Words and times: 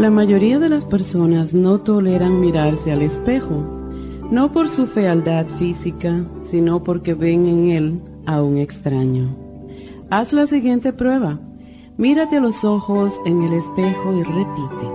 La 0.00 0.08
mayoría 0.08 0.58
de 0.58 0.70
las 0.70 0.86
personas 0.86 1.52
no 1.52 1.82
toleran 1.82 2.40
mirarse 2.40 2.90
al 2.90 3.02
espejo, 3.02 3.62
no 4.30 4.50
por 4.50 4.70
su 4.70 4.86
fealdad 4.86 5.46
física, 5.58 6.24
sino 6.42 6.82
porque 6.82 7.12
ven 7.12 7.46
en 7.46 7.68
él 7.68 8.00
a 8.24 8.42
un 8.42 8.56
extraño. 8.56 9.36
Haz 10.08 10.32
la 10.32 10.46
siguiente 10.46 10.94
prueba. 10.94 11.38
Mírate 11.98 12.38
a 12.38 12.40
los 12.40 12.64
ojos 12.64 13.14
en 13.26 13.42
el 13.42 13.52
espejo 13.52 14.16
y 14.16 14.22
repite. 14.22 14.88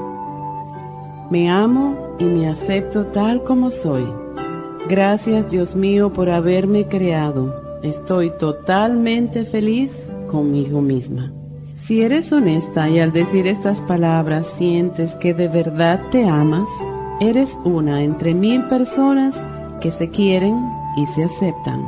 Me 1.30 1.52
amo 1.52 2.16
y 2.18 2.24
me 2.24 2.50
acepto 2.50 3.06
tal 3.06 3.44
como 3.44 3.70
soy. 3.70 4.08
Gracias 4.90 5.52
Dios 5.52 5.76
mío 5.76 6.12
por 6.14 6.32
haberme 6.32 6.88
creado. 6.88 7.54
Estoy 7.84 8.32
totalmente 8.40 9.46
feliz 9.46 9.92
conmigo 10.26 10.82
misma. 10.82 11.32
Si 11.86 12.02
eres 12.02 12.32
honesta 12.32 12.90
y 12.90 12.98
al 13.00 13.12
decir 13.12 13.46
estas 13.46 13.80
palabras 13.82 14.48
sientes 14.58 15.14
que 15.14 15.36
de 15.36 15.48
verdad 15.48 16.02
te 16.10 16.28
amas, 16.28 16.68
eres 17.20 17.56
una 17.64 18.02
entre 18.02 18.34
mil 18.34 18.64
personas 18.64 19.40
que 19.82 19.92
se 19.92 20.10
quieren 20.10 20.58
y 20.98 21.06
se 21.06 21.26
aceptan. 21.26 21.86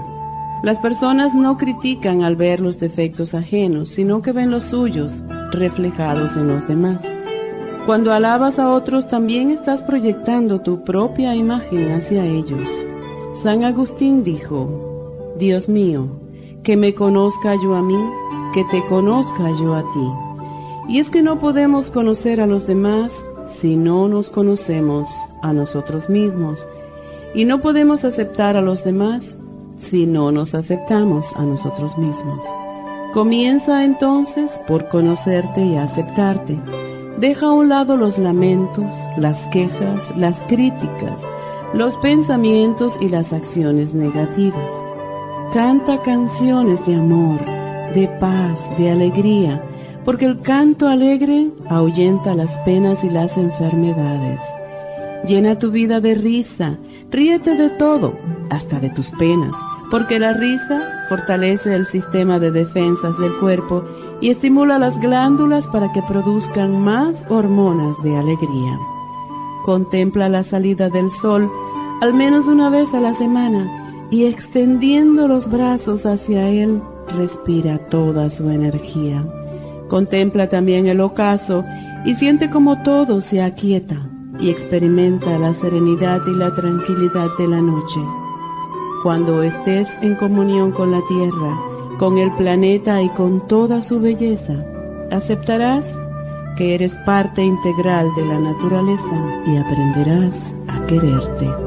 Las 0.61 0.77
personas 0.77 1.33
no 1.33 1.57
critican 1.57 2.21
al 2.21 2.35
ver 2.35 2.59
los 2.59 2.77
defectos 2.77 3.33
ajenos, 3.33 3.89
sino 3.89 4.21
que 4.21 4.33
ven 4.33 4.51
los 4.51 4.65
suyos 4.65 5.23
reflejados 5.51 6.37
en 6.37 6.47
los 6.47 6.67
demás. 6.67 7.01
Cuando 7.87 8.13
alabas 8.13 8.59
a 8.59 8.69
otros 8.69 9.07
también 9.07 9.49
estás 9.49 9.81
proyectando 9.81 10.61
tu 10.61 10.83
propia 10.83 11.33
imagen 11.33 11.89
hacia 11.89 12.23
ellos. 12.23 12.67
San 13.41 13.63
Agustín 13.63 14.23
dijo, 14.23 15.33
Dios 15.39 15.67
mío, 15.67 16.21
que 16.61 16.77
me 16.77 16.93
conozca 16.93 17.55
yo 17.55 17.75
a 17.75 17.81
mí 17.81 17.97
que 18.57 18.63
te 18.63 18.83
conozca 18.85 19.51
yo 19.51 19.75
a 19.75 19.83
ti. 19.83 20.11
Y 20.89 20.97
es 20.97 21.11
que 21.11 21.21
no 21.21 21.37
podemos 21.37 21.91
conocer 21.91 22.41
a 22.41 22.47
los 22.47 22.65
demás 22.65 23.23
si 23.47 23.75
no 23.75 24.07
nos 24.07 24.31
conocemos 24.31 25.11
a 25.43 25.53
nosotros 25.53 26.09
mismos. 26.09 26.65
Y 27.35 27.45
no 27.45 27.61
podemos 27.61 28.03
aceptar 28.03 28.57
a 28.57 28.63
los 28.63 28.83
demás 28.83 29.37
si 29.75 30.07
no 30.07 30.31
nos 30.31 30.55
aceptamos 30.55 31.35
a 31.35 31.43
nosotros 31.43 31.99
mismos. 31.99 32.43
Comienza 33.13 33.83
entonces 33.83 34.59
por 34.67 34.87
conocerte 34.87 35.63
y 35.63 35.75
aceptarte. 35.75 36.57
Deja 37.19 37.45
a 37.45 37.53
un 37.53 37.69
lado 37.69 37.95
los 37.95 38.17
lamentos, 38.17 38.91
las 39.17 39.45
quejas, 39.49 40.17
las 40.17 40.39
críticas, 40.47 41.21
los 41.75 41.95
pensamientos 41.97 42.97
y 42.99 43.09
las 43.09 43.33
acciones 43.33 43.93
negativas. 43.93 44.71
Canta 45.53 46.01
canciones 46.01 46.83
de 46.87 46.95
amor 46.95 47.56
de 47.93 48.07
paz, 48.19 48.63
de 48.77 48.91
alegría, 48.91 49.63
porque 50.05 50.25
el 50.25 50.41
canto 50.41 50.87
alegre 50.87 51.49
ahuyenta 51.69 52.35
las 52.35 52.57
penas 52.59 53.03
y 53.03 53.09
las 53.09 53.37
enfermedades. 53.37 54.41
Llena 55.25 55.57
tu 55.59 55.71
vida 55.71 55.99
de 55.99 56.15
risa, 56.15 56.77
ríete 57.11 57.55
de 57.55 57.69
todo, 57.71 58.17
hasta 58.49 58.79
de 58.79 58.89
tus 58.89 59.11
penas, 59.11 59.55
porque 59.91 60.19
la 60.19 60.33
risa 60.33 60.81
fortalece 61.09 61.73
el 61.73 61.85
sistema 61.85 62.39
de 62.39 62.51
defensas 62.51 63.17
del 63.17 63.35
cuerpo 63.37 63.83
y 64.21 64.29
estimula 64.29 64.79
las 64.79 64.99
glándulas 64.99 65.67
para 65.67 65.91
que 65.91 66.01
produzcan 66.03 66.79
más 66.79 67.25
hormonas 67.29 68.01
de 68.03 68.15
alegría. 68.15 68.77
Contempla 69.65 70.29
la 70.29 70.43
salida 70.43 70.89
del 70.89 71.09
sol 71.11 71.49
al 72.01 72.13
menos 72.13 72.45
una 72.45 72.69
vez 72.69 72.93
a 72.93 72.99
la 72.99 73.13
semana 73.13 74.07
y 74.11 74.25
extendiendo 74.25 75.27
los 75.27 75.49
brazos 75.49 76.05
hacia 76.05 76.47
él, 76.47 76.81
respira 77.15 77.77
toda 77.77 78.29
su 78.29 78.49
energía. 78.49 79.23
Contempla 79.87 80.49
también 80.49 80.87
el 80.87 80.99
ocaso 81.01 81.63
y 82.05 82.15
siente 82.15 82.49
como 82.49 82.81
todo 82.83 83.21
se 83.21 83.41
aquieta 83.41 83.97
y 84.39 84.49
experimenta 84.49 85.37
la 85.39 85.53
serenidad 85.53 86.21
y 86.27 86.31
la 86.31 86.53
tranquilidad 86.53 87.27
de 87.37 87.47
la 87.47 87.61
noche. 87.61 87.99
Cuando 89.03 89.43
estés 89.43 89.87
en 90.01 90.15
comunión 90.15 90.71
con 90.71 90.91
la 90.91 91.01
tierra, 91.07 91.57
con 91.97 92.17
el 92.17 92.31
planeta 92.33 93.01
y 93.01 93.09
con 93.09 93.47
toda 93.47 93.81
su 93.81 93.99
belleza, 93.99 94.53
aceptarás 95.11 95.85
que 96.57 96.75
eres 96.75 96.95
parte 97.05 97.43
integral 97.43 98.07
de 98.15 98.25
la 98.25 98.39
naturaleza 98.39 99.43
y 99.45 99.57
aprenderás 99.57 100.39
a 100.67 100.85
quererte. 100.87 101.66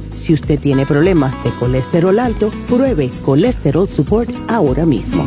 si 0.21 0.33
usted 0.33 0.59
tiene 0.59 0.85
problemas 0.85 1.43
de 1.43 1.51
colesterol 1.51 2.19
alto, 2.19 2.51
pruebe 2.67 3.09
Colesterol 3.23 3.87
Support 3.87 4.29
ahora 4.49 4.85
mismo. 4.85 5.25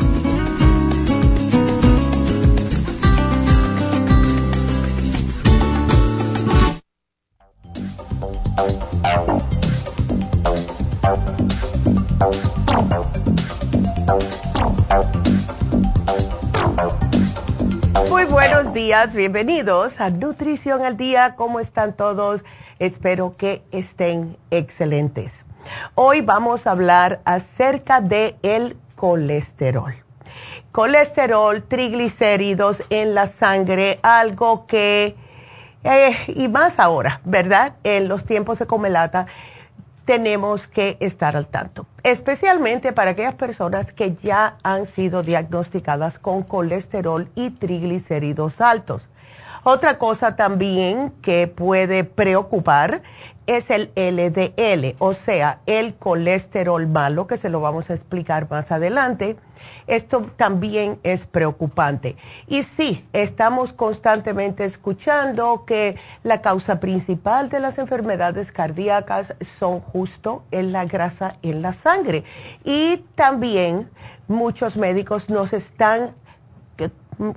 días, 18.75 19.15
bienvenidos 19.15 20.01
a 20.01 20.11
Nutrición 20.11 20.83
al 20.83 20.97
Día. 20.97 21.37
¿Cómo 21.37 21.61
están 21.61 21.97
todos? 21.97 22.43
Espero 22.79 23.33
que 23.37 23.63
estén 23.71 24.37
excelentes. 24.51 25.47
Hoy 25.95 26.21
vamos 26.21 26.67
a 26.67 26.73
hablar 26.73 27.21
acerca 27.25 28.01
de 28.01 28.37
el 28.43 28.77
colesterol. 28.97 29.95
Colesterol, 30.73 31.63
triglicéridos 31.63 32.83
en 32.91 33.15
la 33.15 33.29
sangre, 33.29 34.01
algo 34.03 34.67
que, 34.67 35.15
eh, 35.85 36.17
y 36.29 36.49
más 36.49 36.81
ahora, 36.81 37.21
¿verdad? 37.25 37.75
En 37.85 38.09
los 38.09 38.25
tiempos 38.25 38.59
de 38.59 38.67
comelata, 38.67 39.27
tenemos 40.05 40.67
que 40.67 40.97
estar 41.01 41.37
al 41.37 41.47
tanto, 41.47 41.87
especialmente 42.03 42.93
para 42.93 43.13
aquellas 43.13 43.35
personas 43.35 43.93
que 43.93 44.15
ya 44.15 44.59
han 44.63 44.87
sido 44.87 45.23
diagnosticadas 45.23 46.19
con 46.19 46.43
colesterol 46.43 47.29
y 47.35 47.51
triglicéridos 47.51 48.61
altos. 48.61 49.09
Otra 49.67 49.97
cosa 49.97 50.37
también 50.37 51.11
que 51.23 51.49
puede 51.49 52.05
preocupar 52.05 53.01
es 53.47 53.71
el 53.71 53.91
LDL, 53.97 54.95
o 54.99 55.15
sea, 55.15 55.61
el 55.65 55.95
colesterol 55.95 56.87
malo, 56.87 57.27
que 57.27 57.39
se 57.39 57.49
lo 57.49 57.61
vamos 57.61 57.89
a 57.89 57.95
explicar 57.95 58.51
más 58.51 58.71
adelante. 58.71 59.39
Esto 59.87 60.31
también 60.37 61.01
es 61.03 61.25
preocupante. 61.25 62.17
Y 62.47 62.63
sí, 62.63 63.07
estamos 63.15 63.73
constantemente 63.73 64.67
escuchando 64.67 65.65
que 65.65 65.97
la 66.23 66.43
causa 66.43 66.79
principal 66.79 67.49
de 67.49 67.61
las 67.61 67.79
enfermedades 67.79 68.53
cardíacas 68.53 69.35
son 69.59 69.81
justo 69.81 70.45
en 70.51 70.73
la 70.73 70.85
grasa 70.85 71.37
en 71.41 71.63
la 71.63 71.73
sangre. 71.73 72.25
Y 72.65 72.99
también 73.15 73.89
muchos 74.29 74.77
médicos 74.77 75.31
nos 75.31 75.55
están 75.55 76.15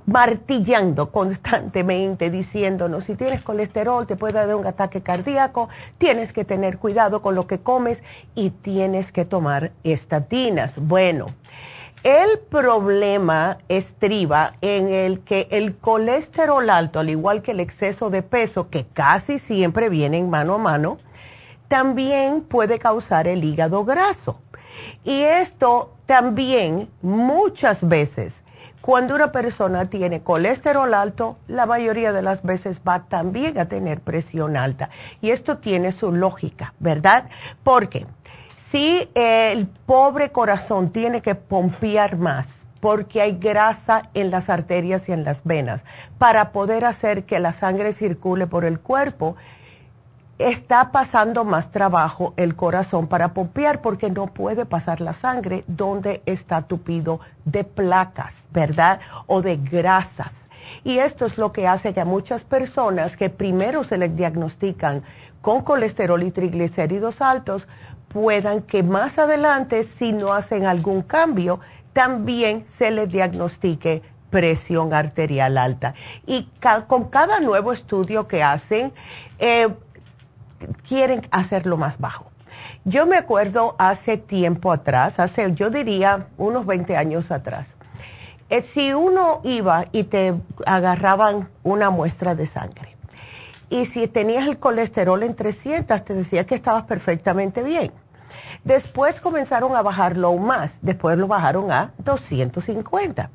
martillando 0.06 1.10
constantemente 1.10 2.30
diciéndonos, 2.30 3.04
si 3.04 3.14
tienes 3.14 3.42
colesterol 3.42 4.06
te 4.06 4.16
puede 4.16 4.34
dar 4.34 4.54
un 4.54 4.66
ataque 4.66 5.02
cardíaco, 5.02 5.68
tienes 5.98 6.32
que 6.32 6.44
tener 6.44 6.78
cuidado 6.78 7.22
con 7.22 7.34
lo 7.34 7.46
que 7.46 7.60
comes 7.60 8.02
y 8.34 8.50
tienes 8.50 9.12
que 9.12 9.24
tomar 9.24 9.72
estatinas. 9.84 10.74
Bueno, 10.76 11.34
el 12.04 12.38
problema 12.38 13.58
estriba 13.68 14.54
en 14.60 14.88
el 14.88 15.20
que 15.20 15.48
el 15.50 15.76
colesterol 15.76 16.70
alto, 16.70 17.00
al 17.00 17.10
igual 17.10 17.42
que 17.42 17.50
el 17.50 17.60
exceso 17.60 18.08
de 18.08 18.22
peso, 18.22 18.70
que 18.70 18.86
casi 18.86 19.38
siempre 19.38 19.88
vienen 19.88 20.30
mano 20.30 20.54
a 20.54 20.58
mano, 20.58 20.98
también 21.66 22.42
puede 22.42 22.78
causar 22.78 23.26
el 23.26 23.42
hígado 23.44 23.84
graso. 23.84 24.40
Y 25.04 25.22
esto 25.22 25.92
también 26.06 26.88
muchas 27.02 27.86
veces 27.86 28.42
cuando 28.88 29.14
una 29.16 29.32
persona 29.32 29.90
tiene 29.90 30.22
colesterol 30.22 30.94
alto, 30.94 31.36
la 31.46 31.66
mayoría 31.66 32.10
de 32.10 32.22
las 32.22 32.42
veces 32.42 32.80
va 32.88 33.00
también 33.00 33.58
a 33.58 33.68
tener 33.68 34.00
presión 34.00 34.56
alta. 34.56 34.88
Y 35.20 35.28
esto 35.28 35.58
tiene 35.58 35.92
su 35.92 36.10
lógica, 36.10 36.72
¿verdad? 36.78 37.28
Porque 37.62 38.06
si 38.56 39.10
el 39.14 39.66
pobre 39.66 40.32
corazón 40.32 40.88
tiene 40.88 41.20
que 41.20 41.34
pompear 41.34 42.16
más, 42.16 42.64
porque 42.80 43.20
hay 43.20 43.32
grasa 43.32 44.08
en 44.14 44.30
las 44.30 44.48
arterias 44.48 45.06
y 45.10 45.12
en 45.12 45.22
las 45.22 45.44
venas, 45.44 45.84
para 46.16 46.50
poder 46.50 46.86
hacer 46.86 47.24
que 47.24 47.40
la 47.40 47.52
sangre 47.52 47.92
circule 47.92 48.46
por 48.46 48.64
el 48.64 48.80
cuerpo, 48.80 49.36
está 50.38 50.92
pasando 50.92 51.44
más 51.44 51.70
trabajo 51.70 52.32
el 52.36 52.54
corazón 52.54 53.08
para 53.08 53.34
pompear 53.34 53.80
porque 53.80 54.10
no 54.10 54.28
puede 54.28 54.66
pasar 54.66 55.00
la 55.00 55.12
sangre 55.12 55.64
donde 55.66 56.22
está 56.26 56.62
tupido 56.62 57.20
de 57.44 57.64
placas, 57.64 58.44
¿verdad? 58.52 59.00
O 59.26 59.42
de 59.42 59.56
grasas. 59.56 60.46
Y 60.84 60.98
esto 60.98 61.26
es 61.26 61.38
lo 61.38 61.52
que 61.52 61.66
hace 61.66 61.92
que 61.92 62.00
a 62.00 62.04
muchas 62.04 62.44
personas 62.44 63.16
que 63.16 63.30
primero 63.30 63.84
se 63.84 63.98
les 63.98 64.14
diagnostican 64.14 65.02
con 65.40 65.62
colesterol 65.62 66.22
y 66.22 66.30
triglicéridos 66.30 67.20
altos, 67.20 67.66
puedan 68.08 68.62
que 68.62 68.82
más 68.82 69.18
adelante, 69.18 69.82
si 69.82 70.12
no 70.12 70.32
hacen 70.32 70.66
algún 70.66 71.02
cambio, 71.02 71.60
también 71.92 72.64
se 72.66 72.90
les 72.90 73.08
diagnostique 73.08 74.02
presión 74.30 74.92
arterial 74.92 75.56
alta. 75.56 75.94
Y 76.26 76.48
con 76.86 77.04
cada 77.04 77.40
nuevo 77.40 77.72
estudio 77.72 78.28
que 78.28 78.42
hacen, 78.42 78.92
eh, 79.38 79.68
quieren 80.86 81.26
hacerlo 81.30 81.76
más 81.76 81.98
bajo. 81.98 82.26
Yo 82.84 83.06
me 83.06 83.16
acuerdo 83.16 83.76
hace 83.78 84.16
tiempo 84.16 84.72
atrás, 84.72 85.18
hace 85.18 85.52
yo 85.54 85.70
diría 85.70 86.26
unos 86.36 86.66
20 86.66 86.96
años 86.96 87.30
atrás, 87.30 87.74
eh, 88.50 88.62
si 88.62 88.94
uno 88.94 89.40
iba 89.44 89.84
y 89.92 90.04
te 90.04 90.34
agarraban 90.66 91.48
una 91.62 91.90
muestra 91.90 92.34
de 92.34 92.46
sangre 92.46 92.96
y 93.70 93.86
si 93.86 94.08
tenías 94.08 94.46
el 94.46 94.58
colesterol 94.58 95.22
en 95.22 95.34
300, 95.34 96.04
te 96.04 96.14
decía 96.14 96.46
que 96.46 96.54
estabas 96.54 96.84
perfectamente 96.84 97.62
bien. 97.62 97.92
Después 98.64 99.20
comenzaron 99.20 99.76
a 99.76 99.82
bajarlo 99.82 100.28
aún 100.28 100.46
más, 100.46 100.78
después 100.82 101.18
lo 101.18 101.28
bajaron 101.28 101.70
a 101.70 101.92
250. 101.98 103.30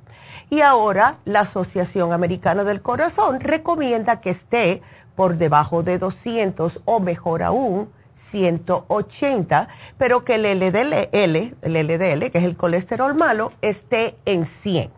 Y 0.49 0.61
ahora 0.61 1.17
la 1.25 1.41
Asociación 1.41 2.13
Americana 2.13 2.63
del 2.63 2.81
Corazón 2.81 3.39
recomienda 3.39 4.21
que 4.21 4.29
esté 4.29 4.81
por 5.15 5.37
debajo 5.37 5.83
de 5.83 5.97
200 5.97 6.81
o 6.85 6.99
mejor 6.99 7.43
aún 7.43 7.89
180, 8.15 9.67
pero 9.97 10.23
que 10.23 10.35
el 10.35 10.43
LDL, 10.43 10.93
el 11.11 11.73
LDL, 11.73 12.31
que 12.31 12.37
es 12.37 12.43
el 12.43 12.55
colesterol 12.57 13.15
malo, 13.15 13.51
esté 13.61 14.15
en 14.25 14.45
100. 14.45 14.91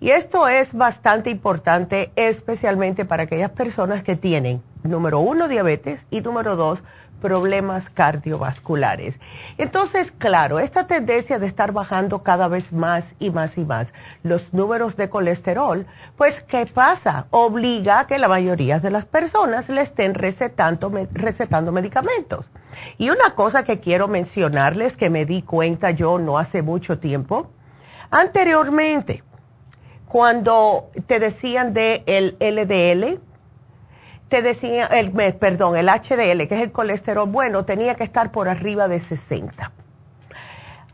Y 0.00 0.10
esto 0.10 0.48
es 0.48 0.74
bastante 0.74 1.30
importante, 1.30 2.10
especialmente 2.16 3.04
para 3.04 3.24
aquellas 3.24 3.50
personas 3.50 4.02
que 4.02 4.16
tienen, 4.16 4.62
número 4.82 5.20
uno, 5.20 5.48
diabetes 5.48 6.06
y 6.10 6.20
número 6.20 6.56
dos, 6.56 6.82
problemas 7.22 7.88
cardiovasculares. 7.88 9.18
Entonces, 9.56 10.12
claro, 10.12 10.58
esta 10.58 10.86
tendencia 10.86 11.38
de 11.38 11.46
estar 11.46 11.72
bajando 11.72 12.22
cada 12.22 12.48
vez 12.48 12.72
más 12.72 13.14
y 13.18 13.30
más 13.30 13.56
y 13.56 13.64
más 13.64 13.94
los 14.22 14.52
números 14.52 14.96
de 14.96 15.08
colesterol, 15.08 15.86
pues, 16.16 16.42
¿qué 16.42 16.66
pasa? 16.66 17.26
Obliga 17.30 18.00
a 18.00 18.06
que 18.06 18.18
la 18.18 18.28
mayoría 18.28 18.80
de 18.80 18.90
las 18.90 19.06
personas 19.06 19.70
le 19.70 19.80
estén 19.80 20.14
recetando, 20.14 20.92
recetando 21.12 21.72
medicamentos. 21.72 22.50
Y 22.98 23.10
una 23.10 23.34
cosa 23.34 23.62
que 23.62 23.80
quiero 23.80 24.08
mencionarles 24.08 24.96
que 24.96 25.08
me 25.08 25.24
di 25.24 25.42
cuenta 25.42 25.92
yo 25.92 26.18
no 26.18 26.38
hace 26.38 26.62
mucho 26.62 26.98
tiempo, 26.98 27.50
anteriormente, 28.10 29.22
cuando 30.08 30.90
te 31.06 31.20
decían 31.20 31.72
de 31.72 32.02
el 32.06 32.36
LDL, 32.40 33.20
te 34.32 34.40
decía, 34.40 34.86
el, 34.86 35.12
perdón, 35.34 35.76
el 35.76 35.90
HDL, 35.90 36.48
que 36.48 36.54
es 36.54 36.62
el 36.62 36.72
colesterol 36.72 37.28
bueno, 37.28 37.66
tenía 37.66 37.96
que 37.96 38.02
estar 38.02 38.32
por 38.32 38.48
arriba 38.48 38.88
de 38.88 38.98
60. 38.98 39.70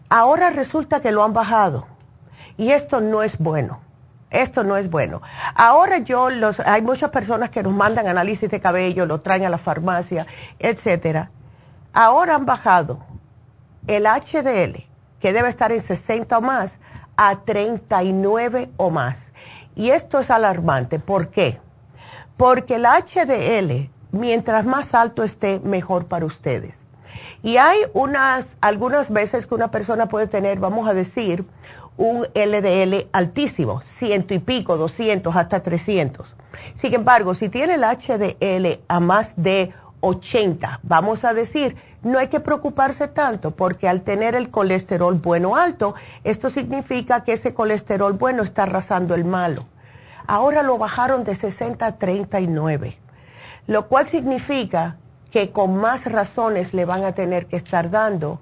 Ahora 0.08 0.50
resulta 0.50 1.00
que 1.00 1.12
lo 1.12 1.22
han 1.22 1.32
bajado 1.32 1.86
y 2.56 2.72
esto 2.72 3.00
no 3.00 3.22
es 3.22 3.38
bueno. 3.38 3.80
Esto 4.30 4.64
no 4.64 4.76
es 4.76 4.90
bueno. 4.90 5.22
Ahora 5.54 5.98
yo 5.98 6.30
los 6.30 6.58
hay 6.58 6.82
muchas 6.82 7.10
personas 7.10 7.50
que 7.50 7.62
nos 7.62 7.72
mandan 7.72 8.08
análisis 8.08 8.50
de 8.50 8.58
cabello, 8.60 9.06
lo 9.06 9.20
traen 9.20 9.44
a 9.44 9.50
la 9.50 9.58
farmacia, 9.58 10.26
etcétera. 10.58 11.30
Ahora 11.92 12.34
han 12.34 12.44
bajado 12.44 12.98
el 13.86 14.06
HDL, 14.06 14.84
que 15.20 15.32
debe 15.32 15.48
estar 15.48 15.70
en 15.70 15.80
60 15.80 16.38
o 16.38 16.40
más, 16.40 16.80
a 17.16 17.36
39 17.44 18.70
o 18.76 18.90
más. 18.90 19.20
Y 19.76 19.90
esto 19.90 20.18
es 20.18 20.28
alarmante. 20.28 20.98
¿Por 20.98 21.28
qué? 21.28 21.60
Porque 22.38 22.76
el 22.76 22.86
HDL, 22.86 23.90
mientras 24.12 24.64
más 24.64 24.94
alto 24.94 25.24
esté, 25.24 25.60
mejor 25.60 26.06
para 26.06 26.24
ustedes. 26.24 26.78
Y 27.42 27.56
hay 27.56 27.78
unas, 27.92 28.46
algunas 28.60 29.10
veces 29.10 29.46
que 29.46 29.54
una 29.54 29.70
persona 29.70 30.06
puede 30.06 30.28
tener, 30.28 30.58
vamos 30.58 30.88
a 30.88 30.94
decir, 30.94 31.44
un 31.96 32.22
LDL 32.34 33.08
altísimo, 33.12 33.82
ciento 33.84 34.34
y 34.34 34.38
pico, 34.38 34.76
200, 34.76 35.34
hasta 35.34 35.62
300. 35.62 36.26
Sin 36.76 36.94
embargo, 36.94 37.34
si 37.34 37.48
tiene 37.48 37.74
el 37.74 37.82
HDL 37.82 38.80
a 38.86 39.00
más 39.00 39.34
de 39.36 39.74
80, 40.00 40.78
vamos 40.84 41.24
a 41.24 41.34
decir, 41.34 41.76
no 42.04 42.20
hay 42.20 42.28
que 42.28 42.38
preocuparse 42.38 43.08
tanto 43.08 43.50
porque 43.50 43.88
al 43.88 44.02
tener 44.02 44.36
el 44.36 44.50
colesterol 44.50 45.14
bueno 45.16 45.56
alto, 45.56 45.96
esto 46.22 46.50
significa 46.50 47.24
que 47.24 47.32
ese 47.32 47.52
colesterol 47.52 48.12
bueno 48.12 48.44
está 48.44 48.62
arrasando 48.62 49.16
el 49.16 49.24
malo. 49.24 49.66
Ahora 50.30 50.62
lo 50.62 50.76
bajaron 50.76 51.24
de 51.24 51.34
60 51.34 51.86
a 51.86 51.96
39, 51.96 52.98
lo 53.66 53.88
cual 53.88 54.10
significa 54.10 54.98
que 55.30 55.52
con 55.52 55.76
más 55.76 56.04
razones 56.04 56.74
le 56.74 56.84
van 56.84 57.04
a 57.04 57.12
tener 57.12 57.46
que 57.46 57.56
estar 57.56 57.90
dando 57.90 58.38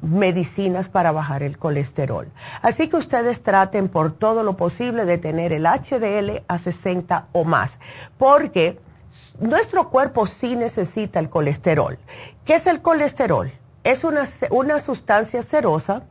medicinas 0.00 0.88
para 0.88 1.12
bajar 1.12 1.42
el 1.42 1.58
colesterol. 1.58 2.32
Así 2.62 2.88
que 2.88 2.96
ustedes 2.96 3.42
traten 3.42 3.90
por 3.90 4.12
todo 4.12 4.42
lo 4.42 4.56
posible 4.56 5.04
de 5.04 5.18
tener 5.18 5.52
el 5.52 5.66
HDL 5.66 6.44
a 6.48 6.56
60 6.56 7.26
o 7.32 7.44
más, 7.44 7.78
porque 8.16 8.80
nuestro 9.38 9.90
cuerpo 9.90 10.26
sí 10.26 10.56
necesita 10.56 11.18
el 11.18 11.28
colesterol. 11.28 11.98
¿Qué 12.46 12.54
es 12.54 12.66
el 12.66 12.80
colesterol? 12.80 13.52
Es 13.84 14.02
una, 14.02 14.24
una 14.50 14.80
sustancia 14.80 15.42
cerosa, 15.42 16.04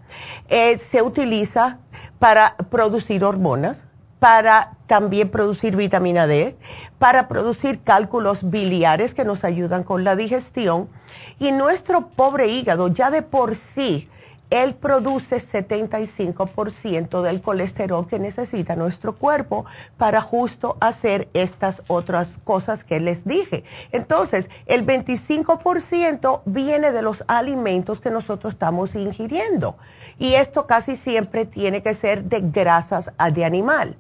eh, 0.48 0.78
se 0.78 1.02
utiliza 1.02 1.80
para 2.20 2.56
producir 2.70 3.24
hormonas, 3.24 3.84
para 4.22 4.74
también 4.86 5.32
producir 5.32 5.76
vitamina 5.76 6.28
D, 6.28 6.56
para 7.00 7.28
producir 7.28 7.82
cálculos 7.82 8.48
biliares 8.48 9.16
que 9.16 9.26
nos 9.26 9.44
ayudan 9.44 9.84
con 9.84 10.04
la 10.04 10.16
digestión. 10.16 10.90
Y 11.40 11.52
nuestro 11.52 12.10
pobre 12.10 12.46
hígado 12.50 12.88
ya 12.90 13.10
de 13.10 13.24
por 13.24 13.56
sí 13.56 14.08
él 14.52 14.76
produce 14.76 15.38
75% 15.38 17.22
del 17.24 17.42
colesterol 17.42 18.06
que 18.06 18.20
necesita 18.20 18.76
nuestro 18.76 19.16
cuerpo 19.16 19.66
para 19.98 20.22
justo 20.22 20.78
hacer 20.82 21.30
estas 21.34 21.82
otras 21.88 22.28
cosas 22.44 22.84
que 22.84 23.00
les 23.00 23.26
dije. 23.26 23.64
Entonces, 23.94 24.50
el 24.68 24.86
25% 24.86 26.42
viene 26.46 26.92
de 26.92 27.02
los 27.02 27.24
alimentos 27.28 28.02
que 28.02 28.12
nosotros 28.12 28.54
estamos 28.54 28.94
ingiriendo. 28.94 29.78
Y 30.20 30.34
esto 30.36 30.68
casi 30.68 30.98
siempre 30.98 31.46
tiene 31.46 31.82
que 31.82 31.94
ser 31.94 32.26
de 32.26 32.42
grasas 32.42 33.10
de 33.34 33.46
animal. 33.46 33.96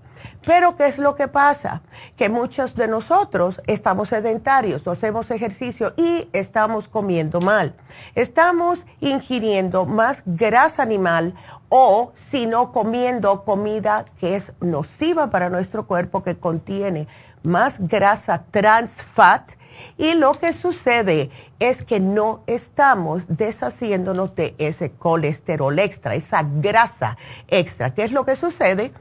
Pero 0.46 0.75
¿qué 0.75 0.88
es 0.88 0.98
lo 0.98 1.16
que 1.16 1.28
pasa? 1.28 1.82
Que 2.18 2.30
muchos 2.30 2.75
de 2.75 2.88
nosotros 2.88 3.62
estamos 3.68 4.10
sedentarios, 4.10 4.86
no 4.86 4.92
hacemos 4.92 5.30
ejercicio 5.32 5.94
y 5.98 6.30
estamos 6.34 6.88
comiendo 6.88 7.42
mal. 7.42 7.75
Estamos 8.16 8.80
ingiriendo 9.00 9.86
más 9.86 10.24
grasa 10.25 10.84
animal 10.84 11.36
o 11.70 12.12
si 12.16 12.48
no 12.48 12.72
comiendo 12.72 13.46
comida 13.46 14.06
que 14.20 14.36
es 14.36 14.51
nociva 14.60 15.30
para 15.30 15.50
nuestro 15.50 15.88
cuerpo, 15.88 16.24
que 16.24 16.38
contiene 16.38 17.08
más 17.44 17.78
grasa 17.80 18.44
trans 18.51 19.01
fat. 19.01 19.54
Y 19.98 20.13
lo 20.13 20.34
que 20.34 20.54
sucede 20.54 21.30
es 21.60 21.82
que 21.82 22.00
no 22.00 22.44
estamos 22.46 23.24
deshaciéndonos 23.30 24.36
de 24.36 24.54
ese 24.58 24.92
colesterol 24.92 25.80
extra, 25.80 26.16
esa 26.16 26.44
grasa 26.44 27.18
extra. 27.48 27.94
¿Qué 27.94 28.04
es 28.04 28.12
lo 28.12 28.25
que 28.25 28.36
sucede? 28.36 28.92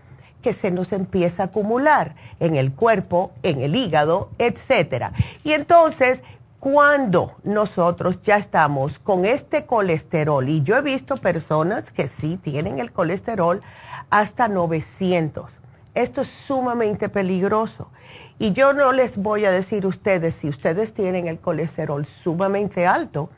Que 0.43 0.53
se 0.53 0.71
nos 0.71 0.93
empieza 0.93 1.43
a 1.43 1.47
acumular 1.47 2.15
en 2.39 2.57
el 2.57 2.73
cuerpo, 2.73 3.33
en 3.43 3.61
el 3.61 3.75
hígado, 3.75 4.31
etcétera. 4.39 5.13
Y 5.45 5.53
entonces, 5.53 6.23
cuando 6.59 7.37
nosotros 7.43 8.21
ya 8.23 8.37
estamos 8.37 8.99
con 8.99 9.25
este 9.25 9.67
colesterol, 9.67 10.49
y 10.49 10.63
yo 10.63 10.77
he 10.77 10.83
visto 10.83 11.17
personas 11.17 11.91
que 11.91 12.09
sí 12.09 12.37
tienen 12.37 12.79
el 12.79 12.93
colesterol 12.93 13.63
hasta 14.11 14.49
900, 14.49 15.51
esto 15.95 16.21
es 16.21 16.29
sumamente 16.29 17.09
peligroso. 17.09 17.91
Y 18.39 18.53
yo 18.53 18.73
no 18.73 18.93
les 18.93 19.17
voy 19.17 19.45
a 19.45 19.51
decir 19.51 19.85
a 19.85 19.89
ustedes, 19.89 20.35
si 20.35 20.49
ustedes 20.49 20.95
tienen 20.95 21.27
el 21.27 21.39
colesterol 21.39 22.07
sumamente 22.07 22.87
alto, 22.87 23.31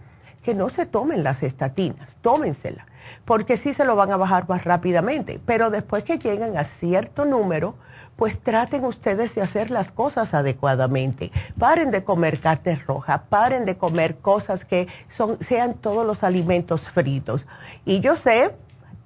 que 0.43 0.55
no 0.55 0.69
se 0.69 0.87
tomen 0.87 1.23
las 1.23 1.43
estatinas, 1.43 2.17
tómenselas 2.21 2.87
porque 3.25 3.57
sí 3.57 3.75
se 3.75 3.85
lo 3.85 3.97
van 3.97 4.13
a 4.13 4.17
bajar 4.17 4.49
más 4.49 4.65
rápidamente. 4.65 5.41
Pero 5.45 5.71
después 5.71 6.05
que 6.05 6.19
lleguen 6.19 6.57
a 6.57 6.65
cierto 6.65 7.25
número, 7.25 7.75
pues 8.17 8.39
traten 8.39 8.85
ustedes 8.85 9.35
de 9.35 9.43
hacer 9.43 9.71
las 9.71 9.91
cosas 9.91 10.35
adecuadamente. 10.35 11.33
Paren 11.59 11.91
de 11.91 12.05
comer 12.05 12.41
carne 12.41 12.77
roja, 12.87 13.25
paren 13.29 13.65
de 13.65 13.77
comer 13.77 14.19
cosas 14.19 14.65
que 14.65 14.89
son, 15.09 15.39
sean 15.41 15.75
todos 15.75 16.07
los 16.07 16.23
alimentos 16.23 16.89
fritos. 16.89 17.47
Y 17.85 18.01
yo 18.01 18.17
sé 18.17 18.55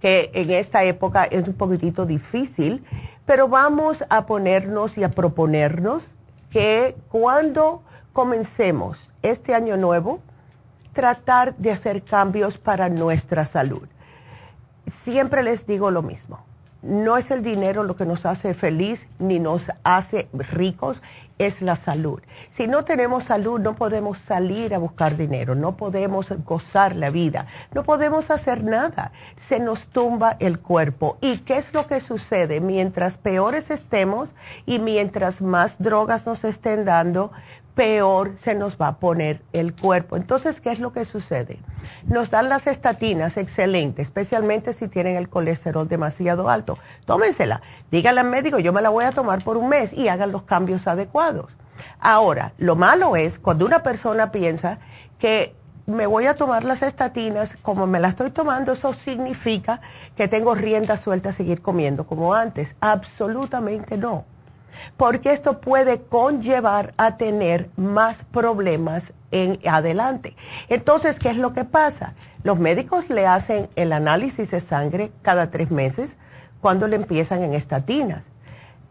que 0.01 0.31
en 0.35 0.51
esta 0.51 0.85
época 0.85 1.25
es 1.25 1.47
un 1.47 1.55
poquitito 1.55 2.05
difícil, 2.05 2.85
pero 3.25 3.49
vamos 3.49 4.05
a 4.09 4.27
ponernos 4.27 4.99
y 4.99 5.05
a 5.05 5.11
proponernos 5.11 6.09
que 6.51 6.97
cuando 7.09 7.83
comencemos 8.13 8.99
este 9.23 9.55
año 9.55 9.77
nuevo, 9.77 10.21
tratar 10.97 11.55
de 11.57 11.71
hacer 11.71 12.03
cambios 12.03 12.59
para 12.59 12.89
nuestra 12.89 13.45
salud 13.45 13.87
siempre 14.91 15.43
les 15.43 15.67
digo 15.67 15.91
lo 15.91 16.03
mismo. 16.03 16.41
No 16.83 17.17
es 17.17 17.31
el 17.31 17.43
dinero 17.43 17.83
lo 17.83 17.97
que 17.97 18.07
nos 18.07 18.27
hace 18.27 18.55
feliz 18.55 19.09
ni 19.19 19.41
nos 19.41 19.73
hace 19.83 20.29
ricos, 20.33 21.03
es 21.39 21.61
la 21.61 21.75
salud. 21.77 22.23
Si 22.51 22.67
no 22.67 22.85
tenemos 22.85 23.25
salud, 23.25 23.61
no 23.61 23.75
podemos 23.75 24.19
salir 24.19 24.75
a 24.75 24.79
buscar 24.79 25.17
dinero, 25.17 25.55
no 25.55 25.77
podemos 25.77 26.29
gozar 26.45 26.97
la 26.97 27.11
vida, 27.11 27.47
no 27.75 27.83
podemos 27.83 28.31
hacer 28.31 28.63
nada. 28.63 29.13
Se 29.41 29.59
nos 29.59 29.89
tumba 29.89 30.37
el 30.39 30.61
cuerpo. 30.61 31.19
¿Y 31.21 31.39
qué 31.39 31.59
es 31.59 31.75
lo 31.75 31.87
que 31.89 32.01
sucede? 32.01 32.61
Mientras 32.61 33.17
peores 33.17 33.71
estemos 33.71 34.29
y 34.65 34.79
mientras 34.79 35.43
más 35.43 35.77
drogas 35.79 36.25
nos 36.25 36.45
estén 36.45 36.85
dando, 36.85 37.33
peor 37.77 38.33
se 38.39 38.55
nos 38.55 38.77
va 38.79 38.89
a 38.89 38.97
poner 38.99 39.43
el 39.53 39.75
cuerpo. 39.75 40.17
Entonces, 40.17 40.63
¿qué 40.63 40.73
es 40.73 40.81
lo 40.81 40.95
que 40.95 41.05
sucede? 41.05 41.59
Nos 42.07 42.31
dan 42.31 42.49
las 42.49 42.67
estatinas 42.67 43.37
excelentes, 43.37 44.07
especialmente 44.07 44.73
si 44.73 44.89
tienen 44.89 45.15
el 45.15 45.29
colesterol 45.29 45.87
demasiado 45.87 46.49
alto. 46.49 46.79
Tómensela, 47.05 47.61
díganle 47.91 48.23
al 48.23 48.29
médico, 48.29 48.59
yo 48.59 48.73
me 48.73 48.81
la 48.81 48.89
voy 48.89 49.05
a 49.05 49.13
tomar 49.13 49.45
por 49.45 49.59
un 49.59 49.69
mes 49.69 49.93
y 49.93 50.09
hagan 50.09 50.33
los 50.33 50.45
cambios 50.45 50.87
adecuados. 50.87 51.53
Ahora, 52.01 52.55
lo 52.57 52.77
malo 52.77 53.15
es 53.15 53.39
cuando 53.39 53.67
una 53.67 53.83
persona 53.83 54.33
piensa 54.33 54.79
que 55.19 55.55
me 55.85 56.07
voy 56.07 56.25
a 56.27 56.35
tomar 56.35 56.65
las 56.65 56.83
estatinas, 56.83 57.59
como 57.61 57.87
me 57.87 58.01
las 58.01 58.11
estoy 58.11 58.31
tomando, 58.31 58.73
eso 58.73 58.95
significa 58.95 59.83
que 60.17 60.29
tengo 60.29 60.55
rienda 60.55 60.97
suelta 60.97 61.29
a 61.29 61.33
seguir 61.35 61.61
comiendo 61.61 62.07
como 62.07 62.33
antes. 62.33 62.75
Absolutamente 62.81 63.99
no 63.99 64.25
porque 64.97 65.33
esto 65.33 65.61
puede 65.61 66.03
conllevar 66.03 66.95
a 66.97 67.17
tener 67.17 67.71
más 67.77 68.25
problemas 68.25 69.13
en 69.31 69.59
adelante. 69.67 70.37
Entonces, 70.69 71.19
¿qué 71.19 71.31
es 71.31 71.37
lo 71.37 71.53
que 71.53 71.65
pasa? 71.65 72.15
Los 72.43 72.59
médicos 72.59 73.11
le 73.11 73.27
hacen 73.27 73.69
el 73.77 73.93
análisis 73.93 74.51
de 74.51 74.61
sangre 74.61 75.13
cada 75.23 75.51
tres 75.51 75.71
meses 75.71 76.17
cuando 76.61 76.87
le 76.89 76.97
empiezan 76.97 77.43
en 77.43 77.55
estatinas. 77.55 78.25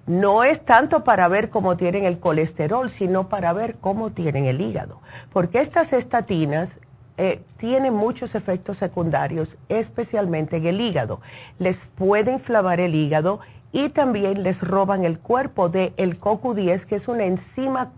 No 0.08 0.44
es 0.44 0.64
tanto 0.64 1.04
para 1.04 1.28
ver 1.28 1.50
cómo 1.50 1.78
tienen 1.78 2.06
el 2.06 2.20
colesterol, 2.20 2.92
sino 2.92 3.28
para 3.28 3.54
ver 3.54 3.76
cómo 3.76 4.12
tienen 4.12 4.46
el 4.46 4.62
hígado. 4.62 5.02
Porque 5.34 5.60
estas 5.60 5.94
estatinas 5.94 6.70
eh, 7.18 7.42
tienen 7.58 7.94
muchos 7.94 8.36
efectos 8.36 8.78
secundarios, 8.78 9.56
especialmente 9.70 10.58
en 10.58 10.66
el 10.66 10.82
hígado. 10.82 11.22
Les 11.60 11.88
puede 11.88 12.34
inflamar 12.34 12.82
el 12.82 12.94
hígado 12.94 13.40
y 13.76 13.90
también 13.90 14.42
les 14.42 14.62
roban 14.62 15.04
el 15.04 15.20
cuerpo 15.20 15.68
del 15.68 15.92
el 15.98 16.18
CoQ10, 16.18 16.86
que 16.86 16.96
es 16.96 17.10
una 17.10 17.26
enzima, 17.26 17.92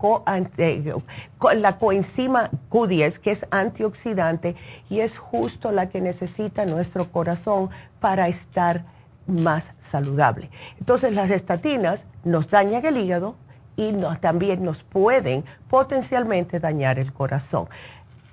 la 1.54 1.78
coenzima 1.78 2.50
Q10, 2.68 3.18
que 3.18 3.30
es 3.30 3.46
antioxidante 3.52 4.56
y 4.90 4.98
es 4.98 5.16
justo 5.16 5.70
la 5.70 5.88
que 5.88 6.00
necesita 6.00 6.66
nuestro 6.66 7.12
corazón 7.12 7.70
para 8.00 8.26
estar 8.26 8.86
más 9.28 9.70
saludable. 9.78 10.50
Entonces 10.80 11.12
las 11.14 11.30
estatinas 11.30 12.04
nos 12.24 12.50
dañan 12.50 12.84
el 12.84 12.96
hígado 12.96 13.36
y 13.76 13.92
también 14.20 14.64
nos 14.64 14.82
pueden 14.82 15.44
potencialmente 15.70 16.58
dañar 16.58 16.98
el 16.98 17.12
corazón. 17.12 17.68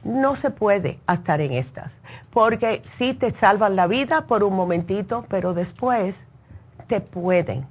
No 0.04 0.36
se 0.36 0.50
puede 0.50 1.00
estar 1.08 1.42
en 1.42 1.52
estas, 1.52 1.94
porque 2.32 2.82
sí 2.88 3.14
te 3.14 3.30
salvan 3.36 3.76
la 3.76 3.86
vida 3.86 4.26
por 4.26 4.44
un 4.44 4.56
momentito, 4.56 5.26
pero 5.30 5.54
después 5.54 6.16
te 6.88 7.02
pueden 7.02 7.66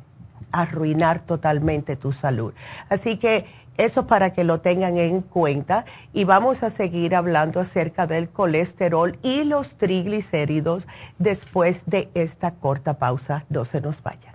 arruinar 0.52 1.20
totalmente 1.20 1.96
tu 1.96 2.12
salud. 2.12 2.54
Así 2.88 3.16
que 3.16 3.46
eso 3.76 4.06
para 4.06 4.32
que 4.32 4.44
lo 4.44 4.60
tengan 4.60 4.98
en 4.98 5.20
cuenta 5.20 5.84
y 6.12 6.24
vamos 6.24 6.62
a 6.62 6.70
seguir 6.70 7.16
hablando 7.16 7.58
acerca 7.58 8.06
del 8.06 8.28
colesterol 8.28 9.18
y 9.22 9.42
los 9.44 9.76
triglicéridos 9.76 10.86
después 11.18 11.82
de 11.86 12.08
esta 12.14 12.52
corta 12.52 12.98
pausa. 12.98 13.44
No 13.48 13.64
se 13.64 13.80
nos 13.80 14.00
vayan. 14.02 14.34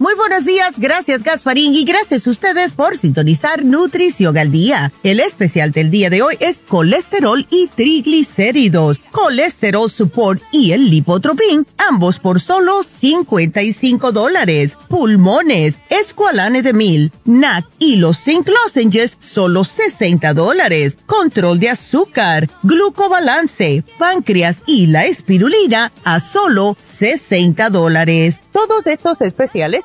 Muy 0.00 0.14
buenos 0.14 0.44
días, 0.44 0.78
gracias 0.78 1.24
Gasparín 1.24 1.74
y 1.74 1.84
gracias 1.84 2.24
a 2.24 2.30
ustedes 2.30 2.70
por 2.70 2.96
sintonizar 2.96 3.64
Nutrición 3.64 4.38
al 4.38 4.52
Día. 4.52 4.92
El 5.02 5.18
especial 5.18 5.72
del 5.72 5.90
día 5.90 6.08
de 6.08 6.22
hoy 6.22 6.36
es 6.38 6.62
colesterol 6.68 7.44
y 7.50 7.66
triglicéridos, 7.66 9.00
colesterol 9.10 9.90
support 9.90 10.40
y 10.52 10.70
el 10.70 10.88
lipotropin, 10.88 11.66
ambos 11.78 12.20
por 12.20 12.40
solo 12.40 12.84
55 12.84 14.12
dólares. 14.12 14.76
Pulmones, 14.86 15.78
escualane 15.90 16.62
de 16.62 16.74
mil, 16.74 17.10
NAC 17.24 17.66
y 17.80 17.96
los 17.96 18.22
zinc 18.22 18.48
lozenges, 18.48 19.16
solo 19.18 19.64
60 19.64 20.32
dólares. 20.32 20.96
Control 21.06 21.58
de 21.58 21.70
azúcar, 21.70 22.48
glucobalance, 22.62 23.82
páncreas 23.98 24.58
y 24.64 24.86
la 24.86 25.06
espirulina 25.06 25.90
a 26.04 26.20
solo 26.20 26.76
60 26.84 27.68
dólares. 27.70 28.40
Todos 28.52 28.86
estos 28.86 29.20
especiales 29.20 29.84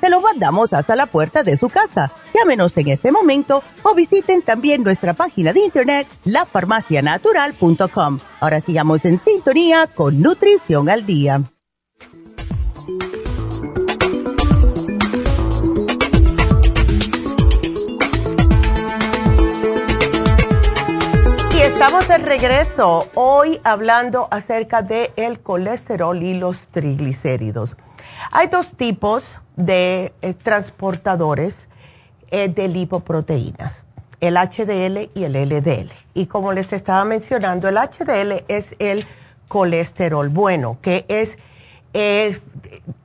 Se 0.00 0.10
lo 0.10 0.20
mandamos 0.20 0.72
hasta 0.72 0.94
la 0.94 1.06
puerta 1.06 1.42
de 1.42 1.56
su 1.56 1.68
casa. 1.68 2.12
Llámenos 2.34 2.76
en 2.76 2.88
este 2.88 3.10
momento 3.10 3.62
o 3.82 3.94
visiten 3.94 4.42
también 4.42 4.82
nuestra 4.84 5.14
página 5.14 5.52
de 5.52 5.60
internet 5.60 6.06
lafarmacianatural.com. 6.24 8.18
Ahora 8.40 8.60
sigamos 8.60 9.04
en 9.04 9.18
sintonía 9.18 9.88
con 9.88 10.22
Nutrición 10.22 10.88
al 10.88 11.04
Día. 11.04 11.42
Y 21.56 21.60
estamos 21.60 22.06
de 22.06 22.18
regreso 22.18 23.08
hoy 23.14 23.60
hablando 23.64 24.28
acerca 24.30 24.82
de 24.82 25.12
el 25.16 25.40
colesterol 25.40 26.22
y 26.22 26.34
los 26.34 26.68
triglicéridos. 26.68 27.76
Hay 28.30 28.46
dos 28.46 28.76
tipos 28.76 29.38
de 29.58 30.12
eh, 30.22 30.34
transportadores 30.34 31.68
eh, 32.30 32.48
de 32.48 32.68
lipoproteínas, 32.68 33.84
el 34.20 34.36
HDL 34.36 35.10
y 35.14 35.24
el 35.24 35.32
LDL. 35.32 35.92
Y 36.14 36.26
como 36.26 36.52
les 36.52 36.72
estaba 36.72 37.04
mencionando, 37.04 37.68
el 37.68 37.76
HDL 37.76 38.44
es 38.48 38.74
el 38.78 39.04
colesterol 39.48 40.28
bueno, 40.28 40.78
que 40.80 41.04
es 41.08 41.36
el 41.92 42.40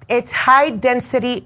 high 0.07 0.71
density 0.79 1.45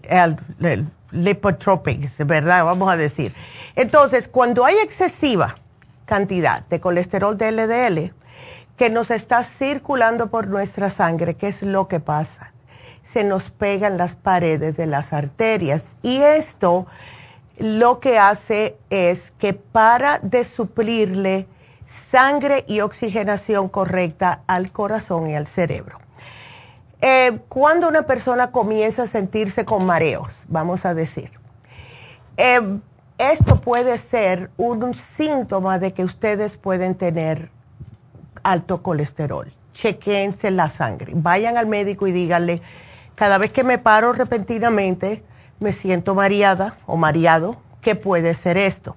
lipotropic, 1.11 2.17
¿verdad? 2.25 2.65
Vamos 2.65 2.89
a 2.89 2.97
decir. 2.97 3.33
Entonces, 3.75 4.27
cuando 4.27 4.65
hay 4.65 4.75
excesiva 4.83 5.55
cantidad 6.05 6.65
de 6.67 6.81
colesterol 6.81 7.37
de 7.37 7.51
LDL 7.51 8.13
que 8.75 8.89
nos 8.89 9.11
está 9.11 9.43
circulando 9.43 10.27
por 10.27 10.47
nuestra 10.47 10.89
sangre, 10.89 11.35
¿qué 11.35 11.47
es 11.47 11.61
lo 11.61 11.87
que 11.87 11.99
pasa? 11.99 12.51
Se 13.07 13.23
nos 13.23 13.51
pegan 13.51 13.97
las 13.97 14.15
paredes 14.15 14.75
de 14.75 14.85
las 14.85 15.13
arterias 15.13 15.95
y 16.01 16.17
esto 16.17 16.87
lo 17.57 17.99
que 17.99 18.19
hace 18.19 18.77
es 18.89 19.31
que 19.39 19.53
para 19.53 20.19
de 20.19 20.43
suplirle 20.43 21.47
sangre 21.87 22.65
y 22.67 22.81
oxigenación 22.81 23.69
correcta 23.69 24.41
al 24.45 24.71
corazón 24.71 25.29
y 25.29 25.35
al 25.35 25.47
cerebro. 25.47 25.99
Eh, 26.99 27.39
cuando 27.47 27.87
una 27.87 28.03
persona 28.03 28.51
comienza 28.51 29.03
a 29.03 29.07
sentirse 29.07 29.65
con 29.65 29.85
mareos, 29.85 30.29
vamos 30.47 30.85
a 30.85 30.93
decir, 30.93 31.31
eh, 32.35 32.79
esto 33.17 33.61
puede 33.61 33.97
ser 33.97 34.49
un 34.57 34.93
síntoma 34.95 35.79
de 35.79 35.93
que 35.93 36.03
ustedes 36.03 36.57
pueden 36.57 36.95
tener 36.95 37.49
alto 38.43 38.83
colesterol. 38.83 39.51
Chequense 39.73 40.51
la 40.51 40.69
sangre. 40.69 41.13
Vayan 41.15 41.57
al 41.57 41.67
médico 41.67 42.07
y 42.07 42.11
díganle, 42.11 42.61
cada 43.17 43.39
vez 43.39 43.51
que 43.51 43.63
me 43.63 43.79
paro 43.79 44.13
repentinamente, 44.13 45.23
me 45.59 45.73
siento 45.73 46.13
mareada 46.13 46.77
o 46.85 46.97
mareado, 46.97 47.57
¿qué 47.81 47.95
puede 47.95 48.35
ser 48.35 48.57
esto? 48.57 48.95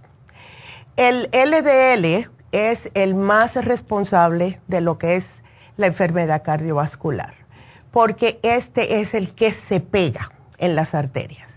El 0.97 1.31
LDL 1.33 2.29
es 2.53 2.91
el 2.93 3.15
más 3.15 3.55
responsable 3.65 4.61
de 4.69 4.83
lo 4.83 4.99
que 4.99 5.17
es 5.17 5.43
la 5.79 5.87
enfermedad 5.87 6.43
cardiovascular, 6.43 7.33
porque 7.93 8.39
este 8.43 9.01
es 9.01 9.15
el 9.15 9.35
que 9.35 9.53
se 9.53 9.81
pega 9.81 10.31
en 10.59 10.77
las 10.77 10.95
arterias. 10.95 11.49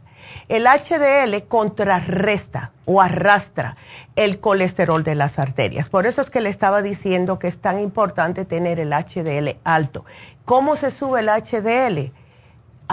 El 0.48 0.66
HDL 0.66 1.46
contrarresta 1.50 2.72
o 2.86 3.02
arrastra 3.02 3.76
el 4.16 4.40
colesterol 4.40 5.04
de 5.04 5.16
las 5.16 5.38
arterias. 5.38 5.90
Por 5.90 6.08
eso 6.08 6.22
es 6.22 6.30
que 6.30 6.40
le 6.40 6.50
estaba 6.50 6.82
diciendo 6.82 7.40
que 7.40 7.50
es 7.50 7.58
tan 7.58 7.82
importante 7.82 8.46
tener 8.46 8.80
el 8.80 8.94
HDL 8.94 9.58
alto. 9.66 10.06
¿Cómo 10.46 10.78
se 10.78 10.92
sube 10.92 11.20
el 11.20 11.28
HDL? 11.28 12.14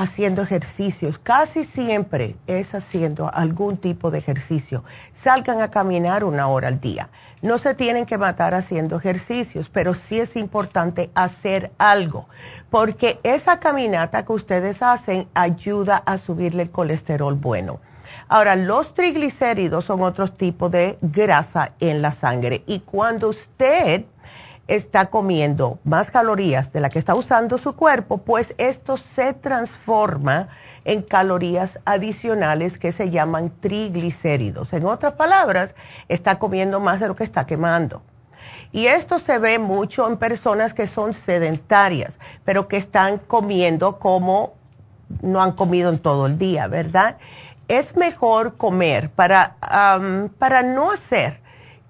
Haciendo 0.01 0.41
ejercicios. 0.41 1.19
Casi 1.19 1.63
siempre 1.63 2.35
es 2.47 2.75
haciendo 2.75 3.31
algún 3.35 3.77
tipo 3.77 4.11
de 4.11 4.17
ejercicio. 4.17 4.83
Salgan 5.13 5.61
a 5.61 5.71
caminar 5.71 6.25
una 6.25 6.47
hora 6.49 6.69
al 6.69 6.81
día. 6.81 7.11
No 7.43 7.59
se 7.59 7.75
tienen 7.75 8.07
que 8.07 8.17
matar 8.17 8.55
haciendo 8.55 8.97
ejercicios, 8.97 9.69
pero 9.69 9.93
sí 9.93 10.19
es 10.19 10.37
importante 10.37 11.11
hacer 11.15 11.73
algo, 11.77 12.31
porque 12.71 13.21
esa 13.25 13.61
caminata 13.61 14.25
que 14.25 14.33
ustedes 14.33 14.81
hacen 14.81 15.29
ayuda 15.35 15.99
a 15.99 16.17
subirle 16.17 16.63
el 16.63 16.71
colesterol 16.71 17.35
bueno. 17.35 17.81
Ahora, 18.27 18.57
los 18.57 18.95
triglicéridos 18.95 19.85
son 19.85 20.01
otro 20.01 20.33
tipo 20.33 20.71
de 20.71 20.97
grasa 21.03 21.75
en 21.79 22.01
la 22.01 22.13
sangre 22.13 22.65
y 22.67 22.81
cuando 22.81 23.29
usted 23.29 24.07
está 24.71 25.07
comiendo 25.07 25.81
más 25.83 26.13
calorías 26.13 26.73
de 26.73 26.81
la 26.81 26.91
que 26.91 27.01
está 27.01 27.17
usando 27.17 27.59
su 27.59 27.75
cuerpo, 27.75 28.19
pues 28.19 28.55
esto 28.57 28.97
se 28.97 29.35
transforma 29.35 30.49
en 30.85 31.03
calorías 31.03 31.81
adicionales 31.85 32.79
que 32.79 32.93
se 32.93 33.11
llaman 33.11 33.53
triglicéridos. 33.61 34.73
En 34.73 34.85
otras 34.85 35.15
palabras, 35.15 35.75
está 36.09 36.39
comiendo 36.39 36.79
más 36.79 37.01
de 37.01 37.09
lo 37.09 37.17
que 37.17 37.25
está 37.25 37.47
quemando. 37.47 38.03
Y 38.71 38.87
esto 38.87 39.19
se 39.19 39.39
ve 39.39 39.59
mucho 39.59 40.07
en 40.07 40.17
personas 40.17 40.73
que 40.73 40.87
son 40.87 41.15
sedentarias, 41.15 42.21
pero 42.45 42.69
que 42.69 42.77
están 42.77 43.19
comiendo 43.19 43.99
como 43.99 44.55
no 45.21 45.43
han 45.43 45.51
comido 45.53 45.91
en 45.91 45.99
todo 45.99 46.27
el 46.27 46.39
día, 46.39 46.69
¿verdad? 46.69 47.19
Es 47.67 47.97
mejor 47.97 48.57
comer 48.57 49.11
para, 49.11 49.57
para 50.39 50.63
no 50.63 50.93
hacer 50.93 51.41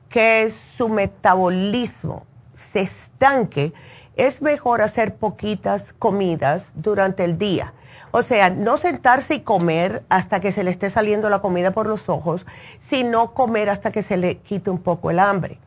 que 0.09 0.51
su 0.51 0.88
metabolismo 0.88 2.25
se 2.70 2.80
estanque, 2.80 3.72
es 4.16 4.42
mejor 4.42 4.83
hacer 4.83 5.14
poquitas 5.16 5.92
comidas 5.92 6.68
durante 6.74 7.24
el 7.24 7.38
día. 7.38 7.72
O 8.12 8.22
sea, 8.22 8.50
no 8.50 8.76
sentarse 8.76 9.35
y 9.35 9.40
comer 9.40 10.02
hasta 10.09 10.40
que 10.40 10.52
se 10.52 10.64
le 10.64 10.70
esté 10.70 10.90
saliendo 10.90 11.30
la 11.30 11.40
comida 11.40 11.70
por 11.70 11.87
los 11.87 12.09
ojos, 12.09 12.44
sino 12.80 13.35
comer 13.35 13.70
hasta 13.70 13.92
que 13.92 14.02
se 14.02 14.16
le 14.16 14.38
quite 14.38 14.70
un 14.70 14.78
poco 14.78 15.11
el 15.11 15.20
hambre 15.20 15.59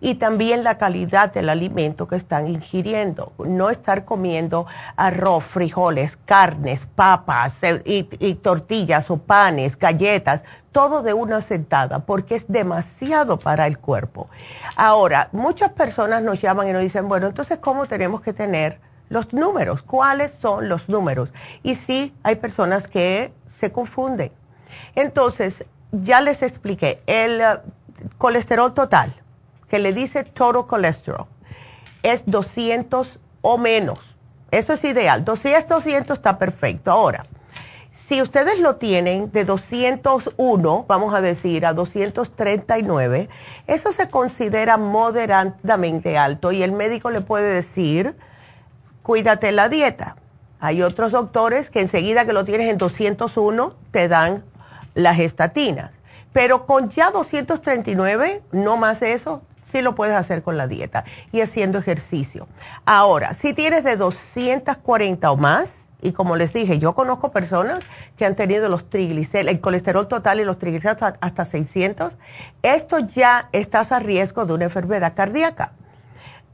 y 0.00 0.16
también 0.16 0.64
la 0.64 0.78
calidad 0.78 1.32
del 1.32 1.48
alimento 1.48 2.06
que 2.06 2.16
están 2.16 2.48
ingiriendo. 2.48 3.32
No 3.38 3.70
estar 3.70 4.04
comiendo 4.04 4.66
arroz, 4.96 5.44
frijoles, 5.44 6.16
carnes, 6.24 6.86
papas 6.94 7.58
eh, 7.62 7.82
y, 7.84 8.34
tortillas 8.34 9.10
o 9.10 9.18
panes, 9.18 9.76
galletas, 9.78 10.42
todo 10.72 11.02
de 11.02 11.12
una 11.12 11.40
sentada, 11.40 12.00
porque 12.00 12.36
es 12.36 12.44
demasiado 12.48 13.38
para 13.38 13.66
el 13.66 13.78
cuerpo. 13.78 14.28
Ahora, 14.76 15.28
muchas 15.32 15.72
personas 15.72 16.22
nos 16.22 16.40
llaman 16.40 16.68
y 16.68 16.72
nos 16.72 16.82
dicen, 16.82 17.08
bueno, 17.08 17.26
entonces, 17.26 17.58
¿cómo 17.58 17.86
tenemos 17.86 18.20
que 18.20 18.32
tener 18.32 18.80
los 19.08 19.32
números? 19.32 19.82
¿Cuáles 19.82 20.32
son 20.40 20.68
los 20.68 20.88
números? 20.88 21.32
Y 21.62 21.74
sí, 21.74 22.14
hay 22.22 22.36
personas 22.36 22.86
que 22.86 23.32
se 23.48 23.72
confunden. 23.72 24.30
Entonces, 24.94 25.64
ya 25.90 26.20
les 26.20 26.42
expliqué, 26.42 27.02
el 27.06 27.40
eh, 27.40 27.46
colesterol 28.18 28.74
total 28.74 29.12
que 29.68 29.78
le 29.78 29.92
dice 29.92 30.24
total 30.24 30.66
cholesterol 30.68 31.26
es 32.02 32.22
200 32.26 33.18
o 33.42 33.58
menos. 33.58 33.98
Eso 34.50 34.72
es 34.72 34.84
ideal. 34.84 35.24
200, 35.24 35.68
200 35.68 36.16
está 36.16 36.38
perfecto. 36.38 36.90
Ahora, 36.90 37.26
si 37.92 38.22
ustedes 38.22 38.60
lo 38.60 38.76
tienen 38.76 39.30
de 39.32 39.44
201, 39.44 40.84
vamos 40.88 41.14
a 41.14 41.20
decir, 41.20 41.66
a 41.66 41.74
239, 41.74 43.28
eso 43.66 43.92
se 43.92 44.08
considera 44.08 44.76
moderadamente 44.76 46.16
alto 46.16 46.52
y 46.52 46.62
el 46.62 46.72
médico 46.72 47.10
le 47.10 47.20
puede 47.20 47.52
decir, 47.52 48.16
cuídate 49.02 49.52
la 49.52 49.68
dieta. 49.68 50.16
Hay 50.60 50.82
otros 50.82 51.12
doctores 51.12 51.70
que 51.70 51.80
enseguida 51.80 52.24
que 52.24 52.32
lo 52.32 52.44
tienes 52.44 52.70
en 52.70 52.78
201 52.78 53.74
te 53.90 54.08
dan 54.08 54.44
las 54.94 55.18
estatinas. 55.18 55.90
Pero 56.32 56.66
con 56.66 56.90
ya 56.90 57.10
239, 57.10 58.42
no 58.52 58.76
más 58.76 59.02
eso, 59.02 59.42
sí 59.70 59.82
lo 59.82 59.94
puedes 59.94 60.16
hacer 60.16 60.42
con 60.42 60.56
la 60.56 60.66
dieta 60.66 61.04
y 61.32 61.40
haciendo 61.40 61.78
ejercicio. 61.78 62.48
Ahora, 62.84 63.34
si 63.34 63.52
tienes 63.52 63.84
de 63.84 63.96
240 63.96 65.30
o 65.30 65.36
más, 65.36 65.86
y 66.00 66.12
como 66.12 66.36
les 66.36 66.52
dije, 66.52 66.78
yo 66.78 66.94
conozco 66.94 67.32
personas 67.32 67.80
que 68.16 68.24
han 68.24 68.36
tenido 68.36 68.68
los 68.68 68.88
triglicéridos, 68.88 69.52
el 69.52 69.60
colesterol 69.60 70.06
total 70.06 70.40
y 70.40 70.44
los 70.44 70.58
triglicéridos 70.58 71.14
hasta 71.20 71.44
600, 71.44 72.12
esto 72.62 72.98
ya 73.00 73.48
estás 73.52 73.90
a 73.90 73.98
riesgo 73.98 74.46
de 74.46 74.54
una 74.54 74.64
enfermedad 74.64 75.14
cardíaca. 75.14 75.72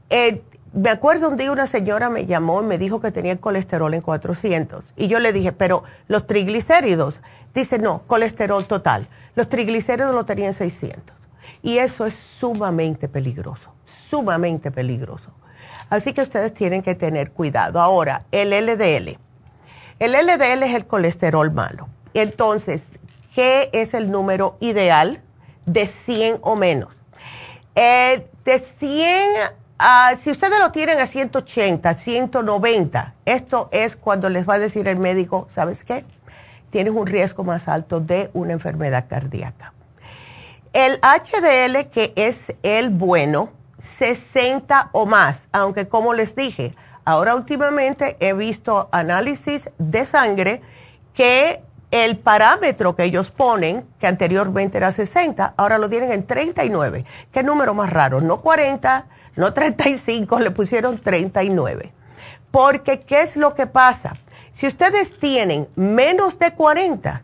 Eh, 0.09 0.41
me 0.73 0.89
acuerdo 0.89 1.29
un 1.29 1.37
día 1.37 1.51
una 1.51 1.67
señora 1.67 2.09
me 2.09 2.25
llamó 2.25 2.61
y 2.61 2.65
me 2.65 2.77
dijo 2.77 2.99
que 2.99 3.11
tenía 3.11 3.31
el 3.31 3.39
colesterol 3.39 3.93
en 3.93 4.01
400. 4.01 4.83
Y 4.97 5.07
yo 5.07 5.19
le 5.19 5.31
dije, 5.31 5.51
pero 5.51 5.83
los 6.07 6.27
triglicéridos, 6.27 7.21
dice, 7.53 7.79
no, 7.79 8.01
colesterol 8.07 8.65
total. 8.65 9.07
Los 9.35 9.47
triglicéridos 9.47 10.13
lo 10.13 10.25
tenían 10.25 10.49
en 10.49 10.53
600. 10.55 11.15
Y 11.61 11.77
eso 11.77 12.05
es 12.05 12.13
sumamente 12.13 13.07
peligroso, 13.07 13.73
sumamente 13.85 14.71
peligroso. 14.71 15.31
Así 15.89 16.13
que 16.13 16.21
ustedes 16.21 16.53
tienen 16.53 16.81
que 16.81 16.95
tener 16.95 17.31
cuidado. 17.31 17.79
Ahora, 17.79 18.23
el 18.31 18.49
LDL. 18.49 19.17
El 19.99 20.11
LDL 20.11 20.63
es 20.63 20.75
el 20.75 20.85
colesterol 20.85 21.51
malo. 21.51 21.87
Entonces, 22.13 22.89
¿qué 23.33 23.69
es 23.71 23.93
el 23.93 24.11
número 24.11 24.57
ideal 24.59 25.21
de 25.65 25.87
100 25.87 26.39
o 26.41 26.55
menos? 26.55 26.89
Eh, 27.75 28.27
de 28.45 28.59
100, 28.59 29.29
si 30.19 30.31
ustedes 30.31 30.59
lo 30.59 30.71
tienen 30.71 30.99
a 30.99 31.05
180, 31.05 31.93
190, 31.93 33.13
esto 33.25 33.69
es 33.71 33.95
cuando 33.95 34.29
les 34.29 34.47
va 34.47 34.55
a 34.55 34.59
decir 34.59 34.87
el 34.87 34.97
médico, 34.97 35.47
¿sabes 35.49 35.83
qué? 35.83 36.05
Tienes 36.69 36.93
un 36.93 37.05
riesgo 37.05 37.43
más 37.43 37.67
alto 37.67 37.99
de 37.99 38.29
una 38.33 38.53
enfermedad 38.53 39.05
cardíaca. 39.09 39.74
El 40.75 40.99
HDL, 40.99 41.89
que 41.89 42.11
es 42.17 42.53
el 42.61 42.89
bueno, 42.89 43.53
60 43.79 44.89
o 44.91 45.05
más, 45.05 45.47
aunque 45.53 45.87
como 45.87 46.13
les 46.13 46.35
dije, 46.35 46.75
ahora 47.05 47.33
últimamente 47.33 48.17
he 48.19 48.33
visto 48.33 48.89
análisis 48.91 49.69
de 49.77 50.05
sangre 50.05 50.61
que 51.13 51.63
el 51.91 52.17
parámetro 52.17 52.93
que 52.93 53.05
ellos 53.05 53.31
ponen, 53.31 53.87
que 54.01 54.07
anteriormente 54.07 54.77
era 54.77 54.91
60, 54.91 55.53
ahora 55.55 55.77
lo 55.77 55.89
tienen 55.89 56.11
en 56.11 56.27
39. 56.27 57.05
¿Qué 57.31 57.41
número 57.41 57.73
más 57.73 57.89
raro? 57.89 58.19
No 58.19 58.41
40, 58.41 59.07
no 59.37 59.53
35, 59.53 60.41
le 60.41 60.51
pusieron 60.51 60.97
39. 60.97 61.93
Porque, 62.51 62.99
¿qué 62.99 63.21
es 63.21 63.37
lo 63.37 63.55
que 63.55 63.65
pasa? 63.65 64.17
Si 64.53 64.67
ustedes 64.67 65.17
tienen 65.19 65.69
menos 65.77 66.37
de 66.37 66.51
40, 66.51 67.23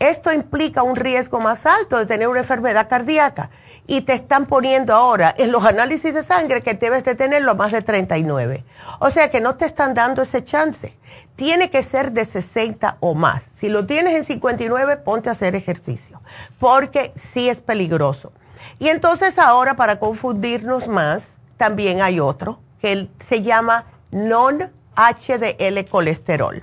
esto 0.00 0.32
implica 0.32 0.82
un 0.82 0.96
riesgo 0.96 1.40
más 1.40 1.66
alto 1.66 1.98
de 1.98 2.06
tener 2.06 2.26
una 2.26 2.40
enfermedad 2.40 2.88
cardíaca 2.88 3.50
y 3.86 4.00
te 4.00 4.14
están 4.14 4.46
poniendo 4.46 4.94
ahora 4.94 5.34
en 5.36 5.52
los 5.52 5.64
análisis 5.64 6.14
de 6.14 6.22
sangre 6.22 6.62
que 6.62 6.72
debes 6.72 7.04
de 7.04 7.14
tenerlo 7.14 7.54
más 7.54 7.70
de 7.70 7.82
39. 7.82 8.64
O 8.98 9.10
sea 9.10 9.30
que 9.30 9.42
no 9.42 9.56
te 9.56 9.66
están 9.66 9.92
dando 9.92 10.22
ese 10.22 10.42
chance. 10.42 10.96
Tiene 11.36 11.70
que 11.70 11.82
ser 11.82 12.12
de 12.12 12.24
60 12.24 12.96
o 13.00 13.14
más. 13.14 13.42
Si 13.54 13.68
lo 13.68 13.84
tienes 13.84 14.14
en 14.14 14.24
59, 14.24 14.96
ponte 14.96 15.28
a 15.28 15.32
hacer 15.32 15.54
ejercicio, 15.54 16.22
porque 16.58 17.12
sí 17.14 17.50
es 17.50 17.60
peligroso. 17.60 18.32
Y 18.78 18.88
entonces 18.88 19.38
ahora, 19.38 19.76
para 19.76 19.98
confundirnos 19.98 20.88
más, 20.88 21.28
también 21.58 22.00
hay 22.00 22.20
otro 22.20 22.58
que 22.80 23.10
se 23.28 23.42
llama 23.42 23.84
non 24.10 24.72
HDL 25.00 25.88
colesterol. 25.88 26.62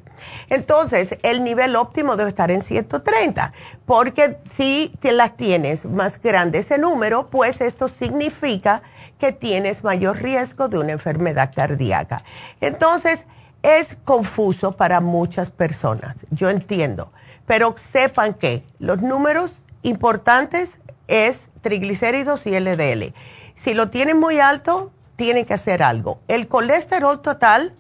Entonces, 0.49 1.17
el 1.23 1.43
nivel 1.43 1.75
óptimo 1.75 2.15
debe 2.15 2.29
estar 2.29 2.51
en 2.51 2.61
130, 2.61 3.53
porque 3.85 4.37
si 4.55 4.93
te 4.99 5.11
las 5.11 5.35
tienes 5.35 5.85
más 5.85 6.21
grande 6.21 6.59
ese 6.59 6.77
número, 6.77 7.29
pues 7.29 7.61
esto 7.61 7.87
significa 7.87 8.83
que 9.19 9.31
tienes 9.31 9.83
mayor 9.83 10.21
riesgo 10.21 10.67
de 10.67 10.77
una 10.77 10.91
enfermedad 10.91 11.51
cardíaca. 11.55 12.23
Entonces, 12.61 13.25
es 13.63 13.97
confuso 14.05 14.73
para 14.73 15.01
muchas 15.01 15.49
personas, 15.49 16.17
yo 16.29 16.49
entiendo, 16.49 17.11
pero 17.47 17.75
sepan 17.79 18.35
que 18.35 18.63
los 18.77 19.01
números 19.01 19.51
importantes 19.81 20.77
es 21.07 21.49
triglicéridos 21.61 22.45
y 22.45 22.57
LDL. 22.59 23.13
Si 23.57 23.73
lo 23.73 23.89
tienen 23.89 24.19
muy 24.19 24.39
alto, 24.39 24.91
tienen 25.15 25.45
que 25.45 25.55
hacer 25.55 25.81
algo. 25.81 26.19
El 26.27 26.47
colesterol 26.47 27.21
total 27.21 27.73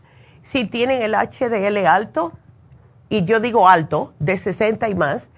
si 0.47 0.63
tienen 0.63 1.01
el 1.01 1.13
HDL 1.13 1.85
alto, 1.85 2.31
y 3.09 3.25
yo 3.25 3.41
digo 3.41 3.67
alto, 3.67 4.13
de 4.19 4.37
60 4.37 4.87
y 4.87 4.95
más, 4.95 5.29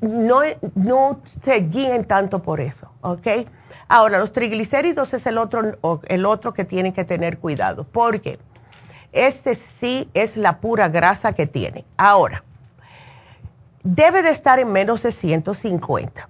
no, 0.00 0.40
no 0.74 1.20
se 1.42 1.60
guíen 1.60 2.04
tanto 2.04 2.42
por 2.42 2.60
eso, 2.60 2.90
¿ok? 3.00 3.28
Ahora, 3.86 4.18
los 4.18 4.32
triglicéridos 4.32 5.14
es 5.14 5.26
el 5.26 5.38
otro, 5.38 5.78
el 6.08 6.26
otro 6.26 6.52
que 6.52 6.64
tienen 6.64 6.92
que 6.92 7.04
tener 7.04 7.38
cuidado, 7.38 7.84
porque 7.84 8.40
este 9.12 9.54
sí 9.54 10.10
es 10.14 10.36
la 10.36 10.58
pura 10.58 10.88
grasa 10.88 11.32
que 11.32 11.46
tiene. 11.46 11.84
Ahora, 11.96 12.42
debe 13.84 14.22
de 14.22 14.30
estar 14.30 14.58
en 14.58 14.72
menos 14.72 15.02
de 15.04 15.12
150. 15.12 16.28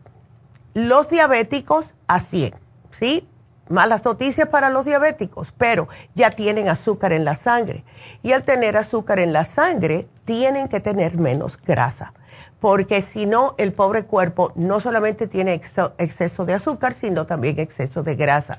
Los 0.75 1.09
diabéticos 1.09 1.95
a 2.07 2.21
100, 2.21 2.55
¿sí? 3.01 3.27
Malas 3.69 4.05
noticias 4.05 4.49
para 4.49 4.71
los 4.71 4.85
diabéticos, 4.85 5.53
pero 5.57 5.89
ya 6.15 6.31
tienen 6.31 6.69
azúcar 6.69 7.13
en 7.13 7.25
la 7.25 7.35
sangre. 7.35 7.85
Y 8.23 8.33
al 8.33 8.45
tener 8.45 8.77
azúcar 8.77 9.19
en 9.19 9.33
la 9.33 9.45
sangre, 9.45 10.07
tienen 10.25 10.69
que 10.69 10.81
tener 10.81 11.19
menos 11.19 11.57
grasa, 11.57 12.13
porque 12.61 13.03
si 13.03 13.27
no, 13.27 13.55
el 13.59 13.73
pobre 13.73 14.05
cuerpo 14.05 14.53
no 14.55 14.81
solamente 14.81 15.27
tiene 15.27 15.55
exceso 15.55 16.45
de 16.45 16.55
azúcar, 16.55 16.95
sino 16.95 17.27
también 17.27 17.59
exceso 17.59 18.03
de 18.03 18.17
grasa. 18.17 18.59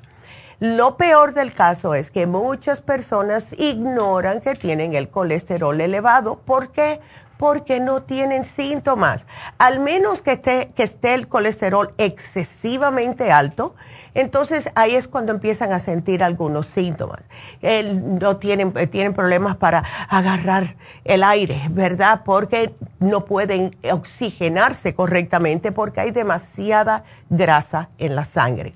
Lo 0.60 0.96
peor 0.96 1.34
del 1.34 1.52
caso 1.54 1.96
es 1.96 2.12
que 2.12 2.28
muchas 2.28 2.80
personas 2.80 3.48
ignoran 3.58 4.40
que 4.40 4.56
tienen 4.56 4.94
el 4.94 5.10
colesterol 5.10 5.80
elevado. 5.82 6.38
¿Por 6.38 6.72
qué? 6.72 7.02
Porque 7.38 7.82
no 7.82 8.04
tienen 8.04 8.46
síntomas. 8.46 9.26
Al 9.58 9.82
menos 9.82 10.22
que 10.22 10.32
esté, 10.34 10.72
que 10.74 10.84
esté 10.84 11.14
el 11.14 11.28
colesterol 11.28 11.94
excesivamente 11.98 13.34
alto, 13.34 13.76
entonces 14.16 14.70
ahí 14.74 14.96
es 14.96 15.08
cuando 15.08 15.32
empiezan 15.32 15.72
a 15.72 15.80
sentir 15.80 16.24
algunos 16.24 16.66
síntomas. 16.66 17.22
no 17.62 18.38
tienen, 18.38 18.74
tienen 18.90 19.14
problemas 19.14 19.56
para 19.56 19.84
agarrar 20.10 20.76
el 21.04 21.24
aire, 21.24 21.62
¿verdad? 21.70 22.22
Porque 22.26 22.74
no 23.00 23.26
pueden 23.26 23.78
oxigenarse 23.92 24.96
correctamente 24.96 25.72
porque 25.72 26.02
hay 26.02 26.12
demasiada 26.12 27.04
grasa 27.30 27.90
en 28.00 28.16
la 28.16 28.24
sangre 28.24 28.74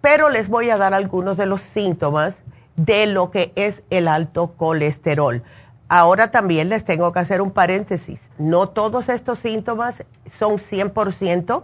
pero 0.00 0.28
les 0.28 0.48
voy 0.48 0.70
a 0.70 0.78
dar 0.78 0.94
algunos 0.94 1.36
de 1.36 1.46
los 1.46 1.60
síntomas 1.60 2.42
de 2.76 3.06
lo 3.06 3.30
que 3.30 3.52
es 3.56 3.82
el 3.90 4.08
alto 4.08 4.54
colesterol. 4.56 5.42
Ahora 5.88 6.30
también 6.30 6.68
les 6.68 6.84
tengo 6.84 7.12
que 7.12 7.18
hacer 7.18 7.40
un 7.40 7.50
paréntesis. 7.50 8.20
No 8.38 8.68
todos 8.68 9.08
estos 9.08 9.38
síntomas 9.38 10.04
son 10.38 10.58
100% 10.58 11.62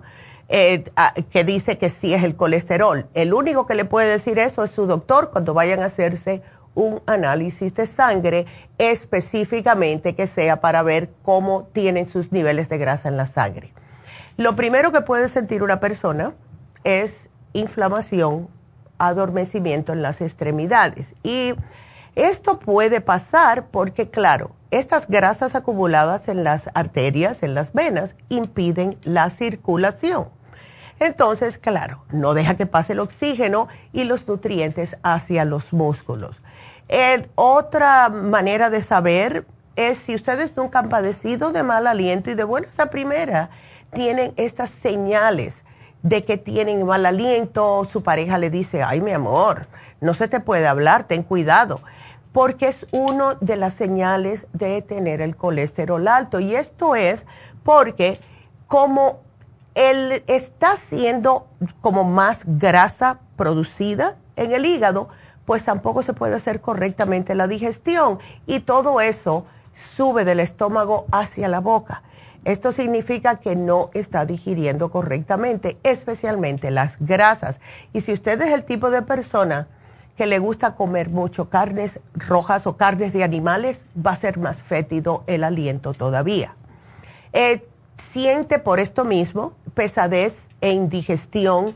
eh, 0.49 0.85
que 1.31 1.45
dice 1.45 1.79
que 1.79 1.89
sí 1.89 2.15
es 2.15 2.23
el 2.23 2.37
colesterol. 2.37 3.07
El 3.15 3.33
único 3.33 3.67
que 3.67 3.75
le 3.75 3.85
puede 3.85 4.09
decir 4.09 4.39
eso 4.39 4.63
es 4.65 4.71
su 4.71 4.87
doctor 4.87 5.31
cuando 5.31 5.55
vayan 5.55 5.81
a 5.81 5.87
hacerse 5.87 6.43
un 6.75 7.01
análisis 7.07 7.75
de 7.75 7.87
sangre 7.87 8.47
específicamente 8.79 10.15
que 10.15 10.27
sea 10.27 10.61
para 10.61 10.83
ver 10.83 11.11
cómo 11.23 11.69
tienen 11.73 12.09
sus 12.09 12.33
niveles 12.33 12.69
de 12.69 12.79
grasa 12.79 13.09
en 13.09 13.17
la 13.17 13.27
sangre. 13.27 13.73
Lo 14.37 14.57
primero 14.57 14.91
que 14.93 15.01
puede 15.01 15.29
sentir 15.29 15.63
una 15.63 15.81
persona 15.81 16.35
es 16.83 17.29
inflamación, 17.53 18.49
adormecimiento 18.99 19.93
en 19.93 20.03
las 20.03 20.21
extremidades. 20.21 21.15
Y 21.23 21.55
esto 22.17 22.59
puede 22.59 23.01
pasar 23.01 23.67
porque, 23.71 24.11
claro, 24.11 24.51
estas 24.79 25.07
grasas 25.07 25.55
acumuladas 25.55 26.27
en 26.29 26.43
las 26.43 26.69
arterias, 26.75 27.45
en 27.45 27.55
las 27.55 27.73
venas, 27.73 28.17
impiden 28.29 28.99
la 29.05 29.31
circulación. 29.31 30.29
Entonces, 30.99 31.59
claro, 31.59 32.05
no 32.11 32.35
deja 32.35 32.57
que 32.57 32.67
pase 32.67 32.95
el 32.95 33.01
oxígeno 33.01 33.69
y 33.93 34.03
los 34.03 34.27
nutrientes 34.27 34.97
hacia 35.05 35.45
los 35.45 35.73
músculos. 35.73 36.37
otra 37.37 38.09
manera 38.09 38.69
de 38.69 38.83
saber 38.83 39.47
es 39.77 39.99
si 39.99 40.15
ustedes 40.17 40.57
nunca 40.57 40.81
han 40.81 40.89
padecido 40.89 41.53
de 41.53 41.63
mal 41.63 41.87
aliento 41.87 42.31
y 42.31 42.35
de 42.35 42.45
buenas 42.45 42.79
a 42.81 42.91
primera, 42.91 43.51
tienen 43.93 44.33
estas 44.37 44.71
señales 44.71 45.63
de 46.03 46.25
que 46.25 46.37
tienen 46.37 46.85
mal 46.85 47.07
aliento, 47.07 47.85
su 47.85 48.03
pareja 48.03 48.39
le 48.39 48.51
dice, 48.51 48.83
ay 48.83 49.01
mi 49.01 49.13
amor, 49.13 49.69
no 50.01 50.15
se 50.15 50.27
te 50.29 50.41
puede 50.41 50.67
hablar, 50.67 51.05
ten 51.05 51.23
cuidado, 51.23 51.81
porque 52.35 52.66
es 52.66 52.85
una 52.90 53.37
de 53.40 53.55
las 53.55 53.75
señales 53.75 54.49
de 54.53 54.83
tener 54.83 55.20
el 55.20 55.37
colesterol 55.37 56.09
alto. 56.09 56.40
Y 56.40 56.57
esto 56.57 56.97
es 56.97 57.25
porque 57.62 58.18
como 58.66 59.20
él 59.77 60.25
está 60.27 60.77
siendo 60.77 61.47
como 61.81 62.03
más 62.03 62.42
grasa 62.44 63.20
producida 63.37 64.16
en 64.35 64.51
el 64.51 64.66
hígado, 64.66 65.09
pues 65.44 65.64
tampoco 65.64 66.03
se 66.03 66.12
puede 66.12 66.35
hacer 66.35 66.61
correctamente 66.61 67.37
la 67.37 67.47
digestión 67.47 68.18
y 68.47 68.59
todo 68.59 69.01
eso 69.01 69.47
sube 69.97 70.25
del 70.25 70.40
estómago 70.40 71.07
hacia 71.12 71.47
la 71.47 71.61
boca. 71.61 72.03
Esto 72.44 72.73
significa 72.73 73.37
que 73.37 73.55
no 73.55 73.90
está 73.94 74.27
digiriendo 74.27 74.90
correctamente, 74.90 75.79
especialmente 75.85 76.73
las 76.73 76.97
grasas. 76.99 77.61
Y 77.92 78.01
si 78.01 78.12
usted 78.12 78.42
es 78.42 78.53
el 78.53 78.64
tipo 78.64 78.90
de 78.90 79.03
persona 79.03 79.68
que 80.16 80.27
le 80.27 80.38
gusta 80.38 80.74
comer 80.74 81.09
mucho 81.09 81.48
carnes 81.48 82.00
rojas 82.14 82.66
o 82.66 82.77
carnes 82.77 83.12
de 83.12 83.24
animales, 83.24 83.85
va 83.94 84.12
a 84.12 84.16
ser 84.16 84.38
más 84.38 84.62
fétido 84.62 85.24
el 85.27 85.44
aliento 85.44 85.92
todavía. 85.92 86.55
Eh, 87.33 87.66
siente 87.98 88.59
por 88.59 88.79
esto 88.81 89.05
mismo 89.05 89.55
pesadez 89.74 90.46
e 90.61 90.70
indigestión, 90.70 91.74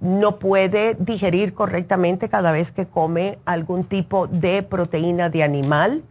no 0.00 0.38
puede 0.40 0.96
digerir 0.98 1.54
correctamente 1.54 2.28
cada 2.28 2.50
vez 2.50 2.72
que 2.72 2.86
come 2.86 3.38
algún 3.44 3.84
tipo 3.84 4.26
de 4.26 4.64
proteína 4.64 5.30
de 5.30 5.44
animal 5.44 6.02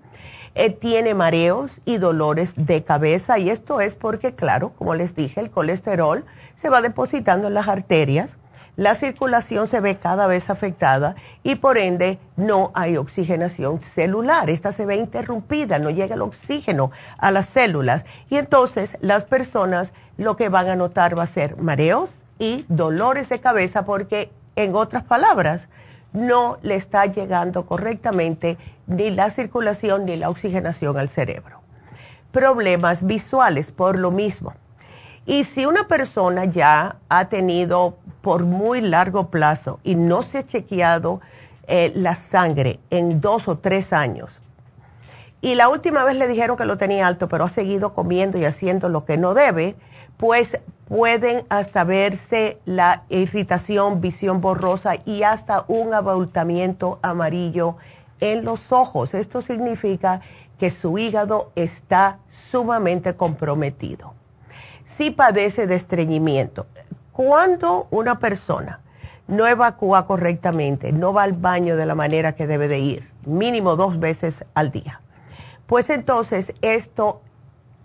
eh, 0.60 0.72
tiene 0.72 1.14
mareos 1.14 1.80
y 1.86 1.98
dolores 2.00 2.54
de 2.56 2.84
cabeza 2.84 3.38
y 3.38 3.52
esto 3.52 3.80
es 3.80 3.94
porque, 3.94 4.34
claro, 4.34 4.72
como 4.76 4.96
les 4.96 5.14
dije, 5.14 5.40
el 5.40 5.52
colesterol 5.52 6.26
se 6.56 6.70
va 6.70 6.82
depositando 6.82 7.48
en 7.48 7.54
las 7.54 7.68
arterias, 7.68 8.38
la 8.78 8.94
circulación 8.94 9.68
se 9.68 9.82
ve 9.82 9.98
cada 9.98 10.28
vez 10.28 10.50
afectada 10.50 11.16
y 11.44 11.56
por 11.56 11.80
ende 11.80 12.20
no 12.38 12.72
hay 12.76 12.96
oxigenación 12.96 13.82
celular. 13.82 14.52
Esta 14.52 14.72
se 14.72 14.86
ve 14.86 14.96
interrumpida, 14.96 15.80
no 15.80 15.90
llega 15.90 16.14
el 16.14 16.22
oxígeno 16.22 16.92
a 17.18 17.32
las 17.32 17.48
células 17.48 18.06
y 18.30 18.38
entonces 18.38 18.96
las 19.02 19.26
personas 19.26 19.92
lo 20.18 20.38
que 20.38 20.50
van 20.50 20.70
a 20.70 20.76
notar 20.76 21.18
va 21.18 21.24
a 21.24 21.28
ser 21.28 21.58
mareos 21.58 22.12
y 22.38 22.66
dolores 22.70 23.30
de 23.30 23.40
cabeza 23.40 23.84
porque, 23.84 24.32
en 24.56 24.76
otras 24.76 25.04
palabras, 25.04 25.68
no 26.14 26.60
le 26.62 26.76
está 26.76 27.08
llegando 27.08 27.66
correctamente 27.66 28.60
ni 28.86 29.10
la 29.10 29.32
circulación 29.32 30.06
ni 30.06 30.18
la 30.18 30.30
oxigenación 30.30 30.98
al 30.98 31.10
cerebro. 31.10 31.62
Problemas 32.32 33.06
visuales 33.06 33.72
por 33.72 33.98
lo 33.98 34.12
mismo. 34.12 34.54
Y 35.28 35.44
si 35.44 35.66
una 35.66 35.90
persona 35.90 36.46
ya 36.46 36.96
ha 37.10 37.26
tenido 37.28 37.98
por 38.22 38.46
muy 38.46 38.80
largo 38.80 39.28
plazo 39.28 39.82
y 39.84 39.96
no 39.96 40.24
se 40.24 40.38
ha 40.38 40.46
chequeado 40.46 41.20
eh, 41.68 41.92
la 41.96 42.16
sangre 42.16 42.80
en 42.90 43.20
dos 43.20 43.50
o 43.50 43.58
tres 43.58 43.92
años, 43.92 44.32
y 45.42 45.56
la 45.56 45.68
última 45.68 46.06
vez 46.06 46.16
le 46.16 46.30
dijeron 46.30 46.56
que 46.56 46.64
lo 46.64 46.78
tenía 46.78 47.06
alto, 47.06 47.28
pero 47.28 47.44
ha 47.44 47.50
seguido 47.50 47.94
comiendo 47.94 48.38
y 48.38 48.46
haciendo 48.46 48.88
lo 48.88 49.04
que 49.04 49.18
no 49.18 49.34
debe, 49.34 49.76
pues 50.16 50.60
pueden 50.88 51.46
hasta 51.50 51.84
verse 51.84 52.60
la 52.66 53.04
irritación, 53.10 54.00
visión 54.00 54.40
borrosa 54.40 54.96
y 55.06 55.24
hasta 55.24 55.66
un 55.68 55.94
abultamiento 55.94 57.00
amarillo 57.02 57.76
en 58.22 58.46
los 58.46 58.72
ojos. 58.72 59.14
Esto 59.14 59.42
significa 59.42 60.22
que 60.58 60.72
su 60.72 60.98
hígado 60.98 61.52
está 61.56 62.18
sumamente 62.50 63.16
comprometido. 63.16 64.17
Si 64.98 65.12
padece 65.12 65.68
de 65.68 65.76
estreñimiento, 65.76 66.66
cuando 67.12 67.88
una 67.92 68.18
persona 68.18 68.82
no 69.28 69.46
evacúa 69.46 70.08
correctamente, 70.08 70.92
no 70.92 71.14
va 71.14 71.22
al 71.22 71.34
baño 71.34 71.76
de 71.76 71.86
la 71.86 71.94
manera 71.94 72.34
que 72.34 72.48
debe 72.48 72.68
de 72.68 72.80
ir, 72.80 73.12
mínimo 73.24 73.76
dos 73.76 74.00
veces 74.00 74.44
al 74.56 74.72
día, 74.72 75.02
pues 75.68 75.92
entonces 75.92 76.54
esto 76.64 77.22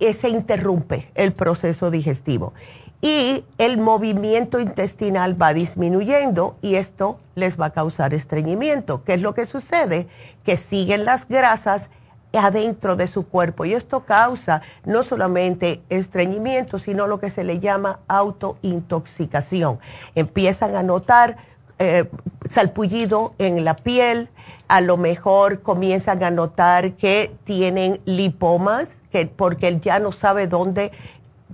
se 0.01 0.31
interrumpe 0.31 1.11
el 1.14 1.35
proceso 1.35 1.90
digestivo 1.90 2.55
y 3.03 3.44
el 3.59 3.77
movimiento 3.77 4.59
intestinal 4.59 5.40
va 5.40 5.53
disminuyendo 5.53 6.57
y 6.62 6.77
esto 6.77 7.20
les 7.35 7.61
va 7.61 7.66
a 7.66 7.72
causar 7.72 8.14
estreñimiento. 8.14 9.05
¿Qué 9.05 9.14
es 9.14 9.20
lo 9.20 9.35
que 9.35 9.44
sucede? 9.44 10.09
Que 10.44 10.57
siguen 10.57 11.05
las 11.05 11.29
grasas 11.29 11.90
adentro 12.33 12.97
de 12.97 13.07
su 13.07 13.27
cuerpo 13.27 13.64
y 13.64 13.75
esto 13.75 14.01
causa 14.01 14.62
no 14.85 15.03
solamente 15.03 15.83
estreñimiento, 15.88 16.79
sino 16.79 17.07
lo 17.07 17.21
que 17.21 17.31
se 17.31 17.45
le 17.45 17.61
llama 17.61 18.01
autointoxicación. 18.09 19.79
Empiezan 20.14 20.77
a 20.77 20.83
notar 20.83 21.37
eh, 21.79 22.09
salpullido 22.49 23.35
en 23.38 23.64
la 23.64 23.77
piel, 23.77 24.29
a 24.68 24.81
lo 24.81 24.97
mejor 24.97 25.62
comienzan 25.62 26.23
a 26.23 26.31
notar 26.31 26.92
que 26.92 27.35
tienen 27.45 28.01
lipomas, 28.05 28.97
que 29.11 29.27
porque 29.27 29.68
él 29.68 29.81
ya 29.81 29.99
no 29.99 30.12
sabe 30.12 30.47
dónde 30.47 30.92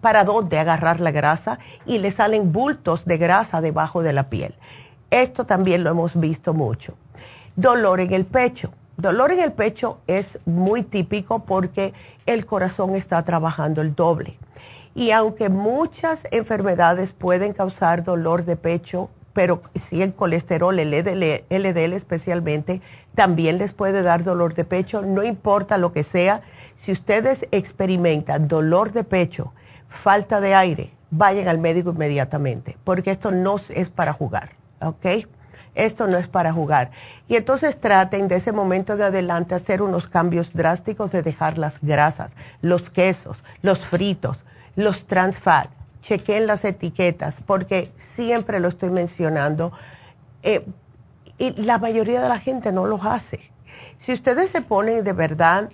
para 0.01 0.25
dónde 0.25 0.59
agarrar 0.59 1.01
la 1.01 1.11
grasa 1.11 1.59
y 1.85 1.99
le 1.99 2.11
salen 2.13 2.53
bultos 2.53 3.05
de 3.05 3.19
grasa 3.19 3.61
debajo 3.61 4.03
de 4.03 4.13
la 4.13 4.29
piel. 4.31 4.55
Esto 5.11 5.45
también 5.45 5.83
lo 5.83 5.91
hemos 5.91 6.19
visto 6.19 6.55
mucho. 6.55 6.95
Dolor 7.57 8.01
en 8.01 8.13
el 8.13 8.25
pecho. 8.25 8.73
Dolor 9.01 9.31
en 9.31 9.39
el 9.39 9.53
pecho 9.53 10.01
es 10.09 10.41
muy 10.45 10.83
típico 10.83 11.45
porque 11.45 11.95
el 12.27 12.47
corazón 12.47 12.97
está 12.97 13.23
trabajando 13.23 13.81
el 13.81 13.95
doble. 13.95 14.37
Y 14.93 15.13
aunque 15.13 15.49
muchas 15.51 16.27
enfermedades 16.33 17.13
pueden 17.13 17.53
causar 17.53 18.03
dolor 18.03 18.45
de 18.45 18.57
pecho, 18.57 19.09
pero 19.33 19.63
si 19.81 20.03
el 20.03 20.15
colesterol, 20.15 20.77
el 20.81 20.91
LDL, 20.91 21.93
especialmente, 21.93 22.83
también 23.15 23.59
les 23.59 23.73
puede 23.73 24.03
dar 24.03 24.25
dolor 24.25 24.55
de 24.55 24.65
pecho, 24.65 25.03
no 25.03 25.23
importa 25.23 25.79
lo 25.79 25.93
que 25.93 26.03
sea, 26.03 26.43
si 26.75 26.91
ustedes 26.91 27.47
experimentan 27.53 28.49
dolor 28.49 28.91
de 28.91 29.05
pecho, 29.05 29.53
falta 29.89 30.41
de 30.41 30.57
aire, 30.57 30.91
vayan 31.13 31.47
al 31.47 31.59
médico 31.59 31.91
inmediatamente, 31.91 32.77
porque 32.83 33.13
esto 33.13 33.31
no 33.31 33.61
es 33.69 33.91
para 33.91 34.13
jugar, 34.13 34.57
¿ok? 34.81 35.07
Esto 35.79 36.07
no 36.09 36.19
es 36.19 36.29
para 36.29 36.53
jugar. 36.53 36.91
Y 37.29 37.37
entonces 37.37 37.81
traten 37.81 38.29
de 38.29 38.37
ese 38.37 38.53
momento 38.53 38.97
de 38.97 39.05
adelante 39.05 39.55
hacer 39.55 39.81
unos 39.81 40.09
cambios 40.09 40.53
drásticos 40.53 41.11
de 41.11 41.23
dejar 41.23 41.57
las 41.57 41.81
grasas, 41.81 42.33
los 42.61 42.91
quesos, 42.91 43.39
los 43.63 43.79
fritos, 43.79 44.37
los 44.77 45.07
trans 45.07 45.39
fat. 45.39 45.71
Chequen 46.03 46.47
las 46.47 46.65
etiquetas, 46.65 47.41
porque 47.41 47.93
siempre 47.97 48.61
lo 48.61 48.69
estoy 48.69 48.91
mencionando. 48.91 49.73
Eh, 50.43 50.67
Y 51.41 51.53
la 51.63 51.79
mayoría 51.79 52.21
de 52.21 52.29
la 52.29 52.41
gente 52.41 52.73
no 52.73 52.85
los 52.85 53.05
hace. 53.05 53.39
Si 53.99 54.13
ustedes 54.13 54.51
se 54.51 54.61
ponen 54.61 55.05
de 55.05 55.13
verdad 55.13 55.71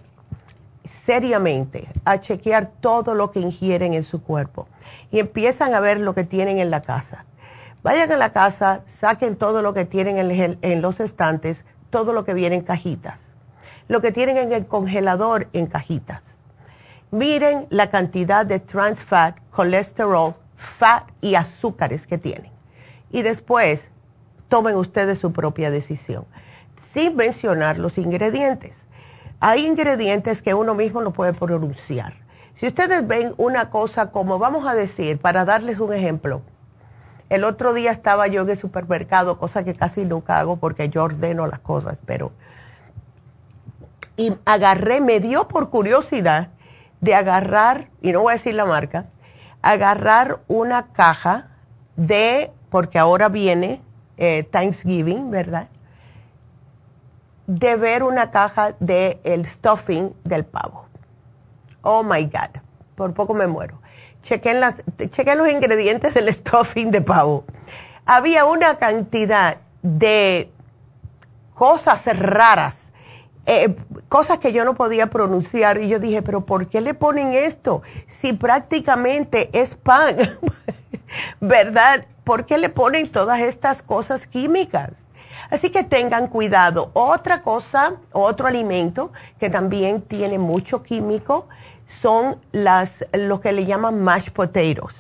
seriamente 0.85 1.89
a 2.05 2.19
chequear 2.19 2.71
todo 2.81 3.15
lo 3.15 3.31
que 3.31 3.41
ingieren 3.41 3.95
en 3.95 4.05
su 4.05 4.23
cuerpo 4.23 4.69
y 5.11 5.21
empiezan 5.21 5.73
a 5.73 5.81
ver 5.81 5.99
lo 6.01 6.13
que 6.15 6.25
tienen 6.25 6.59
en 6.59 6.71
la 6.71 6.83
casa, 6.83 7.25
vayan 7.85 8.11
a 8.11 8.17
la 8.17 8.33
casa, 8.33 8.83
saquen 8.87 9.37
todo 9.37 9.61
lo 9.61 9.75
que 9.75 9.85
tienen 9.85 10.17
en, 10.63 10.83
los 10.83 11.01
estantes, 11.01 11.67
todo 11.91 12.15
lo 12.15 12.25
que 12.25 12.33
viene 12.33 12.57
en 12.57 12.63
cajitas, 12.63 13.21
lo 13.89 14.01
que 14.01 14.11
tienen 14.11 14.39
en 14.39 14.53
el 14.53 14.67
congelador 14.67 15.49
en 15.53 15.67
cajitas. 15.67 16.23
Miren 17.11 17.67
la 17.69 17.91
cantidad 17.91 18.47
de 18.47 18.59
trans 18.59 19.03
fat, 19.03 19.37
colesterol, 19.51 20.35
fat 20.57 21.11
y 21.21 21.35
azúcares 21.35 22.07
que 22.07 22.17
tienen. 22.17 22.51
Y 23.11 23.21
después 23.21 23.91
tomen 24.49 24.77
ustedes 24.77 25.19
su 25.19 25.33
propia 25.33 25.71
decisión, 25.71 26.25
sin 26.81 27.15
mencionar 27.15 27.79
los 27.79 27.99
ingredientes. 27.99 28.83
Hay 29.41 29.67
ingredientes 29.67 30.41
que 30.41 30.55
uno 30.55 30.75
mismo 30.75 31.03
no 31.03 31.13
puede 31.13 31.35
pronunciar. 31.35 32.15
Si 32.55 32.67
ustedes 32.67 33.07
ven 33.07 33.35
una 33.37 33.69
cosa 33.69 34.11
como, 34.11 34.39
vamos 34.39 34.67
a 34.67 34.75
decir, 34.75 35.19
para 35.19 35.45
darles 35.45 35.79
un 35.79 35.93
ejemplo, 35.93 36.41
el 37.29 37.45
otro 37.45 37.73
día 37.73 37.91
estaba 37.91 38.27
yo 38.27 38.43
en 38.43 38.51
el 38.51 38.59
supermercado, 38.59 39.39
cosa 39.39 39.65
que 39.65 39.75
casi 39.75 40.05
nunca 40.05 40.39
hago 40.39 40.57
porque 40.57 40.89
yo 40.89 41.05
ordeno 41.05 41.47
las 41.47 41.61
cosas, 41.61 41.99
pero... 42.05 42.33
Y 44.17 44.33
agarré, 44.45 45.01
me 45.01 45.19
dio 45.19 45.49
por 45.49 45.71
curiosidad 45.71 46.51
de 47.01 47.15
agarrar, 47.15 47.91
y 48.01 48.13
no 48.13 48.21
voy 48.23 48.31
a 48.31 48.37
decir 48.37 48.55
la 48.55 48.65
marca, 48.65 49.07
agarrar 49.61 50.41
una 50.47 50.93
caja 50.93 51.49
de, 51.97 52.53
porque 52.71 52.99
ahora 52.99 53.29
viene 53.29 53.83
eh, 54.17 54.45
Thanksgiving, 54.45 55.31
¿verdad? 55.31 55.69
De 57.47 57.77
ver 57.77 58.03
una 58.03 58.31
caja 58.31 58.75
de 58.79 59.21
el 59.25 59.47
stuffing 59.47 60.15
del 60.23 60.45
pavo. 60.45 60.87
Oh 61.83 62.03
my 62.03 62.25
God, 62.25 62.61
por 62.95 63.13
poco 63.13 63.35
me 63.35 63.47
muero. 63.47 63.81
Chequen, 64.25 64.61
los 65.39 65.51
ingredientes 65.51 66.15
del 66.15 66.33
stuffing 66.33 66.91
de 66.91 67.03
pavo. 67.03 67.45
Había 68.07 68.47
una 68.47 68.79
cantidad 68.79 69.59
de 69.83 70.51
cosas 71.55 72.05
raras, 72.19 72.91
eh, 73.45 73.77
cosas 74.09 74.39
que 74.39 74.53
yo 74.55 74.65
no 74.65 74.75
podía 74.75 75.11
pronunciar 75.11 75.83
y 75.83 75.89
yo 75.89 75.99
dije, 75.99 76.23
pero 76.23 76.47
¿por 76.47 76.69
qué 76.69 76.81
le 76.81 76.95
ponen 76.95 77.35
esto? 77.35 77.83
Si 78.09 78.33
prácticamente 78.33 79.51
es 79.53 79.77
pan, 79.77 80.17
¿verdad? 81.41 82.07
¿por 82.25 82.47
qué 82.47 82.57
le 82.57 82.71
ponen 82.71 83.11
todas 83.11 83.41
estas 83.41 83.83
cosas 83.83 84.27
químicas? 84.27 84.93
Así 85.51 85.71
que 85.71 85.85
tengan 85.85 86.29
cuidado. 86.29 86.91
Otra 86.95 87.43
cosa, 87.43 87.97
otro 88.13 88.47
alimento 88.47 89.13
que 89.39 89.51
también 89.51 90.01
tiene 90.01 90.39
mucho 90.39 90.83
químico 90.83 91.49
son 92.01 92.41
las, 92.53 93.07
lo 93.13 93.41
que 93.41 93.53
le 93.53 93.67
llaman 93.67 94.03
mashed 94.03 94.33
potatoes. 94.33 94.95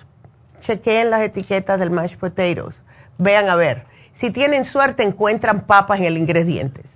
Chequeen 0.60 1.10
las 1.10 1.22
etiquetas 1.22 1.78
del 1.78 1.90
mashed 1.90 2.18
potatoes. 2.18 2.82
Vean 3.18 3.48
a 3.48 3.56
ver. 3.56 3.84
Si 4.12 4.30
tienen 4.30 4.64
suerte, 4.64 5.02
encuentran 5.02 5.66
papas 5.66 5.98
en 5.98 6.06
el 6.06 6.16
ingredientes. 6.16 6.86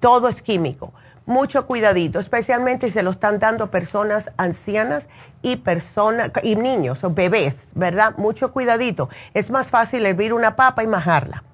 Todo 0.00 0.28
es 0.28 0.42
químico 0.42 0.92
mucho 1.28 1.66
cuidadito, 1.66 2.18
especialmente 2.18 2.86
si 2.86 2.94
se 2.94 3.02
lo 3.02 3.10
están 3.10 3.38
dando 3.38 3.70
personas 3.70 4.30
ancianas 4.38 5.08
y 5.42 5.56
personas 5.56 6.30
y 6.42 6.56
niños 6.56 7.04
o 7.04 7.10
bebés, 7.10 7.68
¿verdad? 7.74 8.14
Mucho 8.16 8.50
cuidadito. 8.50 9.10
Es 9.34 9.50
más 9.50 9.68
fácil 9.68 10.06
hervir 10.06 10.32
una 10.32 10.56
papa 10.56 10.82
y 10.82 10.86
majarla. 10.86 11.44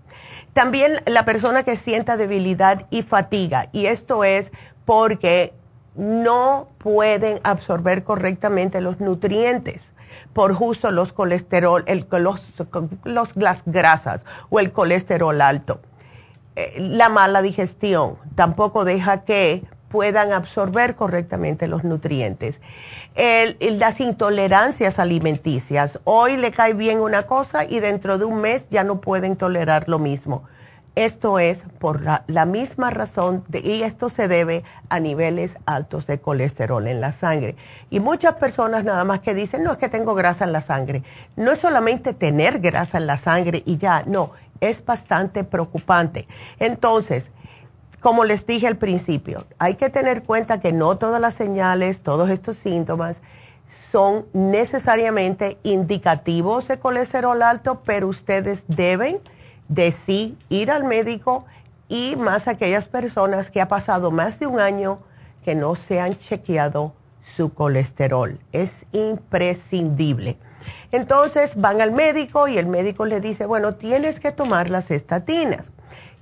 También 0.52 1.00
la 1.06 1.24
persona 1.24 1.64
que 1.64 1.76
sienta 1.76 2.16
debilidad 2.16 2.86
y 2.90 3.02
fatiga, 3.02 3.68
y 3.72 3.86
esto 3.86 4.22
es 4.22 4.52
porque 4.84 5.52
no 5.94 6.68
pueden 6.78 7.40
absorber 7.44 8.04
correctamente 8.04 8.80
los 8.80 9.00
nutrientes 9.00 9.90
por 10.32 10.54
justo 10.54 10.90
los 10.90 11.12
colesterol, 11.12 11.84
el, 11.86 12.06
los, 13.04 13.36
las 13.36 13.62
grasas 13.64 14.22
o 14.50 14.60
el 14.60 14.72
colesterol 14.72 15.40
alto. 15.40 15.80
Eh, 16.56 16.76
la 16.78 17.08
mala 17.08 17.42
digestión 17.42 18.16
tampoco 18.34 18.84
deja 18.84 19.24
que 19.24 19.64
puedan 19.88 20.32
absorber 20.32 20.96
correctamente 20.96 21.68
los 21.68 21.84
nutrientes. 21.84 22.60
las 23.14 24.00
intolerancias 24.00 24.98
alimenticias. 24.98 26.00
Hoy 26.02 26.36
le 26.36 26.50
cae 26.50 26.74
bien 26.74 27.00
una 27.00 27.24
cosa 27.24 27.64
y 27.64 27.78
dentro 27.78 28.18
de 28.18 28.24
un 28.24 28.40
mes 28.40 28.68
ya 28.70 28.82
no 28.82 29.00
pueden 29.00 29.36
tolerar 29.36 29.88
lo 29.88 30.00
mismo. 30.00 30.44
Esto 30.96 31.40
es 31.40 31.64
por 31.80 32.02
la, 32.02 32.44
misma 32.46 32.90
razón 32.90 33.44
y 33.52 33.82
esto 33.82 34.08
se 34.08 34.28
debe 34.28 34.62
a 34.88 35.00
niveles 35.00 35.56
altos 35.66 36.06
de 36.06 36.20
colesterol 36.20 36.86
en 36.86 37.00
la 37.00 37.10
sangre. 37.10 37.56
Y 37.90 37.98
muchas 37.98 38.34
personas 38.34 38.84
nada 38.84 39.02
más 39.02 39.18
que 39.18 39.34
dicen, 39.34 39.64
no 39.64 39.72
es 39.72 39.78
que 39.78 39.88
tengo 39.88 40.14
grasa 40.14 40.44
en 40.44 40.52
la 40.52 40.62
sangre. 40.62 41.02
No 41.34 41.50
es 41.50 41.58
solamente 41.58 42.14
tener 42.14 42.60
grasa 42.60 42.98
en 42.98 43.08
la 43.08 43.18
sangre 43.18 43.64
y 43.66 43.76
ya, 43.76 44.04
no, 44.06 44.30
es 44.60 44.84
bastante 44.84 45.42
preocupante. 45.42 46.28
Entonces, 46.60 47.28
como 47.98 48.24
les 48.24 48.46
dije 48.46 48.68
al 48.68 48.76
principio, 48.76 49.46
hay 49.58 49.74
que 49.74 49.90
tener 49.90 50.22
cuenta 50.22 50.60
que 50.60 50.72
no 50.72 50.96
todas 50.96 51.20
las 51.20 51.34
señales, 51.34 52.00
todos 52.00 52.30
estos 52.30 52.56
síntomas 52.56 53.20
son 53.68 54.26
necesariamente 54.32 55.58
indicativos 55.64 56.68
de 56.68 56.78
colesterol 56.78 57.42
alto, 57.42 57.82
pero 57.84 58.06
ustedes 58.06 58.62
deben 58.68 59.18
de 59.68 59.92
sí 59.92 60.36
ir 60.48 60.70
al 60.70 60.84
médico 60.84 61.44
y 61.88 62.16
más 62.16 62.48
aquellas 62.48 62.88
personas 62.88 63.50
que 63.50 63.60
ha 63.60 63.68
pasado 63.68 64.10
más 64.10 64.38
de 64.38 64.46
un 64.46 64.60
año 64.60 64.98
que 65.44 65.54
no 65.54 65.74
se 65.74 66.00
han 66.00 66.18
chequeado 66.18 66.92
su 67.36 67.52
colesterol. 67.52 68.38
Es 68.52 68.86
imprescindible. 68.92 70.38
Entonces 70.92 71.56
van 71.56 71.80
al 71.80 71.92
médico 71.92 72.48
y 72.48 72.58
el 72.58 72.66
médico 72.66 73.04
le 73.04 73.20
dice, 73.20 73.46
bueno, 73.46 73.74
tienes 73.74 74.20
que 74.20 74.32
tomar 74.32 74.70
las 74.70 74.90
estatinas. 74.90 75.70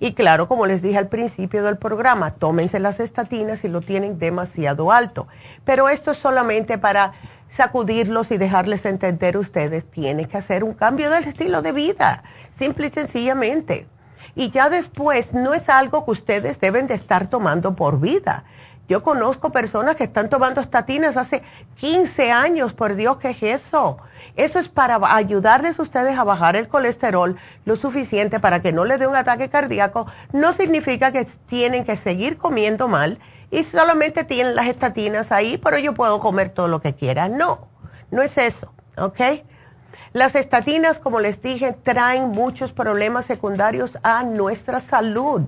Y 0.00 0.14
claro, 0.14 0.48
como 0.48 0.66
les 0.66 0.82
dije 0.82 0.98
al 0.98 1.06
principio 1.06 1.62
del 1.62 1.78
programa, 1.78 2.32
tómense 2.32 2.80
las 2.80 2.98
estatinas 2.98 3.60
si 3.60 3.68
lo 3.68 3.80
tienen 3.80 4.18
demasiado 4.18 4.90
alto. 4.90 5.28
Pero 5.64 5.88
esto 5.88 6.10
es 6.10 6.18
solamente 6.18 6.76
para 6.76 7.12
sacudirlos 7.52 8.30
y 8.30 8.38
dejarles 8.38 8.84
entender 8.84 9.36
ustedes, 9.36 9.84
tienen 9.90 10.26
que 10.26 10.38
hacer 10.38 10.64
un 10.64 10.74
cambio 10.74 11.10
del 11.10 11.24
estilo 11.24 11.62
de 11.62 11.72
vida, 11.72 12.24
simple 12.50 12.88
y 12.88 12.90
sencillamente. 12.90 13.86
Y 14.34 14.50
ya 14.50 14.70
después 14.70 15.34
no 15.34 15.52
es 15.52 15.68
algo 15.68 16.04
que 16.04 16.12
ustedes 16.12 16.58
deben 16.58 16.86
de 16.86 16.94
estar 16.94 17.28
tomando 17.28 17.76
por 17.76 18.00
vida. 18.00 18.44
Yo 18.88 19.02
conozco 19.02 19.52
personas 19.52 19.96
que 19.96 20.04
están 20.04 20.28
tomando 20.28 20.60
estatinas 20.60 21.16
hace 21.16 21.42
15 21.76 22.32
años, 22.32 22.72
por 22.72 22.94
Dios, 22.94 23.18
¿qué 23.18 23.30
es 23.30 23.42
eso? 23.42 23.98
Eso 24.34 24.58
es 24.58 24.68
para 24.68 24.98
ayudarles 25.14 25.78
ustedes 25.78 26.18
a 26.18 26.24
bajar 26.24 26.56
el 26.56 26.68
colesterol 26.68 27.36
lo 27.64 27.76
suficiente 27.76 28.40
para 28.40 28.60
que 28.60 28.72
no 28.72 28.84
les 28.84 28.98
dé 28.98 29.06
un 29.06 29.16
ataque 29.16 29.50
cardíaco. 29.50 30.06
No 30.32 30.52
significa 30.52 31.12
que 31.12 31.26
tienen 31.46 31.84
que 31.84 31.96
seguir 31.96 32.38
comiendo 32.38 32.88
mal 32.88 33.18
y 33.52 33.64
solamente 33.64 34.24
tienen 34.24 34.56
las 34.56 34.66
estatinas 34.66 35.30
ahí, 35.30 35.58
pero 35.58 35.78
yo 35.78 35.92
puedo 35.92 36.18
comer 36.20 36.48
todo 36.48 36.68
lo 36.68 36.80
que 36.80 36.94
quiera. 36.94 37.28
No, 37.28 37.68
no 38.10 38.22
es 38.22 38.38
eso, 38.38 38.72
¿ok? 38.96 39.20
Las 40.14 40.34
estatinas, 40.34 40.98
como 40.98 41.20
les 41.20 41.42
dije, 41.42 41.72
traen 41.72 42.30
muchos 42.30 42.72
problemas 42.72 43.26
secundarios 43.26 43.98
a 44.02 44.24
nuestra 44.24 44.80
salud. 44.80 45.42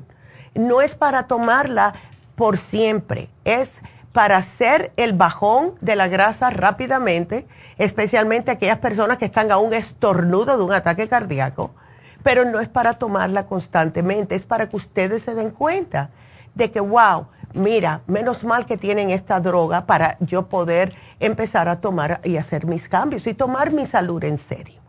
No 0.55 0.83
es 0.83 0.95
para 0.95 1.27
tomarla 1.27 1.95
por 2.35 2.59
siempre. 2.59 3.31
Es 3.45 3.81
para 4.13 4.37
hacer 4.37 4.93
el 4.97 5.15
bajón 5.15 5.75
de 5.81 5.97
la 5.97 6.07
grasa 6.07 6.51
rápidamente, 6.51 7.47
especialmente 7.79 8.51
aquellas 8.51 8.79
personas 8.79 9.17
que 9.17 9.25
están 9.25 9.51
a 9.51 9.57
un 9.57 9.73
estornudo 9.73 10.59
de 10.59 10.63
un 10.63 10.73
ataque 10.75 11.09
cardíaco, 11.09 11.75
pero 12.23 12.45
no 12.45 12.61
es 12.61 12.69
para 12.69 12.95
tomarla 12.95 13.47
constantemente, 13.47 14.35
es 14.35 14.45
para 14.45 14.69
que 14.69 14.77
ustedes 14.77 15.23
se 15.23 15.35
den 15.35 15.51
cuenta 15.51 16.11
de 16.55 16.71
que, 16.71 16.81
wow, 16.81 17.27
mira, 17.55 18.03
menos 18.07 18.45
mal 18.45 18.67
que 18.67 18.77
tienen 18.77 19.11
esta 19.11 19.41
droga 19.41 19.87
para 19.87 20.17
yo 20.21 20.47
poder 20.47 20.95
empezar 21.21 21.69
a 21.69 21.81
tomar 21.81 22.21
y 22.25 22.37
hacer 22.37 22.67
mis 22.67 22.89
cambios 22.89 23.27
y 23.27 23.35
tomar 23.35 23.73
mi 23.73 23.87
salud 23.87 24.23
en 24.25 24.39
serio. 24.39 24.81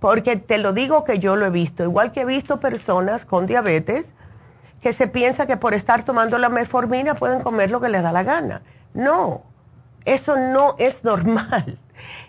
Porque 0.00 0.36
te 0.36 0.58
lo 0.58 0.72
digo 0.72 1.04
que 1.04 1.18
yo 1.18 1.36
lo 1.36 1.46
he 1.46 1.50
visto, 1.50 1.84
igual 1.84 2.12
que 2.12 2.22
he 2.22 2.24
visto 2.24 2.58
personas 2.58 3.24
con 3.24 3.46
diabetes, 3.46 4.06
que 4.80 4.94
se 4.94 5.06
piensa 5.06 5.46
que 5.46 5.58
por 5.58 5.74
estar 5.74 6.04
tomando 6.04 6.38
la 6.38 6.48
metformina 6.48 7.14
pueden 7.14 7.42
comer 7.42 7.70
lo 7.70 7.80
que 7.80 7.90
les 7.90 8.02
da 8.02 8.12
la 8.12 8.22
gana. 8.22 8.62
No, 8.94 9.42
eso 10.06 10.36
no 10.36 10.74
es 10.78 11.04
normal. 11.04 11.78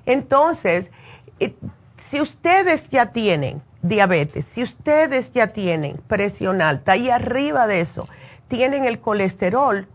Entonces, 0.05 0.91
eh, 1.39 1.55
si 1.97 2.19
ustedes 2.19 2.89
ya 2.89 3.07
tienen 3.07 3.61
diabetes, 3.81 4.45
si 4.45 4.63
ustedes 4.63 5.31
ya 5.31 5.47
tienen 5.47 5.97
presión 6.07 6.61
alta 6.61 6.97
y 6.97 7.09
arriba 7.09 7.67
de 7.67 7.79
eso 7.79 8.07
tienen 8.51 8.83
el 8.83 8.99
colesterol, 8.99 9.87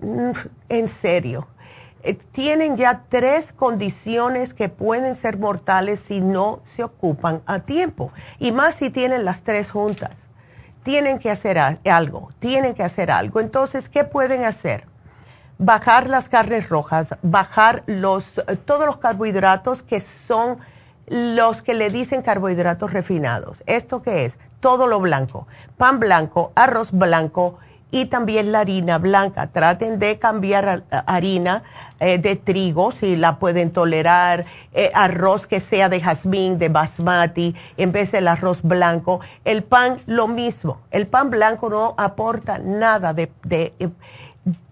mm, 0.00 0.30
en 0.68 0.88
serio, 0.88 1.48
eh, 2.02 2.12
tienen 2.30 2.76
ya 2.76 3.04
tres 3.08 3.50
condiciones 3.50 4.52
que 4.52 4.68
pueden 4.68 5.16
ser 5.16 5.38
mortales 5.38 6.00
si 6.00 6.20
no 6.20 6.60
se 6.76 6.84
ocupan 6.84 7.40
a 7.46 7.60
tiempo. 7.60 8.12
Y 8.38 8.52
más 8.52 8.74
si 8.74 8.90
tienen 8.90 9.24
las 9.24 9.40
tres 9.40 9.70
juntas 9.70 10.10
tienen 10.82 11.18
que 11.18 11.30
hacer 11.30 11.58
algo, 11.58 12.30
tienen 12.38 12.74
que 12.74 12.84
hacer 12.84 13.10
algo. 13.10 13.40
Entonces, 13.40 13.88
¿qué 13.88 14.04
pueden 14.04 14.44
hacer? 14.44 14.84
Bajar 15.58 16.08
las 16.08 16.28
carnes 16.28 16.68
rojas, 16.68 17.16
bajar 17.22 17.82
los, 17.86 18.34
todos 18.66 18.84
los 18.86 18.98
carbohidratos 18.98 19.82
que 19.82 20.00
son 20.00 20.58
los 21.06 21.62
que 21.62 21.74
le 21.74 21.88
dicen 21.88 22.20
carbohidratos 22.20 22.92
refinados. 22.92 23.64
¿Esto 23.66 24.02
qué 24.02 24.26
es? 24.26 24.38
Todo 24.60 24.86
lo 24.86 25.00
blanco, 25.00 25.46
pan 25.76 26.00
blanco, 26.00 26.52
arroz 26.54 26.90
blanco, 26.92 27.58
y 27.90 28.06
también 28.06 28.52
la 28.52 28.60
harina 28.60 28.98
blanca. 28.98 29.48
Traten 29.48 29.98
de 29.98 30.18
cambiar 30.18 30.84
harina 30.90 31.62
eh, 32.00 32.18
de 32.18 32.36
trigo 32.36 32.92
si 32.92 33.16
la 33.16 33.38
pueden 33.38 33.70
tolerar, 33.70 34.44
eh, 34.72 34.90
arroz 34.94 35.46
que 35.46 35.60
sea 35.60 35.88
de 35.88 36.00
jazmín, 36.00 36.58
de 36.58 36.68
basmati, 36.68 37.54
en 37.76 37.92
vez 37.92 38.12
del 38.12 38.28
arroz 38.28 38.62
blanco. 38.62 39.20
El 39.44 39.62
pan, 39.62 39.98
lo 40.06 40.28
mismo. 40.28 40.80
El 40.90 41.06
pan 41.06 41.30
blanco 41.30 41.70
no 41.70 41.94
aporta 41.96 42.58
nada 42.58 43.14
de, 43.14 43.30
eh, 43.48 43.88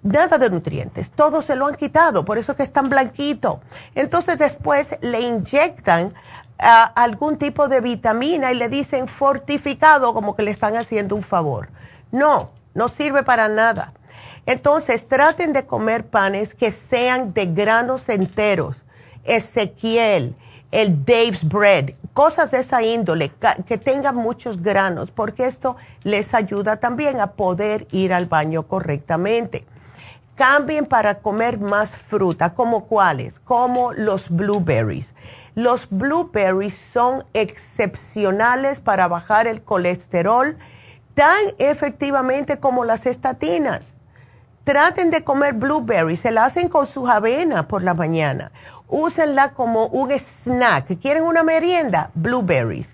nada 0.03 0.39
de 0.39 0.51
nutrientes. 0.51 1.11
Todo 1.11 1.41
se 1.43 1.57
lo 1.57 1.66
han 1.66 1.76
quitado, 1.76 2.24
por 2.24 2.39
eso 2.39 2.53
es 2.53 2.57
que 2.57 2.62
es 2.64 2.72
tan 2.72 2.89
blanquito. 2.89 3.61
Entonces 3.95 4.39
después 4.39 4.99
le 5.01 5.20
inyectan 5.20 6.12
algún 6.59 7.36
tipo 7.38 7.68
de 7.68 7.80
vitamina 7.80 8.52
y 8.52 8.55
le 8.55 8.68
dicen 8.68 9.09
fortificado 9.09 10.14
como 10.14 10.36
que 10.36 10.42
le 10.42 10.50
están 10.50 10.76
haciendo 10.76 11.16
un 11.16 11.22
favor. 11.22 11.68
No, 12.12 12.50
no 12.74 12.88
sirve 12.88 13.22
para 13.22 13.48
nada. 13.48 13.92
Entonces, 14.46 15.09
traten 15.09 15.52
de 15.52 15.66
comer 15.66 16.07
panes 16.07 16.55
que 16.55 16.70
sean 16.70 17.32
de 17.32 17.46
granos 17.46 18.09
enteros. 18.09 18.76
Ezequiel, 19.24 20.36
el 20.70 21.05
Dave's 21.05 21.48
Bread, 21.48 21.94
cosas 22.12 22.50
de 22.50 22.59
esa 22.59 22.82
índole, 22.82 23.32
que 23.66 23.78
tengan 23.78 24.16
muchos 24.16 24.62
granos, 24.62 25.11
porque 25.11 25.46
esto 25.46 25.76
les 26.02 26.34
ayuda 26.34 26.76
también 26.76 27.20
a 27.20 27.32
poder 27.32 27.86
ir 27.90 28.12
al 28.12 28.26
baño 28.26 28.64
correctamente. 28.64 29.64
Cambien 30.34 30.84
para 30.84 31.20
comer 31.20 31.59
más 31.59 31.90
fruta, 31.94 32.55
como 32.55 32.86
cuáles, 32.86 33.38
como 33.38 33.92
los 33.92 34.28
blueberries. 34.28 35.14
Los 35.55 35.88
blueberries 35.88 36.74
son 36.74 37.24
excepcionales 37.32 38.80
para 38.80 39.07
bajar 39.07 39.46
el 39.46 39.62
colesterol 39.62 40.57
tan 41.14 41.38
efectivamente 41.59 42.59
como 42.59 42.84
las 42.84 43.07
estatinas. 43.07 43.82
Traten 44.64 45.12
de 45.12 45.22
comer 45.22 45.55
blueberries, 45.55 46.20
se 46.20 46.32
la 46.32 46.46
hacen 46.46 46.68
con 46.68 46.88
sus 46.88 47.09
avenas 47.09 47.66
por 47.66 47.84
la 47.84 47.94
mañana. 47.94 48.50
Úsenla 48.88 49.52
como 49.52 49.86
un 49.86 50.11
snack. 50.11 50.98
¿Quieren 51.00 51.22
una 51.22 51.44
merienda? 51.44 52.11
Blueberries. 52.14 52.92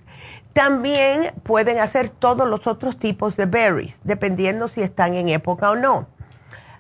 También 0.52 1.32
pueden 1.42 1.78
hacer 1.78 2.10
todos 2.10 2.46
los 2.46 2.66
otros 2.66 2.98
tipos 2.98 3.36
de 3.36 3.46
berries, 3.46 3.94
dependiendo 4.04 4.68
si 4.68 4.82
están 4.82 5.14
en 5.14 5.30
época 5.30 5.70
o 5.70 5.76
no. 5.76 6.08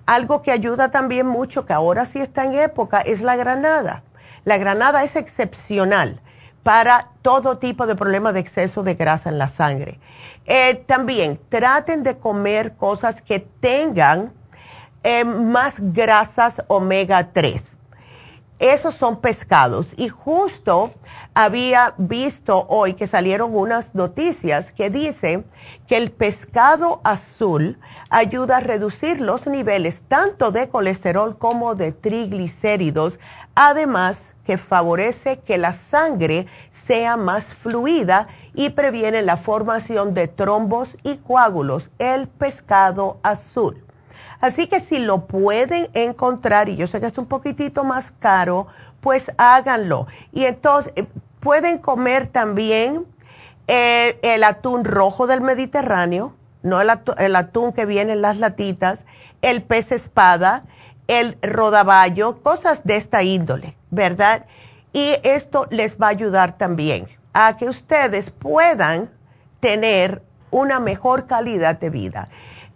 Algo 0.04 0.42
que 0.42 0.50
ayuda 0.50 0.90
también 0.90 1.26
mucho, 1.26 1.64
que 1.64 1.72
ahora 1.72 2.04
sí 2.04 2.18
está 2.18 2.44
en 2.44 2.52
época, 2.54 3.00
es 3.00 3.22
la 3.22 3.36
granada. 3.36 4.02
La 4.44 4.58
granada 4.58 5.04
es 5.04 5.16
excepcional 5.16 6.20
para 6.62 7.08
todo 7.22 7.58
tipo 7.58 7.86
de 7.86 7.96
problemas 7.96 8.34
de 8.34 8.40
exceso 8.40 8.82
de 8.82 8.94
grasa 8.94 9.30
en 9.30 9.38
la 9.38 9.48
sangre. 9.48 9.98
Eh, 10.46 10.74
también 10.86 11.40
traten 11.48 12.02
de 12.02 12.18
comer 12.18 12.74
cosas 12.76 13.22
que 13.22 13.40
tengan 13.40 14.32
eh, 15.02 15.24
más 15.24 15.76
grasas 15.78 16.62
omega 16.68 17.32
3. 17.32 17.76
Esos 18.58 18.94
son 18.94 19.22
pescados. 19.22 19.86
Y 19.96 20.10
justo 20.10 20.92
había 21.32 21.94
visto 21.96 22.66
hoy 22.68 22.92
que 22.92 23.06
salieron 23.06 23.56
unas 23.56 23.94
noticias 23.94 24.70
que 24.70 24.90
dicen 24.90 25.46
que 25.86 25.96
el 25.96 26.12
pescado 26.12 27.00
azul 27.02 27.78
ayuda 28.10 28.58
a 28.58 28.60
reducir 28.60 29.22
los 29.22 29.46
niveles 29.46 30.02
tanto 30.08 30.50
de 30.50 30.68
colesterol 30.68 31.38
como 31.38 31.74
de 31.74 31.92
triglicéridos, 31.92 33.18
además 33.60 34.34
que 34.46 34.56
favorece 34.56 35.40
que 35.40 35.58
la 35.58 35.74
sangre 35.74 36.46
sea 36.72 37.18
más 37.18 37.52
fluida 37.52 38.26
y 38.54 38.70
previene 38.70 39.20
la 39.20 39.36
formación 39.36 40.14
de 40.14 40.28
trombos 40.28 40.96
y 41.02 41.18
coágulos, 41.18 41.90
el 41.98 42.26
pescado 42.26 43.18
azul. 43.22 43.84
Así 44.40 44.66
que 44.66 44.80
si 44.80 44.98
lo 44.98 45.26
pueden 45.26 45.90
encontrar, 45.92 46.70
y 46.70 46.76
yo 46.76 46.86
sé 46.86 47.00
que 47.00 47.06
es 47.08 47.18
un 47.18 47.26
poquitito 47.26 47.84
más 47.84 48.12
caro, 48.18 48.66
pues 49.02 49.30
háganlo. 49.36 50.06
Y 50.32 50.46
entonces 50.46 50.94
eh, 50.96 51.06
pueden 51.40 51.76
comer 51.76 52.28
también 52.28 53.04
eh, 53.68 54.18
el 54.22 54.42
atún 54.42 54.86
rojo 54.86 55.26
del 55.26 55.42
Mediterráneo, 55.42 56.34
no 56.62 56.80
el 56.80 57.36
atún, 57.36 57.72
que 57.74 57.84
viene 57.84 58.12
en 58.12 58.22
las 58.22 58.38
latitas, 58.38 59.04
el 59.42 59.62
pez 59.62 59.92
espada, 59.92 60.62
el 61.10 61.38
rodaballo, 61.42 62.40
cosas 62.40 62.84
de 62.84 62.94
esta 62.94 63.24
índole, 63.24 63.76
¿verdad? 63.90 64.46
Y 64.92 65.16
esto 65.24 65.66
les 65.68 65.96
va 65.96 66.06
a 66.06 66.10
ayudar 66.10 66.56
también 66.56 67.08
a 67.32 67.56
que 67.56 67.68
ustedes 67.68 68.30
puedan 68.30 69.10
tener 69.58 70.22
una 70.52 70.78
mejor 70.78 71.26
calidad 71.26 71.80
de 71.80 71.90
vida. 71.90 72.28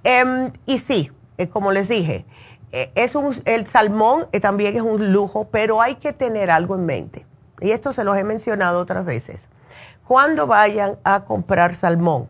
Em, 0.03 0.51
y 0.67 0.81
sí, 0.81 1.13
eh, 1.39 1.47
como 1.47 1.71
les 1.71 1.89
dije, 1.89 2.25
eh, 2.73 2.91
es 2.97 3.15
un, 3.15 3.41
el 3.45 3.69
salmón 3.69 4.27
eh, 4.33 4.41
también 4.41 4.75
es 4.75 4.83
un 4.83 5.13
lujo, 5.13 5.47
pero 5.53 5.81
hay 5.81 5.95
que 5.95 6.13
tener 6.13 6.51
algo 6.51 6.75
en 6.75 6.87
mente. 6.87 7.27
Y 7.61 7.71
esto 7.71 7.93
se 7.93 8.03
los 8.03 8.17
he 8.17 8.25
mencionado 8.25 8.81
otras 8.81 9.05
veces. 9.05 9.49
Cuando 10.09 10.49
vayan 10.49 10.99
a 11.05 11.25
comprar 11.25 11.77
salmón, 11.77 12.27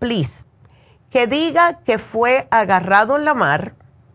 please, 0.00 0.44
que 1.08 1.28
diga 1.28 1.84
que 1.84 1.98
fue 1.98 2.48
agarrado 2.50 3.16
en 3.16 3.24
la 3.24 3.34
mar, 3.34 3.74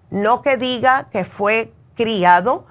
no 0.10 0.42
que 0.42 0.58
diga 0.58 1.10
que 1.12 1.24
fue 1.24 1.74
criado 1.96 2.66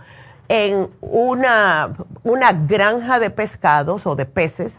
en 0.49 0.91
una, 1.01 1.95
una 2.23 2.53
granja 2.53 3.19
de 3.19 3.31
pescados 3.31 4.07
o 4.07 4.17
de 4.17 4.27
peces, 4.27 4.73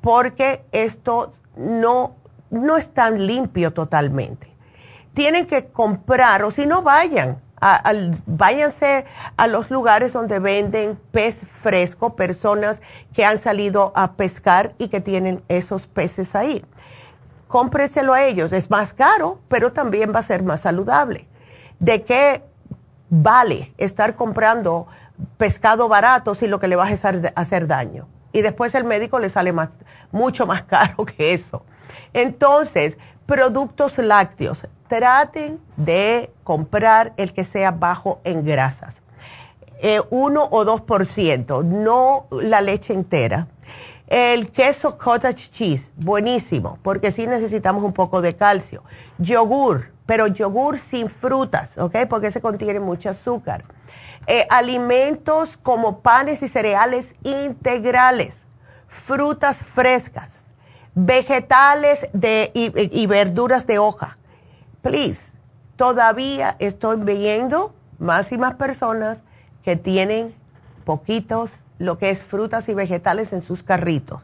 porque 0.00 0.64
esto 0.72 1.32
no, 1.56 2.16
no 2.50 2.76
es 2.76 2.92
tan 2.92 3.26
limpio 3.26 3.72
totalmente. 3.72 4.52
Tienen 5.14 5.46
que 5.46 5.66
comprar, 5.66 6.42
o 6.42 6.50
si 6.50 6.66
no 6.66 6.82
vayan, 6.82 7.40
váyanse 8.26 9.04
a 9.36 9.46
los 9.46 9.70
lugares 9.70 10.12
donde 10.12 10.38
venden 10.38 10.98
pez 11.12 11.40
fresco, 11.46 12.16
personas 12.16 12.82
que 13.12 13.24
han 13.24 13.38
salido 13.38 13.92
a 13.94 14.12
pescar 14.14 14.74
y 14.78 14.88
que 14.88 15.00
tienen 15.00 15.42
esos 15.48 15.86
peces 15.86 16.34
ahí. 16.34 16.64
Cómpreselo 17.46 18.14
a 18.14 18.24
ellos, 18.24 18.52
es 18.52 18.70
más 18.70 18.92
caro, 18.92 19.38
pero 19.48 19.72
también 19.72 20.12
va 20.14 20.20
a 20.20 20.24
ser 20.24 20.42
más 20.42 20.62
saludable. 20.62 21.28
¿De 21.82 22.02
qué 22.04 22.42
vale 23.10 23.74
estar 23.76 24.16
comprando 24.16 24.86
pescado 25.36 25.88
barato 25.88 26.34
si 26.34 26.46
lo 26.46 26.58
que 26.58 26.66
le 26.66 26.76
va 26.76 26.86
a 26.86 26.90
hacer, 27.34 27.66
daño. 27.66 28.08
Y 28.32 28.40
después 28.40 28.74
el 28.74 28.84
médico 28.84 29.18
le 29.18 29.28
sale 29.28 29.52
mucho 30.10 30.46
más 30.46 30.62
caro 30.66 31.04
que 31.04 31.34
eso. 31.34 31.64
Entonces, 32.14 32.96
productos 33.26 33.98
lácteos, 33.98 34.66
traten 34.88 35.60
de 35.76 36.32
comprar 36.42 37.12
el 37.18 37.34
que 37.34 37.44
sea 37.44 37.70
bajo 37.70 38.20
en 38.24 38.44
grasas. 38.44 39.02
Eh, 39.82 40.00
uno 40.10 40.48
o 40.50 40.64
dos 40.64 40.80
por 40.80 41.06
ciento, 41.06 41.62
no 41.62 42.26
la 42.30 42.62
leche 42.62 42.94
entera. 42.94 43.48
El 44.06 44.50
queso 44.52 44.96
cottage 44.96 45.50
cheese, 45.50 45.90
buenísimo, 45.96 46.78
porque 46.82 47.12
sí 47.12 47.26
necesitamos 47.26 47.82
un 47.82 47.92
poco 47.92 48.22
de 48.22 48.36
calcio. 48.36 48.82
Yogur, 49.18 49.91
pero 50.06 50.26
yogur 50.26 50.78
sin 50.78 51.08
frutas, 51.08 51.76
¿ok? 51.78 52.06
Porque 52.08 52.30
se 52.30 52.40
contiene 52.40 52.80
mucho 52.80 53.10
azúcar 53.10 53.64
eh, 54.26 54.46
alimentos 54.50 55.56
como 55.56 56.00
panes 56.00 56.42
y 56.42 56.48
cereales 56.48 57.16
integrales, 57.24 58.42
frutas 58.86 59.58
frescas, 59.58 60.52
vegetales 60.94 62.06
de, 62.12 62.52
y, 62.54 63.06
verduras 63.06 63.66
de 63.66 63.80
hoja. 63.80 64.16
Please, 64.80 65.24
todavía 65.74 66.54
estoy 66.60 66.98
viendo 66.98 67.74
más 67.98 68.30
y 68.30 68.38
más 68.38 68.54
personas 68.54 69.18
que 69.64 69.74
tienen 69.74 70.34
poquitos 70.84 71.58
lo 71.78 71.98
que 71.98 72.10
es 72.10 72.22
frutas 72.22 72.68
y 72.68 72.74
vegetales 72.74 73.32
en 73.32 73.42
sus 73.42 73.64
carritos 73.64 74.20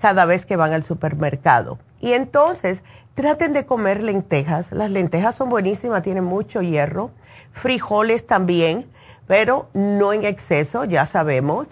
cada 0.00 0.24
vez 0.24 0.46
que 0.46 0.56
van 0.56 0.72
al 0.72 0.84
supermercado. 0.84 1.78
Y 2.00 2.12
entonces 2.12 2.84
traten 3.16 3.52
de 3.52 3.66
comer 3.66 4.04
lentejas. 4.04 4.70
Las 4.70 4.92
lentejas 4.92 5.34
son 5.34 5.48
buenísimas, 5.48 6.04
tienen 6.04 6.22
mucho 6.22 6.62
hierro. 6.62 7.10
Frijoles 7.52 8.24
también 8.28 8.86
pero 9.26 9.68
no 9.74 10.12
en 10.12 10.24
exceso, 10.24 10.84
ya 10.84 11.06
sabemos. 11.06 11.66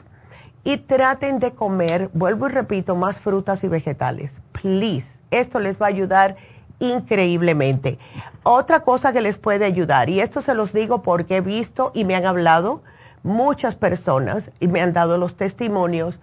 Y 0.65 0.79
traten 0.79 1.41
de 1.41 1.53
comer, 1.53 2.11
vuelvo 2.15 2.49
y 2.49 2.53
repito, 2.53 2.97
más 2.97 3.19
frutas 3.19 3.65
y 3.65 3.69
vegetales. 3.69 4.41
Please, 4.53 5.19
esto 5.31 5.61
les 5.61 5.81
va 5.81 5.87
a 5.87 5.91
ayudar 5.91 6.37
increíblemente. 6.79 7.99
Otra 8.43 8.81
cosa 8.81 9.13
que 9.13 9.21
les 9.21 9.37
puede 9.37 9.67
ayudar, 9.67 10.09
y 10.09 10.21
esto 10.21 10.41
se 10.41 10.55
los 10.55 10.73
digo 10.73 11.03
porque 11.03 11.37
he 11.37 11.41
visto 11.41 11.93
y 11.95 12.05
me 12.05 12.17
han 12.17 12.25
hablado 12.25 12.83
muchas 13.23 13.75
personas 13.75 14.51
y 14.59 14.69
me 14.69 14.81
han 14.81 14.93
dado 14.93 15.19
los 15.19 15.37
testimonios, 15.37 16.19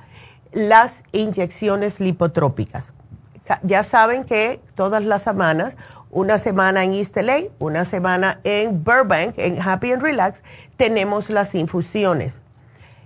las 0.51 1.03
inyecciones 1.11 1.99
lipotrópicas. 1.99 2.93
Ya 3.63 3.83
saben 3.83 4.23
que 4.23 4.61
todas 4.75 5.03
las 5.03 5.23
semanas, 5.23 5.75
una 6.09 6.37
semana 6.37 6.83
en 6.83 6.93
East 6.93 7.17
LA, 7.17 7.43
una 7.59 7.85
semana 7.85 8.39
en 8.43 8.83
Burbank, 8.83 9.35
en 9.37 9.61
Happy 9.61 9.91
and 9.91 10.01
Relax, 10.01 10.43
tenemos 10.77 11.29
las 11.29 11.55
infusiones. 11.55 12.39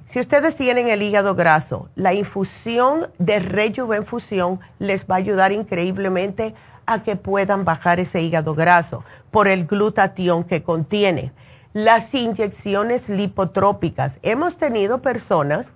Si 0.07 0.19
ustedes 0.19 0.55
tienen 0.55 0.87
el 0.87 1.01
hígado 1.01 1.35
graso, 1.35 1.89
la 1.95 2.13
infusión 2.13 3.07
de 3.17 3.39
Rejuvenfusión 3.39 4.59
les 4.79 5.05
va 5.05 5.15
a 5.15 5.17
ayudar 5.17 5.51
increíblemente 5.51 6.53
a 6.85 7.03
que 7.03 7.15
puedan 7.15 7.65
bajar 7.65 7.99
ese 7.99 8.21
hígado 8.21 8.53
graso 8.53 9.03
por 9.31 9.47
el 9.47 9.65
glutatión 9.65 10.43
que 10.43 10.63
contiene. 10.63 11.33
Las 11.73 12.13
inyecciones 12.13 13.09
lipotrópicas. 13.09 14.19
Hemos 14.21 14.57
tenido 14.57 15.01
personas 15.01 15.71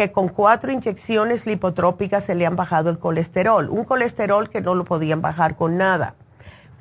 que 0.00 0.12
con 0.12 0.28
cuatro 0.28 0.72
inyecciones 0.72 1.44
lipotrópicas 1.44 2.24
se 2.24 2.34
le 2.34 2.46
han 2.46 2.56
bajado 2.56 2.88
el 2.88 2.98
colesterol, 2.98 3.68
un 3.68 3.84
colesterol 3.84 4.48
que 4.48 4.62
no 4.62 4.74
lo 4.74 4.86
podían 4.86 5.20
bajar 5.20 5.56
con 5.56 5.76
nada. 5.76 6.14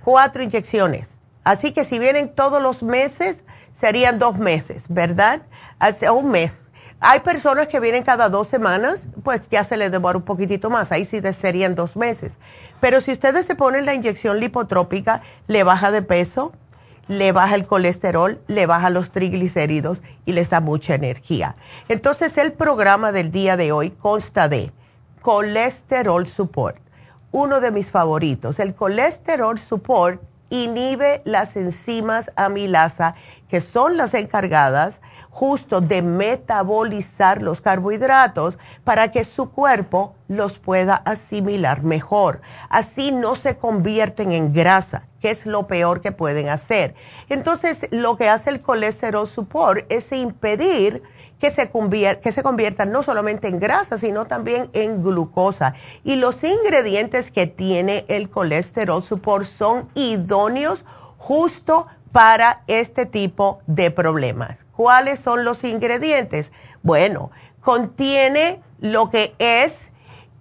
Cuatro 0.06 0.42
inyecciones. 0.42 1.10
Así 1.44 1.74
que 1.74 1.84
si 1.84 2.00
vienen 2.00 2.34
todos 2.34 2.64
los 2.64 2.82
meses, 2.82 3.44
serían 3.74 4.20
dos 4.20 4.38
meses, 4.38 4.84
¿verdad? 4.88 5.42
Hace 5.80 6.10
un 6.10 6.32
mes. 6.32 6.66
Hay 7.02 7.20
personas 7.20 7.68
que 7.68 7.82
vienen 7.82 8.04
cada 8.04 8.30
dos 8.30 8.48
semanas, 8.48 9.06
pues 9.22 9.42
ya 9.52 9.66
se 9.66 9.76
les 9.76 9.92
demora 9.92 10.18
un 10.18 10.24
poquitito 10.24 10.70
más, 10.70 10.94
ahí 10.94 11.06
sí 11.06 11.20
serían 11.34 11.76
dos 11.76 11.98
meses. 11.98 12.38
Pero 12.80 13.02
si 13.02 13.12
ustedes 13.12 13.46
se 13.46 13.56
ponen 13.56 13.86
la 13.86 13.96
inyección 13.96 14.40
lipotrópica, 14.40 15.24
le 15.48 15.64
baja 15.66 15.92
de 15.92 16.04
peso, 16.04 16.54
le 17.10 17.32
baja 17.32 17.55
el 17.55 17.66
colesterol, 17.66 18.39
le 18.47 18.68
baja 18.68 18.91
los 18.91 19.10
triglicéridos 19.10 19.99
y 20.26 20.34
les 20.34 20.51
da 20.51 20.62
mucha 20.62 20.93
energía. 20.93 21.55
Entonces 21.89 22.38
el 22.38 22.53
programa 22.53 23.12
del 23.12 23.32
día 23.32 23.57
de 23.57 23.72
hoy 23.72 23.89
consta 23.89 24.47
de 24.47 24.72
colesterol 25.24 26.28
support, 26.28 26.78
uno 27.32 27.62
de 27.62 27.72
mis 27.72 27.89
favoritos. 27.89 28.60
El 28.60 28.76
colesterol 28.76 29.57
support 29.57 30.22
inhibe 30.51 31.24
las 31.26 31.55
enzimas 31.55 32.32
amilasa, 32.36 33.16
que 33.49 33.60
son 33.60 33.97
las 33.97 34.14
encargadas 34.14 35.01
justo 35.40 35.80
de 35.80 36.02
metabolizar 36.02 37.42
los 37.42 37.62
carbohidratos 37.62 38.58
para 38.84 39.10
que 39.10 39.24
su 39.24 39.52
cuerpo 39.52 40.14
los 40.28 40.60
pueda 40.60 40.96
asimilar 40.96 41.82
mejor. 41.82 42.42
Así 42.68 43.14
no 43.14 43.38
se 43.38 43.56
convierten 43.56 44.34
en 44.34 44.52
grasa, 44.52 45.08
que 45.22 45.32
es 45.32 45.46
lo 45.46 45.66
peor 45.66 46.02
que 46.02 46.12
pueden 46.12 46.50
hacer. 46.50 46.94
Entonces, 47.30 47.88
lo 47.92 48.18
que 48.18 48.28
hace 48.28 48.50
el 48.50 48.60
colesterol 48.60 49.30
support 49.30 49.86
es 49.88 50.12
impedir 50.12 51.04
que 51.40 51.52
se, 51.52 51.72
que 52.22 52.32
se 52.34 52.44
conviertan 52.44 52.92
no 52.92 53.02
solamente 53.02 53.48
en 53.48 53.62
grasa, 53.62 53.98
sino 53.98 54.26
también 54.26 54.70
en 54.74 55.02
glucosa. 55.02 55.74
Y 56.04 56.18
los 56.18 56.44
ingredientes 56.44 57.32
que 57.32 57.48
tiene 57.48 58.04
el 58.10 58.30
colesterol 58.30 59.02
support 59.02 59.46
son 59.46 59.88
idóneos 59.96 60.84
justo 61.18 61.86
para 61.86 61.99
este 62.68 63.05
tipo 63.05 63.60
de 63.68 63.91
problemas. 63.91 64.57
¿Cuáles 64.76 65.20
son 65.20 65.43
los 65.43 65.64
ingredientes? 65.64 66.51
Bueno, 66.82 67.32
contiene 67.62 68.62
lo 68.80 69.10
que 69.10 69.36
es 69.39 69.89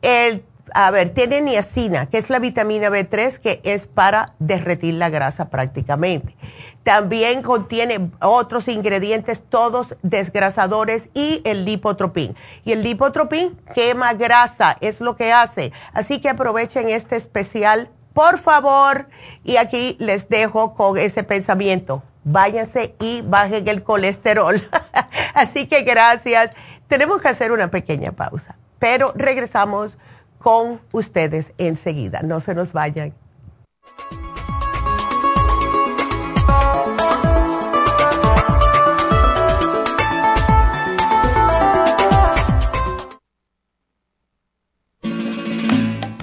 el, 0.03 0.45
a 0.73 0.91
ver, 0.91 1.11
tiene 1.11 1.41
niacina, 1.41 2.07
que 2.07 2.19
es 2.19 2.31
la 2.31 2.39
vitamina 2.39 2.89
B3, 2.89 3.39
que 3.39 3.61
es 3.65 3.87
para 3.87 4.35
derretir 4.39 4.95
la 4.95 5.11
grasa 5.11 5.51
prácticamente. 5.51 6.37
También 6.85 7.43
contiene 7.43 8.11
otros 8.21 8.69
ingredientes, 8.69 9.43
todos 9.47 9.95
desgrasadores 10.03 11.09
y 11.15 11.43
el 11.45 11.65
lipotropín. 11.65 12.35
Y 12.65 12.73
el 12.73 12.83
lipotropín 12.83 13.59
quema 13.75 14.15
grasa, 14.15 14.77
es 14.81 15.01
lo 15.01 15.17
que 15.17 15.33
hace. 15.33 15.73
Así 15.93 16.21
que 16.21 16.31
aprovechen 16.31 16.89
este 16.89 17.17
especial, 17.17 17.91
por 18.19 18.41
favor. 18.41 19.07
Y 19.45 19.59
aquí 19.59 19.97
les 20.01 20.29
dejo 20.29 20.75
con 20.75 20.99
ese 20.99 21.23
pensamiento 21.23 22.03
váyanse 22.25 22.97
y 22.99 23.23
bajen 23.23 23.69
el 23.69 23.85
colesterol. 23.85 24.61
Así 25.35 25.69
que 25.69 25.83
gracias. 25.83 26.51
Tenemos 26.89 27.23
que 27.23 27.29
hacer 27.29 27.53
una 27.53 27.71
pequeña 27.71 28.11
pausa, 28.11 28.57
pero 28.81 29.13
regresamos 29.15 29.97
con 30.39 30.81
ustedes 30.91 31.53
enseguida. 31.59 32.23
No 32.23 32.41
se 32.41 32.57
nos 32.57 32.73
vayan. 32.73 33.15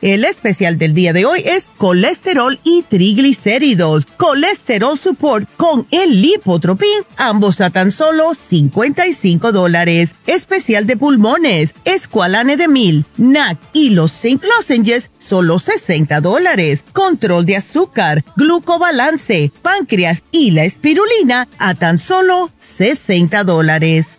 El 0.00 0.24
especial 0.24 0.78
del 0.78 0.94
día 0.94 1.12
de 1.12 1.26
hoy 1.26 1.42
es 1.44 1.70
colesterol 1.76 2.60
y 2.62 2.82
triglicéridos. 2.82 4.06
Colesterol 4.16 4.96
Support 4.96 5.48
con 5.56 5.88
el 5.90 6.22
Lipotropin, 6.22 7.02
ambos 7.16 7.60
a 7.60 7.70
tan 7.70 7.90
solo 7.90 8.32
55 8.34 9.50
dólares. 9.50 10.10
Especial 10.26 10.86
de 10.86 10.96
pulmones, 10.96 11.74
Esqualane 11.84 12.56
de 12.56 12.68
Mil, 12.68 13.06
NAC 13.16 13.58
y 13.72 13.90
los 13.90 14.12
Zinc 14.12 14.44
Lozenges, 14.44 15.10
solo 15.18 15.58
60 15.58 16.20
dólares. 16.20 16.84
Control 16.92 17.44
de 17.44 17.56
azúcar, 17.56 18.24
glucobalance, 18.36 19.50
páncreas 19.62 20.22
y 20.30 20.52
la 20.52 20.62
espirulina 20.64 21.48
a 21.58 21.74
tan 21.74 21.98
solo 21.98 22.50
60 22.60 23.42
dólares. 23.42 24.18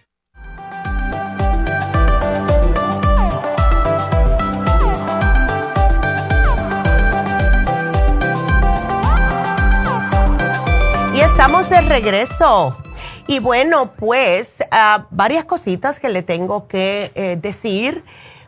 Estamos 11.41 11.71
de 11.71 11.81
regreso. 11.81 12.77
Y 13.25 13.39
bueno, 13.39 13.93
pues 13.93 14.57
ah, 14.69 15.07
varias 15.09 15.43
cositas 15.43 15.99
que 15.99 16.09
le 16.09 16.21
tengo 16.21 16.67
que 16.67 17.11
eh, 17.15 17.35
decir. 17.41 18.03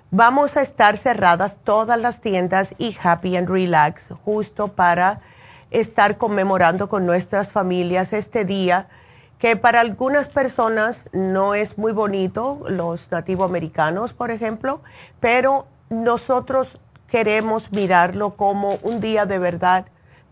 Vamos 0.09 0.55
a 0.55 0.61
estar 0.61 0.95
cerradas 0.95 1.57
todas 1.65 1.99
las 1.99 2.21
tiendas 2.21 2.73
y 2.77 2.95
Happy 3.03 3.35
and 3.35 3.49
Relax 3.49 4.07
justo 4.23 4.69
para 4.69 5.19
estar 5.71 6.17
conmemorando 6.17 6.89
con 6.89 7.05
nuestras 7.05 7.51
familias 7.51 8.13
este 8.13 8.45
día 8.45 8.87
que 9.39 9.55
para 9.55 9.81
algunas 9.81 10.27
personas 10.27 11.09
no 11.11 11.55
es 11.55 11.77
muy 11.77 11.91
bonito, 11.91 12.61
los 12.69 13.11
nativoamericanos, 13.11 14.13
por 14.13 14.31
ejemplo, 14.31 14.81
pero 15.19 15.67
nosotros 15.89 16.79
queremos 17.07 17.71
mirarlo 17.71 18.35
como 18.35 18.79
un 18.81 19.01
día 19.01 19.25
de 19.25 19.37
verdad 19.37 19.85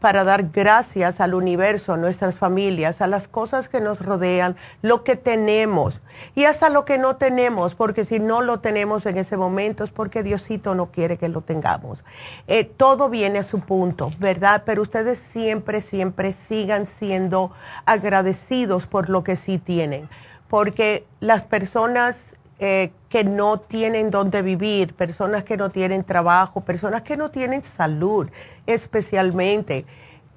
para 0.03 0.25
dar 0.25 0.49
gracias 0.51 1.21
al 1.21 1.33
universo, 1.33 1.93
a 1.93 1.97
nuestras 1.97 2.35
familias, 2.35 2.99
a 2.99 3.07
las 3.07 3.29
cosas 3.29 3.69
que 3.69 3.79
nos 3.79 4.01
rodean, 4.01 4.57
lo 4.81 5.05
que 5.05 5.15
tenemos 5.15 6.01
y 6.35 6.43
hasta 6.43 6.67
lo 6.67 6.83
que 6.83 6.97
no 6.97 7.15
tenemos, 7.15 7.73
porque 7.73 8.03
si 8.03 8.19
no 8.19 8.41
lo 8.41 8.59
tenemos 8.59 9.05
en 9.05 9.17
ese 9.17 9.37
momento 9.37 9.85
es 9.85 9.91
porque 9.91 10.21
Diosito 10.21 10.75
no 10.75 10.87
quiere 10.87 11.17
que 11.17 11.29
lo 11.29 11.39
tengamos. 11.39 12.03
Eh, 12.47 12.65
todo 12.65 13.07
viene 13.07 13.39
a 13.39 13.43
su 13.43 13.61
punto, 13.61 14.11
¿verdad? 14.19 14.63
Pero 14.65 14.81
ustedes 14.81 15.19
siempre, 15.19 15.79
siempre 15.79 16.33
sigan 16.33 16.85
siendo 16.85 17.53
agradecidos 17.85 18.87
por 18.87 19.09
lo 19.09 19.23
que 19.23 19.37
sí 19.37 19.57
tienen, 19.57 20.09
porque 20.49 21.05
las 21.21 21.45
personas 21.45 22.32
eh, 22.65 22.93
que 23.09 23.25
no 23.25 23.59
tienen 23.59 24.09
dónde 24.09 24.41
vivir, 24.41 24.93
personas 24.93 25.43
que 25.43 25.57
no 25.57 25.69
tienen 25.69 26.05
trabajo, 26.05 26.61
personas 26.61 27.01
que 27.01 27.17
no 27.17 27.29
tienen 27.29 27.61
salud 27.61 28.29
especialmente. 28.65 29.85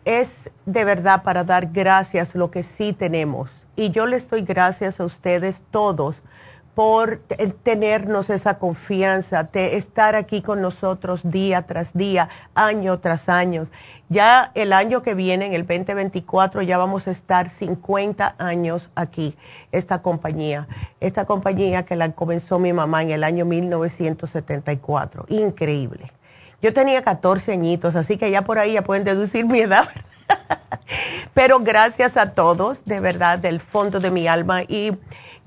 Es 0.04 0.50
de 0.64 0.84
verdad 0.84 1.22
para 1.22 1.44
dar 1.44 1.68
gracias 1.68 2.34
lo 2.34 2.50
que 2.50 2.64
sí 2.64 2.92
tenemos. 2.92 3.48
Y 3.76 3.90
yo 3.90 4.06
les 4.06 4.28
doy 4.28 4.42
gracias 4.42 4.98
a 4.98 5.04
ustedes 5.04 5.62
todos 5.70 6.16
por 6.76 7.20
tenernos 7.62 8.28
esa 8.28 8.58
confianza, 8.58 9.44
de 9.44 9.78
estar 9.78 10.14
aquí 10.14 10.42
con 10.42 10.60
nosotros 10.60 11.22
día 11.24 11.62
tras 11.62 11.94
día, 11.94 12.28
año 12.54 12.98
tras 12.98 13.30
año. 13.30 13.66
Ya 14.10 14.52
el 14.54 14.74
año 14.74 15.02
que 15.02 15.14
viene, 15.14 15.46
en 15.46 15.54
el 15.54 15.66
2024, 15.66 16.60
ya 16.60 16.76
vamos 16.76 17.08
a 17.08 17.12
estar 17.12 17.48
50 17.48 18.34
años 18.36 18.90
aquí, 18.94 19.38
esta 19.72 20.02
compañía. 20.02 20.68
Esta 21.00 21.24
compañía 21.24 21.86
que 21.86 21.96
la 21.96 22.12
comenzó 22.12 22.58
mi 22.58 22.74
mamá 22.74 23.00
en 23.00 23.10
el 23.10 23.24
año 23.24 23.46
1974. 23.46 25.24
Increíble. 25.30 26.12
Yo 26.60 26.74
tenía 26.74 27.00
14 27.00 27.52
añitos, 27.52 27.96
así 27.96 28.18
que 28.18 28.30
ya 28.30 28.42
por 28.42 28.58
ahí 28.58 28.74
ya 28.74 28.82
pueden 28.82 29.04
deducir 29.04 29.46
mi 29.46 29.60
edad. 29.60 29.88
Pero 31.34 31.60
gracias 31.60 32.16
a 32.16 32.32
todos, 32.32 32.84
de 32.84 33.00
verdad, 33.00 33.38
del 33.38 33.60
fondo 33.60 34.00
de 34.00 34.10
mi 34.10 34.26
alma. 34.28 34.62
Y 34.62 34.92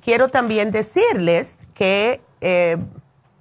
quiero 0.01 0.29
también 0.29 0.71
decirles 0.71 1.57
que 1.73 2.21
eh, 2.41 2.77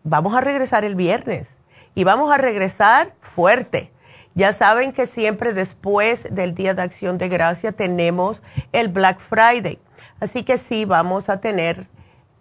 vamos 0.04 0.34
a 0.34 0.40
regresar 0.40 0.84
el 0.84 0.94
viernes 0.94 1.48
y 1.94 2.04
vamos 2.04 2.30
a 2.30 2.38
regresar 2.38 3.14
fuerte. 3.20 3.90
Ya 4.34 4.52
saben 4.52 4.92
que 4.92 5.06
siempre 5.06 5.52
después 5.52 6.26
del 6.30 6.54
Día 6.54 6.74
de 6.74 6.82
Acción 6.82 7.18
de 7.18 7.28
Gracia 7.28 7.72
tenemos 7.72 8.40
el 8.72 8.88
Black 8.88 9.18
Friday. 9.18 9.80
Así 10.20 10.44
que 10.44 10.58
sí, 10.58 10.84
vamos 10.84 11.28
a 11.28 11.40
tener 11.40 11.88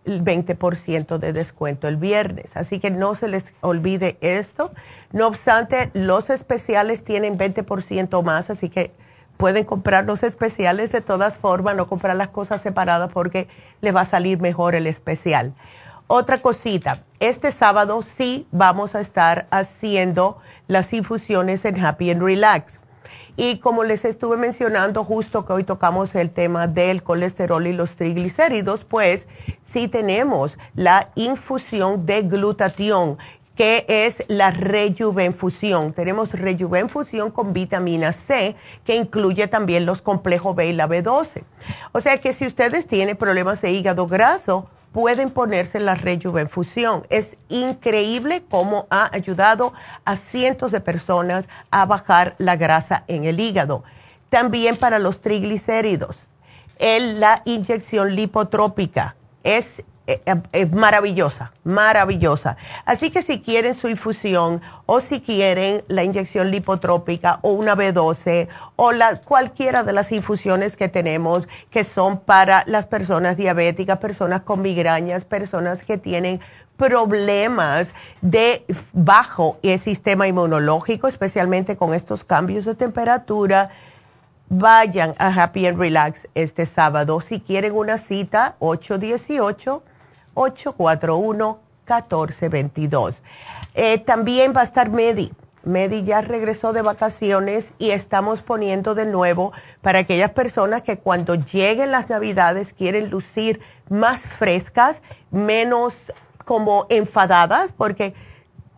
el 0.08 0.24
20% 0.24 1.20
de 1.20 1.34
descuento 1.34 1.88
el 1.88 1.98
viernes. 1.98 2.56
Así 2.56 2.80
que 2.80 2.90
no 2.90 3.16
se 3.16 3.28
les 3.28 3.46
olvide 3.62 4.18
esto. 4.22 4.72
No 5.12 5.28
obstante, 5.28 5.92
los 5.94 6.30
especiales 6.30 7.04
tienen 7.04 7.38
20% 7.38 8.24
más, 8.24 8.50
así 8.50 8.70
que 8.70 8.94
pueden 9.38 9.66
comprar 9.66 10.06
los 10.06 10.24
especiales 10.24 10.92
de 10.92 11.02
todas 11.02 11.38
formas, 11.38 11.76
no 11.76 11.88
comprar 11.88 12.16
las 12.16 12.30
cosas 12.30 12.62
separadas 12.62 13.12
porque 13.14 13.48
les 13.82 13.96
va 13.96 14.02
a 14.02 14.06
salir 14.06 14.40
mejor 14.40 14.74
el 14.74 14.88
especial. 14.88 15.54
Otra 16.08 16.42
cosita, 16.42 17.04
este 17.20 17.52
sábado 17.52 18.02
sí 18.02 18.48
vamos 18.52 18.96
a 18.96 19.02
estar 19.02 19.46
haciendo 19.52 20.40
las 20.68 20.94
infusiones 20.94 21.66
en 21.66 21.84
Happy 21.86 22.10
and 22.12 22.24
Relax. 22.24 22.80
Y 23.40 23.60
como 23.60 23.84
les 23.84 24.04
estuve 24.04 24.36
mencionando, 24.36 25.04
justo 25.04 25.46
que 25.46 25.54
hoy 25.54 25.64
tocamos 25.64 26.16
el 26.16 26.32
tema 26.32 26.66
del 26.66 27.04
colesterol 27.04 27.68
y 27.68 27.72
los 27.72 27.96
triglicéridos, 27.96 28.84
pues 28.84 29.28
sí 29.64 29.88
tenemos 29.88 30.58
la 30.74 31.12
infusión 31.14 32.08
de 32.08 32.24
glutatión 32.24 33.20
que 33.56 33.86
es 33.88 34.24
la 34.28 34.52
rejuvenfusión. 34.52 35.94
Tenemos 35.94 36.32
rejuvenfusión 36.32 37.32
con 37.32 37.54
vitamina 37.54 38.12
C, 38.12 38.56
que 38.86 38.96
incluye 38.96 39.48
también 39.48 39.86
los 39.86 40.02
complejos 40.02 40.56
B 40.56 40.68
y 40.68 40.74
la 40.74 40.88
B12. 40.88 41.44
O 41.92 42.02
sea 42.02 42.20
que 42.20 42.34
si 42.34 42.46
ustedes 42.46 42.86
tienen 42.88 43.18
problemas 43.18 43.62
de 43.62 43.72
hígado 43.72 44.06
graso, 44.06 44.70
pueden 44.98 45.30
ponerse 45.30 45.80
la 45.80 45.94
rejuvenfusión. 45.94 47.06
Es 47.12 47.38
increíble 47.50 48.42
cómo 48.50 48.88
ha 48.90 49.14
ayudado 49.14 49.74
a 50.06 50.16
cientos 50.16 50.72
de 50.72 50.82
personas 50.82 51.48
a 51.70 51.86
bajar 51.86 52.34
la 52.40 52.56
grasa 52.56 53.04
en 53.08 53.26
el 53.26 53.40
hígado. 53.40 53.84
También 54.32 54.76
para 54.76 54.98
los 54.98 55.22
triglicéridos. 55.22 56.16
la 56.80 57.44
inyección 57.46 58.16
lipotrópica 58.16 59.16
es 59.44 59.84
es 60.08 60.22
eh, 60.26 60.42
eh, 60.54 60.66
maravillosa, 60.66 61.52
maravillosa. 61.66 62.56
Así 62.86 63.12
que 63.12 63.22
si 63.22 63.42
quieren 63.42 63.76
su 63.76 63.90
infusión 63.90 64.62
o 64.86 65.02
si 65.02 65.20
quieren 65.20 65.84
la 65.90 66.04
inyección 66.04 66.50
lipotrópica 66.50 67.40
o 67.42 67.52
una 67.52 67.76
B12 67.76 68.48
o 68.78 68.94
la, 68.94 69.20
cualquiera 69.20 69.84
de 69.84 69.92
las 69.92 70.14
infusiones 70.14 70.78
que 70.78 70.88
tenemos 70.88 71.46
que 71.70 71.84
son 71.84 72.20
para 72.22 72.64
las 72.68 72.86
personas 72.86 73.36
diabéticas, 73.36 73.98
personas 73.98 74.42
con 74.42 74.62
migrañas, 74.62 75.26
personas 75.26 75.84
que 75.84 75.98
tienen 75.98 76.40
problemas 76.78 77.92
de 78.22 78.64
bajo 78.94 79.58
el 79.62 79.80
sistema 79.80 80.28
inmunológico, 80.28 81.08
especialmente 81.10 81.76
con 81.76 81.94
estos 81.94 82.24
cambios 82.24 82.64
de 82.64 82.76
temperatura, 82.76 83.72
vayan 84.48 85.16
a 85.18 85.28
Happy 85.28 85.66
and 85.66 85.78
Relax 85.78 86.28
este 86.34 86.66
sábado. 86.66 87.20
Si 87.20 87.42
quieren 87.42 87.76
una 87.76 87.98
cita, 87.98 88.56
818 88.60 89.84
841-1422. 90.38 93.16
Eh, 93.74 93.98
también 94.00 94.54
va 94.56 94.62
a 94.62 94.64
estar 94.64 94.90
Medi. 94.90 95.34
Medi 95.64 96.04
ya 96.04 96.22
regresó 96.22 96.72
de 96.72 96.82
vacaciones 96.82 97.74
y 97.78 97.92
estamos 97.92 98.42
poniendo 98.42 98.96
de 98.96 99.06
nuevo 99.06 99.52
para 99.82 100.00
aquellas 100.00 100.32
personas 100.32 100.82
que 100.82 100.98
cuando 100.98 101.36
lleguen 101.36 101.92
las 101.92 102.10
navidades 102.10 102.72
quieren 102.72 103.10
lucir 103.10 103.60
más 103.90 104.22
frescas, 104.22 105.02
menos 105.30 106.14
como 106.46 106.86
enfadadas, 106.90 107.74
porque 107.74 108.14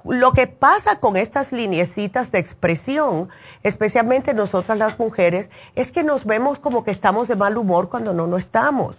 lo 0.03 0.33
que 0.33 0.47
pasa 0.47 0.99
con 0.99 1.15
estas 1.15 1.51
lineecitas 1.51 2.31
de 2.31 2.39
expresión, 2.39 3.29
especialmente 3.61 4.33
nosotras 4.33 4.77
las 4.77 4.97
mujeres, 4.97 5.51
es 5.75 5.91
que 5.91 6.03
nos 6.03 6.25
vemos 6.25 6.57
como 6.57 6.83
que 6.83 6.91
estamos 6.91 7.27
de 7.27 7.35
mal 7.35 7.57
humor 7.57 7.89
cuando 7.89 8.13
no 8.13 8.25
lo 8.25 8.37
estamos. 8.37 8.95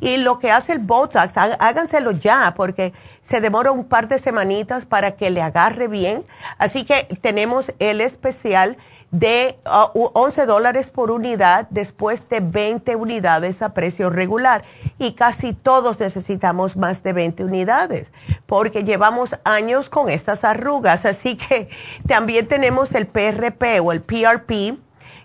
Y 0.00 0.18
lo 0.18 0.38
que 0.38 0.50
hace 0.50 0.72
el 0.72 0.78
Botox, 0.78 1.36
háganselo 1.36 2.12
ya, 2.12 2.54
porque 2.56 2.92
se 3.22 3.40
demora 3.40 3.72
un 3.72 3.84
par 3.84 4.08
de 4.08 4.18
semanitas 4.18 4.84
para 4.86 5.12
que 5.12 5.30
le 5.30 5.42
agarre 5.42 5.88
bien. 5.88 6.24
Así 6.58 6.84
que 6.84 7.18
tenemos 7.20 7.72
el 7.78 8.00
especial 8.00 8.76
de 9.10 9.58
11 9.64 10.42
uh, 10.42 10.46
dólares 10.46 10.90
por 10.90 11.10
unidad 11.10 11.68
después 11.70 12.28
de 12.28 12.40
20 12.40 12.96
unidades 12.96 13.62
a 13.62 13.72
precio 13.72 14.10
regular. 14.10 14.64
Y 14.98 15.12
casi 15.12 15.52
todos 15.52 16.00
necesitamos 16.00 16.76
más 16.76 17.02
de 17.02 17.12
20 17.12 17.44
unidades 17.44 18.10
porque 18.46 18.84
llevamos 18.84 19.38
años 19.44 19.88
con 19.88 20.10
estas 20.10 20.44
arrugas. 20.44 21.04
Así 21.04 21.36
que 21.36 21.68
también 22.06 22.46
tenemos 22.48 22.94
el 22.94 23.06
PRP 23.06 23.80
o 23.82 23.92
el 23.92 24.02
PRP. 24.02 24.78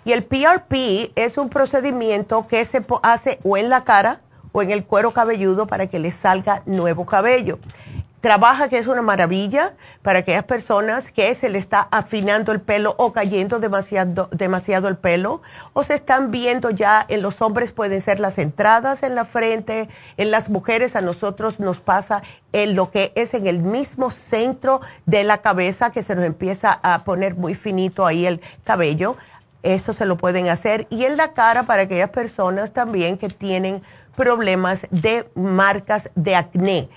Y 0.03 0.13
el 0.13 0.23
PRP 0.23 1.11
es 1.15 1.37
un 1.37 1.49
procedimiento 1.49 2.47
que 2.47 2.65
se 2.65 2.83
hace 3.03 3.39
o 3.43 3.57
en 3.57 3.69
la 3.69 3.83
cara, 3.83 4.21
o 4.51 4.61
en 4.61 4.71
el 4.71 4.85
cuero 4.85 5.11
cabelludo 5.11 5.67
para 5.67 5.87
que 5.87 5.99
le 5.99 6.11
salga 6.11 6.63
nuevo 6.65 7.05
cabello. 7.05 7.59
Trabaja 8.21 8.69
que 8.69 8.77
es 8.77 8.85
una 8.85 9.01
maravilla 9.01 9.73
para 10.03 10.19
aquellas 10.19 10.43
personas 10.43 11.09
que 11.09 11.33
se 11.33 11.49
le 11.49 11.57
está 11.57 11.87
afinando 11.89 12.51
el 12.51 12.61
pelo 12.61 12.93
o 12.99 13.13
cayendo 13.13 13.57
demasiado, 13.57 14.29
demasiado 14.31 14.87
el 14.89 14.97
pelo 14.97 15.41
o 15.73 15.81
se 15.83 15.95
están 15.95 16.29
viendo 16.29 16.69
ya 16.69 17.03
en 17.07 17.23
los 17.23 17.41
hombres 17.41 17.71
pueden 17.71 17.99
ser 17.99 18.19
las 18.19 18.37
entradas 18.37 19.01
en 19.01 19.15
la 19.15 19.25
frente, 19.25 19.89
en 20.17 20.29
las 20.29 20.51
mujeres 20.51 20.95
a 20.95 21.01
nosotros 21.01 21.59
nos 21.59 21.79
pasa 21.79 22.21
en 22.53 22.75
lo 22.75 22.91
que 22.91 23.11
es 23.15 23.33
en 23.33 23.47
el 23.47 23.57
mismo 23.57 24.11
centro 24.11 24.81
de 25.07 25.23
la 25.23 25.39
cabeza 25.39 25.89
que 25.89 26.03
se 26.03 26.15
nos 26.15 26.23
empieza 26.23 26.79
a 26.83 27.03
poner 27.03 27.33
muy 27.33 27.55
finito 27.55 28.05
ahí 28.05 28.27
el 28.27 28.39
cabello 28.63 29.17
eso 29.63 29.93
se 29.93 30.05
lo 30.05 30.17
pueden 30.17 30.47
hacer. 30.47 30.87
Y 30.89 31.05
en 31.05 31.17
la 31.17 31.33
cara 31.33 31.63
para 31.63 31.83
aquellas 31.83 32.09
personas 32.09 32.71
también 32.71 33.17
que 33.17 33.29
tienen 33.29 33.83
problemas 34.21 34.85
de 34.91 35.27
marcas 35.33 36.11
de 36.13 36.35
acné. 36.35 36.89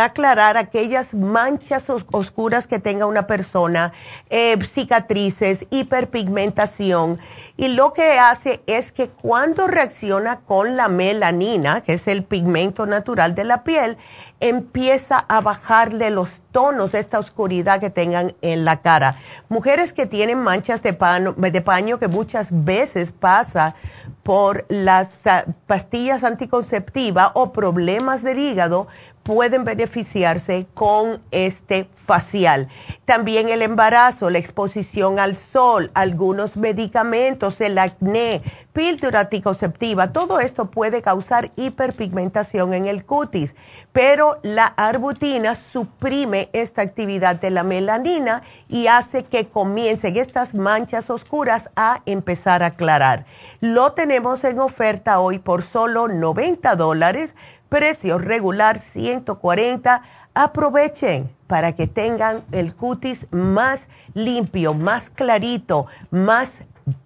aclarar 0.00 0.56
aquellas 0.56 1.14
manchas 1.14 1.88
oscuras 1.88 2.66
que 2.66 2.80
tenga 2.80 3.06
una 3.06 3.28
persona, 3.28 3.92
eh, 4.28 4.58
cicatrices, 4.64 5.66
hiperpigmentación. 5.70 7.18
Y 7.56 7.68
lo 7.68 7.92
que 7.92 8.18
hace 8.18 8.60
es 8.66 8.90
que 8.90 9.08
cuando 9.08 9.68
reacciona 9.68 10.40
con 10.40 10.76
la 10.76 10.88
melanina, 10.88 11.82
que 11.82 11.94
es 11.94 12.08
el 12.08 12.24
pigmento 12.24 12.86
natural 12.86 13.36
de 13.36 13.44
la 13.44 13.62
piel, 13.62 13.96
empieza 14.40 15.24
a 15.28 15.40
bajarle 15.40 16.10
los 16.10 16.40
tonos 16.52 16.94
esta 16.94 17.18
oscuridad 17.18 17.80
que 17.80 17.90
tengan 17.90 18.34
en 18.42 18.64
la 18.64 18.80
cara. 18.80 19.16
Mujeres 19.48 19.92
que 19.92 20.06
tienen 20.06 20.38
manchas 20.38 20.82
de, 20.82 20.92
de 21.36 21.60
paño 21.60 21.98
que 21.98 22.08
muchas 22.08 22.48
veces 22.50 23.12
pasa 23.12 23.74
por 24.22 24.66
las 24.68 25.08
ah, 25.26 25.44
pastillas 25.66 26.22
anticonceptivas 26.22 27.30
o 27.34 27.52
problemas 27.52 28.22
del 28.22 28.38
hígado, 28.38 28.86
pueden 29.28 29.66
beneficiarse 29.66 30.66
con 30.72 31.20
este 31.30 31.86
facial. 32.06 32.68
También 33.04 33.50
el 33.50 33.60
embarazo, 33.60 34.30
la 34.30 34.38
exposición 34.38 35.18
al 35.18 35.36
sol, 35.36 35.90
algunos 35.92 36.56
medicamentos, 36.56 37.60
el 37.60 37.76
acné, 37.76 38.42
píldora 38.72 39.20
anticonceptiva, 39.20 40.14
todo 40.14 40.40
esto 40.40 40.70
puede 40.70 41.02
causar 41.02 41.50
hiperpigmentación 41.56 42.72
en 42.72 42.86
el 42.86 43.04
cutis, 43.04 43.54
pero 43.92 44.38
la 44.42 44.64
arbutina 44.64 45.54
suprime 45.56 46.48
esta 46.54 46.80
actividad 46.80 47.36
de 47.36 47.50
la 47.50 47.64
melanina 47.64 48.42
y 48.66 48.86
hace 48.86 49.24
que 49.24 49.48
comiencen 49.48 50.16
estas 50.16 50.54
manchas 50.54 51.10
oscuras 51.10 51.68
a 51.76 52.00
empezar 52.06 52.62
a 52.62 52.66
aclarar. 52.66 53.26
Lo 53.60 53.92
tenemos 53.92 54.42
en 54.44 54.58
oferta 54.58 55.20
hoy 55.20 55.38
por 55.38 55.62
solo 55.62 56.08
90 56.08 56.76
dólares 56.76 57.34
precio 57.68 58.18
regular 58.18 58.80
140. 58.80 60.02
Aprovechen 60.34 61.30
para 61.46 61.72
que 61.72 61.86
tengan 61.86 62.44
el 62.52 62.74
cutis 62.74 63.26
más 63.30 63.88
limpio, 64.14 64.74
más 64.74 65.10
clarito, 65.10 65.86
más 66.10 66.58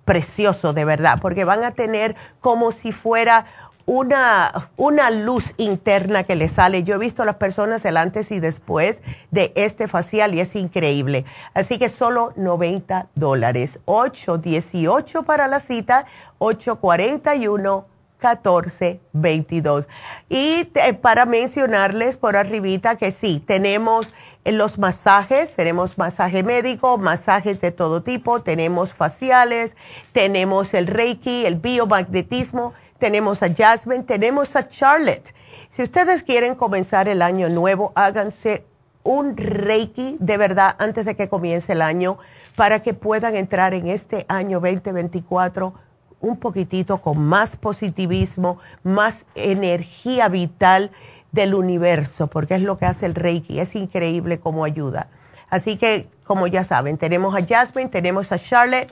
precioso 0.05 0.73
de 0.73 0.85
verdad, 0.85 1.19
porque 1.21 1.45
van 1.45 1.65
a 1.65 1.73
tener 1.73 2.15
como 2.41 2.73
si 2.73 2.93
fuera 2.93 3.47
una, 3.87 4.71
una 4.77 5.11
luz 5.11 5.55
interna 5.57 6.25
que 6.25 6.37
les 6.37 6.53
sale. 6.53 6.83
Yo 6.83 6.97
he 6.97 6.99
visto 6.99 7.23
a 7.23 7.27
las 7.27 7.37
personas 7.37 7.85
el 7.85 7.97
antes 7.97 8.31
y 8.31 8.41
después 8.41 9.03
de 9.31 9.53
este 9.57 9.89
facial 9.89 10.35
y 10.35 10.41
es 10.41 10.55
increíble. 10.55 11.25
Así 11.55 11.79
que 11.79 11.89
solo 11.89 12.33
90 12.37 13.09
dólares. 13.15 13.79
818 13.87 15.25
para 15.25 15.49
la 15.49 15.61
cita, 15.61 16.07
841 16.39 17.87
1422. 18.23 19.87
Y 20.29 20.65
para 21.01 21.27
mencionarles 21.27 22.17
por 22.17 22.37
arribita 22.37 22.97
que 22.97 23.11
sí, 23.11 23.43
tenemos 23.45 24.09
los 24.45 24.79
masajes, 24.79 25.55
tenemos 25.55 25.99
masaje 25.99 26.43
médico, 26.43 26.99
masajes 26.99 27.61
de 27.61 27.71
todo 27.71 28.03
tipo, 28.03 28.43
tenemos 28.43 28.93
faciales, 28.93 29.77
tenemos 30.13 30.75
el 30.75 30.87
Reiki, 30.87 31.47
el 31.47 31.57
biomagnetismo, 31.57 32.73
tenemos 32.99 33.43
a 33.43 33.55
Jasmine, 33.55 34.03
tenemos 34.05 34.57
a 34.57 34.69
Charlotte. 34.69 35.35
Si 35.71 35.83
ustedes 35.83 36.23
quieren 36.23 36.55
comenzar 36.55 37.09
el 37.09 37.23
año 37.23 37.49
nuevo, 37.49 37.93
háganse 37.95 38.65
un 39.05 39.37
Reiki 39.37 40.17
de 40.21 40.37
verdad 40.37 40.77
antes 40.79 41.05
de 41.05 41.17
que 41.17 41.29
comience 41.29 41.73
el 41.73 41.83
año 41.83 42.19
para 42.57 42.83
que 42.83 42.95
puedan 42.95 43.35
entrar 43.35 43.75
en 43.75 43.89
este 43.89 44.27
año 44.29 44.61
2024 44.61 45.75
un 46.23 46.39
poquitito 46.39 47.03
con 47.03 47.19
más 47.19 47.57
positivismo, 47.57 48.59
más 48.83 49.27
energía 49.35 50.29
vital 50.29 50.91
del 51.33 51.55
universo, 51.55 52.29
porque 52.29 52.55
es 52.55 52.63
lo 52.63 52.79
que 52.79 52.87
hace 52.87 53.07
el 53.07 53.15
Reiki, 53.15 53.59
es 53.59 53.75
increíble 53.75 54.39
cómo 54.39 54.65
ayuda. 54.65 55.09
Así 55.51 55.77
que, 55.77 56.09
como 56.25 56.47
ya 56.47 56.65
saben, 56.65 56.97
tenemos 56.97 57.35
a 57.35 57.45
Jasmine, 57.45 57.91
tenemos 57.91 58.33
a 58.33 58.39
Charlotte, 58.39 58.91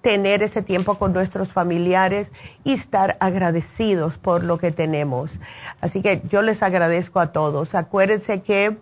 tener 0.00 0.42
ese 0.42 0.60
tiempo 0.60 0.96
con 0.96 1.14
nuestros 1.14 1.48
familiares 1.48 2.30
y 2.62 2.74
estar 2.74 3.16
agradecidos 3.20 4.18
por 4.18 4.44
lo 4.44 4.58
que 4.58 4.70
tenemos. 4.70 5.30
Así 5.80 6.02
que 6.02 6.22
yo 6.28 6.42
les 6.42 6.62
agradezco 6.62 7.20
a 7.20 7.32
todos. 7.32 7.74
Acuérdense 7.74 8.42
que 8.42 8.76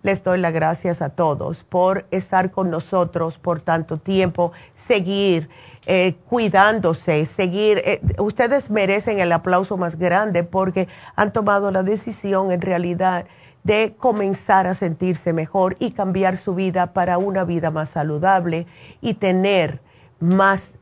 les 0.08 0.24
doy 0.24 0.38
las 0.38 0.54
gracias 0.54 1.02
a 1.02 1.10
todos 1.10 1.64
por 1.64 2.06
estar 2.10 2.50
con 2.50 2.70
nosotros 2.70 3.36
por 3.36 3.60
tanto 3.60 3.98
tiempo, 3.98 4.52
seguir 4.74 5.50
eh, 5.84 6.14
cuidándose, 6.30 7.26
seguir. 7.26 7.82
Eh, 7.84 8.00
ustedes 8.16 8.70
merecen 8.70 9.18
el 9.18 9.30
aplauso 9.32 9.76
más 9.76 9.96
grande 9.96 10.44
porque 10.44 10.88
han 11.14 11.34
tomado 11.34 11.70
la 11.70 11.82
decisión 11.82 12.52
en 12.52 12.62
realidad 12.62 13.26
de 13.64 13.96
comenzar 13.98 14.66
a 14.66 14.72
sentirse 14.72 15.34
mejor 15.34 15.76
y 15.78 15.90
cambiar 15.90 16.38
su 16.38 16.54
vida 16.54 16.94
para 16.94 17.18
una 17.18 17.44
vida 17.44 17.70
más 17.70 17.90
saludable 17.90 18.66
y 19.02 19.12
tener 19.12 19.80
más 20.20 20.72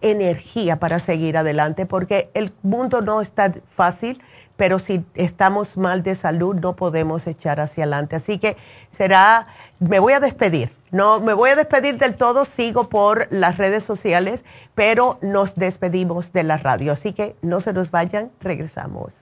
energía 0.00 0.78
para 0.78 0.98
seguir 0.98 1.36
adelante, 1.36 1.84
porque 1.84 2.30
el 2.32 2.54
mundo 2.62 3.02
no 3.02 3.20
está 3.20 3.52
fácil, 3.68 4.22
pero 4.56 4.78
si 4.78 5.04
estamos 5.14 5.76
mal 5.76 6.02
de 6.02 6.14
salud 6.14 6.54
no 6.56 6.74
podemos 6.76 7.26
echar 7.26 7.60
hacia 7.60 7.84
adelante. 7.84 8.16
Así 8.16 8.38
que 8.38 8.56
será, 8.90 9.46
me 9.78 9.98
voy 9.98 10.12
a 10.12 10.20
despedir, 10.20 10.72
no 10.90 11.20
me 11.20 11.34
voy 11.34 11.50
a 11.50 11.56
despedir 11.56 11.98
del 11.98 12.16
todo, 12.16 12.44
sigo 12.44 12.88
por 12.88 13.28
las 13.30 13.58
redes 13.58 13.84
sociales, 13.84 14.44
pero 14.74 15.18
nos 15.22 15.54
despedimos 15.54 16.32
de 16.32 16.42
la 16.42 16.58
radio. 16.58 16.92
Así 16.92 17.12
que 17.12 17.36
no 17.42 17.60
se 17.60 17.72
nos 17.72 17.90
vayan, 17.90 18.30
regresamos. 18.40 19.21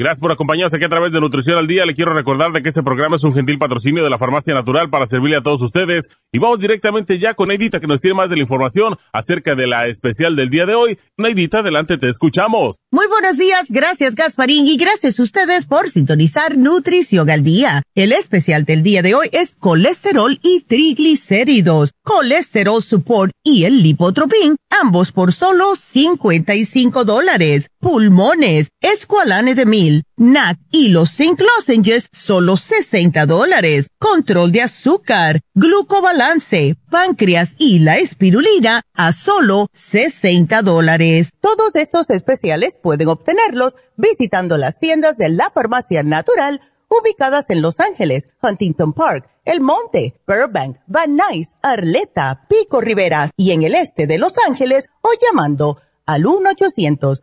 Gracias 0.00 0.20
por 0.20 0.32
acompañarnos 0.32 0.72
aquí 0.72 0.84
a 0.84 0.88
través 0.88 1.12
de 1.12 1.20
Nutrición 1.20 1.58
al 1.58 1.66
Día. 1.66 1.84
Le 1.84 1.94
quiero 1.94 2.14
recordar 2.14 2.52
de 2.52 2.62
que 2.62 2.70
este 2.70 2.82
programa 2.82 3.16
es 3.16 3.22
un 3.22 3.34
gentil 3.34 3.58
patrocinio 3.58 4.02
de 4.02 4.08
la 4.08 4.16
Farmacia 4.16 4.54
Natural 4.54 4.88
para 4.88 5.06
servirle 5.06 5.36
a 5.36 5.42
todos 5.42 5.60
ustedes. 5.60 6.08
Y 6.32 6.38
vamos 6.38 6.58
directamente 6.58 7.18
ya 7.18 7.34
con 7.34 7.48
Neidita 7.48 7.80
que 7.80 7.86
nos 7.86 8.00
tiene 8.00 8.14
más 8.14 8.30
de 8.30 8.36
la 8.36 8.42
información 8.42 8.96
acerca 9.12 9.54
de 9.54 9.66
la 9.66 9.88
especial 9.88 10.36
del 10.36 10.48
día 10.48 10.64
de 10.64 10.74
hoy. 10.74 10.98
Neidita, 11.18 11.58
adelante, 11.58 11.98
te 11.98 12.08
escuchamos. 12.08 12.76
Muy 12.90 13.06
buenos 13.08 13.36
días, 13.36 13.66
gracias 13.68 14.14
Gasparín 14.14 14.66
y 14.66 14.78
gracias 14.78 15.20
a 15.20 15.22
ustedes 15.22 15.66
por 15.66 15.90
sintonizar 15.90 16.56
Nutrición 16.56 17.28
al 17.28 17.42
Día. 17.42 17.82
El 17.94 18.12
especial 18.12 18.64
del 18.64 18.82
día 18.82 19.02
de 19.02 19.14
hoy 19.14 19.28
es 19.32 19.54
colesterol 19.54 20.38
y 20.42 20.62
triglicéridos, 20.62 21.92
colesterol 22.02 22.82
support 22.82 23.32
y 23.44 23.64
el 23.64 23.82
lipotropín, 23.82 24.56
ambos 24.70 25.12
por 25.12 25.34
solo 25.34 25.76
55 25.76 27.04
dólares. 27.04 27.68
Pulmones, 27.80 28.68
escualane 28.82 29.54
de 29.54 29.64
mil 29.64 30.04
NAC 30.18 30.58
y 30.70 30.88
los 30.88 31.12
zinc 31.12 31.40
lozenges, 31.40 32.10
solo 32.12 32.58
60 32.58 33.24
dólares. 33.24 33.88
Control 33.98 34.52
de 34.52 34.60
azúcar, 34.60 35.40
glucobalance, 35.54 36.76
páncreas 36.90 37.54
y 37.58 37.78
la 37.78 37.96
espirulina 37.96 38.82
a 38.92 39.14
solo 39.14 39.68
60 39.72 40.60
dólares. 40.60 41.30
Todos 41.40 41.74
estos 41.74 42.10
especiales 42.10 42.76
pueden 42.82 43.08
obtenerlos 43.08 43.74
visitando 43.96 44.58
las 44.58 44.78
tiendas 44.78 45.16
de 45.16 45.30
la 45.30 45.48
farmacia 45.48 46.02
natural 46.02 46.60
ubicadas 46.90 47.46
en 47.48 47.62
Los 47.62 47.80
Ángeles, 47.80 48.28
Huntington 48.42 48.92
Park, 48.92 49.26
El 49.46 49.62
Monte, 49.62 50.20
Burbank, 50.26 50.76
Van 50.86 51.16
Nuys, 51.16 51.54
Arleta, 51.62 52.46
Pico 52.46 52.82
Rivera 52.82 53.30
y 53.38 53.52
en 53.52 53.62
el 53.62 53.74
este 53.74 54.06
de 54.06 54.18
Los 54.18 54.34
Ángeles 54.46 54.86
o 55.00 55.08
llamando 55.18 55.78
al 56.04 56.26
1 56.26 56.50
800 56.50 57.22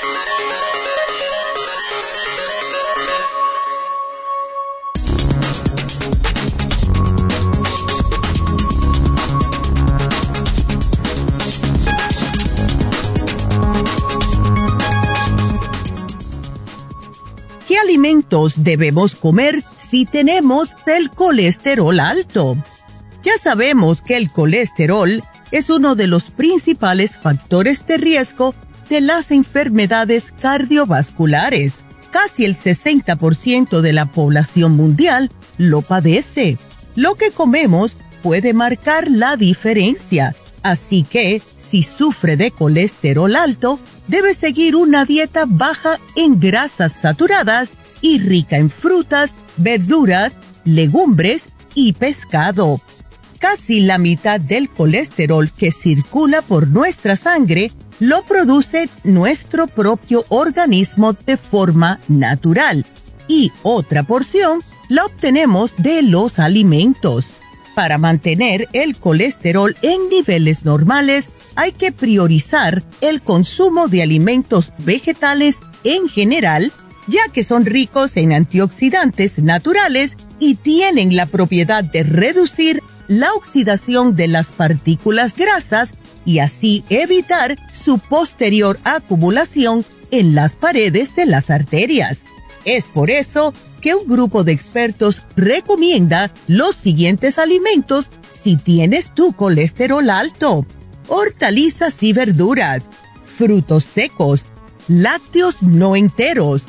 Alimentos 17.81 18.63
debemos 18.63 19.15
comer 19.15 19.63
si 19.75 20.05
tenemos 20.05 20.69
el 20.85 21.09
colesterol 21.09 21.99
alto? 21.99 22.55
Ya 23.23 23.37
sabemos 23.37 24.01
que 24.01 24.17
el 24.17 24.31
colesterol 24.31 25.21
es 25.51 25.69
uno 25.69 25.95
de 25.95 26.07
los 26.07 26.25
principales 26.25 27.17
factores 27.17 27.85
de 27.85 27.97
riesgo 27.97 28.55
de 28.89 29.01
las 29.01 29.31
enfermedades 29.31 30.31
cardiovasculares. 30.41 31.73
Casi 32.11 32.45
el 32.45 32.55
60% 32.55 33.81
de 33.81 33.93
la 33.93 34.05
población 34.05 34.75
mundial 34.75 35.31
lo 35.57 35.81
padece. 35.81 36.57
Lo 36.95 37.15
que 37.15 37.31
comemos 37.31 37.95
puede 38.21 38.53
marcar 38.53 39.09
la 39.09 39.37
diferencia. 39.37 40.35
Así 40.61 41.03
que 41.03 41.41
si 41.71 41.83
sufre 41.83 42.35
de 42.35 42.51
colesterol 42.51 43.33
alto, 43.33 43.79
debe 44.07 44.33
seguir 44.33 44.75
una 44.75 45.05
dieta 45.05 45.45
baja 45.47 45.97
en 46.17 46.37
grasas 46.37 46.91
saturadas 46.91 47.69
y 48.01 48.19
rica 48.19 48.57
en 48.57 48.69
frutas, 48.69 49.33
verduras, 49.55 50.33
legumbres 50.65 51.45
y 51.73 51.93
pescado. 51.93 52.81
Casi 53.39 53.79
la 53.79 53.97
mitad 53.97 54.41
del 54.41 54.69
colesterol 54.69 55.49
que 55.49 55.71
circula 55.71 56.41
por 56.41 56.67
nuestra 56.67 57.15
sangre 57.15 57.71
lo 58.01 58.23
produce 58.25 58.89
nuestro 59.05 59.67
propio 59.67 60.25
organismo 60.27 61.13
de 61.13 61.37
forma 61.37 62.01
natural 62.09 62.85
y 63.29 63.53
otra 63.63 64.03
porción 64.03 64.59
la 64.89 65.05
obtenemos 65.05 65.71
de 65.77 66.01
los 66.01 66.37
alimentos. 66.37 67.25
Para 67.75 67.97
mantener 67.97 68.67
el 68.73 68.97
colesterol 68.97 69.77
en 69.81 70.09
niveles 70.09 70.65
normales, 70.65 71.29
hay 71.55 71.71
que 71.71 71.91
priorizar 71.91 72.83
el 73.01 73.21
consumo 73.21 73.87
de 73.87 74.01
alimentos 74.01 74.71
vegetales 74.79 75.59
en 75.83 76.07
general, 76.07 76.71
ya 77.07 77.21
que 77.31 77.43
son 77.43 77.65
ricos 77.65 78.17
en 78.17 78.33
antioxidantes 78.33 79.39
naturales 79.39 80.17
y 80.39 80.55
tienen 80.55 81.15
la 81.15 81.25
propiedad 81.25 81.83
de 81.83 82.03
reducir 82.03 82.81
la 83.07 83.33
oxidación 83.33 84.15
de 84.15 84.27
las 84.27 84.51
partículas 84.51 85.35
grasas 85.35 85.91
y 86.25 86.39
así 86.39 86.83
evitar 86.89 87.57
su 87.73 87.99
posterior 87.99 88.79
acumulación 88.83 89.85
en 90.11 90.35
las 90.35 90.55
paredes 90.55 91.15
de 91.15 91.25
las 91.25 91.49
arterias. 91.49 92.19
Es 92.63 92.85
por 92.85 93.09
eso 93.09 93.53
que 93.81 93.95
un 93.95 94.07
grupo 94.07 94.43
de 94.43 94.51
expertos 94.51 95.21
recomienda 95.35 96.31
los 96.47 96.75
siguientes 96.75 97.39
alimentos 97.39 98.09
si 98.31 98.55
tienes 98.55 99.13
tu 99.13 99.33
colesterol 99.33 100.09
alto. 100.09 100.65
Hortalizas 101.13 102.01
y 102.03 102.13
verduras, 102.13 102.83
frutos 103.25 103.83
secos, 103.83 104.45
lácteos 104.87 105.61
no 105.61 105.97
enteros, 105.97 106.63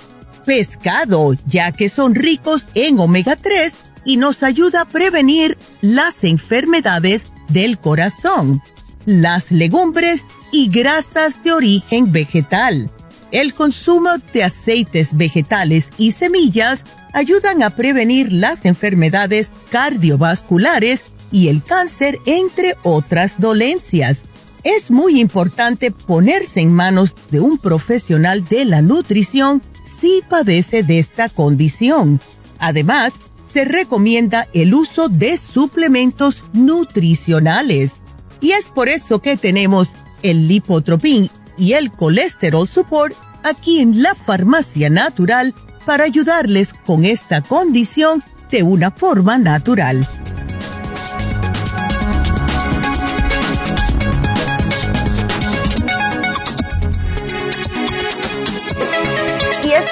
pescado, 0.45 1.34
ya 1.47 1.70
que 1.70 1.88
son 1.88 2.16
ricos 2.16 2.66
en 2.74 2.99
omega 2.99 3.36
3 3.36 3.76
y 4.05 4.16
nos 4.16 4.43
ayuda 4.43 4.80
a 4.80 4.84
prevenir 4.84 5.57
las 5.80 6.24
enfermedades 6.24 7.26
del 7.51 7.78
corazón, 7.78 8.61
las 9.07 9.53
legumbres 9.53 10.24
y 10.51 10.68
grasas 10.68 11.40
de 11.45 11.53
origen 11.53 12.11
vegetal. 12.11 12.90
El 13.30 13.55
consumo 13.55 14.11
de 14.32 14.43
aceites 14.43 15.16
vegetales 15.16 15.90
y 15.99 16.11
semillas 16.11 16.82
ayudan 17.12 17.62
a 17.62 17.70
prevenir 17.76 18.32
las 18.32 18.64
enfermedades 18.64 19.53
cardiovasculares 19.70 21.12
y 21.30 21.47
el 21.47 21.62
cáncer, 21.62 22.18
entre 22.26 22.76
otras 22.82 23.40
dolencias. 23.40 24.24
Es 24.64 24.90
muy 24.90 25.20
importante 25.20 25.90
ponerse 25.90 26.60
en 26.60 26.72
manos 26.72 27.14
de 27.30 27.40
un 27.40 27.58
profesional 27.58 28.44
de 28.44 28.64
la 28.64 28.80
nutrición 28.80 29.60
si 30.00 30.22
padece 30.28 30.82
de 30.82 30.98
esta 30.98 31.28
condición. 31.28 32.20
Además, 32.58 33.12
se 33.46 33.64
recomienda 33.64 34.48
el 34.54 34.74
uso 34.74 35.08
de 35.08 35.36
suplementos 35.36 36.42
nutricionales. 36.52 37.94
Y 38.40 38.52
es 38.52 38.68
por 38.68 38.88
eso 38.88 39.20
que 39.20 39.36
tenemos 39.36 39.90
el 40.22 40.48
lipotropín 40.48 41.30
y 41.58 41.74
el 41.74 41.90
colesterol 41.90 42.68
support 42.68 43.14
aquí 43.42 43.80
en 43.80 44.02
la 44.02 44.14
farmacia 44.14 44.88
natural 44.88 45.54
para 45.84 46.04
ayudarles 46.04 46.72
con 46.86 47.04
esta 47.04 47.42
condición 47.42 48.22
de 48.50 48.62
una 48.62 48.90
forma 48.90 49.38
natural. 49.38 50.06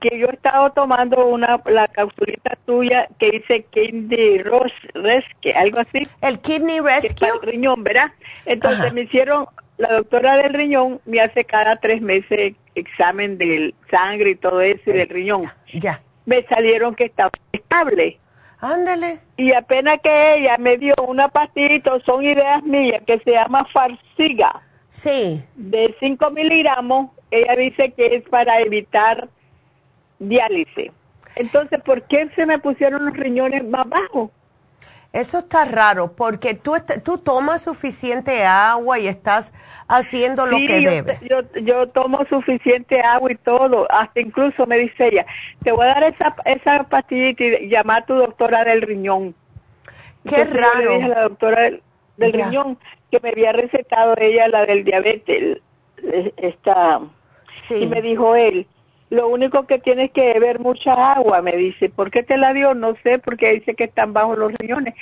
que 0.00 0.18
yo 0.18 0.28
he 0.28 0.34
estado 0.34 0.70
tomando 0.70 1.26
una 1.26 1.60
la 1.66 1.88
capsulita 1.88 2.56
tuya 2.64 3.08
que 3.18 3.32
dice 3.32 3.64
Kidney 3.64 4.38
Rescue, 4.38 5.52
algo 5.54 5.80
así. 5.80 6.08
El 6.22 6.38
Kidney 6.38 6.78
Rescue. 6.80 7.28
el 7.28 7.42
riñón, 7.42 7.82
¿verdad? 7.82 8.12
Entonces 8.46 8.92
me 8.92 9.02
hicieron, 9.02 9.46
la 9.76 9.92
doctora 9.92 10.36
del 10.36 10.54
riñón 10.54 11.00
me 11.04 11.20
hace 11.20 11.44
cada 11.44 11.76
tres 11.76 12.00
meses 12.00 12.54
examen 12.76 13.38
del 13.38 13.74
sangre 13.90 14.30
y 14.30 14.34
todo 14.36 14.60
eso 14.60 14.82
y 14.86 14.92
del 14.92 15.08
riñón. 15.08 15.50
Ya. 15.72 16.00
Me 16.26 16.44
salieron 16.44 16.94
que 16.94 17.04
estaba 17.04 17.30
estable. 17.52 18.18
Ándale. 18.64 19.20
Y 19.36 19.52
apenas 19.52 19.98
que 20.02 20.36
ella 20.36 20.56
me 20.56 20.78
dio 20.78 20.94
una 21.06 21.28
pastillita, 21.28 22.00
son 22.06 22.24
ideas 22.24 22.62
mías, 22.62 23.02
que 23.06 23.18
se 23.18 23.32
llama 23.32 23.66
Farsiga. 23.66 24.62
Sí. 24.88 25.44
De 25.54 25.94
5 26.00 26.30
miligramos, 26.30 27.10
ella 27.30 27.56
dice 27.56 27.92
que 27.92 28.16
es 28.16 28.28
para 28.30 28.60
evitar 28.60 29.28
diálisis. 30.18 30.90
Entonces, 31.36 31.82
¿por 31.82 32.04
qué 32.04 32.30
se 32.34 32.46
me 32.46 32.58
pusieron 32.58 33.04
los 33.04 33.14
riñones 33.14 33.68
más 33.68 33.86
bajos? 33.86 34.30
Eso 35.12 35.40
está 35.40 35.66
raro, 35.66 36.12
porque 36.12 36.54
tú, 36.54 36.74
tú 37.04 37.18
tomas 37.18 37.60
suficiente 37.60 38.46
agua 38.46 38.98
y 38.98 39.08
estás 39.08 39.52
haciendo 39.88 40.46
lo 40.46 40.56
que 40.56 40.82
yo, 40.82 40.90
debes. 40.90 41.20
Yo, 41.22 41.40
yo 41.60 41.88
tomo 41.88 42.24
suficiente 42.28 43.00
agua 43.00 43.32
y 43.32 43.36
todo, 43.36 43.86
hasta 43.90 44.20
incluso 44.20 44.66
me 44.66 44.78
dice 44.78 45.08
ella, 45.08 45.26
te 45.62 45.72
voy 45.72 45.84
a 45.84 45.94
dar 45.94 46.04
esa, 46.04 46.34
esa 46.44 46.84
pastillita 46.84 47.44
y 47.44 47.68
llama 47.68 47.96
a 47.96 48.06
tu 48.06 48.14
doctora 48.14 48.64
del 48.64 48.82
riñón. 48.82 49.34
Qué 50.26 50.42
Entonces, 50.42 50.54
raro. 50.54 50.82
Yo 50.82 50.90
le 50.90 50.96
dije 50.96 51.04
a 51.04 51.14
la 51.14 51.22
doctora 51.22 51.62
del, 51.62 51.82
riñón 52.32 52.78
que 53.10 53.20
me 53.20 53.30
había 53.30 53.52
recetado 53.52 54.14
ella 54.18 54.48
la 54.48 54.66
del 54.66 54.84
diabetes, 54.84 55.60
esta, 56.36 57.00
y 57.70 57.86
me 57.86 58.02
dijo 58.02 58.34
él, 58.34 58.66
lo 59.10 59.28
único 59.28 59.66
que 59.66 59.78
tienes 59.78 60.10
que 60.10 60.32
beber 60.34 60.58
mucha 60.58 61.12
agua, 61.12 61.40
me 61.40 61.52
dice, 61.52 61.88
¿por 61.88 62.10
qué 62.10 62.22
te 62.22 62.36
la 62.36 62.52
dio? 62.52 62.74
No 62.74 62.94
sé, 63.02 63.18
porque 63.18 63.52
dice 63.52 63.74
que 63.74 63.84
están 63.84 64.12
bajos 64.12 64.36
los 64.38 64.52
riñones. 64.54 64.94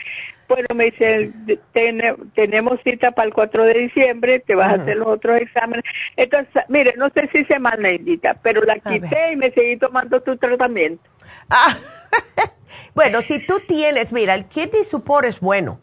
Bueno, 0.52 0.66
me 0.74 0.84
dice, 0.90 1.30
"Tene- 1.72 2.14
tenemos 2.34 2.78
cita 2.84 3.10
para 3.12 3.26
el 3.26 3.32
4 3.34 3.64
de 3.64 3.74
diciembre, 3.74 4.38
te 4.40 4.54
vas 4.54 4.68
a 4.78 4.82
hacer 4.82 4.96
los 4.98 5.08
otros 5.08 5.40
exámenes. 5.40 5.82
Entonces, 6.16 6.62
mire, 6.68 6.94
no 6.98 7.08
sé 7.14 7.30
si 7.32 7.44
se 7.46 7.58
mal, 7.58 7.80
Neidita, 7.80 8.34
pero 8.34 8.60
la 8.62 8.74
quité 8.78 9.32
y 9.32 9.36
me 9.36 9.50
seguí 9.52 9.76
tomando 9.76 10.20
tu 10.20 10.36
tratamiento. 10.36 11.02
Ah, 11.48 11.76
bueno, 12.94 13.22
si 13.22 13.38
tú 13.46 13.60
tienes, 13.66 14.12
mira, 14.12 14.34
el 14.34 14.44
kidney 14.46 14.84
support 14.84 15.24
es 15.26 15.40
bueno. 15.40 15.80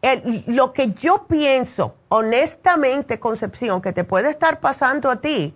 El- 0.00 0.42
lo 0.48 0.72
que 0.72 0.90
yo 0.90 1.26
pienso, 1.28 1.96
honestamente, 2.08 3.20
Concepción, 3.20 3.80
que 3.80 3.92
te 3.92 4.02
puede 4.02 4.30
estar 4.30 4.58
pasando 4.58 5.10
a 5.10 5.20
ti, 5.20 5.54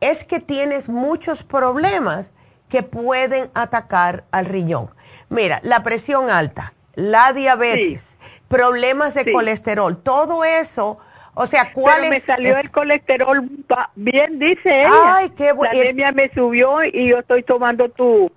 es 0.00 0.22
que 0.22 0.38
tienes 0.38 0.88
muchos 0.88 1.42
problemas 1.42 2.30
que 2.68 2.84
pueden 2.84 3.50
atacar 3.54 4.22
al 4.30 4.46
riñón. 4.46 4.90
Mira, 5.28 5.58
la 5.64 5.82
presión 5.82 6.30
alta, 6.30 6.72
la 6.94 7.32
diabetes, 7.32 8.16
problemas 8.48 9.14
de 9.14 9.24
Sí. 9.24 9.32
colesterol, 9.32 10.02
todo 10.02 10.44
eso, 10.44 10.98
o 11.34 11.46
sea, 11.46 11.72
¿cuál 11.72 11.98
Pero 12.00 12.10
me 12.10 12.16
es? 12.16 12.24
salió 12.24 12.56
el 12.58 12.70
colesterol 12.70 13.48
bien, 13.94 14.38
dice 14.38 14.80
ella. 14.82 15.16
Ay, 15.16 15.30
qué 15.30 15.52
bueno. 15.52 15.72
La 15.74 15.80
anemia 15.80 16.12
me 16.12 16.30
subió 16.34 16.82
y 16.84 17.08
yo 17.08 17.18
estoy 17.20 17.42
tomando 17.42 17.88
tu 17.90 18.30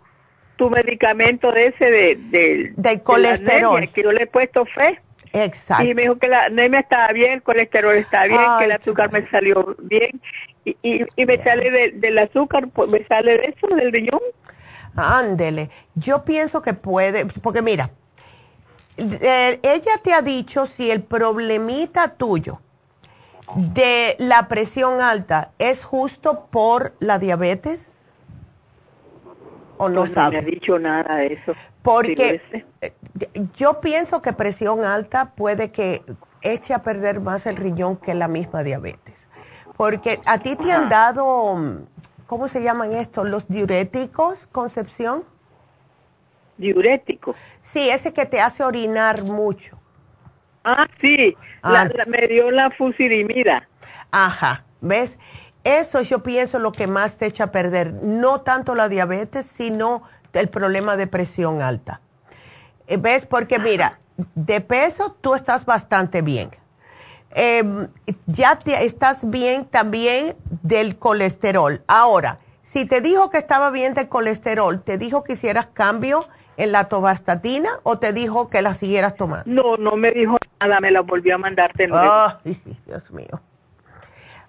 tu 0.55 0.69
medicamento 0.69 1.51
de 1.51 1.67
ese 1.67 1.85
de, 1.89 2.15
de- 2.29 2.73
Del 2.75 2.97
de 2.97 3.01
colesterol. 3.03 3.71
anemia, 3.77 3.91
que 3.91 4.03
yo 4.03 4.11
le 4.11 4.23
he 4.23 4.27
puesto 4.27 4.65
fe. 4.67 4.99
Exacto. 5.33 5.83
Y 5.83 5.95
me 5.95 6.03
dijo 6.03 6.19
que 6.19 6.27
la 6.27 6.43
anemia 6.45 6.81
estaba 6.81 7.07
bien, 7.11 7.31
el 7.33 7.41
colesterol 7.41 7.95
está 7.95 8.25
bien, 8.25 8.39
Ay, 8.39 8.59
que 8.59 8.65
el 8.65 8.71
azúcar 8.73 9.11
me 9.11 9.27
salió 9.31 9.75
bien. 9.79 10.21
Y, 10.63 10.77
y, 10.83 11.05
y 11.15 11.25
me 11.25 11.43
sale 11.43 11.71
de- 11.71 11.91
del 11.95 12.19
azúcar, 12.19 12.67
pues 12.71 12.87
me 12.87 13.03
sale 13.07 13.39
de 13.39 13.55
eso, 13.57 13.75
del 13.75 13.91
riñón. 13.91 14.19
Ándele. 14.95 15.71
Yo 15.95 16.23
pienso 16.23 16.61
que 16.61 16.73
puede, 16.73 17.25
porque 17.25 17.61
mira, 17.63 17.89
eh, 18.97 19.59
ella 19.63 19.93
te 20.03 20.13
ha 20.13 20.21
dicho 20.21 20.65
si 20.67 20.91
el 20.91 21.03
problemita 21.03 22.09
tuyo 22.15 22.61
de 23.55 24.15
la 24.19 24.47
presión 24.47 25.01
alta 25.01 25.51
es 25.59 25.83
justo 25.83 26.45
por 26.51 26.95
la 26.99 27.19
diabetes 27.19 27.91
o 29.77 29.89
no, 29.89 30.05
No, 30.05 30.07
no 30.07 30.07
sabe. 30.07 30.31
me 30.31 30.37
ha 30.39 30.41
dicho 30.41 30.79
nada 30.79 31.17
de 31.17 31.33
eso. 31.33 31.57
Porque 31.81 32.41
eh, 32.81 32.93
yo 33.55 33.81
pienso 33.81 34.21
que 34.21 34.33
presión 34.33 34.85
alta 34.85 35.33
puede 35.35 35.71
que 35.71 36.03
eche 36.41 36.73
a 36.73 36.83
perder 36.83 37.19
más 37.21 37.45
el 37.45 37.57
riñón 37.57 37.97
que 37.97 38.13
la 38.13 38.27
misma 38.27 38.63
diabetes. 38.63 39.15
Porque 39.75 40.21
a 40.25 40.39
ti 40.39 40.55
te 40.55 40.71
han 40.71 40.89
dado, 40.89 41.55
mm, 41.55 41.87
¿cómo 42.27 42.47
se 42.47 42.63
llaman 42.63 42.93
estos? 42.93 43.27
Los 43.29 43.47
diuréticos, 43.47 44.47
Concepción. 44.51 45.25
Diurético. 46.57 47.35
Sí, 47.61 47.89
ese 47.89 48.13
que 48.13 48.25
te 48.25 48.39
hace 48.41 48.63
orinar 48.63 49.23
mucho. 49.23 49.79
Ah, 50.63 50.87
sí, 51.01 51.35
Ah. 51.61 51.71
La- 51.71 51.91
la- 51.95 52.05
me 52.05 52.27
dio 52.27 52.51
la 52.51 52.69
fusirimida. 52.71 53.67
Ajá. 54.11 54.63
¿Ves? 54.81 55.17
Eso 55.63 56.01
yo 56.01 56.23
pienso 56.23 56.59
lo 56.59 56.71
que 56.73 56.87
más 56.87 57.17
te 57.17 57.25
echa 57.25 57.45
a 57.45 57.51
perder, 57.51 57.93
no 58.03 58.41
tanto 58.41 58.75
la 58.75 58.89
diabetes, 58.89 59.45
sino 59.45 60.03
el 60.33 60.49
problema 60.49 60.97
de 60.97 61.07
presión 61.07 61.61
alta. 61.61 62.01
Eh, 62.87 62.97
¿Ves? 62.97 63.25
Porque 63.25 63.59
mira, 63.59 63.99
de 64.35 64.59
peso 64.61 65.15
tú 65.21 65.35
estás 65.35 65.63
bastante 65.65 66.21
bien. 66.21 66.51
Em, 67.31 67.87
ya 68.27 68.59
te, 68.59 68.85
estás 68.85 69.27
bien 69.29 69.65
también 69.65 70.35
del 70.61 70.97
colesterol. 70.99 71.81
Ahora, 71.87 72.39
si 72.61 72.85
te 72.85 72.99
dijo 73.01 73.29
que 73.29 73.37
estaba 73.37 73.69
bien 73.71 73.93
del 73.93 74.09
colesterol, 74.09 74.81
¿te 74.83 74.97
dijo 74.97 75.23
que 75.23 75.33
hicieras 75.33 75.67
cambio 75.67 76.27
la 76.57 76.85
tobastatina 76.89 77.69
o 77.83 77.99
te 77.99 78.13
dijo 78.13 78.49
que 78.49 78.61
la 78.61 78.73
siguieras 78.73 79.15
tomando? 79.15 79.45
No, 79.45 79.77
no 79.77 79.95
me 79.95 80.11
dijo 80.11 80.37
nada, 80.59 80.79
me 80.79 80.91
la 80.91 81.01
volvió 81.01 81.35
a 81.35 81.37
mandar 81.37 81.73
de 81.73 81.87
nuevo. 81.87 82.11
Ay, 82.45 82.59
Dios 82.85 83.11
mío. 83.11 83.41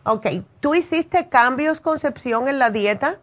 Ok, 0.04 0.26
¿tú 0.60 0.74
hiciste 0.74 1.28
cambios, 1.28 1.80
Concepción, 1.80 2.46
en 2.48 2.58
la 2.58 2.70
dieta? 2.70 3.20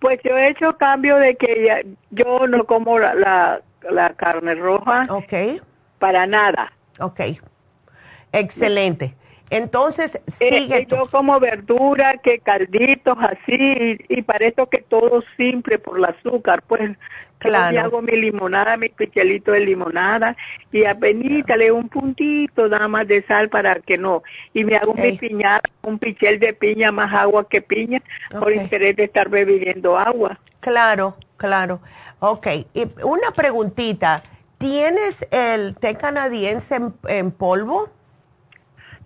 Pues 0.00 0.18
yo 0.24 0.36
he 0.36 0.48
hecho 0.48 0.76
cambio 0.76 1.16
de 1.16 1.36
que 1.36 1.96
yo 2.10 2.46
no 2.48 2.64
como 2.64 2.98
la, 2.98 3.62
la, 3.88 4.14
carne 4.14 4.56
roja. 4.56 5.06
Ok. 5.08 5.62
Para 6.00 6.26
nada. 6.26 6.72
Ok. 6.98 7.20
Excelente. 8.32 9.14
Entonces, 9.52 10.14
eh, 10.40 10.50
sigue. 10.60 10.78
Eh, 10.78 10.86
yo 10.90 11.06
como 11.10 11.38
verdura, 11.38 12.16
que 12.16 12.38
calditos 12.38 13.18
así, 13.20 13.98
y, 14.08 14.22
para 14.22 14.46
esto 14.46 14.66
que 14.70 14.78
todo 14.78 15.22
simple 15.36 15.78
por 15.78 15.98
el 15.98 16.06
azúcar, 16.06 16.62
pues 16.66 16.96
claro. 17.36 17.76
Yo 17.76 17.82
hago 17.82 18.00
mi 18.00 18.16
limonada, 18.16 18.78
mi 18.78 18.88
pichelito 18.88 19.52
de 19.52 19.60
limonada, 19.60 20.38
y 20.72 20.86
apenas 20.86 21.44
le 21.58 21.70
un 21.70 21.90
puntito 21.90 22.66
nada 22.66 22.88
más 22.88 23.06
de 23.06 23.22
sal 23.26 23.50
para 23.50 23.74
que 23.74 23.98
no. 23.98 24.22
Y 24.54 24.64
me 24.64 24.76
hago 24.76 24.94
mi 24.94 25.18
piñada, 25.18 25.60
un 25.82 25.98
pichel 25.98 26.40
de 26.40 26.54
piña, 26.54 26.90
más 26.90 27.12
agua 27.12 27.46
que 27.46 27.60
piña, 27.60 28.00
por 28.30 28.54
interés 28.54 28.96
de 28.96 29.04
estar 29.04 29.28
bebiendo 29.28 29.98
agua. 29.98 30.40
Claro, 30.60 31.18
claro. 31.36 31.82
Ok, 32.20 32.46
y 32.72 32.88
una 33.02 33.32
preguntita. 33.36 34.22
¿Tienes 34.56 35.26
el 35.30 35.74
té 35.76 35.96
canadiense 35.96 36.78
en 37.08 37.32
polvo? 37.32 37.90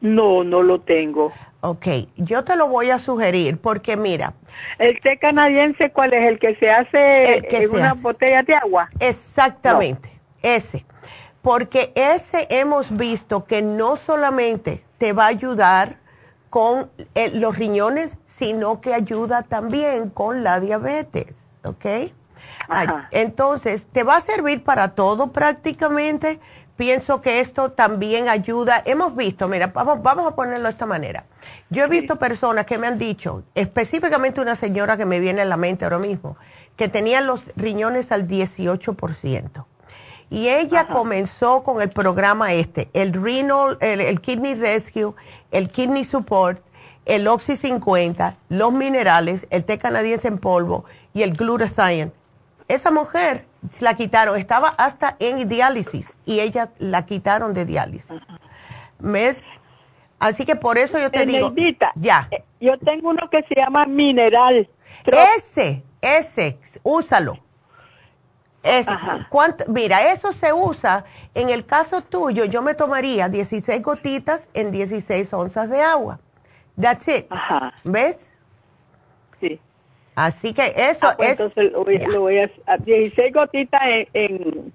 No, 0.07 0.45
no 0.45 0.63
lo 0.63 0.81
tengo. 0.81 1.33
Ok, 1.61 1.87
yo 2.17 2.45
te 2.45 2.55
lo 2.55 2.69
voy 2.69 2.91
a 2.91 2.99
sugerir 2.99 3.59
porque 3.59 3.97
mira. 3.97 4.35
¿El 4.79 5.01
té 5.01 5.19
canadiense 5.19 5.91
cuál 5.91 6.15
es? 6.15 6.23
¿El 6.29 6.39
que 6.39 6.55
se 6.57 6.71
hace 6.71 7.43
en 7.49 7.71
una 7.71 7.95
botella 7.95 8.43
de 8.43 8.55
agua? 8.55 8.89
Exactamente, 9.01 10.11
ese. 10.43 10.87
Porque 11.43 11.93
ese 11.95 12.47
hemos 12.51 12.97
visto 12.97 13.45
que 13.45 13.63
no 13.63 13.97
solamente 13.97 14.85
te 14.99 15.13
va 15.13 15.25
a 15.25 15.29
ayudar 15.29 15.99
con 16.51 16.91
eh, 17.15 17.31
los 17.35 17.59
riñones, 17.59 18.17
sino 18.25 18.81
que 18.81 18.95
ayuda 18.95 19.43
también 19.43 20.11
con 20.11 20.45
la 20.45 20.61
diabetes, 20.61 21.49
¿ok? 21.65 21.87
Entonces, 23.11 23.87
te 23.93 24.05
va 24.05 24.17
a 24.17 24.21
servir 24.21 24.63
para 24.63 24.95
todo 24.95 25.33
prácticamente, 25.33 26.41
pienso 26.77 27.21
que 27.21 27.41
esto 27.41 27.73
también 27.73 28.29
ayuda. 28.29 28.83
Hemos 28.85 29.17
visto, 29.17 29.49
mira, 29.49 29.69
vamos, 29.69 30.03
vamos 30.03 30.27
a 30.27 30.35
ponerlo 30.35 30.65
de 30.65 30.73
esta 30.73 30.87
manera. 30.87 31.25
Yo 31.71 31.85
he 31.85 31.89
visto 31.89 32.17
personas 32.17 32.67
que 32.67 32.79
me 32.79 32.87
han 32.87 32.99
dicho, 32.99 33.43
específicamente 33.55 34.41
una 34.41 34.57
señora 34.57 34.97
que 34.97 35.07
me 35.07 35.21
viene 35.21 35.43
en 35.43 35.49
la 35.49 35.57
mente 35.57 35.85
ahora 35.85 35.99
mismo, 35.99 36.37
que 36.77 36.89
tenía 36.89 37.21
los 37.21 37.43
riñones 37.57 38.13
al 38.13 38.29
18%. 38.29 39.65
Y 40.29 40.49
ella 40.49 40.89
comenzó 40.89 41.63
con 41.63 41.81
el 41.81 41.91
programa 41.91 42.53
este, 42.53 42.89
el 42.93 43.13
Renal, 43.13 43.79
el, 43.81 44.21
Kidney 44.21 44.55
Rescue, 44.55 45.15
el 45.53 45.71
Kidney 45.71 46.05
Support, 46.05 46.61
el 47.05 47.29
Oxy 47.29 47.55
50, 47.55 48.37
los 48.49 48.73
minerales, 48.73 49.47
el 49.51 49.65
té 49.65 49.79
canadiense 49.79 50.27
en 50.27 50.39
polvo 50.39 50.85
y 51.15 51.23
el 51.23 51.35
glutathione. 51.35 52.11
Esa 52.67 52.91
mujer 52.91 53.47
la 53.81 53.95
quitaron, 53.95 54.37
estaba 54.37 54.69
hasta 54.69 55.17
en 55.19 55.49
diálisis 55.49 56.13
y 56.25 56.41
ella 56.41 56.71
la 56.79 57.07
quitaron 57.07 57.55
de 57.55 57.65
diálisis. 57.65 58.21
¿Ves? 58.99 59.43
Así 60.19 60.45
que 60.47 60.57
por 60.57 60.79
eso 60.79 60.99
yo 60.99 61.11
te 61.11 61.27
digo, 61.27 61.53
ya. 61.95 62.29
Eh, 62.31 62.43
yo 62.61 62.79
tengo 62.79 63.11
uno 63.11 63.29
que 63.31 63.43
se 63.43 63.55
llama 63.55 63.85
mineral. 63.87 64.69
Ese, 65.37 65.83
ese, 66.01 66.59
úsalo. 66.83 67.39
Ese, 68.63 68.91
mira, 69.69 70.11
eso 70.13 70.33
se 70.33 70.53
usa, 70.53 71.05
en 71.35 71.51
el 71.51 71.67
caso 71.67 72.03
tuyo, 72.03 72.47
yo 72.47 72.63
me 72.63 72.75
tomaría 72.75 73.29
16 73.29 73.81
gotitas 73.81 74.49
en 74.55 74.73
16 74.73 75.33
onzas 75.35 75.71
de 75.71 75.83
agua. 75.83 76.19
That's 76.81 77.07
it. 77.09 77.27
¿Ves? 77.85 78.19
Sí. 80.17 80.23
Así 80.23 80.55
que 80.55 80.73
eso 80.75 81.07
ah, 81.07 81.15
pues 81.17 81.31
es... 81.31 81.41
Entonces 81.41 81.73
lo 81.73 82.21
voy, 82.21 82.39
a, 82.39 82.77
16 82.79 83.35
gotitas 83.35 83.83
en, 84.15 84.73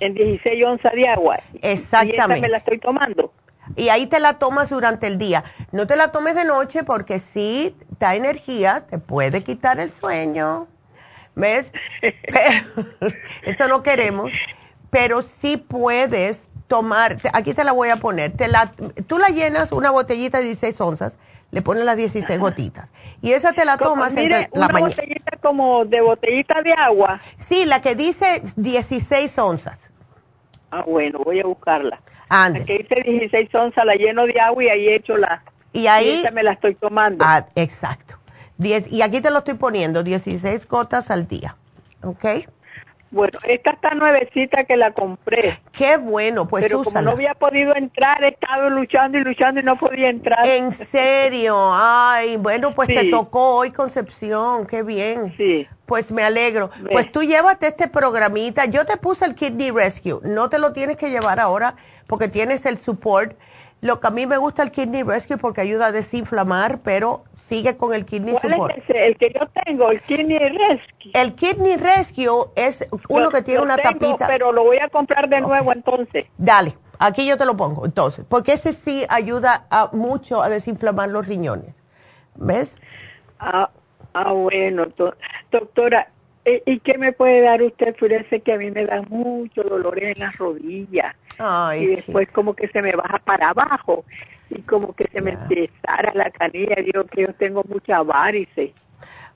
en, 0.00 0.14
16 0.14 0.64
onzas 0.64 0.92
de 0.92 1.08
agua. 1.08 1.38
Exactamente. 1.62 2.38
Y 2.38 2.40
me 2.42 2.48
la 2.48 2.58
estoy 2.58 2.78
tomando. 2.78 3.32
Y 3.76 3.88
ahí 3.90 4.06
te 4.06 4.18
la 4.18 4.40
tomas 4.40 4.70
durante 4.70 5.06
el 5.06 5.18
día. 5.18 5.44
No 5.70 5.86
te 5.86 5.94
la 5.94 6.10
tomes 6.10 6.34
de 6.34 6.44
noche 6.44 6.82
porque 6.82 7.20
si 7.20 7.76
da 8.00 8.16
energía, 8.16 8.84
te 8.90 8.98
puede 8.98 9.44
quitar 9.44 9.78
el 9.78 9.90
sueño. 9.90 10.66
¿Ves? 11.36 11.72
eso 13.42 13.68
no 13.68 13.82
queremos. 13.84 14.32
Pero 14.90 15.22
sí 15.22 15.56
puedes 15.56 16.50
tomar, 16.66 17.18
aquí 17.34 17.54
te 17.54 17.64
la 17.64 17.72
voy 17.72 17.90
a 17.90 17.96
poner, 17.96 18.34
te 18.34 18.48
la, 18.48 18.72
tú 19.06 19.18
la 19.18 19.28
llenas 19.28 19.72
una 19.72 19.90
botellita 19.90 20.38
de 20.38 20.44
16 20.44 20.80
onzas 20.80 21.12
le 21.52 21.60
pones 21.60 21.84
las 21.84 21.98
16 21.98 22.40
gotitas. 22.40 22.88
Y 23.20 23.32
esa 23.32 23.52
te 23.52 23.64
la 23.64 23.76
tomas 23.76 24.16
en 24.16 24.30
la 24.30 24.48
una 24.52 24.68
botellita 24.68 25.36
como 25.40 25.84
de 25.84 26.00
botellita 26.00 26.62
de 26.62 26.72
agua. 26.72 27.20
Sí, 27.36 27.66
la 27.66 27.82
que 27.82 27.94
dice 27.94 28.42
16 28.56 29.38
onzas. 29.38 29.90
Ah, 30.70 30.82
bueno, 30.86 31.20
voy 31.22 31.40
a 31.40 31.44
buscarla. 31.44 32.00
Ande. 32.30 32.60
La 32.60 32.64
que 32.64 32.78
dice 32.78 33.02
16 33.04 33.54
onzas 33.54 33.84
la 33.84 33.94
lleno 33.94 34.24
de 34.24 34.40
agua 34.40 34.64
y 34.64 34.68
ahí 34.70 34.88
hecho 34.88 35.18
la... 35.18 35.44
Y 35.74 35.86
ahí... 35.86 36.24
me 36.32 36.42
la 36.42 36.52
estoy 36.52 36.74
tomando. 36.74 37.22
Ah, 37.26 37.46
exacto. 37.54 38.16
y 38.58 39.02
aquí 39.02 39.20
te 39.20 39.30
lo 39.30 39.38
estoy 39.38 39.54
poniendo, 39.54 40.02
16 40.02 40.66
gotas 40.66 41.10
al 41.10 41.28
día. 41.28 41.56
¿Ok? 42.02 42.24
Bueno, 43.12 43.38
esta 43.44 43.72
está 43.72 43.94
nuevecita 43.94 44.64
que 44.64 44.78
la 44.78 44.92
compré. 44.92 45.60
Qué 45.70 45.98
bueno, 45.98 46.48
pues 46.48 46.64
Pero 46.64 46.82
como 46.82 47.02
no 47.02 47.10
había 47.10 47.34
podido 47.34 47.76
entrar, 47.76 48.24
he 48.24 48.28
estado 48.28 48.70
luchando 48.70 49.18
y 49.18 49.20
luchando 49.22 49.60
y 49.60 49.62
no 49.62 49.76
podía 49.76 50.08
entrar. 50.08 50.46
¿En 50.46 50.72
serio? 50.72 51.54
Ay, 51.74 52.38
bueno, 52.38 52.74
pues 52.74 52.88
te 52.88 53.10
tocó 53.10 53.56
hoy 53.56 53.70
Concepción, 53.70 54.66
qué 54.66 54.82
bien. 54.82 55.34
Sí. 55.36 55.68
Pues 55.84 56.10
me 56.10 56.22
alegro. 56.22 56.70
Pues 56.90 57.12
tú 57.12 57.22
llévate 57.22 57.66
este 57.66 57.86
programita. 57.86 58.64
Yo 58.64 58.86
te 58.86 58.96
puse 58.96 59.26
el 59.26 59.34
Kidney 59.34 59.70
Rescue. 59.70 60.20
No 60.22 60.48
te 60.48 60.58
lo 60.58 60.72
tienes 60.72 60.96
que 60.96 61.10
llevar 61.10 61.38
ahora 61.38 61.74
porque 62.06 62.28
tienes 62.28 62.64
el 62.64 62.78
support 62.78 63.36
lo 63.82 63.98
que 63.98 64.06
a 64.06 64.10
mí 64.10 64.26
me 64.26 64.36
gusta 64.36 64.62
el 64.62 64.70
Kidney 64.70 65.02
Rescue 65.02 65.36
porque 65.36 65.60
ayuda 65.60 65.86
a 65.86 65.92
desinflamar, 65.92 66.82
pero 66.82 67.24
sigue 67.36 67.76
con 67.76 67.92
el 67.92 68.06
Kidney 68.06 68.36
¿Cuál 68.40 68.70
Es 68.70 68.84
ese? 68.84 69.06
El 69.06 69.16
que 69.16 69.32
yo 69.34 69.40
tengo, 69.64 69.90
el 69.90 70.00
Kidney 70.00 70.38
Rescue. 70.38 71.10
El 71.12 71.34
Kidney 71.34 71.76
Rescue 71.76 72.28
es 72.54 72.86
uno 73.08 73.30
que 73.30 73.42
tiene 73.42 73.60
una 73.60 73.76
tapita. 73.76 74.28
Pero 74.28 74.52
lo 74.52 74.62
voy 74.62 74.78
a 74.78 74.88
comprar 74.88 75.28
de 75.28 75.40
nuevo 75.40 75.72
entonces. 75.72 76.26
Dale, 76.38 76.76
aquí 77.00 77.26
yo 77.26 77.36
te 77.36 77.44
lo 77.44 77.56
pongo 77.56 77.84
entonces, 77.84 78.24
porque 78.28 78.52
ese 78.52 78.72
sí 78.72 79.04
ayuda 79.08 79.66
a, 79.68 79.90
mucho 79.92 80.44
a 80.44 80.48
desinflamar 80.48 81.10
los 81.10 81.26
riñones. 81.26 81.74
¿Ves? 82.36 82.78
Ah, 83.40 83.68
ah 84.14 84.32
bueno, 84.32 84.86
doctora, 85.50 86.08
¿y 86.44 86.80
qué 86.80 86.98
me 86.98 87.12
puede 87.12 87.42
dar 87.42 87.62
usted? 87.62 87.94
Fíjese 87.94 88.40
que 88.40 88.52
a 88.52 88.58
mí 88.58 88.70
me 88.70 88.84
da 88.84 89.02
mucho 89.02 89.62
dolor 89.62 90.02
en 90.02 90.18
las 90.18 90.36
rodillas 90.36 91.14
y 91.78 91.86
después 91.86 92.28
como 92.30 92.54
que 92.54 92.68
se 92.68 92.82
me 92.82 92.92
baja 92.92 93.18
para 93.18 93.50
abajo 93.50 94.04
y 94.50 94.60
como 94.62 94.92
que 94.94 95.08
se 95.12 95.20
me 95.20 95.32
empezara 95.32 96.12
la 96.14 96.30
canilla. 96.30 96.76
Digo 96.76 97.04
que 97.04 97.22
yo 97.22 97.34
tengo 97.34 97.64
mucha 97.68 98.02
varices. 98.02 98.72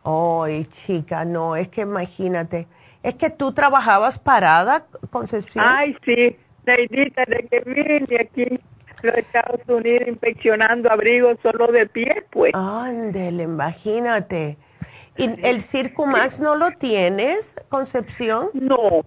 Ay, 0.05 0.67
chica, 0.67 1.25
no, 1.25 1.57
es 1.57 1.69
que 1.69 1.81
imagínate. 1.83 2.67
Es 3.03 3.15
que 3.15 3.31
tú 3.31 3.53
trabajabas 3.53 4.19
parada, 4.19 4.87
Concepción. 5.11 5.65
Ay, 5.67 5.97
sí, 6.05 6.37
Neidita, 6.65 7.25
de 7.25 7.47
que 7.49 7.61
vine 7.61 8.05
aquí 8.21 8.61
los 9.03 9.15
Estados 9.17 9.61
Unidos 9.69 10.09
inspeccionando 10.09 10.91
abrigos 10.91 11.37
solo 11.43 11.69
de 11.69 11.87
pie, 11.87 12.25
pues. 12.31 12.53
Ándele, 12.55 13.45
imagínate. 13.45 14.57
¿Y 15.17 15.47
el 15.47 15.63
Circumax 15.63 16.41
no 16.41 16.55
lo 16.55 16.71
tienes, 16.73 17.55
Concepción? 17.69 18.51
No. 18.55 19.03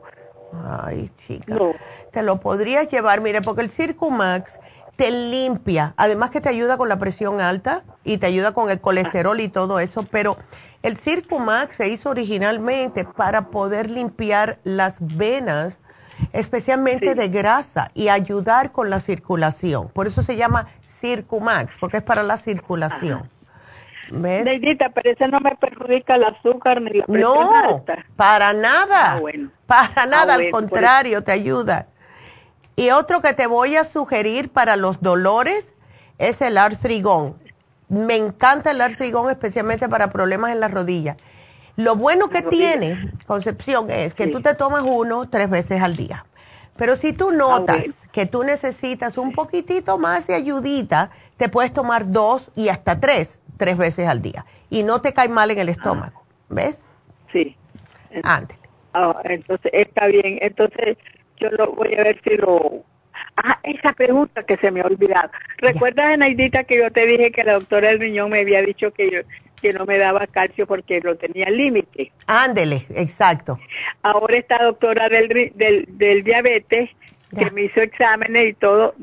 Ay, 0.64 1.11
chica. 1.26 1.56
No 1.56 1.73
te 2.11 2.23
lo 2.23 2.40
podrías 2.40 2.90
llevar, 2.90 3.22
mire, 3.22 3.41
porque 3.41 3.61
el 3.61 3.72
Circumax 3.72 4.60
te 4.95 5.11
limpia, 5.11 5.94
además 5.95 6.30
que 6.30 6.41
te 6.41 6.49
ayuda 6.49 6.77
con 6.77 6.90
la 6.90 6.98
presión 6.98 7.40
alta 7.40 7.84
y 8.03 8.18
te 8.18 8.26
ayuda 8.26 8.52
con 8.52 8.69
el 8.69 8.81
colesterol 8.81 9.40
y 9.40 9.48
todo 9.48 9.80
eso, 9.80 10.06
pero 10.11 10.38
el 10.84 10.98
Circumax 10.98 11.77
se 11.77 11.88
hizo 11.88 12.10
originalmente 12.10 13.06
para 13.06 13.48
poder 13.48 13.90
limpiar 13.90 14.60
las 14.64 14.98
venas 14.99 15.80
especialmente 16.34 17.15
de 17.15 17.30
grasa, 17.30 17.91
y 17.94 18.10
ayudar 18.10 18.73
con 18.73 18.90
la 18.90 18.99
circulación. 18.99 19.88
Por 19.88 20.06
eso 20.06 20.22
se 20.22 20.36
llama 20.36 20.68
Circumax, 20.86 21.76
porque 21.80 21.98
es 21.98 22.03
para 22.03 22.23
la 22.23 22.36
circulación. 22.36 23.30
¿Ves? 24.11 24.45
pero 24.94 25.11
eso 25.11 25.27
no 25.27 25.40
me 25.40 25.56
perjudica 25.56 26.15
el 26.15 26.23
azúcar 26.23 26.81
ni 26.81 26.91
la 26.91 27.06
presión 27.06 27.34
No, 27.34 27.86
para 28.15 28.53
nada. 28.53 29.15
Ah, 29.15 29.22
para 29.65 30.03
ah, 30.03 30.06
nada, 30.06 30.34
al 30.36 30.49
contrario, 30.52 31.23
te 31.23 31.31
ayuda. 31.31 31.88
Y 32.76 32.91
otro 32.91 33.22
que 33.22 33.34
te 33.34 33.48
voy 33.48 33.76
a 33.76 33.84
sugerir 33.84 34.49
para 34.49 34.76
los 34.76 35.02
dolores 35.02 35.73
es 36.18 36.41
el 36.41 36.57
artrigón. 36.57 37.38
Me 37.90 38.15
encanta 38.15 38.72
el 38.72 38.81
artrigón, 38.81 39.30
especialmente 39.30 39.90
para 39.90 40.11
problemas 40.11 40.52
en 40.52 40.60
las 40.60 40.72
rodillas. 40.72 41.18
Lo 41.76 41.95
bueno 41.95 42.30
que 42.30 42.41
tiene, 42.41 43.14
Concepción, 43.26 43.90
es 43.90 44.14
que 44.14 44.27
tú 44.27 44.41
te 44.41 44.53
tomas 44.53 44.84
uno 44.86 45.30
tres 45.30 45.49
veces 45.49 45.81
al 45.81 45.95
día. 45.95 46.26
Pero 46.76 46.95
si 46.95 47.11
tú 47.11 47.31
notas 47.31 48.07
que 48.14 48.26
tú 48.26 48.44
necesitas 48.44 49.18
un 49.18 49.34
poquitito 49.34 49.98
más 49.98 50.27
de 50.27 50.36
ayudita, 50.36 51.10
te 51.36 51.49
puedes 51.49 51.73
tomar 51.73 52.10
dos 52.10 52.52
y 52.56 52.69
hasta 52.69 52.99
tres, 53.02 53.40
tres 53.60 53.77
veces 53.77 54.07
al 54.07 54.23
día. 54.23 54.45
Y 54.72 54.81
no 54.81 55.02
te 55.02 55.14
cae 55.14 55.30
mal 55.30 55.52
en 55.52 55.60
el 55.60 55.69
estómago. 55.69 56.23
¿Ves? 56.49 56.84
Sí. 57.31 57.56
Antes. 58.23 58.57
Ah, 58.94 59.22
entonces, 59.26 59.69
está 59.73 60.07
bien. 60.07 60.40
Entonces, 60.41 60.98
yo 61.38 61.49
lo 61.52 61.73
voy 61.73 61.94
a 61.94 62.03
ver 62.03 62.19
si 62.23 62.38
lo... 62.38 62.84
Ah, 63.36 63.60
esa 63.64 63.94
pregunta 63.94 64.44
que 64.44 64.57
se 64.57 64.72
me 64.72 64.81
ha 64.81 64.86
olvidado. 64.86 65.30
¿Recuerdas, 65.57 66.18
Naidita, 66.18 66.64
que 66.64 66.77
yo 66.77 66.90
te 66.91 67.06
dije 67.06 67.31
que 67.31 67.44
la 67.44 67.53
doctora 67.53 67.90
del 67.90 67.99
riñón 67.99 68.31
me 68.31 68.40
había 68.40 68.61
dicho 68.61 68.91
que 68.91 69.11
yo 69.11 69.19
que 69.61 69.73
no 69.73 69.86
me 69.86 69.98
daba 69.98 70.26
calcio 70.27 70.65
porque 70.65 71.02
lo 71.02 71.18
tenía 71.18 71.49
límite. 71.49 72.14
Ándele, 72.27 72.86
exacto. 72.95 73.60
Ahora 74.02 74.38
esta 74.38 74.64
doctora 74.64 75.10
del, 75.10 75.52
del, 75.56 75.86
del 75.98 76.23
diabetes, 76.23 76.90
que 77.38 77.52
me 77.52 77.64
hizo 77.64 77.81
exámenes 77.81 78.52
y 78.52 78.53
todo, 78.53 78.95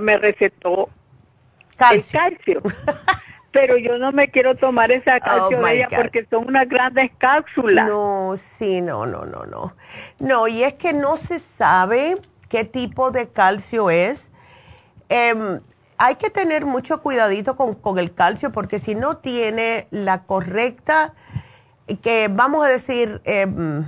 me 0.00 0.16
recetó 0.18 0.88
calcio. 1.76 2.20
el 2.20 2.34
calcio. 2.36 2.62
Pero 3.52 3.76
yo 3.76 3.98
no 3.98 4.12
me 4.12 4.28
quiero 4.28 4.54
tomar 4.56 4.90
esa 4.90 5.16
oh, 5.16 5.20
calcio 5.20 5.62
de 5.62 5.76
ella 5.76 5.88
porque 5.94 6.26
son 6.30 6.48
unas 6.48 6.68
grandes 6.68 7.10
cápsulas. 7.18 7.86
No, 7.86 8.34
sí, 8.36 8.80
no, 8.80 9.06
no, 9.06 9.26
no, 9.26 9.44
no. 9.44 9.76
No, 10.18 10.48
y 10.48 10.62
es 10.62 10.74
que 10.74 10.92
no 10.92 11.16
se 11.16 11.38
sabe 11.38 12.16
qué 12.48 12.64
tipo 12.64 13.10
de 13.10 13.28
calcio 13.28 13.90
es. 13.90 14.28
Eh, 15.08 15.60
hay 16.04 16.16
que 16.16 16.30
tener 16.30 16.66
mucho 16.66 17.00
cuidadito 17.00 17.56
con, 17.56 17.98
el 17.98 18.12
calcio 18.12 18.50
porque 18.50 18.80
si 18.80 18.96
no 18.96 19.18
tiene 19.18 19.86
la 19.92 20.24
correcta, 20.24 21.14
que 22.02 22.28
vamos 22.28 22.64
a 22.64 22.68
decir, 22.68 23.20
em, 23.22 23.84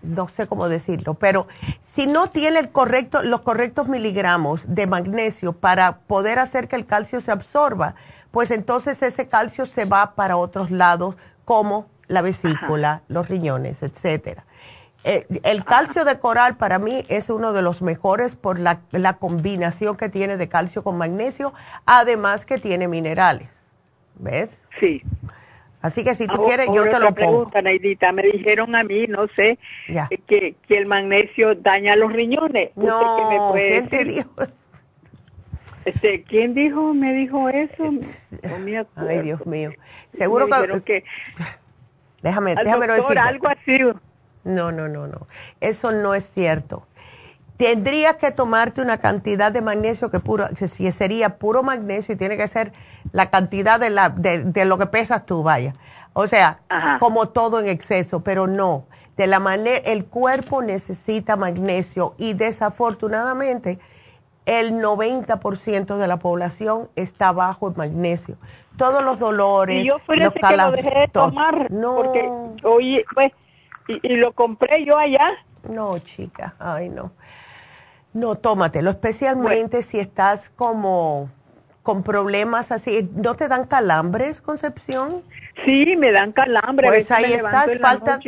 no 0.00 0.28
sé 0.28 0.46
cómo 0.46 0.70
decirlo, 0.70 1.12
pero 1.12 1.48
si 1.84 2.06
no 2.06 2.30
tiene 2.30 2.60
el 2.60 2.70
correcto, 2.70 3.22
los 3.22 3.42
correctos 3.42 3.88
miligramos 3.88 4.62
de 4.66 4.86
magnesio 4.86 5.52
para 5.52 5.98
poder 5.98 6.38
hacer 6.38 6.66
que 6.66 6.76
el 6.76 6.86
calcio 6.86 7.20
se 7.20 7.30
absorba, 7.30 7.94
pues 8.36 8.50
entonces 8.50 9.02
ese 9.02 9.28
calcio 9.28 9.64
se 9.64 9.86
va 9.86 10.14
para 10.14 10.36
otros 10.36 10.70
lados 10.70 11.14
como 11.46 11.88
la 12.06 12.20
vesícula, 12.20 13.00
los 13.08 13.30
riñones, 13.30 13.82
etcétera. 13.82 14.44
Eh, 15.04 15.26
el 15.42 15.64
calcio 15.64 16.04
de 16.04 16.18
coral 16.18 16.58
para 16.58 16.78
mí 16.78 17.06
es 17.08 17.30
uno 17.30 17.54
de 17.54 17.62
los 17.62 17.80
mejores 17.80 18.36
por 18.36 18.58
la, 18.58 18.82
combinación 19.18 19.96
que 19.96 20.10
tiene 20.10 20.36
de 20.36 20.50
calcio 20.50 20.84
con 20.84 20.98
magnesio, 20.98 21.54
además 21.86 22.44
que 22.44 22.58
tiene 22.58 22.88
minerales. 22.88 23.48
¿Ves? 24.16 24.60
Sí. 24.80 25.00
Así 25.80 26.04
que 26.04 26.14
si 26.14 26.26
tú 26.26 26.44
quieres, 26.44 26.66
yo 26.74 26.84
te 26.84 27.00
lo 27.00 27.06
pongo. 27.06 27.14
pregunta, 27.14 27.62
Neidita. 27.62 28.12
Me 28.12 28.24
dijeron 28.24 28.76
a 28.76 28.84
mí, 28.84 29.06
no 29.06 29.28
sé, 29.28 29.58
que, 30.26 30.56
que, 30.68 30.76
el 30.76 30.84
magnesio 30.84 31.54
daña 31.54 31.96
los 31.96 32.12
riñones. 32.12 32.72
No, 32.76 33.54
¿quién 33.54 33.88
te 33.88 34.04
dijo? 34.04 34.28
Este, 35.86 36.24
¿Quién 36.24 36.52
dijo, 36.52 36.92
me 36.94 37.12
dijo 37.12 37.48
eso? 37.48 37.84
Ay, 38.96 39.22
Dios 39.22 39.46
mío. 39.46 39.70
Seguro 40.12 40.48
que, 40.84 41.04
Déjame, 42.22 42.56
déjame 42.56 42.88
doctor, 42.88 43.18
algo 43.18 43.46
así. 43.46 43.78
No, 44.42 44.72
no, 44.72 44.88
no, 44.88 45.06
no. 45.06 45.28
Eso 45.60 45.92
no 45.92 46.16
es 46.16 46.28
cierto. 46.32 46.88
Tendrías 47.56 48.16
que 48.16 48.32
tomarte 48.32 48.82
una 48.82 48.98
cantidad 48.98 49.52
de 49.52 49.62
magnesio 49.62 50.10
que 50.10 50.18
puro, 50.18 50.46
que 50.58 50.66
sería 50.66 51.38
puro 51.38 51.62
magnesio 51.62 52.14
y 52.14 52.18
tiene 52.18 52.36
que 52.36 52.48
ser 52.48 52.72
la 53.12 53.30
cantidad 53.30 53.78
de, 53.78 53.90
la, 53.90 54.08
de, 54.08 54.64
lo 54.64 54.78
que 54.78 54.86
pesas 54.86 55.24
tú, 55.24 55.44
vaya. 55.44 55.74
O 56.14 56.26
sea, 56.26 56.58
como 56.98 57.28
todo 57.28 57.60
en 57.60 57.68
exceso, 57.68 58.24
pero 58.24 58.48
no. 58.48 58.86
De 59.16 59.28
la 59.28 59.38
manera, 59.38 59.78
el 59.84 60.04
cuerpo 60.06 60.62
necesita 60.62 61.36
magnesio 61.36 62.14
y 62.18 62.34
desafortunadamente 62.34 63.78
el 64.46 64.74
90% 64.74 65.96
de 65.96 66.06
la 66.06 66.18
población 66.18 66.88
está 66.96 67.32
bajo 67.32 67.68
el 67.68 67.76
magnesio. 67.76 68.36
Todos 68.78 69.02
los 69.04 69.18
dolores, 69.18 69.82
y 69.82 69.86
yo 69.86 69.98
fui 70.00 70.16
los 70.16 70.32
que 70.32 70.56
lo 70.56 70.70
dejé 70.70 71.00
de 71.00 71.08
tomar 71.08 71.70
no. 71.70 71.96
porque 71.96 72.30
oye, 72.62 73.04
pues 73.14 73.32
y, 73.88 74.16
lo 74.16 74.32
compré 74.32 74.84
yo 74.84 74.98
allá. 74.98 75.32
No, 75.68 75.98
chica, 75.98 76.54
ay 76.58 76.88
no. 76.88 77.12
No, 78.12 78.36
tómatelo, 78.36 78.90
especialmente 78.90 79.82
si 79.82 79.98
estás 79.98 80.48
como 80.50 81.28
con 81.82 82.02
problemas 82.02 82.72
así. 82.72 83.08
¿No 83.14 83.34
te 83.34 83.46
dan 83.46 83.64
calambres, 83.66 84.40
Concepción? 84.40 85.22
Sí, 85.64 85.96
me 85.96 86.12
dan 86.12 86.32
calambres. 86.32 86.90
Pues 86.90 87.10
ahí 87.10 87.32
estás, 87.32 87.78
falta... 87.78 88.18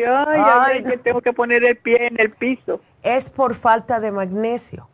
Ay, 0.64 0.84
tengo 1.02 1.20
que 1.20 1.32
poner 1.32 1.64
el 1.64 1.76
pie 1.76 2.06
en 2.06 2.20
el 2.20 2.30
piso. 2.30 2.80
Es 3.02 3.28
por 3.28 3.54
falta 3.54 3.98
de 3.98 4.12
magnesio. 4.12 4.88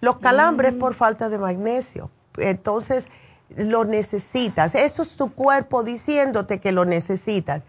Los 0.00 0.18
calambres 0.18 0.74
mm. 0.74 0.78
por 0.78 0.94
falta 0.94 1.28
de 1.28 1.38
magnesio. 1.38 2.10
Entonces, 2.36 3.08
lo 3.56 3.84
necesitas. 3.84 4.74
Eso 4.74 5.02
es 5.02 5.16
tu 5.16 5.32
cuerpo 5.32 5.82
diciéndote 5.82 6.60
que 6.60 6.72
lo 6.72 6.84
necesitas. 6.84 7.62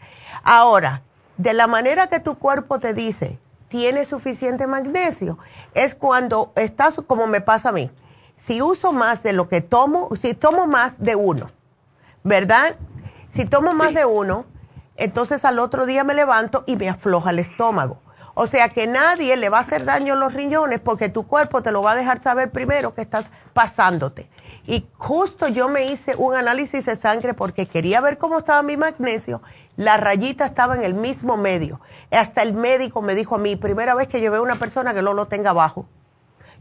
Ahora, 0.44 1.04
de 1.38 1.54
la 1.54 1.68
manera 1.68 2.08
que 2.08 2.20
tu 2.20 2.38
cuerpo 2.38 2.80
te 2.80 2.94
dice, 2.94 3.40
tiene 3.70 4.06
suficiente 4.06 4.68
magnesio, 4.68 5.38
es 5.74 5.96
cuando 5.96 6.52
estás, 6.56 6.96
como 7.08 7.28
me 7.28 7.40
pasa 7.40 7.70
a 7.70 7.72
mí, 7.72 7.92
si 8.38 8.62
uso 8.62 8.92
más 8.92 9.24
de 9.24 9.34
lo 9.34 9.48
que 9.48 9.62
tomo, 9.62 10.10
si 10.20 10.34
tomo 10.34 10.68
más 10.68 11.00
de 11.00 11.16
uno, 11.16 11.52
¿verdad? 12.24 12.76
Si 13.32 13.46
tomo 13.46 13.74
más 13.74 13.94
de 13.94 14.06
uno, 14.06 14.46
entonces 14.96 15.46
al 15.46 15.60
otro 15.60 15.86
día 15.86 16.04
me 16.04 16.14
levanto 16.14 16.64
y 16.66 16.76
me 16.76 16.90
afloja 16.90 17.30
el 17.30 17.40
estómago. 17.40 18.00
O 18.42 18.48
sea 18.48 18.70
que 18.70 18.88
nadie 18.88 19.36
le 19.36 19.50
va 19.50 19.58
a 19.58 19.62
hacer 19.62 19.84
daño 19.84 20.14
a 20.14 20.16
los 20.16 20.34
riñones 20.34 20.80
porque 20.80 21.10
tu 21.10 21.28
cuerpo 21.28 21.62
te 21.62 21.74
lo 21.74 21.84
va 21.84 21.92
a 21.92 21.96
dejar 21.98 22.22
saber 22.22 22.52
primero 22.52 22.94
que 22.94 23.02
estás 23.02 23.32
pasándote. 23.52 24.30
Y 24.66 24.88
justo 24.96 25.50
yo 25.50 25.68
me 25.68 25.92
hice 25.92 26.16
un 26.16 26.34
análisis 26.34 26.86
de 26.86 26.96
sangre 26.96 27.34
porque 27.34 27.68
quería 27.68 28.00
ver 28.00 28.18
cómo 28.18 28.40
estaba 28.40 28.64
mi 28.64 28.78
magnesio. 28.78 29.42
La 29.76 29.98
rayita 29.98 30.46
estaba 30.46 30.74
en 30.76 30.84
el 30.84 30.94
mismo 30.94 31.36
medio. 31.36 31.82
Hasta 32.12 32.42
el 32.42 32.54
médico 32.54 33.02
me 33.02 33.14
dijo 33.14 33.36
a 33.36 33.40
mí, 33.40 33.58
primera 33.58 33.94
vez 33.94 34.08
que 34.08 34.22
yo 34.22 34.32
veo 34.32 34.40
a 34.40 34.44
una 34.44 34.56
persona 34.56 34.94
que 34.94 35.02
no 35.02 35.12
lo 35.12 35.28
tenga 35.28 35.52
bajo. 35.52 35.86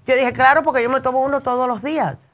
Yo 0.04 0.16
dije, 0.16 0.32
claro, 0.32 0.64
porque 0.64 0.82
yo 0.82 0.90
me 0.90 1.00
tomo 1.00 1.22
uno 1.22 1.42
todos 1.42 1.68
los 1.68 1.80
días. 1.80 2.28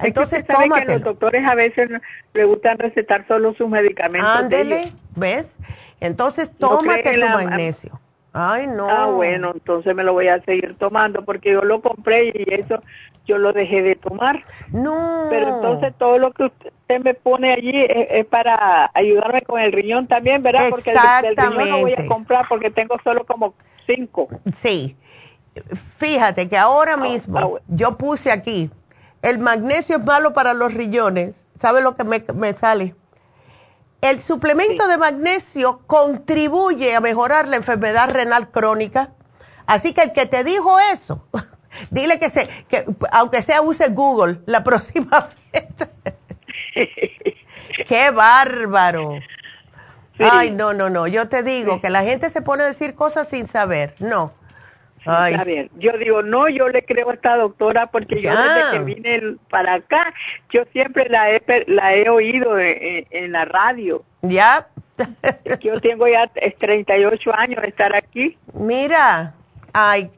Entonces, 0.00 0.40
es 0.40 0.46
que 0.46 0.84
los 0.84 1.02
doctores 1.02 1.48
a 1.48 1.54
veces 1.54 1.88
le 2.34 2.44
gustan 2.44 2.76
recetar 2.76 3.26
solo 3.26 3.54
sus 3.54 3.70
medicamentos. 3.70 4.30
Ándele, 4.36 4.92
¿ves? 5.14 5.56
Entonces, 5.98 6.50
tómate 6.58 7.14
el 7.14 7.20
magnesio. 7.20 7.98
Ay, 8.38 8.66
no. 8.66 8.86
Ah, 8.86 9.06
bueno, 9.06 9.52
entonces 9.54 9.94
me 9.94 10.04
lo 10.04 10.12
voy 10.12 10.28
a 10.28 10.42
seguir 10.42 10.76
tomando 10.78 11.24
porque 11.24 11.52
yo 11.52 11.62
lo 11.62 11.80
compré 11.80 12.26
y 12.26 12.44
eso 12.52 12.82
yo 13.24 13.38
lo 13.38 13.54
dejé 13.54 13.80
de 13.80 13.94
tomar. 13.94 14.44
No. 14.70 15.28
Pero 15.30 15.56
entonces 15.56 15.94
todo 15.96 16.18
lo 16.18 16.32
que 16.32 16.44
usted 16.44 17.00
me 17.02 17.14
pone 17.14 17.54
allí 17.54 17.72
es, 17.74 18.26
para 18.26 18.90
ayudarme 18.92 19.40
con 19.40 19.58
el 19.58 19.72
riñón 19.72 20.06
también, 20.06 20.42
¿verdad? 20.42 20.68
Porque 20.68 20.90
el, 20.90 21.34
riñón 21.34 21.70
no 21.70 21.80
voy 21.80 21.94
a 21.94 22.06
comprar 22.06 22.44
porque 22.46 22.70
tengo 22.70 22.96
solo 23.02 23.24
como 23.24 23.54
cinco. 23.86 24.28
Sí. 24.54 24.98
Fíjate 25.96 26.46
que 26.46 26.58
ahora 26.58 26.92
ah, 26.92 26.98
mismo 26.98 27.38
ah, 27.38 27.62
yo 27.68 27.96
puse 27.96 28.30
aquí, 28.30 28.70
el 29.22 29.38
magnesio 29.38 29.96
es 29.96 30.04
malo 30.04 30.34
para 30.34 30.52
los 30.52 30.74
riñones. 30.74 31.46
¿Sabe 31.58 31.80
lo 31.80 31.96
que 31.96 32.04
me, 32.04 32.22
me 32.34 32.52
sale? 32.52 32.94
El 34.06 34.22
suplemento 34.22 34.86
de 34.86 34.98
magnesio 34.98 35.80
contribuye 35.88 36.94
a 36.94 37.00
mejorar 37.00 37.48
la 37.48 37.56
enfermedad 37.56 38.08
renal 38.08 38.52
crónica. 38.52 39.10
Así 39.66 39.94
que 39.94 40.02
el 40.02 40.12
que 40.12 40.26
te 40.26 40.44
dijo 40.44 40.78
eso, 40.92 41.26
dile 41.90 42.20
que, 42.20 42.28
se, 42.28 42.46
que 42.68 42.84
aunque 43.10 43.42
sea 43.42 43.62
use 43.62 43.88
Google 43.88 44.42
la 44.46 44.62
próxima 44.64 45.30
vez. 45.52 45.64
¡Qué 47.88 48.10
bárbaro! 48.12 49.14
Ay, 50.20 50.52
no, 50.52 50.72
no, 50.72 50.88
no. 50.88 51.08
Yo 51.08 51.28
te 51.28 51.42
digo 51.42 51.80
que 51.80 51.90
la 51.90 52.04
gente 52.04 52.30
se 52.30 52.42
pone 52.42 52.62
a 52.62 52.66
decir 52.66 52.94
cosas 52.94 53.28
sin 53.28 53.48
saber. 53.48 53.96
No. 53.98 54.32
Está 55.06 55.44
bien. 55.44 55.70
Yo 55.78 55.92
digo, 55.98 56.22
no, 56.22 56.48
yo 56.48 56.68
le 56.68 56.84
creo 56.84 57.10
a 57.10 57.14
esta 57.14 57.36
doctora 57.36 57.86
porque 57.86 58.20
yo 58.20 58.30
desde 58.30 58.72
que 58.72 58.84
vine 58.84 59.36
para 59.50 59.74
acá, 59.74 60.12
yo 60.50 60.64
siempre 60.72 61.08
la 61.08 61.30
he, 61.30 61.42
la 61.66 61.94
he 61.94 62.08
oído 62.08 62.58
en, 62.58 63.32
la 63.32 63.44
radio. 63.44 64.04
Ya. 64.22 64.68
yo 65.60 65.80
tengo 65.80 66.08
ya 66.08 66.30
38 66.58 67.34
años 67.36 67.62
de 67.62 67.68
estar 67.68 67.94
aquí. 67.94 68.36
Mira, 68.54 69.34
Ay, 69.78 70.10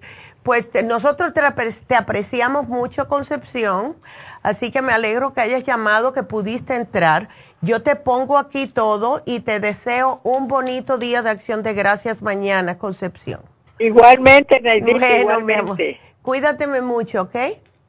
pues 0.44 0.70
nosotros 0.85 1.32
te, 1.35 1.97
apreciamos 1.97 2.69
mucho, 2.69 3.09
Concepción, 3.09 3.97
así 4.44 4.70
que 4.70 4.82
me 4.82 4.93
alegro 4.93 5.35
que 5.35 5.40
hayas 5.40 5.65
llamado, 5.65 6.12
que 6.12 6.23
pudiste 6.23 6.77
entrar. 6.77 7.28
Yo 7.60 7.82
te 7.82 7.97
pongo 7.97 8.39
aquí 8.39 8.69
todo 8.69 9.20
y 9.27 9.40
te 9.40 9.59
deseo 9.59 10.20
un 10.23 10.47
bonito 10.47 10.97
día 10.97 11.23
de 11.23 11.31
acción 11.31 11.65
de 11.65 11.74
gracias 11.74 12.23
mañana, 12.23 12.78
Concepción. 12.78 13.40
Igualmente, 13.79 14.61
Naidita, 14.61 15.19
igualmente. 15.19 16.01
Cuídateme 16.23 16.81
mucho, 16.81 17.23
¿ok? 17.23 17.37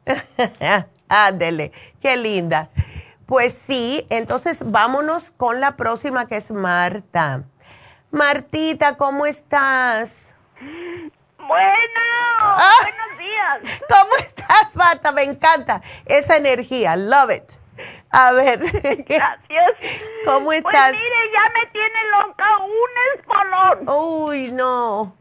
Ándele, 1.10 1.72
qué 2.02 2.16
linda. 2.18 2.70
Pues 3.26 3.54
sí, 3.54 4.06
entonces 4.10 4.60
vámonos 4.64 5.32
con 5.38 5.60
la 5.60 5.76
próxima 5.76 6.28
que 6.28 6.38
es 6.38 6.52
Marta. 6.52 7.44
Martita, 8.12 8.98
¿cómo 8.98 9.26
estás? 9.26 10.34
Bueno, 11.38 12.00
ah. 12.40 12.74
buenos 12.82 13.18
días. 13.18 13.82
¿Cómo 13.90 14.16
estás, 14.18 14.76
Marta? 14.76 15.12
Me 15.12 15.24
encanta 15.24 15.82
esa 16.06 16.38
energía, 16.38 16.96
love 16.96 17.32
it. 17.32 17.60
A 18.12 18.32
ver. 18.32 18.60
Gracias. 19.08 19.72
¿Cómo 20.26 20.46
pues 20.46 20.58
estás? 20.58 20.92
Pues 20.92 21.02
mire, 21.02 21.32
ya 21.34 21.52
me 21.54 21.66
tiene 21.72 22.00
loca 22.12 22.58
un 22.58 23.20
espolón. 23.20 23.90
Uy, 23.90 24.52
no. 24.52 25.16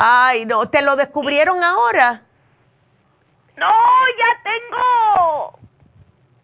Ay, 0.00 0.46
no. 0.46 0.68
¿Te 0.68 0.80
lo 0.80 0.94
descubrieron 0.94 1.64
ahora? 1.64 2.22
No, 3.56 3.72
ya 4.16 4.42
tengo 4.44 5.58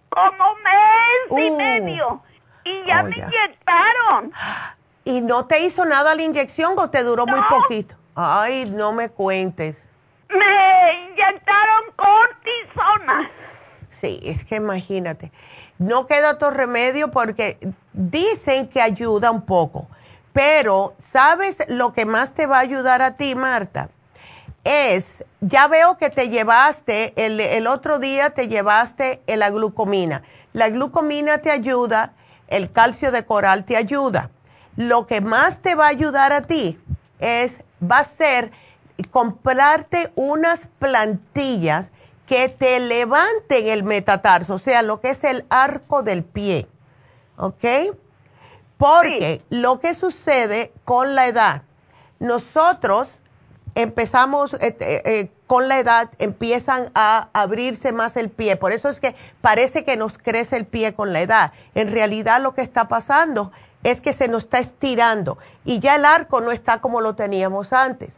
como 0.09 0.55
mes 0.57 1.41
y 1.45 1.51
uh. 1.51 1.57
medio. 1.57 2.23
Y 2.65 2.85
ya 2.85 3.03
oh, 3.03 3.05
me 3.05 3.17
inyectaron. 3.17 4.33
¿Y 5.05 5.21
no 5.21 5.47
te 5.47 5.61
hizo 5.61 5.85
nada 5.85 6.17
la 6.17 6.23
inyección 6.23 6.77
o 6.77 6.91
te 6.91 7.05
duró 7.05 7.27
muy 7.27 7.41
poquito? 7.49 7.95
Ay, 8.17 8.69
no 8.69 8.93
me 8.93 9.11
cuentes. 9.11 9.77
Me 10.31 11.11
inyectaron 11.11 11.93
cortisona. 11.95 13.31
Sí, 14.01 14.19
es 14.25 14.45
que 14.45 14.57
imagínate. 14.57 15.31
No 15.79 16.09
queda 16.09 16.33
otro 16.33 16.51
remedio 16.51 17.13
porque 17.13 17.59
dicen 17.93 18.69
que 18.69 18.81
ayuda 18.81 19.31
un 19.31 19.43
poco. 19.47 19.87
Pero, 20.35 20.95
¿sabes 20.99 21.63
lo 21.69 21.93
que 21.93 22.07
más 22.07 22.35
te 22.35 22.47
va 22.47 22.57
a 22.57 22.63
ayudar 22.63 23.03
a 23.03 23.17
ti, 23.17 23.37
Marta? 23.37 23.89
Es, 24.65 25.25
ya 25.41 25.69
veo 25.69 25.97
que 25.97 26.11
te 26.11 26.29
llevaste, 26.29 27.13
el, 27.17 27.67
otro 27.69 28.01
día 28.01 28.31
te 28.31 28.49
llevaste 28.49 29.23
la 29.29 29.51
glucomina. 29.51 30.25
La 30.53 30.71
glucomina 30.71 31.39
te 31.39 31.53
ayuda, 31.53 32.15
el 32.49 32.73
calcio 32.73 33.13
de 33.13 33.25
coral 33.25 33.65
te 33.65 33.77
ayuda. 33.77 34.31
Lo 34.75 35.07
que 35.07 35.21
más 35.21 35.63
te 35.63 35.77
va 35.77 35.87
a 35.87 35.91
ayudar 35.91 36.33
a 36.33 36.43
ti 36.43 36.81
es 37.21 37.61
va 37.81 37.99
a 37.99 38.05
ser 38.05 38.51
comprarte 39.13 40.11
unas 40.17 40.67
plantillas 40.81 41.93
que 42.27 42.49
te 42.49 42.81
levanten 42.81 43.69
el 43.69 43.85
metatarso, 43.85 44.55
o 44.55 44.59
sea, 44.59 44.83
lo 44.83 45.01
que 45.01 45.11
es 45.11 45.23
el 45.23 45.45
arco 45.49 46.03
del 46.03 46.25
pie, 46.25 46.67
¿ok? 47.37 47.95
Porque 48.77 49.43
lo 49.51 49.81
que 49.81 49.95
sucede 49.95 50.73
con 50.85 51.15
la 51.15 51.27
edad, 51.27 51.63
nosotros 52.19 53.09
empezamos, 53.75 54.55
eh, 54.55 54.77
eh, 54.81 55.03
eh, 55.05 55.31
con 55.47 55.69
la 55.69 55.79
edad 55.79 56.11
empiezan 56.19 56.91
a 56.95 57.29
abrirse 57.33 57.93
más 57.93 58.17
el 58.17 58.31
pie, 58.31 58.57
por 58.57 58.73
eso 58.73 58.89
es 58.89 59.01
que 59.01 59.15
parece 59.41 59.85
que 59.85 59.97
nos 59.97 60.19
crece 60.19 60.57
el 60.57 60.67
pie 60.67 60.95
con 60.95 61.13
la 61.13 61.21
edad. 61.21 61.53
En 61.75 61.93
realidad 61.93 62.41
lo 62.41 62.55
que 62.55 62.63
está 62.63 62.89
pasando 62.89 63.53
es 63.83 64.01
que 64.01 64.13
se 64.13 64.29
nos 64.29 64.45
está 64.45 64.59
estirando 64.59 65.39
y 65.65 65.79
ya 65.79 65.97
el 65.97 66.05
arco 66.05 66.41
no 66.41 66.51
está 66.51 66.81
como 66.81 67.01
lo 67.01 67.15
teníamos 67.15 67.73
antes. 67.73 68.15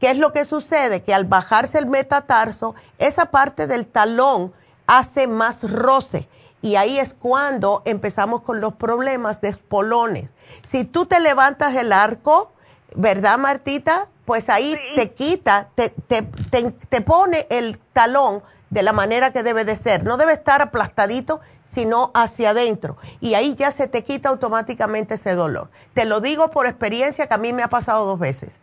¿Qué 0.00 0.10
es 0.10 0.18
lo 0.18 0.32
que 0.32 0.44
sucede? 0.44 1.02
Que 1.02 1.14
al 1.14 1.26
bajarse 1.26 1.78
el 1.78 1.86
metatarso, 1.86 2.74
esa 2.98 3.26
parte 3.26 3.68
del 3.68 3.86
talón 3.86 4.52
hace 4.86 5.28
más 5.28 5.62
roce 5.70 6.28
y 6.66 6.74
ahí 6.74 6.98
es 6.98 7.14
cuando 7.14 7.82
empezamos 7.84 8.42
con 8.42 8.60
los 8.60 8.74
problemas 8.74 9.40
de 9.40 9.50
espolones. 9.50 10.34
Si 10.66 10.82
tú 10.84 11.06
te 11.06 11.20
levantas 11.20 11.76
el 11.76 11.92
arco, 11.92 12.50
¿verdad, 12.96 13.38
Martita? 13.38 14.08
Pues 14.24 14.48
ahí 14.48 14.76
te 14.96 15.12
quita, 15.12 15.68
te, 15.76 15.90
te, 15.90 16.22
te 16.22 17.00
pone 17.02 17.46
el 17.50 17.78
talón 17.92 18.42
de 18.70 18.82
la 18.82 18.92
manera 18.92 19.32
que 19.32 19.44
debe 19.44 19.64
de 19.64 19.76
ser. 19.76 20.02
No 20.02 20.16
debe 20.16 20.32
estar 20.32 20.60
aplastadito, 20.60 21.40
sino 21.64 22.10
hacia 22.14 22.50
adentro. 22.50 22.96
Y 23.20 23.34
ahí 23.34 23.54
ya 23.54 23.70
se 23.70 23.86
te 23.86 24.02
quita 24.02 24.28
automáticamente 24.28 25.14
ese 25.14 25.36
dolor. 25.36 25.70
Te 25.94 26.04
lo 26.04 26.20
digo 26.20 26.50
por 26.50 26.66
experiencia 26.66 27.28
que 27.28 27.34
a 27.34 27.38
mí 27.38 27.52
me 27.52 27.62
ha 27.62 27.68
pasado 27.68 28.06
dos 28.06 28.18
veces. 28.18 28.54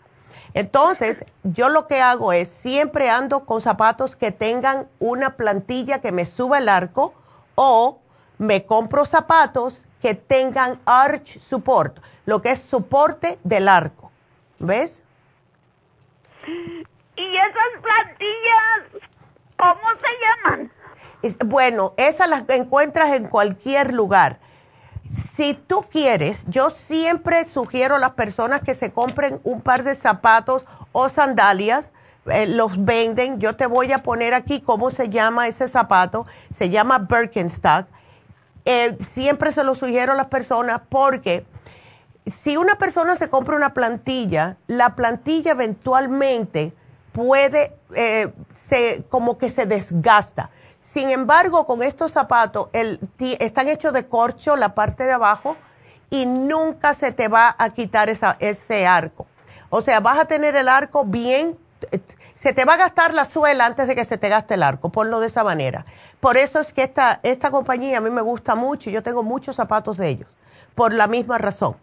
Entonces, 0.54 1.24
yo 1.44 1.70
lo 1.70 1.88
que 1.88 2.02
hago 2.02 2.34
es, 2.34 2.50
siempre 2.50 3.10
ando 3.10 3.46
con 3.46 3.62
zapatos 3.62 4.18
que 4.18 4.34
tengan 4.34 4.90
una 5.00 5.38
plantilla 5.38 6.00
que 6.00 6.12
me 6.12 6.26
suba 6.26 6.58
el 6.58 6.68
arco 6.68 7.14
o 7.56 8.00
me 8.38 8.66
compro 8.66 9.06
zapatos 9.06 9.86
que 10.02 10.16
tengan 10.16 10.80
arch 10.86 11.40
support, 11.40 12.00
lo 12.26 12.42
que 12.42 12.52
es 12.52 12.62
soporte 12.62 13.40
del 13.44 13.68
arco. 13.70 14.12
¿Ves? 14.60 15.04
¿Y 17.16 17.38
esas 17.38 17.82
plantillas 17.82 19.04
cómo 19.58 19.90
se 20.02 20.52
llaman? 20.52 20.72
bueno, 21.46 21.94
esas 21.96 22.28
las 22.28 22.44
encuentras 22.50 23.14
en 23.14 23.28
cualquier 23.28 23.94
lugar. 23.94 24.40
Si 25.12 25.54
tú 25.54 25.86
quieres, 25.90 26.44
yo 26.48 26.70
siempre 26.70 27.48
sugiero 27.48 27.96
a 27.96 28.00
las 28.00 28.12
personas 28.12 28.62
que 28.62 28.74
se 28.74 28.92
compren 28.92 29.40
un 29.44 29.62
par 29.62 29.84
de 29.84 29.96
zapatos 29.96 30.66
o 30.92 31.08
sandalias, 31.08 31.92
eh, 32.26 32.48
los 32.48 32.84
venden. 32.84 33.40
Yo 33.40 33.56
te 33.56 33.66
voy 33.66 33.91
a 33.91 34.00
poner 34.00 34.34
aquí 34.34 34.62
cómo 34.62 34.91
se 34.91 35.10
llama 35.10 35.48
ese 35.48 35.68
zapato. 35.68 36.26
Se 36.54 36.70
llama 36.70 37.00
Birkenstock. 37.00 37.88
Eh, 38.66 38.98
siempre 39.06 39.52
se 39.52 39.64
lo 39.64 39.76
sugiero 39.76 40.14
a 40.14 40.16
las 40.16 40.28
personas 40.28 40.82
porque 40.88 41.45
si 42.32 42.56
una 42.56 42.76
persona 42.76 43.16
se 43.16 43.30
compra 43.30 43.56
una 43.56 43.74
plantilla, 43.74 44.58
la 44.68 44.95
plantilla 44.95 45.52
eventualmente 45.52 46.74
puede, 47.12 47.76
eh, 47.95 48.32
se, 48.54 49.04
como 49.10 49.38
que 49.38 49.50
se 49.50 49.66
desgasta. 49.66 50.50
Sin 50.82 51.10
embargo, 51.10 51.66
con 51.66 51.82
estos 51.82 52.12
zapatos 52.12 52.70
el, 52.74 53.00
están 53.40 53.68
hechos 53.68 53.94
de 53.94 54.08
corcho 54.08 54.56
la 54.56 54.76
parte 54.76 55.04
de 55.04 55.12
abajo 55.12 55.56
y 56.10 56.26
nunca 56.26 56.94
se 56.94 57.12
te 57.12 57.28
va 57.28 57.56
a 57.58 57.70
quitar 57.72 58.10
esa, 58.10 58.38
ese 58.40 58.86
arco. 58.86 59.26
O 59.70 59.82
sea, 59.82 60.00
vas 60.00 60.20
a 60.20 60.26
tener 60.26 60.56
el 60.56 60.70
arco 60.70 61.04
bien, 61.06 61.58
se 62.35 62.53
te 62.53 62.65
va 62.65 62.73
a 62.73 62.77
gastar 62.77 63.14
la 63.14 63.26
suela 63.26 63.65
antes 63.65 63.88
de 63.88 63.95
que 63.95 64.05
se 64.05 64.18
te 64.18 64.30
gaste 64.30 64.55
el 64.55 64.64
arco, 64.64 64.89
ponlo 64.89 65.19
de 65.19 65.27
esa 65.27 65.43
manera. 65.43 65.85
Por 66.19 66.38
eso 66.38 66.60
es 66.60 66.73
que 66.73 66.84
esta, 66.84 67.19
esta 67.23 67.51
compañía 67.51 67.99
a 67.99 68.01
mí 68.01 68.10
me 68.10 68.22
gusta 68.22 68.55
mucho 68.55 68.89
y 68.89 68.93
yo 68.93 69.03
tengo 69.03 69.23
muchos 69.23 69.55
zapatos 69.55 69.97
de 69.97 70.10
ellos, 70.10 70.30
por 70.76 70.93
la 70.93 71.07
misma 71.07 71.38
razón. 71.38 71.76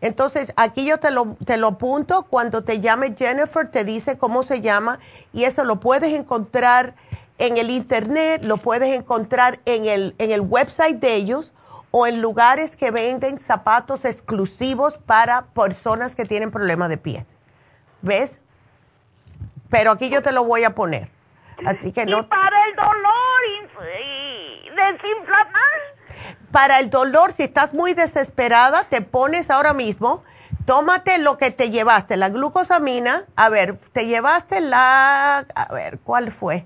Entonces, 0.00 0.52
aquí 0.56 0.86
yo 0.86 0.98
te 0.98 1.10
lo, 1.10 1.36
te 1.44 1.56
lo 1.56 1.68
apunto, 1.68 2.22
cuando 2.22 2.62
te 2.62 2.78
llame 2.78 3.14
Jennifer 3.16 3.68
te 3.68 3.84
dice 3.84 4.16
cómo 4.16 4.44
se 4.44 4.60
llama 4.60 5.00
y 5.32 5.44
eso 5.44 5.64
lo 5.64 5.80
puedes 5.80 6.12
encontrar 6.14 6.94
en 7.38 7.56
el 7.56 7.70
internet, 7.70 8.42
lo 8.44 8.58
puedes 8.58 8.94
encontrar 8.94 9.60
en 9.64 9.86
el, 9.86 10.14
en 10.18 10.30
el 10.30 10.40
website 10.40 10.98
de 11.00 11.14
ellos 11.14 11.52
o 11.90 12.06
en 12.06 12.20
lugares 12.20 12.76
que 12.76 12.90
venden 12.90 13.40
zapatos 13.40 14.04
exclusivos 14.04 14.98
para 14.98 15.46
personas 15.46 16.14
que 16.14 16.24
tienen 16.24 16.50
problemas 16.50 16.88
de 16.88 16.98
pies. 16.98 17.24
¿Ves? 18.02 18.30
Pero 19.70 19.92
aquí 19.92 20.08
yo 20.10 20.22
te 20.22 20.32
lo 20.32 20.44
voy 20.44 20.64
a 20.64 20.74
poner. 20.74 21.10
Así 21.66 21.92
que 21.92 22.06
no. 22.06 22.20
¿Y 22.20 22.22
para 22.24 22.66
el 22.66 22.76
dolor 22.76 23.40
y, 23.46 24.70
desinflamar? 24.70 25.62
Para 26.52 26.78
el 26.78 26.90
dolor, 26.90 27.32
si 27.32 27.42
estás 27.42 27.74
muy 27.74 27.94
desesperada, 27.94 28.84
te 28.84 29.02
pones 29.02 29.50
ahora 29.50 29.74
mismo, 29.74 30.24
tómate 30.64 31.18
lo 31.18 31.36
que 31.36 31.50
te 31.50 31.70
llevaste, 31.70 32.16
la 32.16 32.28
glucosamina. 32.28 33.24
A 33.36 33.48
ver, 33.48 33.78
te 33.92 34.06
llevaste 34.06 34.60
la. 34.60 35.46
A 35.54 35.74
ver, 35.74 35.98
¿cuál 36.00 36.32
fue? 36.32 36.64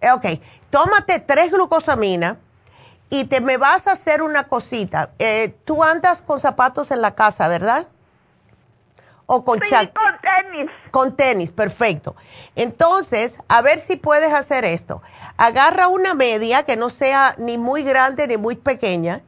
Eh, 0.00 0.10
ok, 0.10 0.26
tómate 0.70 1.20
tres 1.20 1.50
glucosamina 1.50 2.38
y 3.08 3.26
te 3.26 3.40
me 3.40 3.56
vas 3.56 3.86
a 3.86 3.92
hacer 3.92 4.22
una 4.22 4.48
cosita. 4.48 5.10
Eh, 5.18 5.54
tú 5.64 5.84
andas 5.84 6.22
con 6.22 6.40
zapatos 6.40 6.90
en 6.90 7.02
la 7.02 7.14
casa, 7.14 7.46
¿verdad? 7.48 7.88
O 9.26 9.44
con 9.44 9.60
sí, 9.60 9.70
con 9.70 10.20
tenis. 10.20 10.70
Con 10.90 11.16
tenis, 11.16 11.50
perfecto. 11.50 12.16
Entonces, 12.56 13.38
a 13.48 13.62
ver 13.62 13.78
si 13.78 13.96
puedes 13.96 14.32
hacer 14.32 14.64
esto. 14.64 15.02
Agarra 15.36 15.88
una 15.88 16.14
media 16.14 16.64
que 16.64 16.76
no 16.76 16.90
sea 16.90 17.34
ni 17.38 17.58
muy 17.58 17.82
grande 17.82 18.26
ni 18.26 18.36
muy 18.36 18.56
pequeña 18.56 19.22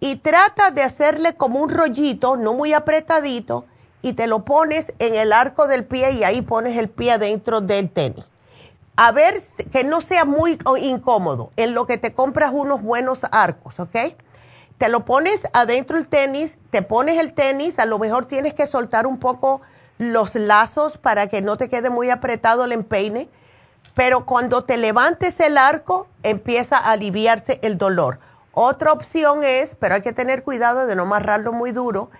y 0.00 0.16
trata 0.16 0.70
de 0.70 0.82
hacerle 0.82 1.34
como 1.34 1.60
un 1.60 1.70
rollito, 1.70 2.36
no 2.36 2.54
muy 2.54 2.72
apretadito, 2.72 3.66
y 4.02 4.14
te 4.14 4.26
lo 4.26 4.44
pones 4.44 4.92
en 4.98 5.14
el 5.14 5.32
arco 5.32 5.66
del 5.66 5.84
pie 5.84 6.12
y 6.12 6.24
ahí 6.24 6.42
pones 6.42 6.76
el 6.76 6.88
pie 6.88 7.18
dentro 7.18 7.60
del 7.60 7.90
tenis 7.90 8.24
a 9.02 9.12
ver 9.12 9.40
que 9.72 9.82
no 9.82 10.02
sea 10.02 10.26
muy 10.26 10.58
incómodo 10.82 11.52
en 11.56 11.72
lo 11.72 11.86
que 11.86 11.96
te 11.96 12.12
compras 12.12 12.52
unos 12.52 12.82
buenos 12.82 13.20
arcos, 13.30 13.80
¿ok? 13.80 13.96
Te 14.80 14.88
lo 14.88 15.04
pones 15.04 15.42
adentro 15.52 15.98
el 15.98 16.08
tenis, 16.08 16.56
te 16.70 16.80
pones 16.80 17.18
el 17.18 17.34
tenis, 17.34 17.78
a 17.78 17.84
lo 17.84 17.98
mejor 17.98 18.24
tienes 18.24 18.54
que 18.54 18.66
soltar 18.66 19.06
un 19.06 19.18
poco 19.18 19.60
los 19.98 20.34
lazos 20.34 20.96
para 20.96 21.26
que 21.26 21.42
no 21.42 21.58
te 21.58 21.68
quede 21.68 21.90
muy 21.90 22.08
apretado 22.08 22.64
el 22.64 22.72
empeine, 22.72 23.28
pero 23.94 24.24
cuando 24.24 24.64
te 24.64 24.78
levantes 24.78 25.38
el 25.40 25.58
arco 25.58 26.06
empieza 26.22 26.78
a 26.78 26.92
aliviarse 26.92 27.58
el 27.60 27.76
dolor. 27.76 28.20
Otra 28.52 28.92
opción 28.92 29.44
es, 29.44 29.74
pero 29.74 29.96
hay 29.96 30.00
que 30.00 30.14
tener 30.14 30.44
cuidado 30.44 30.86
de 30.86 30.96
no 30.96 31.02
amarrarlo 31.02 31.52
muy 31.52 31.72
duro, 31.72 32.10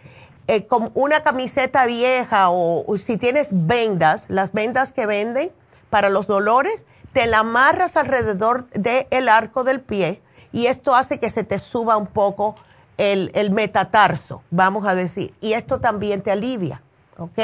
eh, 0.46 0.66
con 0.66 0.90
una 0.92 1.22
camiseta 1.22 1.86
vieja 1.86 2.50
o, 2.50 2.84
si 2.98 3.16
tienes 3.16 3.48
vendas, 3.52 4.26
las 4.28 4.52
vendas 4.52 4.92
que 4.92 5.06
venden 5.06 5.50
para 5.88 6.10
los 6.10 6.26
dolores, 6.26 6.84
te 7.14 7.26
la 7.26 7.38
amarras 7.38 7.96
alrededor 7.96 8.68
del 8.68 9.30
arco 9.30 9.64
del 9.64 9.80
pie 9.80 10.20
y 10.52 10.66
esto 10.66 10.94
hace 10.94 11.18
que 11.18 11.31
se 11.31 11.44
te 11.44 11.59
suba 11.59 11.97
un 11.97 12.06
poco 12.06 12.55
el, 12.98 13.31
el 13.35 13.51
metatarso, 13.51 14.43
vamos 14.51 14.86
a 14.86 14.94
decir, 14.94 15.35
y 15.40 15.55
esto 15.55 15.81
también 15.81 16.22
te 16.22 16.31
alivia, 16.31 16.82
¿ok? 17.18 17.39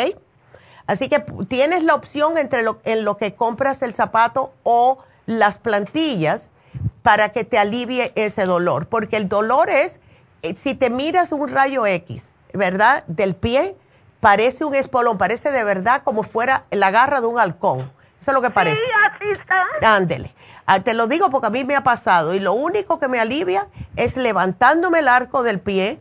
Así 0.87 1.09
que 1.09 1.21
tienes 1.49 1.83
la 1.83 1.95
opción 1.95 2.39
entre 2.39 2.63
lo, 2.63 2.79
en 2.85 3.05
lo 3.05 3.17
que 3.17 3.35
compras 3.35 3.83
el 3.83 3.95
zapato 3.95 4.53
o 4.63 4.99
las 5.27 5.59
plantillas 5.59 6.51
para 7.03 7.31
que 7.31 7.45
te 7.45 7.59
alivie 7.59 8.13
ese 8.15 8.45
dolor, 8.45 8.89
porque 8.89 9.17
el 9.17 9.29
dolor 9.29 9.71
es, 9.71 10.01
eh, 10.43 10.55
si 10.57 10.75
te 10.75 10.91
miras 10.91 11.33
un 11.33 11.49
rayo 11.49 11.87
X, 11.87 12.33
¿verdad? 12.53 13.05
Del 13.07 13.35
pie, 13.35 13.77
parece 14.21 14.65
un 14.65 14.75
espolón, 14.75 15.19
parece 15.19 15.51
de 15.51 15.65
verdad 15.65 16.03
como 16.05 16.23
fuera 16.23 16.63
la 16.71 16.91
garra 16.91 17.21
de 17.21 17.27
un 17.27 17.39
halcón. 17.39 17.91
Eso 18.21 18.31
es 18.31 18.35
lo 18.35 18.43
que 18.43 18.51
parece. 18.51 18.77
Sí, 18.77 18.91
así 19.11 19.31
está. 19.31 19.95
Ándele. 19.95 20.35
Ah, 20.67 20.81
te 20.81 20.95
lo 20.95 21.07
digo 21.07 21.31
porque 21.31 21.47
a 21.47 21.51
mí 21.51 21.65
me 21.65 21.77
ha 21.77 21.85
pasado 21.85 22.35
y 22.35 22.41
lo 22.41 22.53
único 22.53 22.99
que 22.99 23.07
me 23.07 23.21
alivia 23.21 23.69
es 23.95 24.17
levantándome 24.17 24.99
el 24.99 25.09
arco 25.09 25.45
del 25.45 25.61
pie 25.61 26.01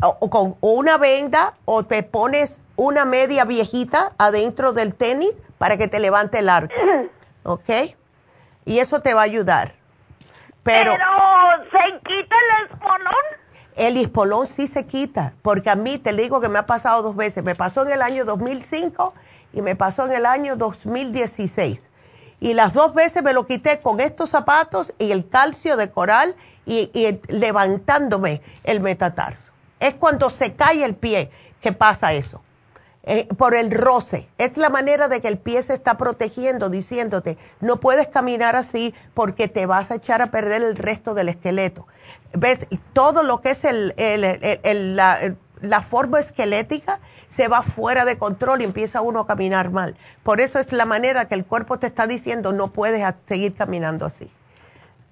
o, 0.00 0.30
con 0.30 0.56
una 0.60 0.98
venda 0.98 1.54
o 1.64 1.84
te 1.84 2.04
pones 2.04 2.60
una 2.76 3.04
media 3.04 3.44
viejita 3.44 4.12
adentro 4.16 4.72
del 4.72 4.94
tenis 4.94 5.34
para 5.58 5.76
que 5.76 5.88
te 5.88 5.98
levante 5.98 6.38
el 6.38 6.48
arco. 6.48 6.74
¿Ok? 7.42 7.68
Y 8.64 8.78
eso 8.78 9.00
te 9.00 9.14
va 9.14 9.22
a 9.22 9.24
ayudar. 9.24 9.74
Pero, 10.62 10.92
¿se 10.92 11.98
quita 12.04 12.36
el 12.36 12.70
espolón? 12.70 13.14
El 13.74 13.96
espolón 13.96 14.46
sí 14.46 14.66
se 14.66 14.86
quita, 14.86 15.32
porque 15.42 15.70
a 15.70 15.74
mí 15.74 15.98
te 15.98 16.12
digo 16.12 16.40
que 16.40 16.48
me 16.48 16.58
ha 16.58 16.66
pasado 16.66 17.02
dos 17.02 17.16
veces. 17.16 17.42
Me 17.42 17.54
pasó 17.54 17.82
en 17.82 17.90
el 17.90 18.02
año 18.02 18.24
2005 18.24 19.14
y 19.52 19.62
me 19.62 19.76
pasó 19.76 20.06
en 20.06 20.12
el 20.12 20.26
año 20.26 20.56
2016. 20.56 21.87
Y 22.40 22.54
las 22.54 22.72
dos 22.72 22.94
veces 22.94 23.22
me 23.22 23.32
lo 23.32 23.46
quité 23.46 23.80
con 23.80 24.00
estos 24.00 24.30
zapatos 24.30 24.92
y 24.98 25.10
el 25.10 25.28
calcio 25.28 25.76
de 25.76 25.90
coral 25.90 26.36
y, 26.66 26.90
levantándome 27.28 28.42
el 28.64 28.80
metatarso. 28.80 29.52
Es 29.80 29.94
cuando 29.94 30.30
se 30.30 30.54
cae 30.54 30.84
el 30.84 30.94
pie 30.94 31.30
que 31.60 31.72
pasa 31.72 32.12
eso. 32.12 32.42
Eh, 33.10 33.26
por 33.38 33.54
el 33.54 33.70
roce. 33.70 34.28
Es 34.36 34.58
la 34.58 34.68
manera 34.68 35.08
de 35.08 35.22
que 35.22 35.28
el 35.28 35.38
pie 35.38 35.62
se 35.62 35.72
está 35.72 35.96
protegiendo, 35.96 36.68
diciéndote, 36.68 37.38
no 37.60 37.80
puedes 37.80 38.08
caminar 38.08 38.54
así 38.54 38.94
porque 39.14 39.48
te 39.48 39.64
vas 39.64 39.90
a 39.90 39.94
echar 39.94 40.20
a 40.20 40.30
perder 40.30 40.62
el 40.62 40.76
resto 40.76 41.14
del 41.14 41.30
esqueleto. 41.30 41.86
¿Ves? 42.34 42.66
todo 42.92 43.22
lo 43.22 43.40
que 43.40 43.52
es 43.52 43.64
el, 43.64 43.94
la, 44.94 45.34
forma 45.82 46.20
esquelética 46.20 47.00
se 47.30 47.48
va 47.48 47.62
fuera 47.62 48.04
de 48.04 48.18
control 48.18 48.62
y 48.62 48.64
empieza 48.64 49.00
uno 49.00 49.20
a 49.20 49.26
caminar 49.26 49.70
mal. 49.70 49.96
Por 50.22 50.40
eso 50.40 50.58
es 50.58 50.72
la 50.72 50.84
manera 50.84 51.26
que 51.26 51.34
el 51.34 51.44
cuerpo 51.44 51.78
te 51.78 51.86
está 51.86 52.06
diciendo, 52.06 52.52
no 52.52 52.68
puedes 52.72 53.02
seguir 53.26 53.54
caminando 53.54 54.06
así. 54.06 54.30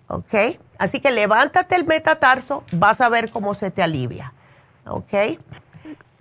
¿Ok? 0.09 0.59
Así 0.79 1.01
que 1.01 1.11
levántate 1.11 1.75
el 1.75 1.85
metatarso, 1.85 2.65
vas 2.73 3.01
a 3.01 3.09
ver 3.09 3.31
cómo 3.31 3.55
se 3.55 3.71
te 3.71 3.83
alivia. 3.83 4.33
¿Ok? 4.87 5.13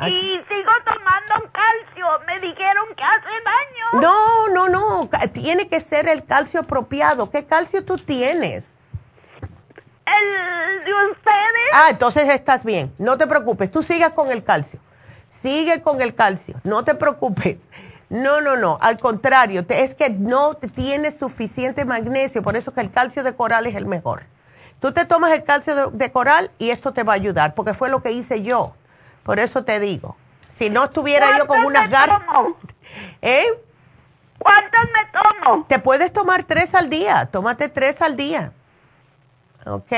Y 0.02 0.42
sigo 0.50 0.72
tomando 0.84 1.52
calcio. 1.52 2.06
Me 2.28 2.40
dijeron 2.40 2.86
que 2.98 3.04
hace 3.04 3.30
daño. 3.46 4.02
No, 4.02 4.50
no, 4.50 4.68
no. 4.68 5.10
Tiene 5.32 5.70
que 5.70 5.80
ser 5.80 6.10
el 6.10 6.26
calcio 6.26 6.62
apropiado. 6.62 7.30
¿Qué 7.30 7.46
calcio 7.46 7.86
tú 7.86 7.98
tienes? 7.98 8.75
El 10.06 10.86
de 10.86 10.94
ustedes. 11.12 11.70
Ah, 11.74 11.88
entonces 11.90 12.30
estás 12.30 12.64
bien. 12.64 12.94
No 12.98 13.18
te 13.18 13.28
preocupes. 13.28 13.72
Tú 13.72 13.84
sigas 13.84 14.12
con 14.12 14.32
el 14.32 14.44
calcio. 14.44 14.80
Sigue 15.30 15.82
con 15.82 16.02
el 16.02 16.16
calcio. 16.16 16.56
No 16.64 16.84
te 16.84 16.96
preocupes. 16.96 17.58
No, 18.10 18.42
no, 18.42 18.56
no. 18.56 18.78
Al 18.82 19.00
contrario, 19.00 19.66
es 19.68 19.96
que 19.96 20.10
no 20.10 20.54
tienes 20.54 21.18
suficiente 21.18 21.86
magnesio. 21.86 22.44
Por 22.44 22.56
eso 22.56 22.74
que 22.74 22.82
el 22.82 22.92
calcio 22.92 23.24
de 23.24 23.36
coral 23.36 23.66
es 23.68 23.76
el 23.76 23.86
mejor. 23.86 24.24
Tú 24.80 24.92
te 24.92 25.06
tomas 25.06 25.32
el 25.32 25.44
calcio 25.44 25.90
de 25.90 26.12
coral 26.12 26.52
y 26.60 26.70
esto 26.70 26.94
te 26.94 27.04
va 27.04 27.14
a 27.14 27.16
ayudar, 27.16 27.56
porque 27.56 27.74
fue 27.74 27.90
lo 27.90 28.04
que 28.04 28.12
hice 28.12 28.42
yo 28.42 28.76
por 29.26 29.40
eso 29.40 29.64
te 29.64 29.80
digo. 29.80 30.16
Si 30.54 30.70
no 30.70 30.84
estuviera 30.86 31.38
yo 31.38 31.48
con 31.48 31.66
unas 31.66 31.90
garras. 31.90 32.22
¿Eh? 33.22 33.48
¿Cuántos 34.38 34.82
me 34.94 35.44
tomo? 35.44 35.66
Te 35.68 35.80
puedes 35.80 36.14
tomar 36.14 36.44
tres 36.44 36.76
al 36.76 36.90
día. 36.90 37.28
Tómate 37.32 37.68
tres 37.68 38.02
al 38.04 38.16
día. 38.16 38.52
¿Ok? 39.66 39.92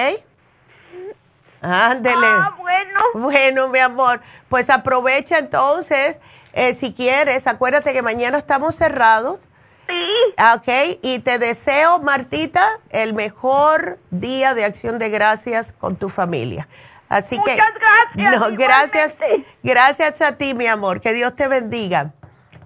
Ándele. 1.61 2.27
Ah, 2.27 2.55
bueno. 2.57 2.99
Bueno, 3.13 3.69
mi 3.69 3.79
amor. 3.79 4.21
Pues 4.49 4.69
aprovecha 4.69 5.37
entonces, 5.39 6.17
eh, 6.53 6.73
si 6.73 6.93
quieres. 6.93 7.47
Acuérdate 7.47 7.93
que 7.93 8.01
mañana 8.01 8.37
estamos 8.37 8.75
cerrados. 8.75 9.39
Sí. 9.87 10.43
Ok. 10.55 10.99
Y 11.01 11.19
te 11.19 11.39
deseo, 11.39 11.99
Martita, 11.99 12.65
el 12.89 13.13
mejor 13.13 13.99
día 14.11 14.53
de 14.53 14.65
acción 14.65 14.99
de 14.99 15.09
gracias 15.09 15.71
con 15.73 15.95
tu 15.95 16.09
familia. 16.09 16.67
Así 17.09 17.39
Muchas 17.39 17.55
que, 17.55 17.61
gracias. 17.61 18.39
No, 18.39 18.57
gracias, 18.57 19.17
gracias 19.63 20.21
a 20.21 20.33
ti, 20.33 20.53
mi 20.53 20.67
amor. 20.67 20.99
Que 20.99 21.13
Dios 21.13 21.35
te 21.35 21.47
bendiga. 21.47 22.11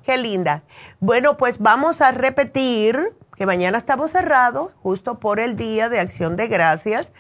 Qué 0.04 0.18
linda. 0.18 0.64
Bueno, 1.00 1.38
pues 1.38 1.60
vamos 1.60 2.02
a 2.02 2.12
repetir 2.12 3.00
que 3.36 3.46
mañana 3.46 3.78
estamos 3.78 4.12
cerrados, 4.12 4.72
justo 4.82 5.20
por 5.20 5.40
el 5.40 5.56
Día 5.56 5.90
de 5.90 6.00
Acción 6.00 6.36
de 6.36 6.48
Gracias. 6.48 7.12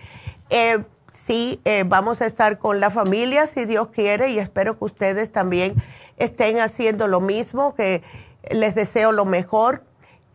Eh, 0.49 0.83
sí, 1.11 1.61
eh, 1.65 1.83
vamos 1.85 2.21
a 2.21 2.25
estar 2.25 2.59
con 2.59 2.79
la 2.79 2.91
familia, 2.91 3.47
si 3.47 3.65
Dios 3.65 3.87
quiere, 3.87 4.29
y 4.29 4.39
espero 4.39 4.77
que 4.77 4.85
ustedes 4.85 5.31
también 5.31 5.75
estén 6.17 6.59
haciendo 6.59 7.07
lo 7.07 7.21
mismo, 7.21 7.73
que 7.75 8.03
les 8.49 8.75
deseo 8.75 9.11
lo 9.11 9.25
mejor. 9.25 9.83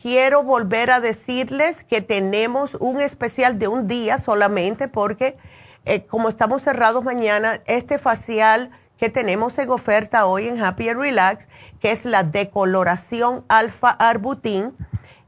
Quiero 0.00 0.42
volver 0.42 0.90
a 0.90 1.00
decirles 1.00 1.84
que 1.84 2.00
tenemos 2.00 2.74
un 2.74 3.00
especial 3.00 3.58
de 3.58 3.68
un 3.68 3.88
día 3.88 4.18
solamente 4.18 4.88
porque 4.88 5.36
eh, 5.84 6.04
como 6.04 6.28
estamos 6.28 6.62
cerrados 6.62 7.04
mañana, 7.04 7.60
este 7.66 7.98
facial 7.98 8.70
que 8.98 9.08
tenemos 9.08 9.56
en 9.58 9.70
oferta 9.70 10.26
hoy 10.26 10.48
en 10.48 10.60
Happy 10.60 10.88
and 10.88 11.00
Relax, 11.00 11.48
que 11.80 11.92
es 11.92 12.04
la 12.04 12.24
decoloración 12.24 13.44
alfa 13.48 13.90
arbutin, 13.90 14.74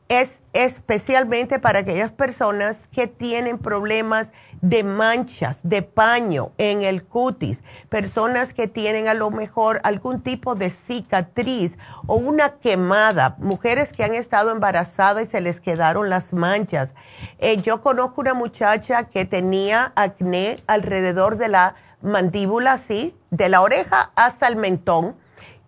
es 0.09 0.41
especialmente 0.55 1.59
para 1.59 1.81
aquellas 1.81 2.13
personas 2.13 2.89
que 2.91 3.07
tienen 3.07 3.59
problemas 3.59 4.33
de 4.61 4.83
manchas, 4.83 5.61
de 5.63 5.83
paño 5.83 6.53
en 6.59 6.83
el 6.83 7.05
cutis, 7.05 7.63
personas 7.91 8.53
que 8.53 8.67
tienen 8.67 9.07
a 9.07 9.15
lo 9.15 9.31
mejor 9.31 9.81
algún 9.85 10.23
tipo 10.23 10.55
de 10.55 10.71
cicatriz 10.71 11.79
o 12.07 12.17
una 12.17 12.59
quemada, 12.59 13.37
mujeres 13.39 13.93
que 13.93 14.03
han 14.03 14.15
estado 14.15 14.51
embarazadas 14.51 15.27
y 15.27 15.31
se 15.31 15.41
les 15.41 15.61
quedaron 15.61 16.09
las 16.11 16.33
manchas. 16.33 16.95
Eh, 17.39 17.61
yo 17.61 17.83
conozco 17.83 18.21
una 18.23 18.35
muchacha 18.35 19.05
que 19.05 19.27
tenía 19.27 19.93
acné 19.95 20.57
alrededor 20.67 21.37
de 21.37 21.49
la 21.49 21.75
mandíbula, 22.01 22.73
así, 22.73 23.17
de 23.31 23.49
la 23.49 23.61
oreja 23.61 24.11
hasta 24.17 24.49
el 24.49 24.57
mentón 24.57 25.17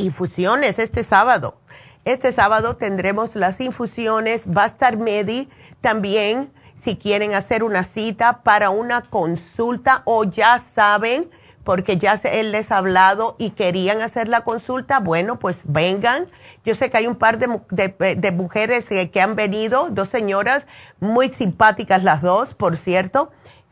infusiones 0.00 0.78
este 0.78 1.02
sábado. 1.02 1.56
Este 2.04 2.32
sábado 2.32 2.76
tendremos 2.76 3.36
las 3.36 3.60
infusiones, 3.60 4.46
va 4.46 4.64
a 4.64 4.66
estar 4.66 4.96
Medi 4.96 5.48
también 5.80 6.50
si 6.76 6.96
quieren 6.96 7.34
hacer 7.34 7.62
una 7.62 7.84
cita 7.84 8.42
para 8.42 8.70
una 8.70 9.02
consulta 9.02 10.00
o 10.06 10.24
ya 10.24 10.58
saben, 10.58 11.30
porque 11.62 11.98
ya 11.98 12.14
él 12.24 12.52
les 12.52 12.72
ha 12.72 12.78
hablado 12.78 13.36
y 13.38 13.50
querían 13.50 14.00
hacer 14.00 14.28
la 14.28 14.40
consulta, 14.44 14.98
bueno, 14.98 15.38
pues 15.38 15.60
vengan. 15.64 16.26
Yo 16.64 16.74
sé 16.74 16.88
que 16.88 16.96
hay 16.96 17.06
un 17.06 17.16
par 17.16 17.36
de, 17.38 18.32
mujeres 18.32 18.86
que 18.86 19.20
han 19.20 19.36
venido, 19.36 19.88
dos 19.90 20.08
señoras 20.08 20.66
muy 21.00 21.28
simpáticas 21.28 22.02
las 22.02 22.22
dos, 22.22 22.54
por 22.54 22.78
cierto 22.78 23.30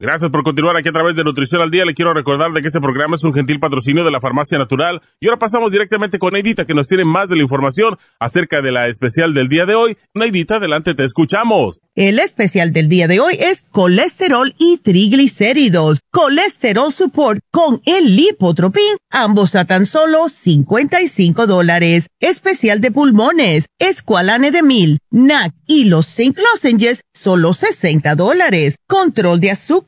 Gracias 0.00 0.30
por 0.30 0.44
continuar 0.44 0.76
aquí 0.76 0.90
a 0.90 0.92
través 0.92 1.16
de 1.16 1.24
Nutrición 1.24 1.60
al 1.60 1.72
Día. 1.72 1.84
Le 1.84 1.92
quiero 1.92 2.14
recordar 2.14 2.52
de 2.52 2.62
que 2.62 2.68
este 2.68 2.80
programa 2.80 3.16
es 3.16 3.24
un 3.24 3.34
gentil 3.34 3.58
patrocinio 3.58 4.04
de 4.04 4.12
la 4.12 4.20
Farmacia 4.20 4.56
Natural. 4.56 5.02
Y 5.18 5.26
ahora 5.26 5.40
pasamos 5.40 5.72
directamente 5.72 6.20
con 6.20 6.34
Neidita, 6.34 6.66
que 6.66 6.72
nos 6.72 6.86
tiene 6.86 7.04
más 7.04 7.28
de 7.28 7.34
la 7.34 7.42
información 7.42 7.98
acerca 8.20 8.62
de 8.62 8.70
la 8.70 8.86
especial 8.86 9.34
del 9.34 9.48
día 9.48 9.66
de 9.66 9.74
hoy. 9.74 9.98
Neidita, 10.14 10.58
adelante, 10.58 10.94
te 10.94 11.02
escuchamos. 11.02 11.80
El 11.96 12.20
especial 12.20 12.72
del 12.72 12.88
día 12.88 13.08
de 13.08 13.18
hoy 13.18 13.38
es 13.40 13.66
colesterol 13.72 14.54
y 14.56 14.78
triglicéridos. 14.78 15.98
Colesterol 16.12 16.92
Support 16.92 17.40
con 17.50 17.82
el 17.84 18.14
Lipotropin, 18.14 18.98
ambos 19.10 19.56
a 19.56 19.64
tan 19.64 19.84
solo 19.84 20.28
55 20.28 21.48
dólares. 21.48 22.06
Especial 22.20 22.80
de 22.80 22.92
pulmones, 22.92 23.66
Esqualane 23.80 24.52
de 24.52 24.62
Mil, 24.62 24.98
NAC 25.10 25.54
y 25.66 25.86
los 25.86 26.06
Zinc 26.06 26.38
Lozenges, 26.38 27.02
solo 27.14 27.52
60 27.52 28.14
dólares. 28.14 28.76
Control 28.86 29.40
de 29.40 29.50
azúcar 29.50 29.87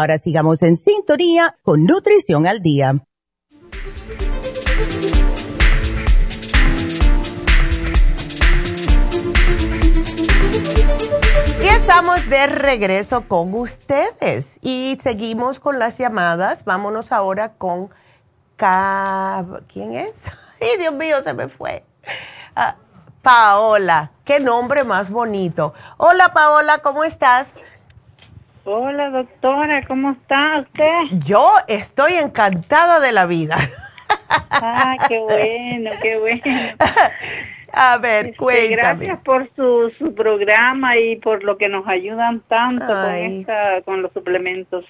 Ahora 0.00 0.16
sigamos 0.16 0.62
en 0.62 0.78
sintonía 0.78 1.54
con 1.62 1.84
Nutrición 1.84 2.46
al 2.46 2.62
Día. 2.62 2.94
Y 11.62 11.66
estamos 11.66 12.26
de 12.30 12.46
regreso 12.46 13.28
con 13.28 13.52
ustedes 13.52 14.58
y 14.62 14.96
seguimos 15.02 15.60
con 15.60 15.78
las 15.78 15.98
llamadas. 15.98 16.64
Vámonos 16.64 17.12
ahora 17.12 17.52
con... 17.58 17.90
¿Quién 18.56 19.96
es? 19.96 20.14
¡Ay, 20.62 20.78
Dios 20.78 20.94
mío, 20.94 21.16
se 21.22 21.34
me 21.34 21.50
fue! 21.50 21.84
Ah, 22.56 22.76
Paola, 23.20 24.12
qué 24.24 24.40
nombre 24.40 24.82
más 24.82 25.10
bonito. 25.10 25.74
Hola 25.98 26.32
Paola, 26.32 26.78
¿cómo 26.78 27.04
estás? 27.04 27.48
Hola 28.64 29.08
doctora, 29.08 29.86
¿cómo 29.86 30.10
está 30.10 30.60
usted? 30.60 31.18
Yo 31.24 31.50
estoy 31.66 32.14
encantada 32.14 33.00
de 33.00 33.12
la 33.12 33.26
vida. 33.26 33.56
Ah, 34.62 34.96
qué 35.08 35.18
bueno, 35.18 35.90
qué 36.02 36.18
bueno. 36.18 36.42
A 37.72 37.96
ver, 37.98 38.26
este, 38.26 38.36
cuéntame. 38.36 38.76
Gracias 38.76 39.18
por 39.20 39.48
su, 39.54 39.92
su 39.98 40.14
programa 40.14 40.96
y 40.96 41.16
por 41.16 41.44
lo 41.44 41.56
que 41.56 41.68
nos 41.68 41.86
ayudan 41.86 42.40
tanto 42.40 42.86
con, 42.86 43.14
esta, 43.14 43.82
con 43.82 44.02
los 44.02 44.12
suplementos. 44.12 44.84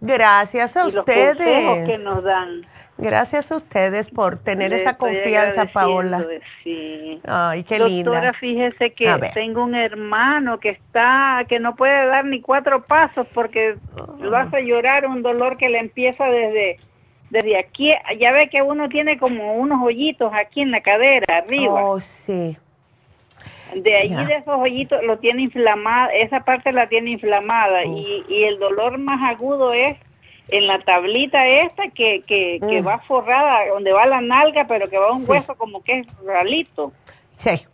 Gracias 0.00 0.76
a 0.76 0.86
ustedes. 0.86 1.64
Los 1.64 1.88
que 1.88 1.98
nos 1.98 2.22
dan. 2.22 2.66
Gracias 2.98 3.52
a 3.52 3.58
ustedes 3.58 4.08
por 4.08 4.38
tener 4.38 4.72
esa 4.72 4.96
confianza, 4.96 5.66
Paola. 5.66 6.24
Sí. 6.64 7.20
Ay, 7.26 7.62
qué 7.64 7.78
linda. 7.78 8.10
Doctora, 8.10 8.32
fíjese 8.32 8.92
que 8.92 9.30
tengo 9.34 9.64
un 9.64 9.74
hermano 9.74 10.58
que 10.58 10.70
está, 10.70 11.44
que 11.46 11.60
no 11.60 11.76
puede 11.76 12.06
dar 12.06 12.24
ni 12.24 12.40
cuatro 12.40 12.84
pasos 12.84 13.26
porque 13.34 13.76
lo 14.18 14.36
hace 14.36 14.64
llorar 14.64 15.06
un 15.06 15.22
dolor 15.22 15.58
que 15.58 15.68
le 15.68 15.78
empieza 15.78 16.24
desde, 16.26 16.78
desde 17.28 17.58
aquí. 17.58 17.92
Ya 18.18 18.32
ve 18.32 18.48
que 18.48 18.62
uno 18.62 18.88
tiene 18.88 19.18
como 19.18 19.54
unos 19.56 19.82
hoyitos 19.82 20.32
aquí 20.34 20.62
en 20.62 20.70
la 20.70 20.80
cadera, 20.80 21.36
arriba. 21.36 21.84
Oh, 21.84 22.00
sí. 22.00 22.56
De 23.74 23.94
allí 23.94 24.24
de 24.24 24.36
esos 24.36 24.56
hoyitos 24.56 25.02
lo 25.04 25.18
tiene 25.18 25.42
inflamada, 25.42 26.08
esa 26.14 26.44
parte 26.44 26.72
la 26.72 26.88
tiene 26.88 27.10
inflamada 27.10 27.84
y, 27.84 28.24
y 28.26 28.44
el 28.44 28.58
dolor 28.58 28.96
más 28.96 29.28
agudo 29.28 29.74
es 29.74 29.98
en 30.48 30.66
la 30.66 30.78
tablita 30.80 31.46
esta 31.46 31.88
que, 31.88 32.22
que, 32.22 32.60
que 32.68 32.82
mm. 32.82 32.86
va 32.86 32.98
forrada, 33.00 33.68
donde 33.68 33.92
va 33.92 34.06
la 34.06 34.20
nalga, 34.20 34.66
pero 34.66 34.88
que 34.88 34.98
va 34.98 35.12
un 35.12 35.28
hueso 35.28 35.54
como 35.56 35.82
que 35.82 36.00
es 36.00 36.06
ralito. 36.24 36.92
Sí. 37.38 37.66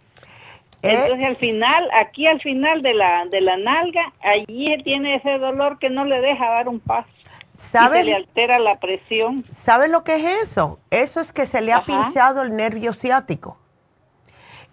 Entonces 0.82 1.26
al 1.26 1.36
final, 1.36 1.88
aquí 1.94 2.26
al 2.26 2.40
final 2.40 2.82
de 2.82 2.94
la, 2.94 3.24
de 3.26 3.40
la 3.40 3.56
nalga, 3.56 4.12
allí 4.20 4.76
tiene 4.82 5.14
ese 5.14 5.38
dolor 5.38 5.78
que 5.78 5.90
no 5.90 6.04
le 6.04 6.20
deja 6.20 6.50
dar 6.50 6.68
un 6.68 6.80
paso. 6.80 7.08
¿Sabes? 7.56 8.00
se 8.00 8.06
le 8.06 8.14
altera 8.14 8.58
la 8.58 8.80
presión. 8.80 9.44
¿Sabes 9.56 9.88
lo 9.88 10.02
que 10.02 10.16
es 10.16 10.24
eso? 10.42 10.80
Eso 10.90 11.20
es 11.20 11.32
que 11.32 11.46
se 11.46 11.60
le 11.60 11.72
ha 11.72 11.84
pinchado 11.84 12.42
el 12.42 12.56
nervio 12.56 12.92
ciático. 12.92 13.56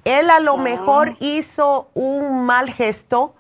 Él 0.05 0.31
a 0.31 0.39
lo 0.39 0.53
ah. 0.53 0.57
mejor 0.57 1.15
hizo 1.19 1.89
un 1.93 2.45
mal 2.45 2.73
gesto 2.73 3.35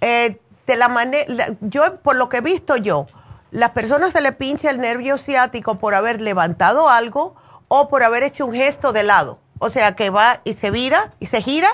eh, 0.00 0.38
de 0.66 0.76
la 0.76 0.86
manera, 0.88 1.56
yo 1.60 2.00
por 2.00 2.14
lo 2.14 2.28
que 2.28 2.36
he 2.36 2.40
visto 2.40 2.76
yo, 2.76 3.06
las 3.52 3.72
personas 3.72 4.12
se 4.12 4.22
le 4.22 4.32
pincha 4.32 4.70
el 4.70 4.80
nervio 4.80 5.18
ciático 5.18 5.78
por 5.78 5.94
haber 5.94 6.22
levantado 6.22 6.88
algo 6.88 7.36
o 7.68 7.88
por 7.88 8.02
haber 8.02 8.22
hecho 8.22 8.46
un 8.46 8.54
gesto 8.54 8.94
de 8.94 9.02
lado. 9.02 9.38
O 9.58 9.68
sea, 9.68 9.94
que 9.94 10.08
va 10.08 10.40
y 10.42 10.54
se 10.54 10.70
vira 10.70 11.12
y 11.20 11.26
se 11.26 11.42
gira 11.42 11.68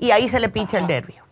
y 0.00 0.10
ahí 0.10 0.28
se 0.28 0.40
le 0.40 0.48
pincha 0.48 0.78
el 0.78 0.88
nervio. 0.88 1.22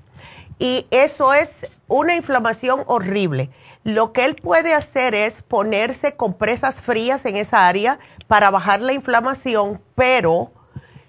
Y 0.60 0.86
eso 0.92 1.34
es 1.34 1.66
una 1.88 2.14
inflamación 2.14 2.84
horrible. 2.86 3.50
Lo 3.82 4.12
que 4.12 4.24
él 4.24 4.36
puede 4.36 4.72
hacer 4.72 5.16
es 5.16 5.42
ponerse 5.42 6.14
compresas 6.14 6.80
frías 6.80 7.24
en 7.24 7.36
esa 7.36 7.66
área 7.66 7.98
para 8.28 8.50
bajar 8.50 8.80
la 8.80 8.92
inflamación, 8.92 9.80
pero 9.96 10.52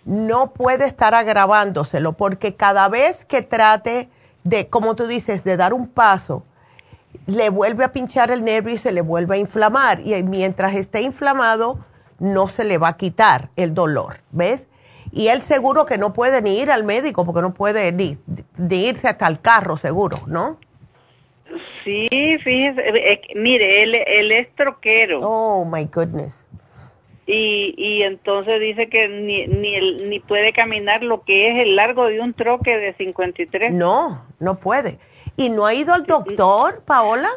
no 0.04 0.52
puede 0.52 0.86
estar 0.86 1.14
agravándoselo 1.14 2.14
porque 2.14 2.56
cada 2.56 2.90
vez 2.90 3.24
que 3.24 3.44
trate 3.44 4.10
de, 4.44 4.68
como 4.68 4.96
tú 4.96 5.06
dices, 5.06 5.44
de 5.44 5.58
dar 5.58 5.74
un 5.74 5.88
paso, 5.88 6.44
le 7.26 7.50
vuelve 7.50 7.84
a 7.84 7.92
pinchar 7.92 8.32
el 8.32 8.44
nervio 8.44 8.74
y 8.74 8.78
se 8.78 8.92
le 8.92 9.02
vuelve 9.02 9.36
a 9.36 9.38
inflamar. 9.40 10.02
Y 10.02 10.22
mientras 10.24 10.76
esté 10.76 11.02
inflamado, 11.02 11.80
no 12.20 12.48
se 12.48 12.64
le 12.64 12.78
va 12.78 12.90
a 12.90 12.98
quitar 12.98 13.50
el 13.56 13.74
dolor, 13.74 14.22
¿ves? 14.32 14.68
Y 15.12 15.28
él 15.28 15.42
seguro 15.42 15.86
que 15.86 15.98
no 15.98 16.14
puede 16.14 16.42
ni 16.42 16.60
ir 16.60 16.70
al 16.70 16.84
médico 16.84 17.26
porque 17.26 17.42
no 17.42 17.54
puede 17.54 17.92
ni, 17.92 18.18
irse 18.70 19.08
hasta 19.08 19.28
el 19.28 19.42
carro, 19.42 19.78
seguro, 19.78 20.22
¿no? 20.28 20.60
Sí, 21.84 22.08
fíjese, 22.44 22.82
eh, 22.82 23.14
eh, 23.14 23.22
mire, 23.36 23.82
él, 23.82 23.96
él 23.96 24.32
es 24.32 24.54
troquero. 24.56 25.22
Oh, 25.24 25.66
my 25.66 25.86
goodness. 25.86 26.46
Y, 27.26 27.74
y 27.78 28.04
entonces 28.04 28.60
dice 28.60 28.90
que 28.90 29.08
ni, 29.08 29.48
ni, 29.48 29.94
ni 30.08 30.20
puede 30.20 30.52
caminar 30.52 31.04
lo 31.04 31.24
que 31.24 31.50
es 31.50 31.68
el 31.68 31.76
largo 31.76 32.08
de 32.08 32.20
un 32.22 32.34
troque 32.34 32.78
de 32.78 32.94
53. 32.94 33.72
No, 33.72 34.26
no 34.40 34.60
puede. 34.60 35.00
¿Y 35.40 35.50
no 35.50 35.66
ha 35.66 35.74
ido 35.74 35.94
al 35.94 36.06
doctor, 36.06 36.84
Paola? 36.84 37.30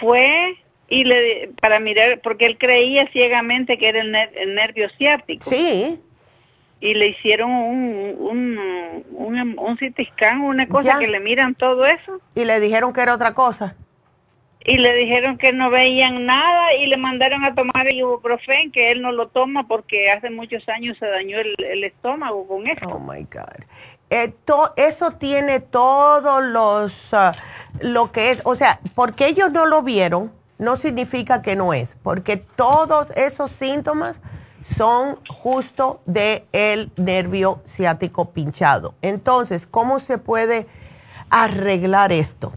Fue 0.00 0.56
y 0.88 1.04
le 1.04 1.52
para 1.60 1.78
mirar, 1.78 2.20
porque 2.20 2.46
él 2.46 2.58
creía 2.58 3.06
ciegamente 3.12 3.78
que 3.78 3.90
era 3.90 4.00
el, 4.00 4.54
nervio 4.56 4.88
ciático. 4.98 5.48
Sí. 5.48 6.00
Y 6.80 6.94
le 6.94 7.06
hicieron 7.06 7.52
un, 7.52 8.16
un, 8.18 9.04
un, 9.12 9.58
un 9.58 9.76
CT 9.76 10.00
scan, 10.14 10.40
una 10.40 10.66
cosa 10.66 10.98
que 10.98 11.06
le 11.06 11.20
miran 11.20 11.54
todo 11.54 11.86
eso. 11.86 12.20
Y 12.34 12.44
le 12.44 12.58
dijeron 12.58 12.92
que 12.92 13.02
era 13.02 13.14
otra 13.14 13.34
cosa. 13.34 13.76
Y 14.64 14.78
le 14.78 14.92
dijeron 14.94 15.38
que 15.38 15.52
no 15.52 15.70
veían 15.70 16.26
nada 16.26 16.74
y 16.74 16.86
le 16.86 16.96
mandaron 16.96 17.44
a 17.44 17.54
tomar 17.54 17.86
el 17.86 17.98
ibuprofen, 17.98 18.72
que 18.72 18.90
él 18.90 19.00
no 19.00 19.12
lo 19.12 19.28
toma 19.28 19.68
porque 19.68 20.10
hace 20.10 20.28
muchos 20.28 20.68
años 20.68 20.98
se 20.98 21.06
dañó 21.06 21.38
el, 21.38 21.54
el 21.58 21.84
estómago 21.84 22.48
con 22.48 22.66
eso. 22.66 22.86
Oh 22.88 22.98
my 22.98 23.22
God. 23.22 23.64
Eh, 24.10 24.34
eso 24.74 25.12
tiene 25.12 25.60
todos 25.60 26.42
los, 26.42 26.92
ah, 27.12 27.32
lo 27.80 28.10
que 28.10 28.32
es, 28.32 28.40
o 28.44 28.56
sea, 28.56 28.80
porque 28.96 29.26
ellos 29.26 29.52
no 29.52 29.66
lo 29.66 29.82
vieron, 29.82 30.32
no 30.58 30.76
significa 30.76 31.42
que 31.42 31.54
no 31.54 31.72
es, 31.72 31.96
porque 32.02 32.36
todos 32.36 33.08
esos 33.12 33.52
síntomas 33.52 34.18
son 34.76 35.20
justo 35.28 36.00
del 36.06 36.44
el 36.50 36.92
nervio 36.96 37.62
ciático 37.76 38.30
pinchado. 38.30 38.94
Entonces, 39.00 39.68
¿cómo 39.68 40.00
se 40.00 40.18
puede 40.18 40.66
arreglar 41.30 42.10
esto? 42.10 42.52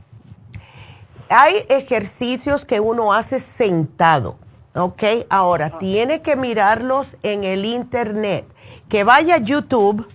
Hay 1.30 1.65
ejercicios 1.69 2.65
que 2.65 2.80
uno 2.80 3.13
hace 3.13 3.39
sentado, 3.39 4.38
¿ok? 4.73 5.03
Ahora, 5.30 5.77
tiene 5.77 6.23
que 6.23 6.35
mirarlos 6.35 7.15
en 7.21 7.43
el 7.43 7.63
internet, 7.63 8.45
que 8.89 9.03
vaya 9.03 9.35
a 9.35 9.39
YouTube 9.39 10.07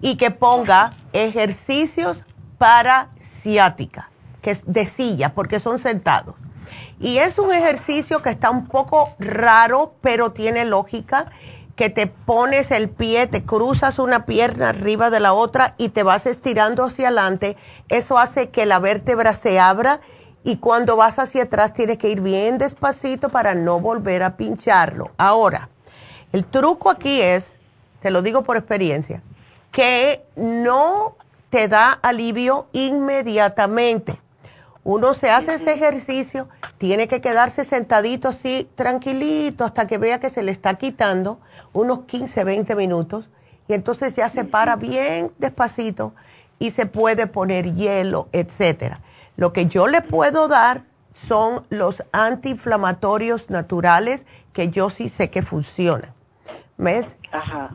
y 0.00 0.16
que 0.16 0.30
ponga 0.30 0.94
ejercicios 1.12 2.18
para 2.58 3.08
ciática, 3.22 4.10
que 4.42 4.52
es 4.52 4.62
de 4.66 4.86
silla, 4.86 5.34
porque 5.34 5.60
son 5.60 5.78
sentados. 5.78 6.34
Y 6.98 7.18
es 7.18 7.38
un 7.38 7.52
ejercicio 7.52 8.20
que 8.20 8.30
está 8.30 8.50
un 8.50 8.66
poco 8.66 9.14
raro, 9.18 9.94
pero 10.02 10.32
tiene 10.32 10.64
lógica, 10.66 11.30
que 11.74 11.88
te 11.88 12.06
pones 12.06 12.70
el 12.70 12.90
pie, 12.90 13.26
te 13.26 13.42
cruzas 13.42 13.98
una 13.98 14.26
pierna 14.26 14.68
arriba 14.68 15.08
de 15.08 15.18
la 15.18 15.32
otra 15.32 15.74
y 15.78 15.88
te 15.88 16.02
vas 16.02 16.26
estirando 16.26 16.84
hacia 16.84 17.08
adelante. 17.08 17.56
Eso 17.88 18.18
hace 18.18 18.50
que 18.50 18.66
la 18.66 18.78
vértebra 18.78 19.34
se 19.34 19.58
abra 19.58 20.00
Y 20.42 20.56
cuando 20.56 20.96
vas 20.96 21.18
hacia 21.18 21.44
atrás 21.44 21.74
tienes 21.74 21.98
que 21.98 22.08
ir 22.08 22.20
bien 22.22 22.56
despacito 22.58 23.28
para 23.28 23.54
no 23.54 23.78
volver 23.80 24.22
a 24.22 24.36
pincharlo. 24.36 25.10
Ahora, 25.18 25.68
el 26.32 26.44
truco 26.44 26.90
aquí 26.90 27.20
es, 27.20 27.52
te 28.00 28.10
lo 28.10 28.22
digo 28.22 28.42
por 28.42 28.56
experiencia, 28.56 29.22
que 29.70 30.24
no 30.36 31.16
te 31.50 31.68
da 31.68 31.92
alivio 31.92 32.66
inmediatamente. 32.72 34.18
Uno 34.82 35.12
se 35.14 35.30
hace 35.30 35.54
ese 35.54 35.72
ejercicio, 35.72 36.48
tiene 36.78 37.06
que 37.06 37.20
quedarse 37.20 37.64
sentadito 37.64 38.28
así, 38.28 38.68
tranquilito, 38.74 39.64
hasta 39.64 39.86
que 39.86 39.98
vea 39.98 40.20
que 40.20 40.30
se 40.30 40.42
le 40.42 40.52
está 40.52 40.74
quitando 40.74 41.38
unos 41.72 42.04
15, 42.04 42.44
20 42.44 42.74
minutos, 42.76 43.28
y 43.68 43.74
entonces 43.74 44.16
ya 44.16 44.28
se 44.30 44.44
para 44.44 44.76
bien 44.76 45.32
despacito 45.38 46.14
y 46.58 46.70
se 46.70 46.86
puede 46.86 47.26
poner 47.26 47.74
hielo, 47.74 48.28
etcétera. 48.32 49.00
Lo 49.36 49.52
que 49.52 49.66
yo 49.66 49.86
le 49.86 50.02
puedo 50.02 50.48
dar 50.48 50.82
son 51.14 51.64
los 51.68 52.02
antiinflamatorios 52.12 53.50
naturales 53.50 54.24
que 54.52 54.70
yo 54.70 54.90
sí 54.90 55.08
sé 55.08 55.30
que 55.30 55.42
funcionan. 55.42 56.12
¿Ves? 56.80 57.14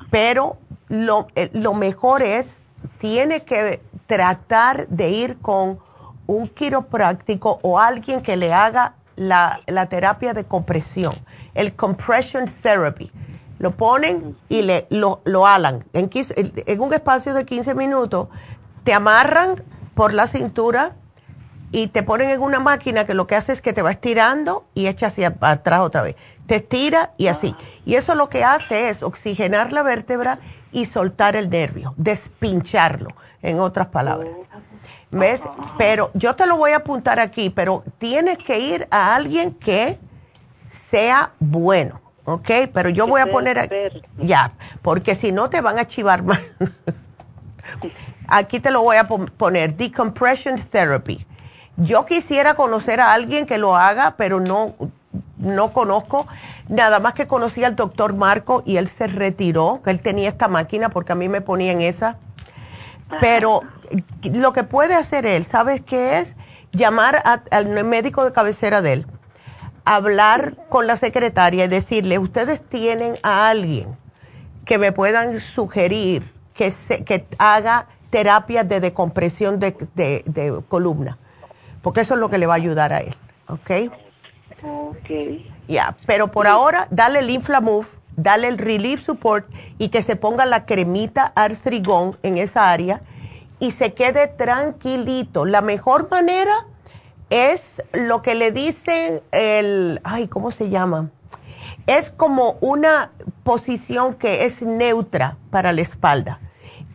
Pero 0.10 0.58
lo, 0.90 1.28
eh, 1.36 1.50
lo 1.54 1.76
mejor 1.76 2.24
es, 2.24 2.60
tiene 2.98 3.44
que 3.44 3.82
tratar 4.08 4.88
de 4.88 5.10
ir 5.10 5.38
con 5.38 5.80
un 6.26 6.48
quiropráctico 6.48 7.60
o 7.62 7.80
alguien 7.80 8.24
que 8.24 8.36
le 8.36 8.52
haga 8.52 8.96
la, 9.16 9.62
terapia 9.90 10.34
de 10.34 10.46
compresión, 10.46 11.14
el 11.54 11.76
compression 11.76 12.46
therapy. 12.48 13.12
Lo 13.60 13.72
ponen 13.78 14.36
y 14.50 14.64
le, 14.64 14.88
lo, 14.90 15.22
lo 15.24 15.46
alan. 15.46 15.86
En, 15.94 16.10
en 16.12 16.82
un 16.82 16.94
espacio 16.94 17.36
de 17.36 17.46
15 17.46 17.76
minutos, 17.76 18.28
te 18.84 18.92
amarran 18.92 19.64
por 19.94 20.14
la 20.14 20.26
cintura 20.26 20.96
y 21.76 21.88
te 21.88 22.04
ponen 22.04 22.30
en 22.30 22.42
una 22.42 22.62
máquina 22.62 23.06
que 23.06 23.14
lo 23.14 23.28
que 23.28 23.36
hace 23.36 23.52
es 23.52 23.62
que 23.62 23.74
te 23.74 23.82
va 23.82 23.92
estirando 23.92 24.64
y 24.76 24.88
echa 24.88 25.08
hacia 25.08 25.36
atrás 25.42 25.82
otra 25.82 26.04
vez. 26.04 26.16
Te 26.48 26.56
estira 26.56 27.12
y 27.18 27.28
así. 27.28 27.54
Y 27.86 27.96
eso 27.96 28.16
lo 28.16 28.30
que 28.30 28.46
hace 28.46 28.88
es 28.88 29.04
oxigenar 29.04 29.74
la 29.74 29.84
vértebra 29.84 30.40
y 30.72 30.86
soltar 30.86 31.36
el 31.36 31.50
nervio, 31.50 31.94
despincharlo, 31.98 33.10
en 33.42 33.60
otras 33.60 33.88
palabras. 33.88 34.32
¿Ves? 35.12 35.42
Pero 35.78 36.12
yo 36.14 36.38
te 36.38 36.46
lo 36.46 36.56
voy 36.56 36.72
a 36.72 36.78
apuntar 36.78 37.20
aquí, 37.20 37.50
pero 37.50 37.84
tienes 37.98 38.38
que 38.38 38.58
ir 38.58 38.88
a 38.90 39.14
alguien 39.14 39.52
que 39.54 40.00
sea 40.70 41.32
bueno, 41.40 42.00
¿ok? 42.24 42.52
Pero 42.74 42.88
yo 42.88 43.06
voy 43.06 43.20
a 43.20 43.28
poner 43.30 43.60
aquí, 43.60 43.76
ya, 44.18 44.54
porque 44.82 45.14
si 45.14 45.34
no 45.34 45.50
te 45.50 45.60
van 45.60 45.78
a 45.78 45.86
chivar 45.86 46.24
más. 46.24 46.40
aquí 48.30 48.62
te 48.62 48.72
lo 48.72 48.82
voy 48.82 48.96
a 48.96 49.10
poner, 49.10 49.76
decompression 49.76 50.56
therapy. 50.56 51.26
Yo 51.78 52.06
quisiera 52.06 52.54
conocer 52.54 53.00
a 53.00 53.14
alguien 53.14 53.46
que 53.46 53.58
lo 53.58 53.76
haga, 53.76 54.16
pero 54.18 54.40
no, 54.40 54.76
no 55.38 55.74
conozco. 55.74 56.28
Nada 56.70 57.00
más 57.00 57.14
que 57.14 57.28
conocí 57.28 57.64
al 57.64 57.76
doctor 57.76 58.14
Marco 58.14 58.64
y 58.66 58.78
él 58.78 58.88
se 58.88 59.08
retiró, 59.08 59.82
que 59.84 59.92
él 59.92 60.00
tenía 60.00 60.30
esta 60.30 60.48
máquina 60.48 60.90
porque 60.90 61.12
a 61.12 61.16
mí 61.16 61.30
me 61.30 61.42
ponía 61.42 61.72
en 61.72 61.82
esa. 61.82 62.18
Pero 63.20 63.62
lo 64.24 64.54
que 64.54 64.64
puede 64.64 64.96
hacer 64.96 65.26
él, 65.26 65.46
¿sabes 65.46 65.82
qué 65.82 66.20
es? 66.20 66.36
Llamar 66.72 67.22
al 67.52 67.86
médico 67.86 68.26
de 68.26 68.32
cabecera 68.32 68.82
de 68.82 68.94
él, 68.94 69.08
hablar 69.86 70.56
con 70.70 70.88
la 70.88 70.98
secretaria 70.98 71.66
y 71.66 71.68
decirle, 71.68 72.20
ustedes 72.20 72.62
tienen 72.68 73.18
a 73.24 73.50
alguien 73.50 73.96
que 74.66 74.78
me 74.78 74.92
puedan 74.92 75.40
sugerir 75.40 76.34
que, 76.54 76.72
se, 76.72 77.04
que 77.04 77.28
haga 77.38 77.88
terapias 78.10 78.68
de 78.68 78.80
decompresión 78.80 79.60
de, 79.60 79.76
de, 79.94 80.62
columna, 80.68 81.18
porque 81.86 82.02
eso 82.02 82.16
es 82.16 82.20
lo 82.20 82.32
que 82.32 82.40
le 82.40 82.48
va 82.48 82.54
a 82.54 82.58
ayudar 82.58 82.94
a 82.94 83.02
él, 83.02 83.16
¿ok? 83.48 83.94
Ok. 84.64 85.44
Ya, 85.68 85.96
pero 86.08 86.32
por 86.32 86.48
ahora, 86.48 86.88
dale 86.90 87.20
el 87.20 87.30
Inflamove, 87.30 87.88
dale 88.16 88.48
el 88.48 88.58
Relief 88.58 89.06
Support 89.06 89.46
y 89.78 89.90
que 89.90 90.02
se 90.02 90.16
ponga 90.16 90.48
la 90.48 90.66
cremita 90.66 91.32
artrigón 91.36 92.18
en 92.24 92.40
esa 92.40 92.72
área 92.72 93.04
y 93.60 93.70
se 93.70 93.94
quede 93.94 94.26
tranquilito. 94.26 95.46
La 95.46 95.62
mejor 95.62 96.10
manera 96.10 96.66
es 97.30 97.84
lo 97.94 98.24
que 98.24 98.34
le 98.34 98.52
dicen 98.52 99.22
el, 99.32 100.02
ay, 100.04 100.28
¿cómo 100.28 100.50
se 100.50 100.72
llama? 100.72 101.12
Es 101.86 102.10
como 102.10 102.58
una 102.62 103.12
posición 103.44 104.16
que 104.16 104.46
es 104.46 104.64
neutra 104.64 105.38
para 105.52 105.72
la 105.72 105.82
espalda, 105.82 106.40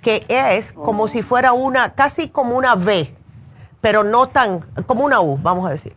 que 0.02 0.24
es 0.28 0.72
como 0.72 1.06
si 1.06 1.22
fuera 1.22 1.52
una, 1.52 1.94
casi 1.94 2.28
como 2.28 2.56
una 2.56 2.74
V, 2.74 3.19
pero 3.80 4.04
no 4.04 4.28
tan, 4.28 4.60
como 4.86 5.04
una 5.04 5.20
U, 5.20 5.38
vamos 5.38 5.68
a 5.68 5.70
decir. 5.70 5.94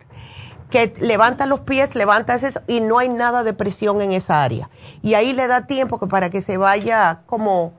Que 0.69 0.93
levanta 0.99 1.45
los 1.45 1.61
pies, 1.61 1.93
levanta 1.95 2.35
eso 2.35 2.61
y 2.67 2.79
no 2.79 2.97
hay 2.97 3.09
nada 3.09 3.43
de 3.43 3.53
presión 3.53 4.01
en 4.01 4.11
esa 4.11 4.43
área. 4.43 4.69
Y 5.01 5.13
ahí 5.13 5.33
le 5.33 5.47
da 5.47 5.67
tiempo 5.67 5.99
que 5.99 6.07
para 6.07 6.29
que 6.29 6.41
se 6.41 6.57
vaya 6.57 7.19
como 7.27 7.73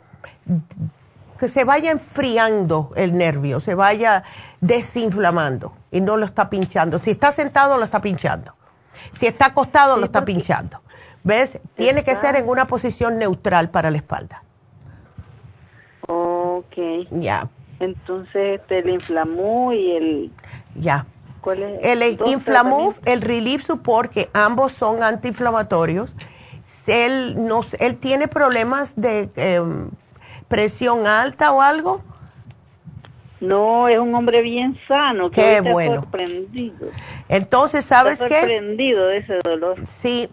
que 1.38 1.48
se 1.48 1.64
vaya 1.64 1.90
enfriando 1.90 2.92
el 2.94 3.16
nervio, 3.16 3.58
se 3.58 3.74
vaya 3.74 4.22
desinflamando 4.60 5.72
y 5.90 6.00
no 6.00 6.16
lo 6.16 6.24
está 6.24 6.48
pinchando. 6.48 6.98
Si 7.00 7.10
está 7.10 7.32
sentado, 7.32 7.76
lo 7.76 7.84
está 7.84 8.00
pinchando. 8.00 8.54
Si 9.14 9.26
está 9.26 9.46
acostado, 9.46 9.96
lo 9.96 10.04
está 10.04 10.24
pinchando. 10.24 10.80
¿Ves? 11.24 11.58
Tiene 11.74 12.04
que 12.04 12.14
ser 12.14 12.36
en 12.36 12.48
una 12.48 12.66
posición 12.66 13.18
neutral 13.18 13.70
para 13.70 13.90
la 13.90 13.96
espalda. 13.96 14.42
Ok. 16.06 16.76
Ya. 17.10 17.48
Entonces, 17.84 18.60
este, 18.60 18.78
el 18.78 18.90
inflamó 18.90 19.72
y 19.72 19.92
el... 19.92 20.30
Ya. 20.74 21.06
¿Cuál 21.40 21.62
es? 21.62 21.80
El 21.82 22.18
inflamó, 22.26 22.94
el 23.04 23.20
relief 23.20 23.64
support, 23.64 24.10
que 24.10 24.30
ambos 24.32 24.72
son 24.72 25.02
antiinflamatorios. 25.02 26.10
Él, 26.86 27.34
no, 27.36 27.64
él 27.78 27.96
tiene 27.96 28.28
problemas 28.28 28.94
de... 28.96 29.30
Em, 29.36 29.90
presión 30.48 31.06
alta 31.06 31.52
o 31.52 31.60
algo? 31.60 32.02
No, 33.40 33.88
es 33.88 33.98
un 33.98 34.14
hombre 34.14 34.40
bien 34.42 34.78
sano. 34.88 35.30
Que 35.30 35.60
Qué 35.62 35.70
bueno. 35.72 35.96
Sorprendido. 35.96 36.88
Entonces, 37.28 37.84
¿sabes 37.84 38.20
está 38.20 38.28
sorprendido 38.28 39.06
de 39.08 39.18
ese 39.18 39.38
dolor. 39.42 39.82
Sí. 39.86 40.30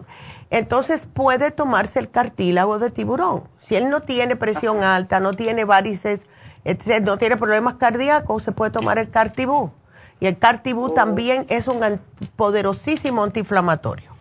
Entonces 0.49 1.07
puede 1.11 1.51
tomarse 1.51 1.97
el 1.99 2.09
cartílago 2.09 2.77
de 2.77 2.91
tiburón. 2.91 3.45
Si 3.61 3.75
él 3.75 3.89
no 3.89 4.01
tiene 4.01 4.35
presión 4.35 4.83
alta, 4.83 5.19
no 5.19 5.33
tiene 5.33 5.63
varices, 5.65 6.21
no 7.03 7.17
tiene 7.17 7.37
problemas 7.37 7.75
cardíacos, 7.75 8.43
se 8.43 8.51
puede 8.51 8.71
tomar 8.71 8.97
el 8.97 9.09
cartibú. 9.09 9.71
Y 10.19 10.27
el 10.27 10.37
cartibú 10.37 10.85
oh. 10.85 10.91
también 10.91 11.45
es 11.49 11.67
un 11.67 11.99
poderosísimo 12.35 13.23
antiinflamatorio. 13.23 14.11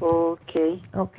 Ok. 0.00 0.52
Ok. 0.94 1.18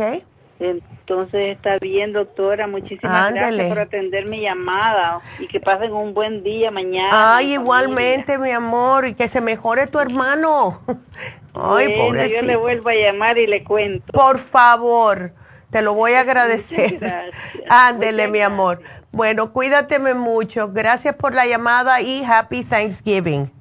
Entonces 0.60 1.46
está 1.46 1.78
bien, 1.80 2.12
doctora. 2.12 2.68
Muchísimas 2.68 3.34
gracias 3.34 3.70
por 3.70 3.80
atender 3.80 4.26
mi 4.26 4.42
llamada 4.42 5.22
y 5.40 5.48
que 5.48 5.62
pasen 5.62 5.94
un 5.94 6.14
buen 6.14 6.44
día 6.44 6.70
mañana. 6.70 7.38
Ay, 7.38 7.54
igualmente, 7.54 8.38
mi 8.38 8.52
amor, 8.52 9.08
y 9.08 9.14
que 9.14 9.30
se 9.30 9.40
mejore 9.40 9.88
tu 9.88 10.00
hermano. 10.00 10.82
Ay, 11.54 11.98
bueno, 11.98 12.26
Yo 12.26 12.42
le 12.42 12.58
vuelvo 12.58 12.90
a 12.90 12.94
llamar 12.94 13.38
y 13.38 13.48
le 13.48 13.64
cuento. 13.64 14.12
Por 14.12 14.38
favor, 14.38 15.32
te 15.70 15.82
lo 15.82 15.94
voy 15.94 16.14
a 16.14 16.22
agradecer. 16.22 17.32
Ándele, 17.70 18.28
mi 18.28 18.40
amor. 18.40 18.82
Bueno, 19.12 19.52
cuídateme 19.52 20.14
mucho. 20.14 20.72
Gracias 20.72 21.16
por 21.16 21.34
la 21.34 21.46
llamada 21.46 22.02
y 22.02 22.24
Happy 22.24 22.64
Thanksgiving. 22.64 23.52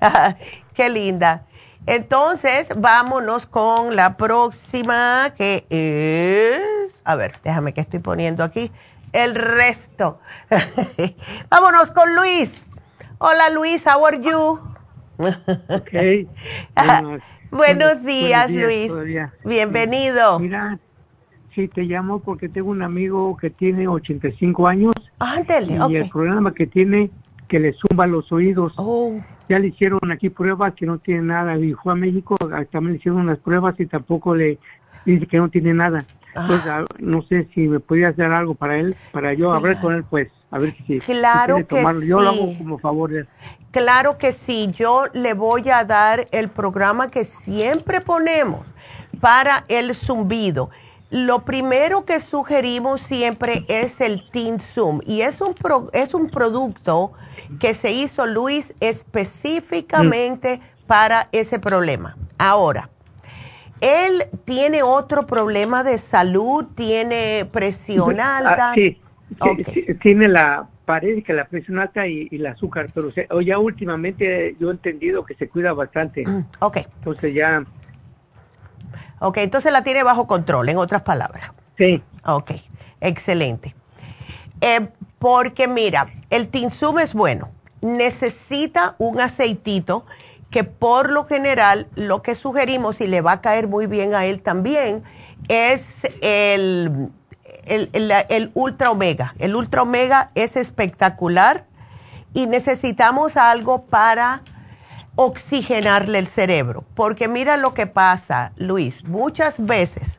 Qué 0.74 0.88
linda. 0.88 1.46
Entonces, 1.86 2.68
vámonos 2.76 3.46
con 3.46 3.96
la 3.96 4.16
próxima, 4.16 5.34
que 5.36 5.66
es, 5.68 6.94
a 7.04 7.16
ver, 7.16 7.34
déjame 7.42 7.74
que 7.74 7.80
estoy 7.80 7.98
poniendo 7.98 8.44
aquí 8.44 8.70
el 9.12 9.34
resto. 9.34 10.20
vámonos 11.50 11.90
con 11.90 12.14
Luis. 12.14 12.64
Hola 13.18 13.50
Luis, 13.50 13.84
how 13.86 14.04
are 14.06 14.20
you? 14.20 14.60
okay. 15.68 16.28
buenos, 17.50 18.02
días, 18.04 18.50
Luis. 18.50 18.92
Bienvenido. 19.44 20.38
Mira, 20.38 20.78
sí, 21.54 21.68
te 21.68 21.82
llamo 21.82 22.20
porque 22.20 22.48
tengo 22.48 22.70
un 22.70 22.82
amigo 22.82 23.36
que 23.36 23.50
tiene 23.50 23.88
85 23.88 24.66
años. 24.66 24.94
Ándale, 25.18 25.78
y 25.88 25.96
el 25.96 26.08
problema 26.08 26.52
que 26.52 26.66
tiene 26.66 27.10
que 27.48 27.60
le 27.60 27.74
zumba 27.74 28.06
los 28.06 28.32
oídos. 28.32 28.72
Oh 28.76 29.20
ya 29.52 29.58
le 29.58 29.68
hicieron 29.68 30.10
aquí 30.10 30.30
pruebas 30.30 30.72
que 30.74 30.86
no 30.86 30.98
tiene 30.98 31.22
nada. 31.22 31.56
Dijo 31.56 31.90
a 31.90 31.94
México, 31.94 32.36
también 32.70 32.92
le 32.92 32.98
hicieron 32.98 33.20
unas 33.20 33.38
pruebas 33.38 33.78
y 33.78 33.86
tampoco 33.86 34.34
le 34.34 34.58
dice 35.04 35.26
que 35.26 35.36
no 35.36 35.50
tiene 35.50 35.74
nada. 35.74 36.06
Pues 36.46 36.62
no 36.98 37.20
sé 37.22 37.46
si 37.54 37.68
me 37.68 37.78
podía 37.78 38.08
hacer 38.08 38.32
algo 38.32 38.54
para 38.54 38.78
él, 38.78 38.96
para 39.12 39.34
yo 39.34 39.52
hablar 39.52 39.78
con 39.82 39.94
él, 39.94 40.04
pues, 40.08 40.28
a 40.50 40.58
ver 40.58 40.74
si. 40.86 41.00
Claro 41.00 41.66
que 41.66 41.82
Yo 42.06 42.22
lo 42.22 42.30
hago 42.30 42.56
como 42.56 42.78
favor. 42.78 43.26
Claro 43.70 44.16
que 44.16 44.32
sí, 44.32 44.70
yo 44.72 45.04
le 45.12 45.34
voy 45.34 45.68
a 45.68 45.84
dar 45.84 46.28
el 46.30 46.48
programa 46.48 47.10
que 47.10 47.24
siempre 47.24 48.00
ponemos 48.00 48.66
para 49.20 49.66
el 49.68 49.94
zumbido. 49.94 50.70
Lo 51.12 51.44
primero 51.44 52.06
que 52.06 52.20
sugerimos 52.20 53.02
siempre 53.02 53.66
es 53.68 54.00
el 54.00 54.30
Teen 54.30 54.58
Zoom 54.58 55.00
y 55.04 55.20
es 55.20 55.42
un, 55.42 55.54
es 55.92 56.14
un 56.14 56.30
producto 56.30 57.12
que 57.60 57.74
se 57.74 57.92
hizo, 57.92 58.26
Luis, 58.26 58.72
específicamente 58.80 60.62
para 60.86 61.28
ese 61.32 61.58
problema. 61.58 62.16
Ahora, 62.38 62.88
él 63.82 64.22
tiene 64.46 64.82
otro 64.82 65.26
problema 65.26 65.84
de 65.84 65.98
salud, 65.98 66.64
tiene 66.74 67.46
presión 67.52 68.18
ah, 68.18 68.38
alta. 68.38 68.72
sí, 68.72 68.98
tiene 70.00 70.28
la, 70.28 70.66
parece 70.86 71.22
que 71.22 71.34
la 71.34 71.44
presión 71.44 71.78
alta 71.78 72.06
y, 72.06 72.26
el 72.30 72.46
azúcar, 72.46 72.88
pero 72.94 73.10
ya 73.42 73.58
últimamente 73.58 74.56
yo 74.58 74.70
he 74.70 74.72
entendido 74.72 75.26
que 75.26 75.34
se 75.34 75.46
cuida 75.46 75.74
bastante. 75.74 76.26
Mm, 76.26 76.46
ok. 76.60 76.78
Entonces 77.00 77.34
ya. 77.34 77.62
Ok, 79.22 79.38
entonces 79.38 79.72
la 79.72 79.84
tiene 79.84 80.02
bajo 80.02 80.26
control, 80.26 80.68
en 80.68 80.78
otras 80.78 81.02
palabras. 81.02 81.52
Sí. 81.78 82.02
Ok, 82.24 82.52
excelente. 83.00 83.74
Eh, 84.60 84.88
porque 85.18 85.68
mira, 85.68 86.08
el 86.28 86.48
tinsum 86.48 86.98
es 86.98 87.14
bueno, 87.14 87.50
necesita 87.80 88.96
un 88.98 89.20
aceitito 89.20 90.04
que 90.50 90.64
por 90.64 91.10
lo 91.10 91.24
general 91.24 91.86
lo 91.94 92.22
que 92.22 92.34
sugerimos 92.34 93.00
y 93.00 93.06
le 93.06 93.20
va 93.20 93.32
a 93.32 93.40
caer 93.40 93.68
muy 93.68 93.86
bien 93.86 94.14
a 94.14 94.26
él 94.26 94.42
también 94.42 95.02
es 95.48 96.00
el, 96.20 97.10
el, 97.64 98.50
ultra 98.54 98.90
omega. 98.90 99.34
El 99.38 99.54
ultra 99.54 99.82
omega 99.82 100.30
es 100.34 100.56
espectacular 100.56 101.64
y 102.34 102.46
necesitamos 102.46 103.36
algo 103.36 103.86
para 103.86 104.42
oxigenarle 105.16 106.18
el 106.18 106.26
cerebro. 106.26 106.84
Porque 106.94 107.28
mira 107.28 107.56
lo 107.56 107.72
que 107.72 107.86
pasa, 107.86 108.52
Luis, 108.56 109.04
muchas 109.04 109.64
veces 109.64 110.18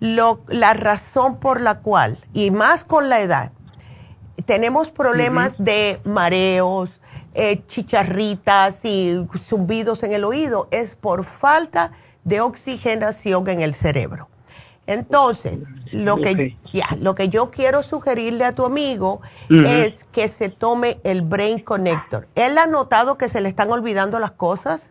lo, 0.00 0.40
la 0.48 0.74
razón 0.74 1.38
por 1.38 1.60
la 1.60 1.80
cual, 1.80 2.18
y 2.32 2.50
más 2.50 2.84
con 2.84 3.08
la 3.08 3.20
edad, 3.20 3.52
tenemos 4.44 4.90
problemas 4.90 5.56
de 5.58 6.00
mareos, 6.04 6.90
eh, 7.34 7.62
chicharritas 7.66 8.84
y 8.84 9.26
zumbidos 9.40 10.02
en 10.02 10.12
el 10.12 10.24
oído, 10.24 10.68
es 10.70 10.94
por 10.94 11.24
falta 11.24 11.92
de 12.24 12.40
oxigenación 12.40 13.48
en 13.48 13.60
el 13.60 13.74
cerebro. 13.74 14.28
Entonces, 14.86 15.58
lo 15.92 16.16
que, 16.16 16.56
ya, 16.72 16.86
lo 17.00 17.14
que 17.14 17.28
yo 17.28 17.50
quiero 17.50 17.82
sugerirle 17.82 18.44
a 18.44 18.54
tu 18.54 18.64
amigo 18.64 19.20
es 19.48 20.04
que 20.04 20.28
se 20.28 20.48
tome 20.48 20.98
el 21.04 21.22
Brain 21.22 21.60
Connector. 21.60 22.28
¿Él 22.34 22.58
ha 22.58 22.66
notado 22.66 23.16
que 23.18 23.28
se 23.28 23.40
le 23.40 23.48
están 23.48 23.70
olvidando 23.70 24.18
las 24.18 24.32
cosas? 24.32 24.90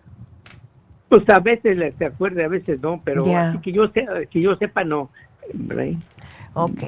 Pues 1.09 1.27
a 1.29 1.39
veces 1.39 1.93
se 1.97 2.05
acuerda, 2.05 2.45
a 2.45 2.47
veces 2.47 2.81
no, 2.81 3.01
pero 3.03 3.25
que, 3.61 3.71
yo 3.71 3.91
que 3.91 4.41
yo 4.41 4.55
sepa, 4.57 4.83
no. 4.83 5.09
Ok. 6.53 6.79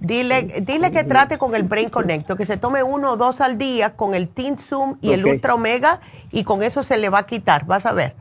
Dile, 0.00 0.62
dile 0.62 0.92
que 0.92 1.02
trate 1.02 1.38
con 1.38 1.54
el 1.54 1.64
Brain 1.64 1.88
Connector, 1.88 2.36
que 2.36 2.46
se 2.46 2.56
tome 2.56 2.84
uno 2.84 3.12
o 3.12 3.16
dos 3.16 3.40
al 3.40 3.58
día 3.58 3.96
con 3.96 4.14
el 4.14 4.28
Teen 4.28 4.58
Zoom 4.58 4.96
y 5.00 5.12
el 5.12 5.26
Ultra 5.26 5.54
Omega 5.54 6.00
y 6.30 6.44
con 6.44 6.62
eso 6.62 6.84
se 6.84 6.96
le 6.98 7.08
va 7.08 7.18
a 7.18 7.26
quitar, 7.26 7.66
vas 7.66 7.84
a 7.84 7.92
ver. 7.92 8.14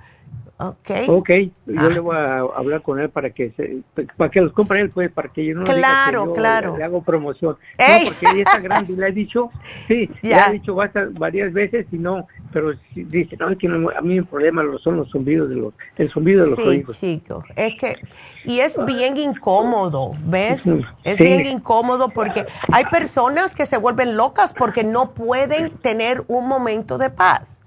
Ok. 0.60 0.90
Ok, 1.08 1.30
yo 1.68 1.80
ah. 1.80 1.90
le 1.90 2.00
voy 2.00 2.16
a 2.16 2.40
hablar 2.40 2.82
con 2.82 3.00
él 3.00 3.10
para 3.10 3.30
que 3.30 3.52
se, 3.52 3.84
para 4.18 4.32
que 4.32 4.42
los 4.42 4.54
compre 4.54 4.82
él, 4.82 4.90
pues, 4.90 5.12
para 5.12 5.30
que 5.30 5.46
yo 5.46 5.54
no 5.54 5.64
claro, 5.64 6.34
claro. 6.34 6.76
Le, 6.76 6.84
hago 6.84 7.04
promoción. 7.04 7.58
No, 7.78 7.86
porque 8.06 8.26
ella 8.34 8.42
está 8.42 8.60
grande 8.60 8.94
y 8.94 8.96
le 8.96 9.08
he 9.08 9.12
dicho, 9.12 9.52
sí, 9.88 10.10
le 10.24 10.36
he 10.36 10.52
dicho 10.54 10.74
varias 10.74 11.54
veces 11.54 11.86
y 11.92 12.00
no, 12.00 12.26
pero 12.52 12.72
dice, 12.96 13.38
no, 13.38 13.52
es 13.52 13.58
que 13.60 13.68
a 13.68 14.02
mí 14.02 14.18
el 14.18 14.26
problema 14.26 14.64
son 14.82 14.98
los 14.98 15.12
zumbidos 15.12 15.48
de 15.50 15.58
los, 15.58 15.74
el 15.96 16.10
zumbido 16.10 16.44
de 16.46 16.50
los 16.50 16.60
sí, 16.60 16.68
oídos. 16.68 17.00
chico, 17.00 17.44
es 17.56 17.76
que, 17.76 17.96
y 18.44 18.60
es 18.60 18.84
bien 18.84 19.16
incómodo, 19.16 20.14
¿ves? 20.26 20.64
Es 21.04 21.20
bien 21.20 21.46
incómodo 21.46 22.10
porque 22.10 22.48
hay 22.72 22.86
personas 22.86 23.54
que 23.54 23.68
se 23.68 23.78
vuelven 23.78 24.18
locas 24.18 24.54
porque 24.54 24.84
no 24.84 25.12
pueden 25.12 25.70
tener 25.70 26.24
un 26.28 26.48
momento 26.48 26.98
de 26.98 27.12
paz, 27.12 27.60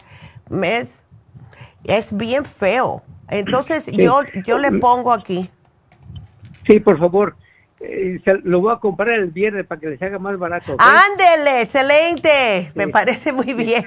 ¿ves? 0.49 0.99
Es 1.85 2.16
bien 2.16 2.44
feo. 2.44 3.02
Entonces 3.28 3.86
yo, 3.86 4.23
yo 4.44 4.59
le 4.59 4.73
pongo 4.73 5.12
aquí. 5.12 5.51
Sí, 6.66 6.81
por 6.81 6.98
favor. 6.98 7.36
Eh, 7.82 8.20
lo 8.44 8.61
voy 8.61 8.74
a 8.74 8.77
comprar 8.77 9.09
el 9.19 9.31
viernes 9.31 9.66
para 9.66 9.81
que 9.81 9.89
les 9.89 10.02
haga 10.02 10.19
más 10.19 10.39
barato. 10.39 10.77
Ándele, 10.78 11.62
excelente. 11.62 12.70
Me 12.74 12.89
parece 12.89 13.32
muy 13.32 13.55
bien. 13.55 13.86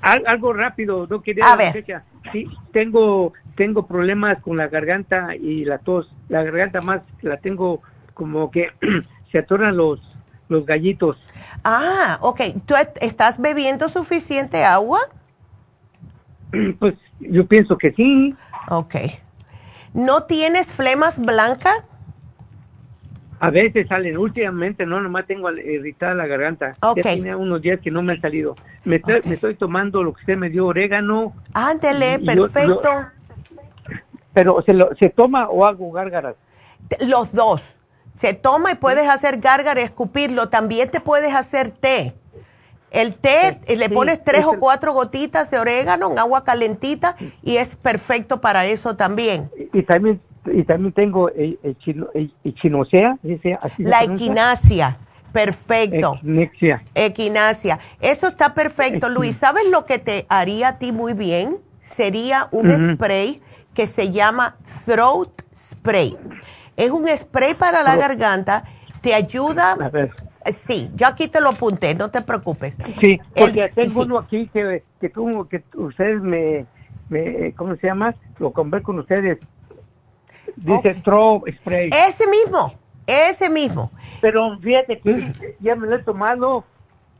algo 0.00 0.52
rápido, 0.52 1.06
no 1.08 1.22
quería 1.22 1.52
a 1.52 1.56
ver. 1.56 1.84
Sí, 2.32 2.48
tengo 2.72 3.32
tengo 3.54 3.86
problemas 3.86 4.40
con 4.40 4.56
la 4.56 4.66
garganta 4.66 5.36
y 5.36 5.64
la 5.64 5.78
tos. 5.78 6.12
La 6.28 6.42
garganta 6.42 6.80
más 6.80 7.02
la 7.22 7.36
tengo 7.36 7.80
como 8.12 8.50
que 8.50 8.72
se 9.30 9.38
atoran 9.38 9.76
los 9.76 10.00
los 10.48 10.66
gallitos. 10.66 11.16
Ah, 11.62 12.18
ok. 12.22 12.40
¿Tú 12.66 12.74
estás 13.00 13.40
bebiendo 13.40 13.88
suficiente 13.88 14.64
agua? 14.64 14.98
Pues 16.78 16.94
yo 17.20 17.46
pienso 17.46 17.76
que 17.78 17.92
sí. 17.92 18.34
Ok. 18.68 18.94
¿No 19.92 20.24
tienes 20.24 20.72
flemas 20.72 21.18
blancas? 21.18 21.86
A 23.40 23.50
veces 23.50 23.86
salen, 23.88 24.16
últimamente 24.16 24.86
no, 24.86 25.00
nomás 25.00 25.26
tengo 25.26 25.50
irritada 25.52 26.14
la 26.14 26.26
garganta. 26.26 26.74
Ok. 26.80 26.96
Ya 26.96 27.02
tiene 27.02 27.36
unos 27.36 27.60
días 27.60 27.80
que 27.80 27.90
no 27.90 28.02
me 28.02 28.14
han 28.14 28.20
salido. 28.20 28.54
Me, 28.84 29.02
estoy 29.30 29.54
tomando 29.54 30.02
lo 30.02 30.14
que 30.14 30.20
usted 30.20 30.36
me 30.36 30.48
dio, 30.48 30.66
orégano. 30.66 31.34
Ándele, 31.52 32.20
perfecto. 32.20 32.90
pero 34.32 34.62
¿se, 34.62 34.72
lo, 34.72 34.94
¿se 34.96 35.10
toma 35.10 35.48
o 35.48 35.66
hago 35.66 35.92
gárgaras? 35.92 36.36
Los 37.00 37.32
dos. 37.32 37.62
Se 38.16 38.32
toma 38.32 38.72
y 38.72 38.74
puedes 38.76 39.08
hacer 39.08 39.40
gárgaras, 39.40 39.84
escupirlo. 39.84 40.48
También 40.48 40.90
te 40.90 41.00
puedes 41.00 41.34
hacer 41.34 41.70
té. 41.70 42.14
El 42.94 43.16
té, 43.16 43.58
le 43.76 43.90
pones 43.90 44.22
tres 44.22 44.44
o 44.44 44.56
cuatro 44.60 44.92
gotitas 44.92 45.50
de 45.50 45.58
orégano 45.58 46.12
en 46.12 46.18
agua 46.20 46.44
calentita 46.44 47.16
y 47.42 47.56
es 47.56 47.74
perfecto 47.74 48.40
para 48.40 48.66
eso 48.66 48.94
también. 48.94 49.50
Y, 49.72 49.82
también 49.82 50.20
y 50.46 50.62
también 50.62 50.92
tengo 50.92 51.28
el, 51.30 51.58
echinacea. 52.44 53.18
La 53.78 54.04
equinacia. 54.04 54.98
Perfecto. 55.32 56.14
Equinacia. 56.18 56.84
Equinacia. 56.94 57.80
Eso 58.00 58.28
está 58.28 58.54
perfecto, 58.54 59.08
Luis. 59.08 59.36
¿Sabes 59.38 59.68
lo 59.68 59.86
que 59.86 59.98
te 59.98 60.24
haría 60.28 60.68
a 60.68 60.78
ti 60.78 60.92
muy 60.92 61.14
bien? 61.14 61.56
Sería 61.80 62.46
un 62.52 62.94
spray 62.94 63.42
que 63.74 63.88
se 63.88 64.12
llama 64.12 64.56
Throat 64.86 65.42
Spray. 65.56 66.16
Es 66.76 66.92
un 66.92 67.08
spray 67.08 67.54
para 67.54 67.82
la 67.82 67.96
garganta, 67.96 68.62
te 69.00 69.14
ayuda. 69.14 69.76
Sí, 70.52 70.90
yo 70.94 71.06
aquí 71.06 71.28
te 71.28 71.40
lo 71.40 71.50
apunté, 71.50 71.94
no 71.94 72.10
te 72.10 72.20
preocupes. 72.20 72.76
Sí, 73.00 73.18
porque 73.34 73.70
tengo 73.74 74.02
uno 74.02 74.18
aquí 74.18 74.48
que, 74.48 74.82
que, 75.00 75.08
tú, 75.08 75.48
que 75.48 75.62
ustedes 75.74 76.20
me, 76.20 76.66
¿cómo 77.56 77.76
se 77.76 77.86
llama? 77.86 78.14
Lo 78.38 78.52
compré 78.52 78.82
con 78.82 78.98
ustedes. 78.98 79.38
Dice 80.56 81.00
okay. 81.02 81.54
Spray. 81.54 81.90
Ese 81.90 82.26
mismo, 82.28 82.74
ese 83.06 83.48
mismo. 83.48 83.90
Pero 84.20 84.58
fíjate 84.58 84.98
que 85.00 85.56
ya 85.60 85.74
me 85.74 85.86
lo 85.86 85.96
he 85.96 86.02
tomado 86.02 86.64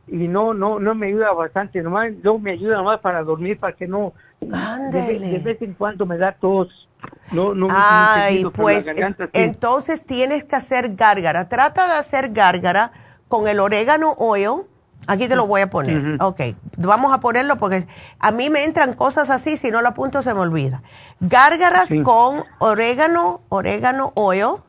y 0.07 0.27
no 0.27 0.53
no 0.53 0.79
no 0.79 0.93
me 0.93 1.07
ayuda 1.07 1.33
bastante 1.33 1.81
nomás 1.81 2.11
no 2.23 2.37
me 2.37 2.51
ayuda 2.51 2.83
más 2.83 2.99
para 2.99 3.23
dormir 3.23 3.57
para 3.57 3.73
que 3.75 3.87
no 3.87 4.13
de, 4.39 5.41
vez 5.43 5.61
en 5.61 5.73
cuando 5.73 6.05
me 6.05 6.17
da 6.17 6.33
tos 6.33 6.87
no 7.31 7.55
no 7.55 7.67
ay 7.71 8.45
pues 8.53 8.85
entonces 9.33 10.05
tienes 10.05 10.43
que 10.43 10.55
hacer 10.55 10.95
gárgara 10.95 11.49
trata 11.49 11.87
de 11.87 11.93
hacer 11.93 12.31
gárgara 12.31 12.91
con 13.27 13.47
el 13.47 13.59
orégano 13.59 14.13
oil. 14.17 14.63
Aquí 15.07 15.27
te 15.27 15.35
lo 15.35 15.45
voy 15.45 15.61
a 15.61 15.69
poner. 15.69 16.17
Ok, 16.19 16.41
vamos 16.77 17.13
a 17.13 17.19
ponerlo 17.19 17.57
porque 17.57 17.85
a 18.17 18.31
mí 18.31 18.49
me 18.49 18.63
entran 18.63 18.93
cosas 18.93 19.29
así, 19.29 19.55
si 19.55 19.69
no 19.69 19.81
lo 19.83 19.89
apunto 19.89 20.23
se 20.23 20.33
me 20.33 20.39
olvida. 20.39 20.81
Gárgaras 21.19 21.89
con 22.03 22.43
orégano, 22.57 23.41
orégano 23.49 24.13
oil, 24.15 24.63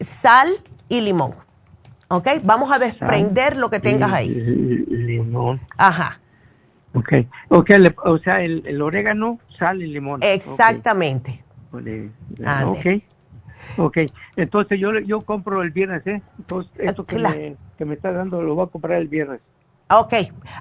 sal 0.00 0.48
y 0.88 1.02
limón. 1.02 1.34
Ok, 2.08 2.26
vamos 2.42 2.72
a 2.72 2.78
desprender 2.78 3.56
lo 3.56 3.68
que 3.70 3.80
tengas 3.80 4.12
ahí. 4.12 4.28
Limón. 4.28 5.60
Ajá. 5.76 6.20
Ok, 6.94 7.12
okay 7.50 7.94
o 8.04 8.18
sea, 8.18 8.40
el, 8.42 8.82
orégano, 8.82 9.38
sal 9.58 9.82
y 9.82 9.86
limón. 9.86 10.20
Exactamente. 10.22 11.44
Ok. 11.72 12.86
Ok, 13.76 13.98
entonces 14.36 14.78
yo 14.78 14.98
yo 15.00 15.20
compro 15.20 15.62
el 15.62 15.70
viernes, 15.70 16.06
¿eh? 16.06 16.22
Entonces, 16.38 16.72
esto 16.78 17.04
que, 17.04 17.18
me, 17.18 17.56
que 17.78 17.84
me 17.84 17.94
está 17.94 18.12
dando 18.12 18.42
lo 18.42 18.54
voy 18.54 18.66
a 18.66 18.70
comprar 18.70 18.98
el 18.98 19.08
viernes. 19.08 19.40
Ok, 19.90 20.14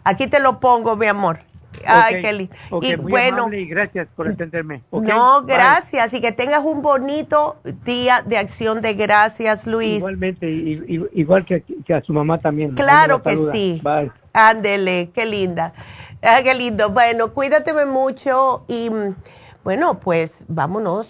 aquí 0.04 0.28
te 0.28 0.40
lo 0.40 0.60
pongo, 0.60 0.96
mi 0.96 1.06
amor. 1.06 1.40
Ay, 1.86 2.22
Kelly. 2.22 2.50
y 2.82 2.96
bueno, 2.96 3.52
y 3.54 3.66
gracias 3.68 4.08
por 4.16 4.28
entenderme. 4.28 4.84
no, 4.92 5.44
gracias. 5.44 6.14
Y 6.14 6.22
que 6.22 6.32
tengas 6.32 6.64
un 6.64 6.82
bonito 6.82 7.58
día 7.86 8.24
de 8.26 8.38
acción 8.38 8.82
de 8.82 8.94
gracias, 8.94 9.66
Luis. 9.66 9.98
Igualmente, 9.98 10.50
igual 10.50 11.46
que, 11.46 11.64
a 11.94 12.02
su 12.02 12.14
mamá 12.14 12.40
también. 12.40 12.76
Claro 12.76 13.22
que 13.22 13.38
sí. 13.54 13.82
Bye. 13.84 14.12
Ándele, 14.34 15.12
qué 15.14 15.26
linda. 15.26 15.74
Ah, 16.22 16.42
qué 16.44 16.54
lindo. 16.54 16.90
Bueno, 16.90 17.34
cuídate 17.34 17.74
mucho 17.86 18.66
y 18.68 18.90
bueno, 19.64 20.00
pues 20.00 20.44
vámonos 20.48 21.08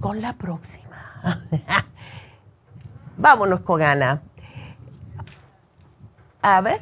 con 0.00 0.20
la 0.20 0.34
próxima. 0.34 0.85
Vámonos 3.16 3.60
con 3.60 3.82
Ana. 3.82 4.22
A 6.42 6.60
ver, 6.60 6.80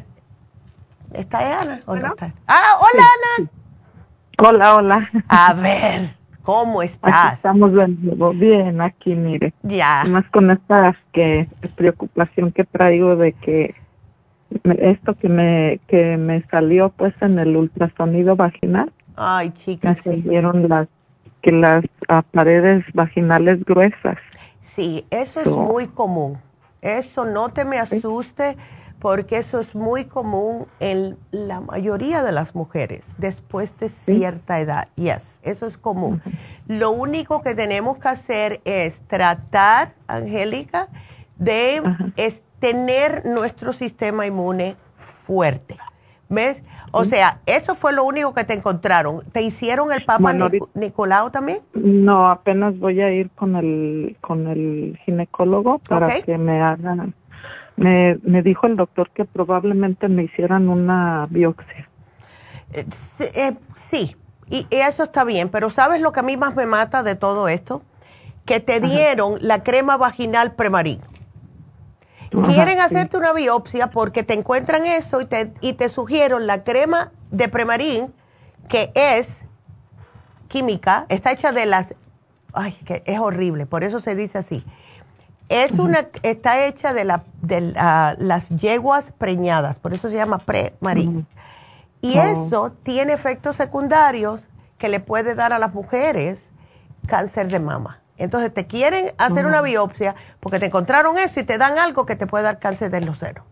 ¿está 1.13 1.61
Ana 1.61 1.81
o 1.87 1.97
no 1.97 2.09
está? 2.09 2.35
Ah, 2.47 2.77
hola 2.81 3.05
Ana. 3.39 3.51
Hola, 4.39 4.77
hola. 4.77 5.11
A 5.29 5.55
ver, 5.55 6.17
¿cómo 6.43 6.83
estás? 6.83 7.35
estamos 7.35 7.73
bien, 8.39 8.81
aquí, 8.81 9.15
mire. 9.15 9.55
Ya. 9.63 10.05
Más 10.07 10.25
con 10.31 10.51
esta 10.51 10.97
que 11.13 11.49
preocupación 11.77 12.53
que 12.53 12.65
traigo 12.65 13.17
de 13.17 13.33
que 13.33 13.75
esto 14.79 15.15
que 15.15 15.29
me 15.29 15.81
que 15.87 16.17
me 16.17 16.43
salió 16.49 16.91
pues 16.91 17.15
en 17.23 17.39
el 17.39 17.57
ultrasonido 17.57 18.37
vaginal. 18.37 18.93
Ay, 19.17 19.51
chicas, 19.53 20.05
me 20.05 20.17
salieron 20.17 20.69
las 20.69 20.89
que 21.41 21.53
las 21.53 21.85
paredes 22.33 22.85
vaginales 22.93 23.65
gruesas. 23.65 24.19
Sí, 24.65 25.07
eso 25.11 25.41
es 25.41 25.47
muy 25.47 25.89
común. 25.89 26.39
Eso 26.83 27.25
no 27.25 27.51
te 27.51 27.65
me 27.65 27.79
asuste 27.79 28.57
porque 28.99 29.37
eso 29.39 29.61
es 29.61 29.75
muy 29.75 30.07
común 30.07 30.67
en 30.81 31.19
la 31.31 31.61
mayoría 31.61 32.23
de 32.23 32.33
las 32.33 32.55
mujeres 32.55 33.07
después 33.19 33.79
de 33.79 33.89
cierta 33.89 34.61
edad. 34.61 34.89
Yes, 34.97 35.39
eso 35.43 35.67
es 35.67 35.77
común. 35.77 36.23
Lo 36.67 36.91
único 36.91 37.43
que 37.43 37.55
tenemos 37.55 37.99
que 37.99 38.09
hacer 38.09 38.61
es 38.65 39.01
tratar, 39.07 39.95
Angélica, 40.07 40.89
de 41.37 41.83
tener 42.61 43.27
nuestro 43.27 43.75
sistema 43.75 44.27
inmune 44.27 44.77
fuerte. 44.97 45.77
¿Ves? 46.35 46.63
O 46.93 47.05
sea, 47.05 47.41
eso 47.47 47.75
fue 47.75 47.93
lo 47.93 48.05
único 48.05 48.35
que 48.35 48.45
te 48.45 48.55
encontraron. 48.55 49.23
¿Te 49.33 49.43
hicieron 49.43 49.93
el 49.93 50.05
Papa 50.05 50.33
Nicolau 50.75 51.31
también? 51.31 51.59
No, 51.75 52.29
apenas 52.29 52.79
voy 52.79 53.01
a 53.01 53.11
ir 53.11 53.31
con 53.31 53.57
el 53.57 54.17
con 54.21 54.47
el 54.47 54.99
ginecólogo 55.05 55.79
para 55.79 56.21
que 56.21 56.39
me 56.39 56.61
hagan 56.61 57.15
me, 57.77 58.19
me 58.23 58.43
dijo 58.43 58.67
el 58.67 58.77
doctor 58.77 59.11
que 59.11 59.25
probablemente 59.25 60.09
me 60.09 60.25
hicieran 60.25 60.69
una 60.69 61.25
biopsia. 61.29 61.89
Eh, 62.73 62.87
eh, 63.35 63.53
sí, 63.75 64.17
y, 64.49 64.67
eso 64.71 65.05
está 65.05 65.25
bien, 65.25 65.49
pero 65.49 65.71
¿sabes 65.71 66.01
lo 66.01 66.13
que 66.13 66.21
a 66.21 66.23
mí 66.23 66.37
más 66.37 66.55
me 66.55 66.67
mata 66.67 67.03
de 67.03 67.15
todo 67.15 67.49
esto? 67.49 67.83
Que 68.45 68.61
te 68.61 68.81
dieron 68.81 69.39
la 69.41 69.63
crema 69.63 69.97
vaginal 69.97 70.53
premarín. 70.53 71.01
Quieren 72.43 72.81
hacerte 72.81 73.17
una 73.17 73.33
biopsia 73.33 73.91
porque 73.91 74.23
te 74.23 74.35
encuentran 74.35 74.87
eso 74.87 75.21
y 75.21 75.27
te, 75.27 75.53
y 75.61 75.75
te 75.75 75.89
sugieren 75.89 76.47
la 76.47 76.65
crema 76.65 77.13
de 77.31 77.49
premarín, 77.49 78.15
que 78.69 78.93
es 78.95 79.41
química, 80.49 81.07
está 81.09 81.33
hecha 81.33 81.53
de 81.53 81.67
las... 81.67 81.95
Ay, 82.53 82.73
que 82.85 83.03
es 83.07 83.19
horrible, 83.19 83.67
por 83.67 83.83
eso 83.85 84.01
se 84.01 84.15
dice 84.15 84.39
así 84.39 84.65
es 85.49 85.73
una, 85.73 86.09
está 86.23 86.67
hecha 86.67 86.95
de, 86.95 87.05
la, 87.05 87.25
de 87.43 87.61
las 88.19 88.49
yeguas 88.49 89.13
preñadas, 89.13 89.79
por 89.79 89.93
eso 89.95 90.09
se 90.09 90.17
llama 90.17 90.39
pre-marín. 90.39 91.27
Y 92.01 92.19
oh. 92.19 92.23
eso 92.23 92.73
tiene 92.83 93.13
efectos 93.13 93.57
secundarios 93.57 94.49
que 94.79 94.89
le 94.89 95.01
puede 95.01 95.35
dar 95.35 95.53
a 95.53 95.59
las 95.59 95.73
mujeres 95.73 96.49
cáncer 97.07 97.49
de 97.49 97.61
mama. 97.61 98.01
Entonces 98.17 98.53
te 98.55 98.67
quieren 98.67 99.07
hacer 99.19 99.47
una 99.47 99.61
biopsia 99.61 100.15
porque 100.41 100.59
te 100.59 100.67
encontraron 100.67 101.19
eso 101.19 101.41
y 101.41 101.45
te 101.45 101.59
dan 101.59 101.79
algo 101.79 102.07
que 102.07 102.17
te 102.17 102.27
puede 102.27 102.45
dar 102.45 102.59
cáncer 102.59 102.91
de 102.91 103.01
los 103.01 103.19
senos. 103.19 103.45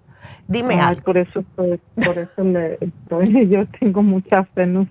Dime 0.48 0.80
algo. 0.80 1.02
Por 1.02 1.18
eso, 1.18 1.44
por, 1.54 2.18
eso 2.18 2.42
yo 3.48 3.66
tengo 3.80 4.02
mucha 4.02 4.44
fe 4.44 4.66
No, 4.66 4.82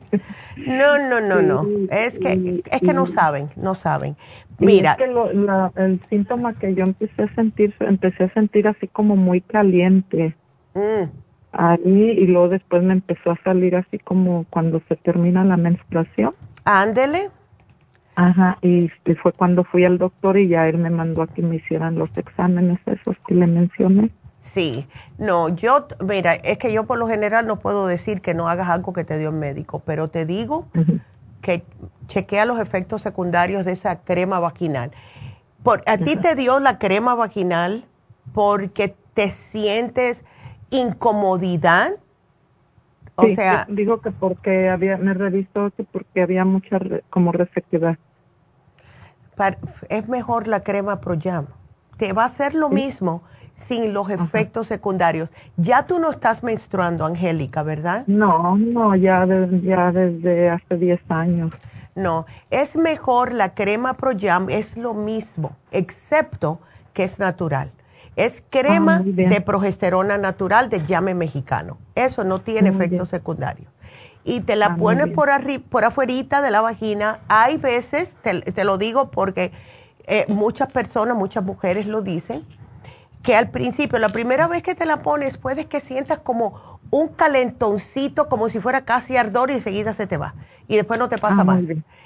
no, 1.09 1.21
no, 1.21 1.41
no. 1.41 1.67
Es 1.89 2.17
que, 2.19 2.63
es 2.69 2.81
que 2.81 2.93
no 2.93 3.05
saben, 3.05 3.49
no 3.55 3.75
saben. 3.75 4.15
Mira. 4.59 4.91
Es 4.91 4.97
que 4.97 5.81
el 5.81 5.99
síntoma 6.09 6.53
que 6.53 6.73
yo 6.73 6.83
empecé 6.83 7.23
a 7.23 7.35
sentir, 7.35 7.75
empecé 7.79 8.25
a 8.25 8.33
sentir 8.33 8.67
así 8.67 8.87
como 8.87 9.15
muy 9.15 9.41
caliente. 9.41 10.35
Mm. 10.73 11.09
Ahí, 11.53 12.11
y 12.17 12.27
luego 12.27 12.49
después 12.49 12.81
me 12.81 12.93
empezó 12.93 13.31
a 13.31 13.39
salir 13.43 13.75
así 13.75 13.99
como 13.99 14.45
cuando 14.49 14.81
se 14.87 14.95
termina 14.95 15.43
la 15.43 15.57
menstruación. 15.57 16.31
Ándele. 16.63 17.29
Ajá, 18.15 18.57
y 18.61 18.89
fue 19.21 19.31
cuando 19.31 19.63
fui 19.63 19.85
al 19.85 19.97
doctor 19.97 20.37
y 20.37 20.47
ya 20.49 20.67
él 20.67 20.77
me 20.77 20.89
mandó 20.89 21.21
a 21.21 21.27
que 21.27 21.41
me 21.41 21.55
hicieran 21.55 21.95
los 21.95 22.09
exámenes 22.17 22.79
esos 22.85 23.15
que 23.27 23.35
le 23.35 23.47
mencioné. 23.47 24.11
Sí, 24.41 24.87
no, 25.17 25.49
yo, 25.49 25.87
mira, 26.03 26.33
es 26.33 26.57
que 26.57 26.73
yo 26.73 26.85
por 26.85 26.97
lo 26.97 27.07
general 27.07 27.45
no 27.47 27.59
puedo 27.59 27.87
decir 27.87 28.21
que 28.21 28.33
no 28.33 28.49
hagas 28.49 28.69
algo 28.69 28.91
que 28.91 29.03
te 29.03 29.17
dio 29.17 29.29
el 29.29 29.35
médico, 29.35 29.83
pero 29.85 30.09
te 30.09 30.25
digo 30.25 30.67
que 31.41 31.63
chequea 32.07 32.45
los 32.45 32.59
efectos 32.59 33.01
secundarios 33.01 33.65
de 33.65 33.73
esa 33.73 33.99
crema 33.99 34.39
vaginal. 34.39 34.91
Por, 35.63 35.83
¿A 35.85 35.97
ti 35.97 36.15
te 36.15 36.35
dio 36.35 36.59
la 36.59 36.79
crema 36.79 37.13
vaginal 37.13 37.85
porque 38.33 38.95
te 39.13 39.29
sientes 39.29 40.25
incomodidad? 40.71 41.93
O 43.15 43.27
sea, 43.29 43.65
digo 43.69 44.01
que 44.01 44.11
porque 44.11 44.69
había, 44.69 44.97
me 44.97 45.13
revisó 45.13 45.71
que 45.75 45.83
porque 45.83 46.21
había 46.21 46.45
mucha 46.45 46.79
como 47.09 47.31
resequedad. 47.31 47.97
es 49.89 50.07
mejor 50.07 50.47
la 50.47 50.63
crema 50.63 51.01
ProYam. 51.01 51.47
Te 51.97 52.13
va 52.13 52.23
a 52.23 52.27
hacer 52.27 52.55
lo 52.55 52.69
mismo 52.69 53.21
sin 53.55 53.93
los 53.93 54.09
efectos 54.09 54.67
secundarios. 54.67 55.29
Ya 55.57 55.85
tú 55.85 55.99
no 55.99 56.09
estás 56.09 56.43
menstruando, 56.43 57.05
Angélica, 57.05 57.63
¿verdad? 57.63 58.05
No, 58.07 58.57
no, 58.57 58.95
ya, 58.95 59.25
ya 59.61 59.91
desde 59.91 60.49
hace 60.49 60.77
10 60.77 60.99
años. 61.09 61.51
No, 61.95 62.25
es 62.49 62.75
mejor 62.75 63.33
la 63.33 63.53
crema 63.53 63.93
ProYam, 63.95 64.49
es 64.49 64.77
lo 64.77 64.93
mismo, 64.93 65.57
excepto 65.71 66.59
que 66.93 67.03
es 67.03 67.19
natural. 67.19 67.71
Es 68.15 68.43
crema 68.49 68.97
ah, 68.97 69.03
de 69.03 69.41
progesterona 69.41 70.17
natural 70.17 70.69
de 70.69 70.85
llame 70.85 71.15
mexicano. 71.15 71.77
Eso 71.95 72.23
no 72.23 72.39
tiene 72.39 72.69
efectos 72.69 73.09
secundarios. 73.09 73.71
Y 74.23 74.41
te 74.41 74.55
la 74.55 74.67
ah, 74.67 74.75
pones 74.75 75.07
por, 75.07 75.29
por 75.69 75.85
afuerita 75.85 76.41
de 76.41 76.51
la 76.51 76.61
vagina. 76.61 77.19
Hay 77.27 77.57
veces, 77.57 78.15
te, 78.21 78.63
lo 78.63 78.77
digo 78.77 79.11
porque 79.11 79.51
eh, 80.07 80.25
muchas 80.27 80.71
personas, 80.71 81.17
muchas 81.17 81.43
mujeres 81.43 81.87
lo 81.87 82.01
dicen, 82.01 82.43
que 83.23 83.35
al 83.35 83.49
principio, 83.49 83.99
la 83.99 84.09
primera 84.09 84.47
vez 84.47 84.63
que 84.63 84.75
te 84.75 84.85
la 84.85 85.01
pones, 85.01 85.37
puedes 85.37 85.67
que 85.67 85.79
sientas 85.79 86.19
como 86.19 86.79
un 86.89 87.07
calentoncito, 87.07 88.27
como 88.27 88.49
si 88.49 88.59
fuera 88.59 88.81
casi 88.81 89.15
ardor 89.15 89.51
y 89.51 89.55
enseguida 89.55 89.93
se 89.93 90.07
te 90.07 90.17
va. 90.17 90.35
Y 90.67 90.75
después 90.75 90.99
no 90.99 91.09
te 91.09 91.17
pasa 91.17 91.41
ah, 91.41 91.45
más. 91.45 91.63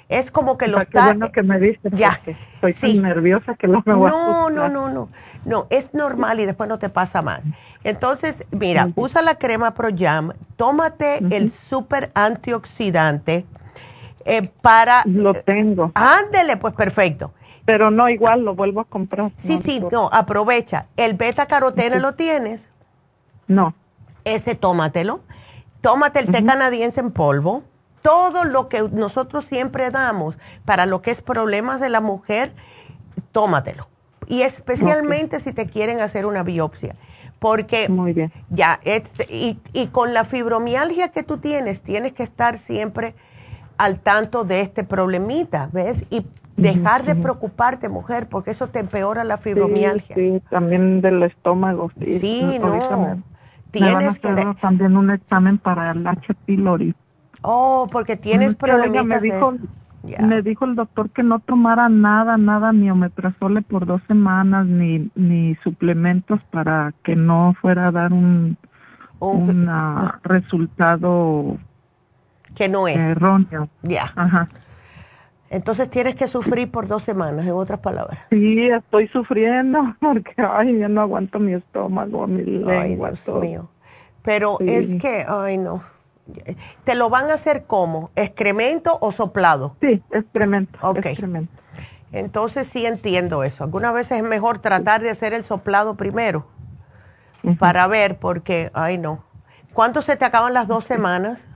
Es 0.08 0.30
como 0.30 0.56
que 0.56 0.68
lo 0.68 0.80
está... 0.80 1.06
bueno 1.06 1.30
que 1.32 1.42
me 1.42 1.58
dices, 1.58 1.92
ya. 1.92 2.20
Estoy 2.54 2.72
tan 2.74 3.02
nerviosa 3.02 3.54
que 3.54 3.66
no 3.66 3.82
me 3.84 3.94
voy 3.94 4.10
no, 4.10 4.50
No, 4.50 4.68
no, 4.68 4.68
no, 4.68 4.88
no. 4.88 5.08
Es 5.70 5.94
normal 5.94 6.40
y 6.40 6.46
después 6.46 6.68
no 6.68 6.78
te 6.78 6.88
pasa 6.88 7.22
más. 7.22 7.40
Entonces, 7.84 8.34
mira, 8.50 8.90
usa 8.96 9.22
la 9.22 9.36
crema 9.36 9.74
Pro 9.74 9.88
Jam, 9.96 10.32
tómate 10.56 11.18
el 11.30 11.52
super 11.52 12.10
antioxidante 12.14 13.46
eh, 14.24 14.50
para... 14.60 15.02
Lo 15.06 15.34
tengo. 15.34 15.92
Ándele, 15.94 16.56
pues 16.56 16.74
perfecto. 16.74 17.32
Pero 17.64 17.90
no, 17.90 18.08
igual 18.08 18.44
lo 18.44 18.54
vuelvo 18.54 18.80
a 18.80 18.84
comprar. 18.84 19.32
Sí, 19.36 19.60
sí, 19.62 19.82
no, 19.90 20.08
aprovecha. 20.12 20.86
¿El 20.96 21.14
beta 21.14 21.46
carotene 21.46 21.98
lo 22.00 22.14
tienes? 22.14 22.68
No. 23.48 23.74
Ese 24.24 24.54
tómatelo. 24.54 25.20
Tómate 25.80 26.20
el 26.20 26.30
té 26.30 26.44
canadiense 26.44 27.00
en 27.00 27.10
polvo. 27.10 27.62
Todo 28.02 28.44
lo 28.44 28.68
que 28.68 28.88
nosotros 28.92 29.44
siempre 29.44 29.90
damos 29.90 30.36
para 30.64 30.86
lo 30.86 31.02
que 31.02 31.10
es 31.10 31.20
problemas 31.22 31.80
de 31.80 31.88
la 31.88 32.00
mujer, 32.00 32.52
tómatelo. 33.32 33.88
Y 34.26 34.42
especialmente 34.42 35.40
si 35.40 35.52
te 35.52 35.66
quieren 35.66 36.00
hacer 36.00 36.26
una 36.26 36.42
biopsia. 36.42 36.96
Porque 37.38 37.88
Muy 37.88 38.12
bien. 38.12 38.32
ya, 38.48 38.80
y, 39.28 39.58
y 39.72 39.86
con 39.88 40.14
la 40.14 40.24
fibromialgia 40.24 41.08
que 41.08 41.22
tú 41.22 41.36
tienes, 41.36 41.82
tienes 41.82 42.12
que 42.12 42.22
estar 42.22 42.56
siempre 42.56 43.14
al 43.76 44.00
tanto 44.00 44.44
de 44.44 44.62
este 44.62 44.84
problemita, 44.84 45.68
¿ves? 45.72 46.04
Y 46.08 46.24
Dejar 46.56 47.04
de 47.04 47.14
preocuparte, 47.14 47.88
mujer, 47.90 48.28
porque 48.28 48.50
eso 48.50 48.68
te 48.68 48.78
empeora 48.78 49.24
la 49.24 49.36
fibromialgia. 49.36 50.16
Sí, 50.16 50.42
también 50.48 51.02
del 51.02 51.22
estómago. 51.22 51.90
Sí, 51.98 52.18
sí 52.18 52.58
no. 52.58 53.22
tienes 53.70 54.18
que 54.18 54.54
también 54.62 54.96
un 54.96 55.10
examen 55.10 55.58
para 55.58 55.90
el 55.90 56.06
H. 56.06 56.32
pylori. 56.46 56.94
Oh, 57.42 57.86
porque 57.92 58.16
tienes 58.16 58.54
problemas. 58.54 59.04
Me 59.04 59.20
dijo, 59.20 59.54
me 60.20 60.42
dijo 60.42 60.64
el 60.64 60.74
doctor 60.74 61.10
que 61.10 61.22
no 61.22 61.40
tomara 61.40 61.88
nada, 61.88 62.36
nada, 62.36 62.72
ni 62.72 62.90
omeprazole 62.90 63.62
por 63.62 63.86
dos 63.86 64.02
semanas, 64.08 64.66
ni, 64.66 65.10
ni 65.14 65.54
suplementos 65.56 66.40
para 66.50 66.92
que 67.02 67.16
no 67.16 67.54
fuera 67.60 67.88
a 67.88 67.92
dar 67.92 68.12
un, 68.12 68.56
un 69.18 69.68
resultado 70.22 71.58
que 72.54 72.68
no 72.68 72.88
es 72.88 72.96
erróneo. 72.96 73.68
Ya. 73.82 74.12
Ajá. 74.16 74.48
Entonces 75.48 75.88
tienes 75.88 76.16
que 76.16 76.26
sufrir 76.26 76.70
por 76.70 76.88
dos 76.88 77.02
semanas, 77.02 77.46
en 77.46 77.52
otras 77.52 77.78
palabras. 77.80 78.18
Sí, 78.30 78.68
estoy 78.68 79.08
sufriendo 79.08 79.94
porque, 80.00 80.34
ay, 80.38 80.78
ya 80.78 80.88
no 80.88 81.02
aguanto 81.02 81.38
mi 81.38 81.54
estómago, 81.54 82.26
mi 82.26 82.42
lengua. 82.42 83.10
Ay, 83.10 83.18
Dios 83.24 83.40
mío. 83.40 83.68
Pero 84.22 84.58
es 84.60 84.94
que, 84.94 85.24
ay, 85.28 85.56
no. 85.58 85.82
¿Te 86.84 86.94
lo 86.94 87.10
van 87.10 87.30
a 87.30 87.34
hacer 87.34 87.64
como? 87.64 88.10
¿Excremento 88.16 88.98
o 89.00 89.12
soplado? 89.12 89.76
Sí, 89.80 90.02
excremento. 90.10 90.78
Ok. 90.82 91.06
Excremento. 91.06 91.52
Entonces 92.12 92.66
sí 92.66 92.86
entiendo 92.86 93.42
eso. 93.42 93.64
Algunas 93.64 93.92
veces 93.92 94.18
es 94.18 94.22
mejor 94.22 94.58
tratar 94.58 95.02
de 95.02 95.10
hacer 95.10 95.34
el 95.34 95.44
soplado 95.44 95.96
primero 95.96 96.46
para 97.58 97.86
ver, 97.86 98.18
porque, 98.18 98.70
ay, 98.74 98.98
no. 98.98 99.24
¿Cuánto 99.72 100.02
se 100.02 100.16
te 100.16 100.24
acaban 100.24 100.54
las 100.54 100.66
dos 100.66 100.84
semanas? 100.84 101.46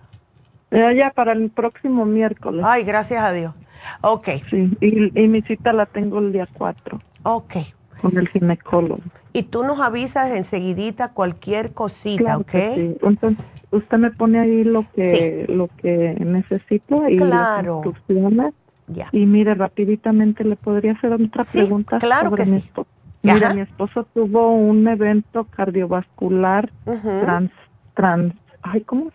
ya 0.70 1.10
para 1.10 1.32
el 1.32 1.50
próximo 1.50 2.04
miércoles. 2.04 2.64
Ay, 2.64 2.84
gracias 2.84 3.22
a 3.22 3.32
Dios. 3.32 3.54
Ok. 4.02 4.28
Sí, 4.50 4.76
y, 4.80 5.28
mi 5.28 5.42
cita 5.42 5.72
la 5.72 5.86
tengo 5.86 6.18
el 6.20 6.32
día 6.32 6.46
4. 6.52 7.00
Ok. 7.24 7.56
Con 8.00 8.16
el 8.16 8.28
ginecólogo. 8.28 9.02
Y 9.32 9.44
tú 9.44 9.64
nos 9.64 9.80
avisas 9.80 10.30
enseguidita 10.32 11.12
cualquier 11.12 11.72
cosita, 11.72 12.36
¿ok? 12.36 12.50
Sí. 12.50 12.96
Entonces, 13.02 13.36
usted 13.70 13.98
me 13.98 14.10
pone 14.10 14.38
ahí 14.38 14.64
lo 14.64 14.90
que 14.92 15.46
lo 15.48 15.68
que 15.76 16.16
necesito 16.20 17.08
y 17.08 17.16
claro. 17.16 17.82
las 17.84 18.54
Ya. 18.88 19.08
Y 19.12 19.24
mire, 19.24 19.54
rapiditamente 19.54 20.42
le 20.42 20.56
podría 20.56 20.92
hacer 20.92 21.12
otra 21.12 21.44
pregunta 21.44 21.98
claro 21.98 22.32
que 22.32 22.44
mi 22.44 22.60
sí. 22.60 22.66
esposo. 22.66 22.88
Mira, 23.22 23.54
mi 23.54 23.60
esposo 23.60 24.04
tuvo 24.14 24.50
un 24.50 24.88
evento 24.88 25.44
cardiovascular 25.44 26.70
trans, 26.84 27.52
trans, 27.94 28.34
ay, 28.62 28.80
¿cómo? 28.80 29.12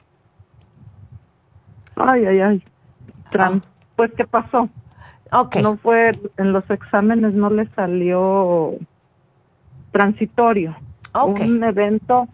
Ay, 1.95 2.25
ay, 2.25 2.39
ay. 2.39 2.63
Trans, 3.31 3.65
ah. 3.65 3.69
Pues, 3.95 4.11
¿qué 4.13 4.25
pasó? 4.25 4.69
Okay. 5.31 5.63
No 5.63 5.77
fue, 5.77 6.11
en 6.37 6.53
los 6.53 6.69
exámenes 6.69 7.33
no 7.33 7.49
le 7.49 7.67
salió 7.69 8.75
transitorio. 9.91 10.75
Un 11.13 11.63
evento 11.63 12.27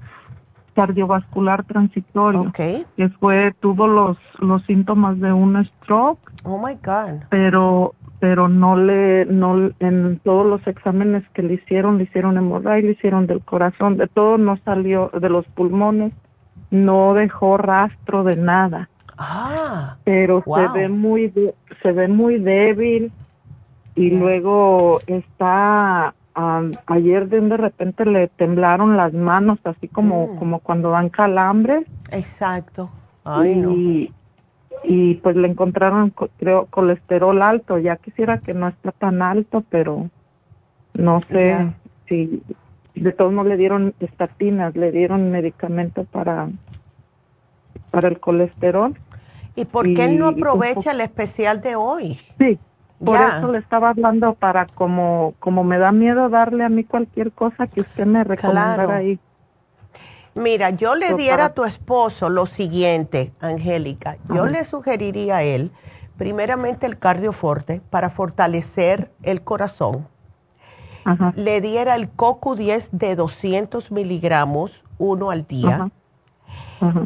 cardiovascular 0.74 1.64
transitorio. 1.64 2.42
Okay. 2.42 2.86
Que 2.96 3.10
fue, 3.10 3.54
tuvo 3.60 3.88
los, 3.88 4.18
los 4.40 4.64
síntomas 4.64 5.20
de 5.20 5.32
un 5.32 5.64
stroke. 5.66 6.32
Oh 6.44 6.58
my 6.58 6.76
God. 6.76 7.24
Pero, 7.30 7.96
pero 8.20 8.48
no 8.48 8.76
le, 8.76 9.26
no, 9.26 9.72
en 9.80 10.20
todos 10.24 10.46
los 10.46 10.66
exámenes 10.68 11.24
que 11.34 11.44
le 11.44 11.56
hicieron, 11.56 11.98
le 11.98 12.06
hicieron 12.06 12.38
hemorragia, 12.38 12.84
le 12.84 12.92
hicieron 12.92 13.28
del 13.28 13.42
corazón, 13.42 13.98
de 13.98 14.08
todo 14.08 14.38
no 14.38 14.58
salió, 14.64 15.12
de 15.20 15.30
los 15.30 15.46
pulmones, 15.48 16.14
no 16.70 17.14
dejó 17.14 17.58
rastro 17.58 18.24
de 18.24 18.38
nada. 18.38 18.90
Ah, 19.18 19.98
pero 20.04 20.44
se 20.44 20.80
ve 20.80 20.90
muy 20.90 21.32
se 21.84 21.92
ve 21.92 22.08
muy 22.08 22.40
débil 22.40 23.12
y 23.94 24.10
luego 24.10 25.00
está 25.06 26.16
ayer 26.34 27.28
de, 27.28 27.42
de 27.42 27.58
repente 27.58 28.06
le 28.06 28.28
temblaron 28.28 28.98
las 28.98 29.14
manos 29.14 29.60
así 29.64 29.88
como 29.88 30.28
mm. 30.28 30.38
como 30.38 30.60
cuando 30.60 30.92
dan 30.92 31.10
calambre. 31.10 31.86
Exacto. 32.12 32.90
y, 33.46 34.12
y 34.84 35.16
pues 35.16 35.36
le 35.36 35.48
encontraron 35.48 36.14
creo 36.38 36.68
colesterol 36.68 37.42
alto, 37.42 37.78
ya 37.78 37.98
quisiera 37.98 38.40
que 38.40 38.54
no 38.54 38.68
está 38.68 38.92
tan 38.92 39.22
alto, 39.22 39.64
pero 39.70 40.10
no 40.98 41.22
sé 41.30 41.74
si 42.08 42.42
de 42.96 43.12
todos 43.12 43.32
modos 43.32 43.50
le 43.50 43.58
dieron 43.58 43.94
estatinas, 44.00 44.76
le 44.76 44.92
dieron 44.92 45.32
medicamento 45.32 46.06
para 46.06 46.50
para 47.92 48.08
el 48.08 48.20
colesterol 48.20 48.96
¿Y 49.56 49.66
por 49.66 49.94
qué 49.94 50.08
no 50.08 50.28
aprovecha 50.28 50.92
el 50.92 51.02
especial 51.02 51.62
de 51.62 51.76
hoy? 51.76 52.20
Sí, 52.38 52.58
por 53.04 53.18
eso 53.18 53.52
le 53.52 53.58
estaba 53.58 53.90
hablando 53.90 54.34
para 54.34 54.66
como 54.66 55.34
como 55.40 55.64
me 55.64 55.78
da 55.78 55.92
miedo 55.92 56.30
darle 56.30 56.64
a 56.64 56.70
mí 56.70 56.84
cualquier 56.84 57.32
cosa 57.32 57.68
que 57.68 57.82
usted 57.82 58.06
me 58.06 58.24
recomendara 58.24 58.96
ahí. 58.96 59.20
Mira, 60.34 60.70
yo 60.70 60.96
le 60.96 61.14
diera 61.16 61.46
a 61.46 61.54
tu 61.54 61.66
esposo 61.66 62.30
lo 62.30 62.46
siguiente, 62.46 63.34
Angélica. 63.42 64.18
Yo 64.30 64.46
le 64.46 64.64
sugeriría 64.64 65.38
a 65.38 65.44
él, 65.44 65.72
primeramente 66.18 66.86
el 66.86 66.98
cardioforte 66.98 67.82
para 67.90 68.10
fortalecer 68.10 69.12
el 69.24 69.42
corazón. 69.42 70.08
Le 71.36 71.62
diera 71.62 71.96
el 71.96 72.16
CoQ10 72.16 72.90
de 72.92 73.16
200 73.16 73.92
miligramos, 73.92 74.84
uno 75.00 75.32
al 75.32 75.48
día 75.48 75.90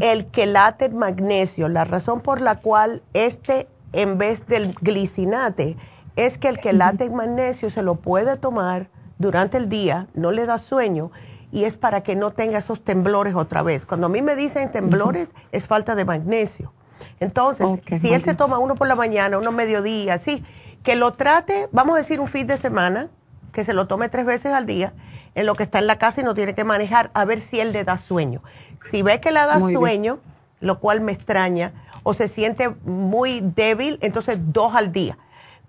el 0.01 0.25
quelate 0.27 0.89
magnesio. 0.89 1.69
La 1.69 1.83
razón 1.83 2.21
por 2.21 2.41
la 2.41 2.59
cual 2.59 3.01
este, 3.13 3.67
en 3.95 4.17
vez 4.17 4.45
del 4.47 4.75
glicinate, 4.81 5.77
es 6.15 6.37
que 6.37 6.49
el 6.49 6.59
quelate 6.59 7.09
magnesio 7.09 7.69
se 7.69 7.81
lo 7.81 7.95
puede 7.95 8.37
tomar 8.37 8.89
durante 9.17 9.57
el 9.57 9.69
día, 9.69 10.07
no 10.13 10.31
le 10.31 10.45
da 10.45 10.57
sueño 10.57 11.11
y 11.51 11.63
es 11.63 11.77
para 11.77 12.01
que 12.01 12.15
no 12.15 12.31
tenga 12.31 12.57
esos 12.57 12.83
temblores 12.83 13.35
otra 13.35 13.63
vez. 13.63 13.85
Cuando 13.85 14.07
a 14.07 14.09
mí 14.09 14.21
me 14.21 14.35
dicen 14.35 14.71
temblores, 14.71 15.29
es 15.53 15.67
falta 15.67 15.95
de 15.95 16.03
magnesio. 16.03 16.73
Entonces, 17.21 17.67
si 18.01 18.13
él 18.13 18.23
se 18.23 18.33
toma 18.33 18.59
uno 18.59 18.75
por 18.75 18.87
la 18.87 18.95
mañana, 18.95 19.37
uno 19.37 19.53
mediodía, 19.53 20.19
sí, 20.19 20.43
que 20.83 20.95
lo 20.95 21.13
trate, 21.13 21.69
vamos 21.71 21.95
a 21.95 21.99
decir 21.99 22.19
un 22.19 22.27
fin 22.27 22.47
de 22.47 22.57
semana, 22.57 23.07
que 23.53 23.63
se 23.63 23.73
lo 23.73 23.87
tome 23.87 24.09
tres 24.09 24.25
veces 24.25 24.51
al 24.51 24.65
día, 24.65 24.93
en 25.33 25.45
lo 25.45 25.55
que 25.55 25.63
está 25.63 25.79
en 25.79 25.87
la 25.87 25.97
casa 25.97 26.19
y 26.19 26.23
no 26.25 26.33
tiene 26.33 26.53
que 26.53 26.65
manejar, 26.65 27.11
a 27.13 27.23
ver 27.23 27.39
si 27.39 27.61
él 27.61 27.71
le 27.71 27.85
da 27.85 27.97
sueño. 27.97 28.41
Si 28.91 29.01
ve 29.01 29.21
que 29.21 29.31
le 29.31 29.39
da 29.39 29.59
sueño, 29.59 30.19
lo 30.59 30.79
cual 30.79 30.99
me 30.99 31.13
extraña, 31.13 31.84
o 32.05 32.13
se 32.13 32.27
siente 32.27 32.69
muy 32.85 33.41
débil, 33.41 33.97
entonces 34.01 34.37
dos 34.53 34.75
al 34.75 34.91
día. 34.91 35.17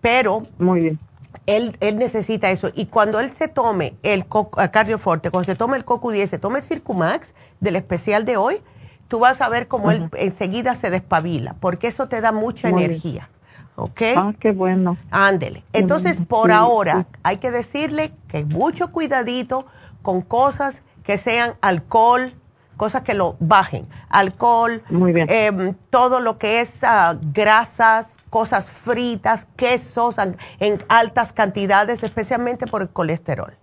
Pero 0.03 0.47
muy 0.59 0.81
bien. 0.81 0.99
Él, 1.47 1.77
él 1.81 1.97
necesita 1.97 2.51
eso. 2.51 2.69
Y 2.75 2.87
cuando 2.87 3.19
él 3.21 3.31
se 3.31 3.49
tome 3.49 3.95
el 4.03 4.27
cardioforte, 4.71 5.31
cuando 5.31 5.47
se 5.47 5.57
tome 5.57 5.79
el 5.79 5.85
CoQ10, 5.85 6.27
se 6.27 6.39
tome 6.39 6.59
el 6.59 6.65
Circumax 6.65 7.35
del 7.61 7.77
especial 7.77 8.27
de 8.27 8.37
hoy, 8.37 8.61
tú 9.09 9.19
vas 9.19 9.41
a 9.41 9.49
ver 9.49 9.67
cómo 9.67 9.91
él 9.91 10.11
enseguida 10.19 10.75
se 10.75 10.91
despabila, 10.91 11.57
porque 11.59 11.89
eso 11.89 12.07
te 12.07 12.21
da 12.21 12.33
mucha 12.33 12.69
energía. 12.69 13.31
¿Ok? 13.77 14.03
Ah, 14.17 14.33
qué 14.39 14.53
bueno. 14.53 14.99
Ándele. 15.11 15.63
Entonces, 15.73 16.19
por 16.29 16.53
ahora, 16.53 17.07
hay 17.23 17.39
que 17.39 17.51
decirle 17.51 18.13
que 18.29 18.45
mucho 18.45 18.93
cuidadito 18.93 19.67
con 20.03 20.21
cosas 20.21 20.83
que 21.03 21.17
sean 21.17 21.55
alcohol, 21.63 22.35
cosas 22.77 23.03
que 23.03 23.15
lo 23.15 23.37
bajen. 23.41 23.87
Alcohol, 24.09 24.83
em, 24.91 25.75
todo 25.91 26.21
lo 26.21 26.39
que 26.39 26.61
es 26.61 26.83
ah, 26.83 27.17
grasas, 27.33 28.19
cosas 28.31 28.71
fritas, 28.71 29.47
quesos 29.57 30.17
en 30.59 30.85
altas 30.89 31.33
cantidades, 31.33 32.03
especialmente 32.03 32.67
por 32.67 32.83
el 32.83 32.89
colesterol. 32.89 33.57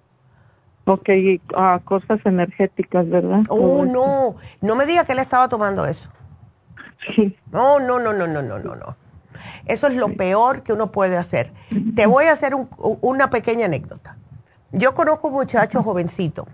Ok, 0.85 1.09
uh, 1.55 1.79
cosas 1.85 2.19
energéticas, 2.25 3.07
¿verdad? 3.07 3.43
Oh, 3.47 3.85
no, 3.85 4.35
no 4.59 4.75
me 4.75 4.85
diga 4.85 5.05
que 5.05 5.13
él 5.13 5.19
estaba 5.19 5.47
tomando 5.47 5.85
eso. 5.85 6.09
Sí. 7.15 7.37
No, 7.51 7.79
no, 7.79 7.99
no, 7.99 8.11
no, 8.11 8.27
no, 8.27 8.41
no, 8.41 8.59
no, 8.59 8.75
no. 8.75 8.95
Eso 9.65 9.87
es 9.87 9.95
lo 9.95 10.13
peor 10.15 10.63
que 10.63 10.73
uno 10.73 10.91
puede 10.91 11.17
hacer. 11.17 11.53
Te 11.95 12.05
voy 12.05 12.25
a 12.25 12.33
hacer 12.33 12.53
una 12.77 13.29
pequeña 13.29 13.65
anécdota. 13.65 14.17
Yo 14.71 14.93
conozco 14.93 15.27
un 15.27 15.35
muchacho 15.35 15.83
jovencito, 15.83 16.47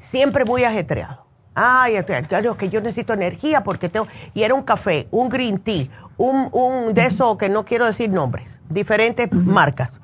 siempre 0.00 0.44
muy 0.44 0.64
ajetreado. 0.64 1.21
Ay, 1.54 2.02
claro 2.28 2.56
que 2.56 2.70
yo 2.70 2.80
necesito 2.80 3.12
energía 3.12 3.62
porque 3.62 3.88
tengo... 3.88 4.06
Y 4.34 4.42
era 4.42 4.54
un 4.54 4.62
café, 4.62 5.06
un 5.10 5.28
green 5.28 5.58
tea, 5.58 5.88
un, 6.16 6.48
un 6.52 6.94
de 6.94 7.06
eso 7.06 7.36
que 7.36 7.48
no 7.48 7.64
quiero 7.64 7.86
decir 7.86 8.10
nombres, 8.10 8.58
diferentes 8.68 9.30
marcas. 9.32 10.00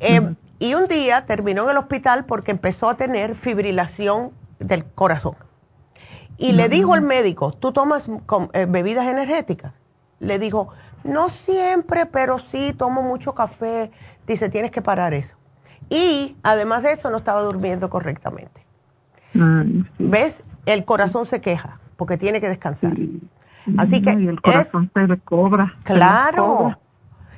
Eh, 0.00 0.34
y 0.58 0.74
un 0.74 0.86
día 0.86 1.26
terminó 1.26 1.64
en 1.64 1.70
el 1.70 1.76
hospital 1.76 2.24
porque 2.24 2.50
empezó 2.50 2.88
a 2.88 2.96
tener 2.96 3.34
fibrilación 3.34 4.32
del 4.58 4.84
corazón. 4.84 5.36
Y 6.36 6.52
le 6.52 6.68
dijo 6.68 6.94
al 6.94 7.02
médico, 7.02 7.52
¿tú 7.52 7.72
tomas 7.72 8.08
eh, 8.52 8.66
bebidas 8.68 9.06
energéticas? 9.06 9.74
Le 10.18 10.38
dijo, 10.38 10.70
no 11.04 11.28
siempre, 11.28 12.06
pero 12.06 12.38
sí, 12.38 12.74
tomo 12.76 13.02
mucho 13.02 13.34
café. 13.34 13.92
Dice, 14.26 14.48
tienes 14.48 14.70
que 14.70 14.82
parar 14.82 15.14
eso. 15.14 15.36
Y 15.90 16.36
además 16.42 16.82
de 16.82 16.92
eso, 16.92 17.10
no 17.10 17.18
estaba 17.18 17.42
durmiendo 17.42 17.88
correctamente. 17.90 18.66
¿Ves? 19.98 20.42
El 20.66 20.84
corazón 20.84 21.26
se 21.26 21.40
queja 21.40 21.78
porque 21.96 22.16
tiene 22.16 22.40
que 22.40 22.48
descansar. 22.48 22.92
Así 23.78 24.02
que... 24.02 24.10
el 24.10 24.40
corazón 24.40 24.90
se 24.94 25.18
cobra. 25.18 25.74
Claro. 25.84 26.76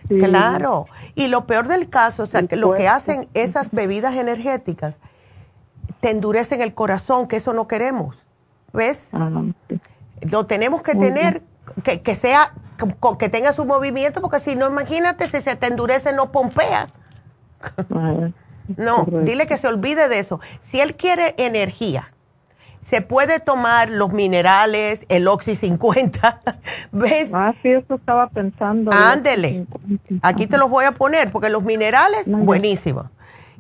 Claro. 0.08 0.86
Y 1.14 1.28
lo 1.28 1.46
peor 1.46 1.68
del 1.68 1.88
caso, 1.88 2.24
o 2.24 2.26
sea, 2.26 2.46
que 2.46 2.56
lo 2.56 2.74
que 2.74 2.88
hacen 2.88 3.28
esas 3.34 3.70
bebidas 3.70 4.14
energéticas, 4.14 4.96
te 6.00 6.10
endurecen 6.10 6.60
el 6.60 6.74
corazón, 6.74 7.26
que 7.26 7.36
eso 7.36 7.52
no 7.52 7.66
queremos. 7.66 8.16
¿Ves? 8.72 9.08
Lo 10.20 10.46
tenemos 10.46 10.82
que 10.82 10.94
tener, 10.94 11.42
que, 11.82 12.02
que, 12.02 12.14
sea, 12.14 12.52
que, 13.18 13.28
tenga 13.28 13.52
su 13.52 13.64
movimiento, 13.64 14.20
porque 14.20 14.40
si 14.40 14.54
no, 14.54 14.68
imagínate, 14.68 15.26
si 15.26 15.40
se 15.40 15.56
te 15.56 15.66
endurece, 15.66 16.12
no 16.12 16.32
pompea. 16.32 16.88
No, 18.76 19.06
dile 19.22 19.46
que 19.46 19.58
se 19.58 19.68
olvide 19.68 20.08
de 20.08 20.18
eso. 20.18 20.40
Si 20.60 20.80
él 20.80 20.96
quiere 20.96 21.36
energía, 21.38 22.12
se 22.86 23.00
puede 23.00 23.40
tomar 23.40 23.90
los 23.90 24.12
minerales, 24.12 25.06
el 25.08 25.26
Oxy 25.26 25.56
50, 25.56 26.40
¿ves? 26.92 27.30
Ah, 27.34 27.52
sí, 27.60 27.70
eso 27.70 27.96
estaba 27.96 28.28
pensando. 28.28 28.92
Ándele. 28.92 29.66
Aquí 30.22 30.46
te 30.46 30.56
los 30.56 30.70
voy 30.70 30.84
a 30.84 30.92
poner, 30.92 31.32
porque 31.32 31.50
los 31.50 31.64
minerales, 31.64 32.28
buenísimos. 32.28 33.06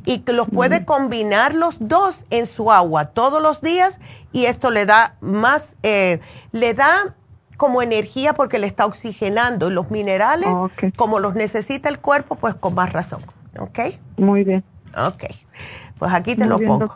Y 0.04 0.20
que 0.20 0.32
los 0.32 0.48
puede 0.48 0.84
combinar 0.84 1.54
los 1.54 1.74
dos 1.80 2.22
en 2.30 2.46
su 2.46 2.70
agua 2.70 3.06
todos 3.06 3.42
los 3.42 3.60
días 3.60 3.98
y 4.30 4.44
esto 4.44 4.70
le 4.70 4.86
da 4.86 5.16
más, 5.20 5.74
eh, 5.82 6.20
le 6.52 6.74
da 6.74 7.16
como 7.56 7.82
energía 7.82 8.32
porque 8.32 8.60
le 8.60 8.68
está 8.68 8.86
oxigenando. 8.86 9.68
Y 9.68 9.72
los 9.72 9.90
minerales, 9.90 10.48
como 10.94 11.18
los 11.18 11.34
necesita 11.34 11.88
el 11.88 11.98
cuerpo, 11.98 12.36
pues 12.36 12.54
con 12.54 12.74
más 12.74 12.92
razón. 12.92 13.22
¿Ok? 13.58 13.80
Muy 14.16 14.44
bien. 14.44 14.62
Ok. 14.96 15.24
Pues 15.98 16.12
aquí 16.12 16.36
te 16.36 16.46
lo 16.46 16.58
pongo. 16.58 16.94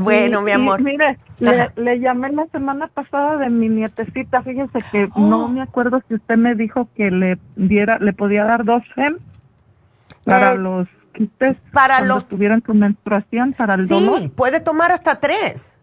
Bueno, 0.00 0.40
mi 0.42 0.52
amor. 0.52 0.80
mire, 0.80 1.18
le, 1.38 2.00
llamé 2.00 2.30
la 2.32 2.46
semana 2.46 2.88
pasada 2.88 3.36
de 3.36 3.50
mi 3.50 3.68
nietecita. 3.68 4.42
Fíjese 4.42 4.82
que 4.90 5.08
no 5.16 5.48
me 5.48 5.62
acuerdo 5.62 6.02
si 6.08 6.14
usted 6.14 6.36
me 6.36 6.54
dijo 6.54 6.88
que 6.94 7.10
le 7.10 7.38
diera, 7.56 7.98
le 7.98 8.12
podía 8.12 8.44
dar 8.44 8.64
dos 8.64 8.82
FEM 8.94 9.18
para 10.24 10.52
eh, 10.52 10.58
los 10.58 10.88
quistes 11.12 11.56
para 11.72 12.00
los 12.00 12.26
tuvieran 12.28 12.62
su 12.64 12.74
menstruación, 12.74 13.52
para 13.52 13.74
el 13.74 13.86
dolor. 13.86 14.20
Sí, 14.20 14.28
puede 14.28 14.60
tomar 14.60 14.92
hasta 14.92 15.20
tres. 15.20 15.74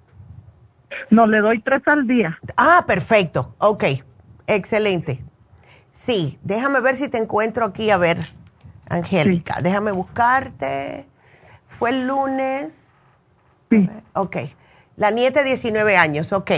No, 1.09 1.27
le 1.27 1.39
doy 1.39 1.59
tres 1.59 1.81
al 1.87 2.07
día. 2.07 2.39
Ah, 2.57 2.85
perfecto. 2.87 3.55
Ok, 3.59 3.83
excelente. 4.47 5.23
Sí, 5.91 6.39
déjame 6.41 6.79
ver 6.79 6.95
si 6.95 7.09
te 7.09 7.17
encuentro 7.17 7.65
aquí. 7.65 7.89
A 7.91 7.97
ver, 7.97 8.17
Angélica, 8.89 9.61
déjame 9.61 9.91
buscarte. 9.91 11.05
Fue 11.77 11.91
el 11.91 12.07
lunes. 12.07 12.69
Sí. 13.69 13.89
Ok. 14.13 14.37
La 14.97 15.11
nieta 15.11 15.43
de 15.43 15.49
19 15.49 15.97
años, 15.97 16.31
ok. 16.31 16.51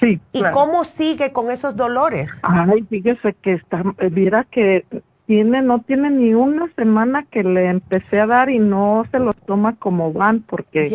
Sí. 0.00 0.20
¿Y 0.32 0.42
cómo 0.52 0.84
sigue 0.84 1.32
con 1.32 1.50
esos 1.50 1.76
dolores? 1.76 2.30
Ay, 2.42 2.82
fíjese 2.88 3.34
que 3.34 3.52
está, 3.54 3.84
mira 4.10 4.44
que 4.50 4.84
tiene, 5.26 5.62
no 5.62 5.80
tiene 5.80 6.10
ni 6.10 6.34
una 6.34 6.68
semana 6.74 7.24
que 7.30 7.44
le 7.44 7.68
empecé 7.68 8.20
a 8.20 8.26
dar 8.26 8.50
y 8.50 8.58
no 8.58 9.06
se 9.10 9.18
los 9.18 9.36
toma 9.46 9.76
como 9.76 10.12
van 10.12 10.40
porque 10.40 10.90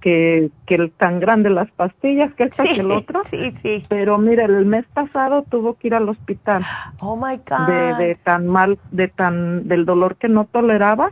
que, 0.00 0.50
que 0.66 0.92
tan 0.96 1.18
grande 1.18 1.48
las 1.48 1.70
pastillas 1.70 2.32
que 2.34 2.44
esta 2.44 2.64
que 2.64 2.80
el 2.80 2.90
otro. 2.90 3.22
Sí, 3.30 3.52
sí. 3.62 3.82
Pero 3.88 4.18
mire, 4.18 4.44
el 4.44 4.66
mes 4.66 4.84
pasado 4.92 5.42
tuvo 5.42 5.74
que 5.74 5.88
ir 5.88 5.94
al 5.94 6.08
hospital. 6.08 6.64
Oh 7.00 7.16
my 7.16 7.36
God. 7.38 7.66
De, 7.66 7.94
de 8.06 8.14
tan 8.16 8.46
mal, 8.46 8.78
de 8.90 9.08
tan, 9.08 9.66
del 9.66 9.86
dolor 9.86 10.16
que 10.16 10.28
no 10.28 10.44
toleraba. 10.44 11.10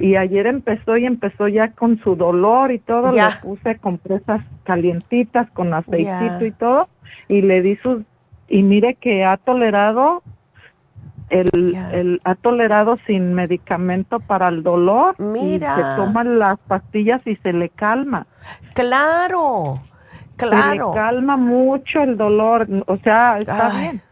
Y 0.00 0.16
ayer 0.16 0.46
empezó 0.46 0.96
y 0.96 1.04
empezó 1.04 1.46
ya 1.46 1.72
con 1.72 1.98
su 1.98 2.16
dolor 2.16 2.72
y 2.72 2.78
todo. 2.78 3.12
Le 3.12 3.22
puse 3.42 3.76
compresas 3.76 4.42
calientitas 4.64 5.50
con 5.50 5.74
aceitito 5.74 6.44
y 6.44 6.52
todo. 6.52 6.88
Y 7.28 7.42
le 7.42 7.60
di 7.60 7.76
sus, 7.76 8.02
y 8.48 8.62
mire 8.62 8.94
que 8.94 9.24
ha 9.24 9.36
tolerado 9.36 10.22
el, 11.28 12.20
ha 12.24 12.34
tolerado 12.34 12.98
sin 13.06 13.34
medicamento 13.34 14.20
para 14.20 14.48
el 14.48 14.62
dolor 14.62 15.14
Mira. 15.18 15.74
y 15.74 15.76
se 15.76 15.96
toma 15.96 16.24
las 16.24 16.58
pastillas 16.60 17.24
y 17.26 17.36
se 17.36 17.52
le 17.52 17.68
calma. 17.68 18.26
Claro, 18.74 19.80
claro. 20.36 20.70
Se 20.70 20.76
le 20.76 20.94
calma 20.94 21.36
mucho 21.36 22.02
el 22.02 22.16
dolor, 22.16 22.66
o 22.86 22.96
sea, 22.98 23.38
está 23.38 23.70
bien. 23.78 24.02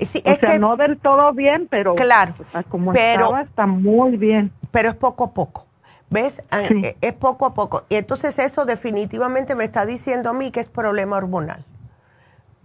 Sí, 0.00 0.22
o 0.24 0.34
sea, 0.34 0.58
no 0.58 0.76
del 0.76 0.98
todo 0.98 1.32
bien, 1.32 1.66
pero 1.68 1.94
claro, 1.94 2.34
como 2.68 2.92
pero, 2.92 3.36
está 3.38 3.66
muy 3.66 4.16
bien. 4.16 4.52
Pero 4.70 4.90
es 4.90 4.94
poco 4.94 5.24
a 5.24 5.34
poco. 5.34 5.66
¿Ves? 6.10 6.42
Ah, 6.50 6.62
eh, 6.62 6.96
es 7.00 7.12
poco 7.12 7.46
a 7.46 7.54
poco. 7.54 7.84
Y 7.88 7.96
entonces 7.96 8.38
eso 8.38 8.64
definitivamente 8.64 9.54
me 9.54 9.64
está 9.64 9.84
diciendo 9.84 10.30
a 10.30 10.32
mí 10.32 10.50
que 10.50 10.60
es 10.60 10.68
problema 10.68 11.16
hormonal. 11.16 11.64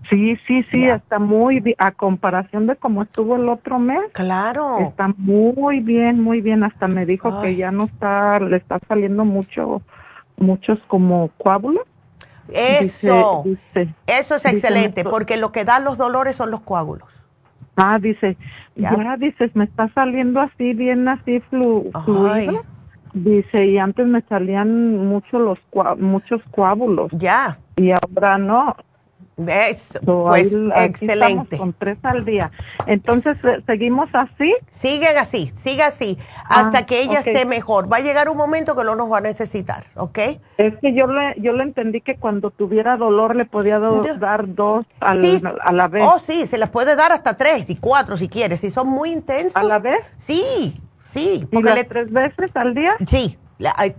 Sí, 0.10 0.38
sí, 0.47 0.64
sí, 0.69 0.84
está 0.84 1.18
muy 1.18 1.61
bien, 1.61 1.76
a 1.80 1.91
comparación 1.91 2.68
de 2.68 2.76
cómo 2.76 3.03
estuvo 3.03 3.38
el 3.38 3.47
otro 3.47 3.80
mes. 3.80 4.01
Claro. 4.11 4.80
Está 4.80 5.14
muy 5.18 5.80
bien, 5.80 6.22
muy 6.22 6.41
bien. 6.41 6.64
Hasta 6.64 6.88
me 6.88 7.05
dijo 7.05 7.41
que 7.41 7.55
ya 7.55 7.72
no 7.72 7.85
está, 7.85 8.39
le 8.39 8.57
está 8.57 8.80
saliendo 8.88 9.23
mucho, 9.23 9.81
muchos 10.38 10.80
como 10.88 11.30
coágulos. 11.38 11.85
Eso, 12.49 13.45
eso 14.05 14.35
es 14.35 14.45
excelente, 14.45 15.05
porque 15.05 15.38
lo 15.38 15.53
que 15.53 15.64
da 15.64 15.80
los 15.80 15.97
dolores 15.97 16.35
son 16.35 16.51
los 16.51 16.61
coágulos. 16.61 17.07
Ah, 17.76 17.98
dice, 18.00 18.38
ya, 18.76 19.18
dices, 19.18 19.56
me 19.56 19.64
está 19.64 19.90
saliendo 19.94 20.41
así, 20.41 20.74
bien 20.74 21.08
así 21.08 21.40
flu, 21.50 21.90
fluido. 22.06 22.64
Dice, 23.14 23.68
y 23.68 23.78
antes 23.78 24.08
me 24.08 24.22
salían 24.22 24.98
mucho 25.08 25.40
los, 25.40 25.60
muchos 26.00 26.41
coágulos. 26.52 27.12
Ya. 27.12 27.60
Y 27.76 27.91
ahora 27.91 28.38
no. 28.38 28.76
Eso, 29.38 29.99
pues 30.03 30.53
excelente. 30.76 31.57
Con 31.57 31.73
tres 31.73 31.97
al 32.03 32.23
día. 32.23 32.51
Entonces, 32.85 33.39
¿seguimos 33.65 34.10
así? 34.14 34.55
Siguen 34.69 35.18
así, 35.18 35.51
sigue 35.57 35.81
así, 35.84 36.18
hasta 36.45 36.80
ah, 36.80 36.85
que 36.85 37.01
ella 37.01 37.19
esté 37.19 37.45
mejor. 37.45 37.91
Va 37.91 37.97
a 37.97 38.01
llegar 38.01 38.30
un 38.30 38.38
momento 38.38 38.76
que 38.76 38.84
no 38.84 38.95
nos 38.95 39.11
va 39.11 39.18
a 39.18 39.22
necesitar, 39.22 39.85
¿ok? 39.95 40.19
Es 40.57 40.77
que 40.80 40.93
yo 40.93 41.07
le, 41.07 41.34
yo 41.39 41.53
le 41.53 41.64
entendí 41.64 42.01
que 42.01 42.15
cuando 42.15 42.51
tuviera 42.51 42.95
dolor 42.97 43.35
le 43.35 43.45
podía 43.45 43.80
dar 43.80 44.53
dos 44.53 44.85
a 44.99 45.72
la 45.72 45.88
vez. 45.88 46.03
Oh, 46.05 46.19
sí, 46.19 46.45
se 46.45 46.57
les 46.57 46.69
puede 46.69 46.95
dar 46.95 47.11
hasta 47.11 47.35
tres 47.35 47.69
y 47.69 47.76
cuatro 47.76 48.18
si 48.18 48.30
quieres, 48.30 48.60
si 48.60 48.69
son 48.69 48.88
muy 48.88 49.11
intensos. 49.11 49.55
¿A 49.55 49.64
la 49.64 49.80
vez? 49.80 50.05
Sí, 50.18 50.80
sí. 51.01 51.47
¿Y 51.51 51.64
las 51.64 51.88
tres 51.88 52.11
veces 52.11 52.51
al 52.55 52.76
día? 52.76 52.95
Sí, 53.07 53.38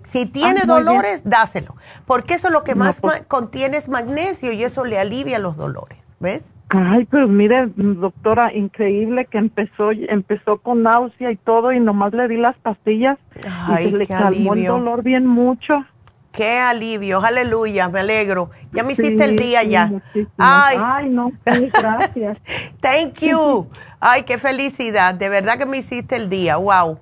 si 0.08 0.26
tiene 0.26 0.60
ah, 0.62 0.66
dolores, 0.66 1.22
dáselo, 1.24 1.76
porque 2.06 2.34
eso 2.34 2.50
lo 2.50 2.64
que 2.64 2.74
más 2.74 3.00
pues 3.00 3.22
contiene 3.28 3.76
es 3.76 3.88
magnesio 3.88 4.52
y 4.52 4.64
eso 4.64 4.84
le 4.84 4.98
alivia 4.98 5.38
los 5.38 5.56
dolores, 5.56 5.98
¿ves? 6.20 6.42
Ay, 6.70 7.06
pero 7.10 7.28
mire, 7.28 7.68
doctora, 7.76 8.52
increíble 8.52 9.26
que 9.26 9.38
empezó 9.38 9.92
empezó 9.92 10.58
con 10.58 10.82
náusea 10.82 11.30
y 11.30 11.36
todo 11.36 11.72
y 11.72 11.78
nomás 11.78 12.12
le 12.14 12.26
di 12.26 12.36
las 12.36 12.56
pastillas 12.56 13.18
y 13.78 13.90
se 13.90 13.96
le 13.96 14.06
calmó 14.06 14.54
el 14.54 14.64
dolor 14.64 15.02
bien 15.02 15.26
mucho. 15.26 15.84
Qué 16.32 16.58
alivio, 16.58 17.24
aleluya, 17.24 17.88
me 17.88 18.00
alegro. 18.00 18.50
Ya 18.72 18.82
me 18.82 18.94
hiciste 18.94 19.24
el 19.24 19.36
día 19.36 19.62
ya. 19.62 19.92
Ay, 20.36 20.76
Ay, 20.80 21.08
no, 21.08 21.30
gracias. 21.44 22.38
Thank 22.80 23.20
you. 23.20 23.68
Ay, 24.00 24.24
qué 24.24 24.36
felicidad, 24.36 25.14
de 25.14 25.28
verdad 25.28 25.58
que 25.58 25.64
me 25.64 25.78
hiciste 25.78 26.16
el 26.16 26.28
día, 26.28 26.56
wow. 26.56 26.98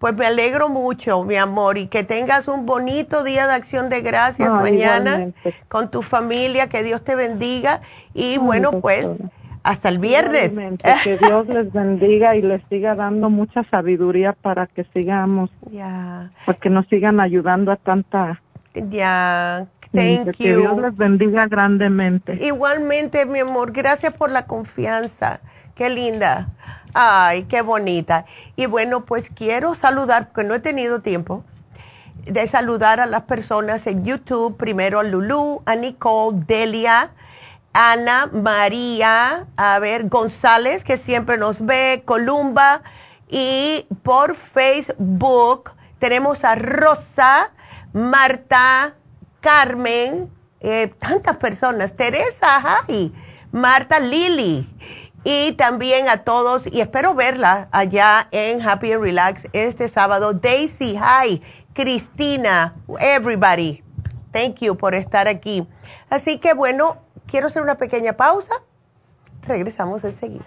Pues 0.00 0.16
me 0.16 0.24
alegro 0.24 0.70
mucho, 0.70 1.24
mi 1.24 1.36
amor, 1.36 1.76
y 1.76 1.86
que 1.86 2.04
tengas 2.04 2.48
un 2.48 2.64
bonito 2.64 3.22
día 3.22 3.46
de 3.46 3.52
acción 3.52 3.90
de 3.90 4.00
gracias 4.00 4.50
mañana 4.50 5.28
con 5.68 5.90
tu 5.90 6.00
familia, 6.00 6.70
que 6.70 6.82
Dios 6.82 7.04
te 7.04 7.14
bendiga 7.14 7.82
y 8.14 8.38
bueno, 8.38 8.80
pues 8.80 9.18
hasta 9.62 9.90
el 9.90 9.98
viernes. 9.98 10.56
que 11.04 11.18
Dios 11.18 11.46
les 11.48 11.70
bendiga 11.74 12.34
y 12.34 12.40
les 12.40 12.62
siga 12.70 12.94
dando 12.94 13.28
mucha 13.28 13.62
sabiduría 13.64 14.32
para 14.32 14.66
que 14.68 14.84
sigamos, 14.94 15.50
ya, 15.70 16.30
para 16.46 16.58
que 16.58 16.70
nos 16.70 16.86
sigan 16.86 17.20
ayudando 17.20 17.70
a 17.70 17.76
tanta. 17.76 18.40
Ya, 18.72 19.66
thank 19.92 20.28
you. 20.28 20.32
Que 20.32 20.56
Dios 20.56 20.80
les 20.80 20.96
bendiga 20.96 21.46
grandemente. 21.46 22.38
Igualmente, 22.42 23.26
mi 23.26 23.40
amor, 23.40 23.72
gracias 23.72 24.14
por 24.14 24.30
la 24.30 24.46
confianza. 24.46 25.40
Qué 25.74 25.90
linda. 25.90 26.48
Ay, 26.94 27.44
qué 27.44 27.62
bonita. 27.62 28.24
Y 28.56 28.66
bueno, 28.66 29.04
pues 29.04 29.30
quiero 29.30 29.74
saludar, 29.74 30.28
porque 30.28 30.44
no 30.44 30.54
he 30.54 30.60
tenido 30.60 31.00
tiempo 31.00 31.44
de 32.24 32.46
saludar 32.48 33.00
a 33.00 33.06
las 33.06 33.22
personas 33.22 33.86
en 33.86 34.04
YouTube. 34.04 34.56
Primero 34.56 35.00
a 35.00 35.04
Lulu, 35.04 35.62
a 35.66 35.76
Nicole, 35.76 36.42
Delia, 36.46 37.12
Ana, 37.72 38.26
María, 38.32 39.46
a 39.56 39.78
ver, 39.78 40.08
González, 40.08 40.84
que 40.84 40.96
siempre 40.96 41.38
nos 41.38 41.64
ve, 41.64 42.02
Columba. 42.04 42.82
Y 43.28 43.86
por 44.02 44.34
Facebook 44.34 45.72
tenemos 46.00 46.44
a 46.44 46.56
Rosa, 46.56 47.52
Marta, 47.92 48.94
Carmen, 49.40 50.30
eh, 50.60 50.92
tantas 50.98 51.36
personas, 51.36 51.94
Teresa, 51.96 52.82
ay, 52.88 53.14
Marta, 53.52 54.00
Lili 54.00 54.68
y 55.24 55.52
también 55.52 56.08
a 56.08 56.24
todos, 56.24 56.64
y 56.70 56.80
espero 56.80 57.14
verla 57.14 57.68
allá 57.72 58.28
en 58.30 58.66
Happy 58.66 58.92
and 58.92 59.02
Relax 59.02 59.46
este 59.52 59.88
sábado. 59.88 60.32
Daisy, 60.32 60.96
hi, 60.96 61.42
Cristina, 61.74 62.74
everybody. 62.98 63.82
Thank 64.32 64.60
you 64.60 64.76
por 64.76 64.94
estar 64.94 65.28
aquí. 65.28 65.66
Así 66.08 66.38
que 66.38 66.54
bueno, 66.54 66.98
quiero 67.26 67.48
hacer 67.48 67.62
una 67.62 67.76
pequeña 67.76 68.14
pausa. 68.14 68.54
Regresamos 69.42 70.04
enseguida. 70.04 70.46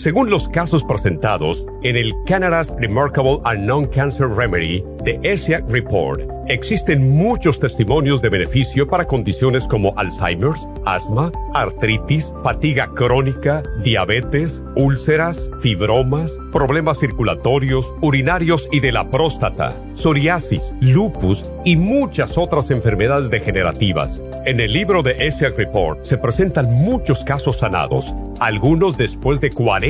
Según 0.00 0.30
los 0.30 0.48
casos 0.48 0.82
presentados 0.82 1.66
en 1.82 1.94
el 1.94 2.14
Canada's 2.24 2.74
Remarkable 2.78 3.38
Unknown 3.44 3.84
Cancer 3.84 4.30
Remedy 4.30 4.82
de 5.04 5.20
ESIAC 5.22 5.68
Report, 5.68 6.22
Existen 6.50 7.10
muchos 7.10 7.60
testimonios 7.60 8.20
de 8.20 8.28
beneficio 8.28 8.88
para 8.88 9.04
condiciones 9.04 9.68
como 9.68 9.96
Alzheimer's, 9.96 10.66
asma, 10.84 11.30
artritis, 11.54 12.34
fatiga 12.42 12.90
crónica, 12.92 13.62
diabetes, 13.84 14.60
úlceras, 14.74 15.48
fibromas, 15.60 16.32
problemas 16.50 16.98
circulatorios, 16.98 17.92
urinarios 18.00 18.68
y 18.72 18.80
de 18.80 18.90
la 18.90 19.10
próstata, 19.10 19.76
psoriasis, 19.94 20.74
lupus 20.80 21.44
y 21.64 21.76
muchas 21.76 22.36
otras 22.36 22.72
enfermedades 22.72 23.30
degenerativas. 23.30 24.20
En 24.44 24.58
el 24.58 24.72
libro 24.72 25.04
de 25.04 25.24
ESIAC 25.24 25.56
Report 25.56 26.02
se 26.02 26.18
presentan 26.18 26.72
muchos 26.72 27.22
casos 27.22 27.58
sanados, 27.58 28.12
algunos 28.40 28.96
después 28.96 29.40
de 29.40 29.50
40 29.50 29.89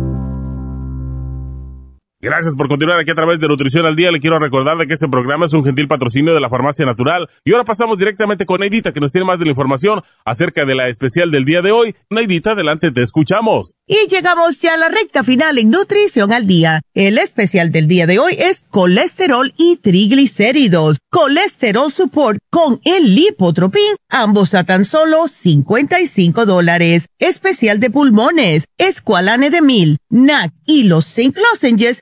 Gracias 2.23 2.53
por 2.55 2.67
continuar 2.67 2.99
aquí 2.99 3.09
a 3.09 3.15
través 3.15 3.39
de 3.39 3.47
Nutrición 3.47 3.87
al 3.87 3.95
Día. 3.95 4.11
Le 4.11 4.19
quiero 4.19 4.37
recordar 4.37 4.77
de 4.77 4.85
que 4.85 4.93
este 4.93 5.07
programa 5.07 5.47
es 5.47 5.53
un 5.53 5.63
gentil 5.63 5.87
patrocinio 5.87 6.35
de 6.35 6.39
la 6.39 6.49
Farmacia 6.49 6.85
Natural. 6.85 7.27
Y 7.43 7.51
ahora 7.51 7.63
pasamos 7.63 7.97
directamente 7.97 8.45
con 8.45 8.59
Neidita, 8.59 8.91
que 8.91 8.99
nos 8.99 9.11
tiene 9.11 9.25
más 9.25 9.39
de 9.39 9.45
la 9.45 9.51
información 9.51 10.03
acerca 10.23 10.63
de 10.63 10.75
la 10.75 10.87
especial 10.87 11.31
del 11.31 11.45
día 11.45 11.63
de 11.63 11.71
hoy. 11.71 11.95
Neidita, 12.11 12.51
adelante, 12.51 12.91
te 12.91 13.01
escuchamos. 13.01 13.73
Y 13.87 14.07
llegamos 14.07 14.59
ya 14.59 14.75
a 14.75 14.77
la 14.77 14.89
recta 14.89 15.23
final 15.23 15.57
en 15.57 15.71
Nutrición 15.71 16.31
al 16.31 16.45
Día. 16.45 16.81
El 16.93 17.17
especial 17.17 17.71
del 17.71 17.87
día 17.87 18.05
de 18.05 18.19
hoy 18.19 18.35
es 18.37 18.65
colesterol 18.69 19.51
y 19.57 19.77
triglicéridos. 19.77 20.99
Colesterol 21.09 21.91
Support 21.91 22.37
con 22.51 22.81
el 22.85 23.15
Lipotropin, 23.15 23.95
ambos 24.09 24.53
a 24.53 24.63
tan 24.63 24.85
solo 24.85 25.27
55 25.27 26.45
dólares. 26.45 27.07
Especial 27.17 27.79
de 27.79 27.89
pulmones, 27.89 28.65
Esqualane 28.77 29.49
de 29.49 29.63
Mil, 29.63 29.97
NAC 30.11 30.53
y 30.67 30.83
los 30.83 31.07
Zinc 31.07 31.35
Lozenges 31.35 32.01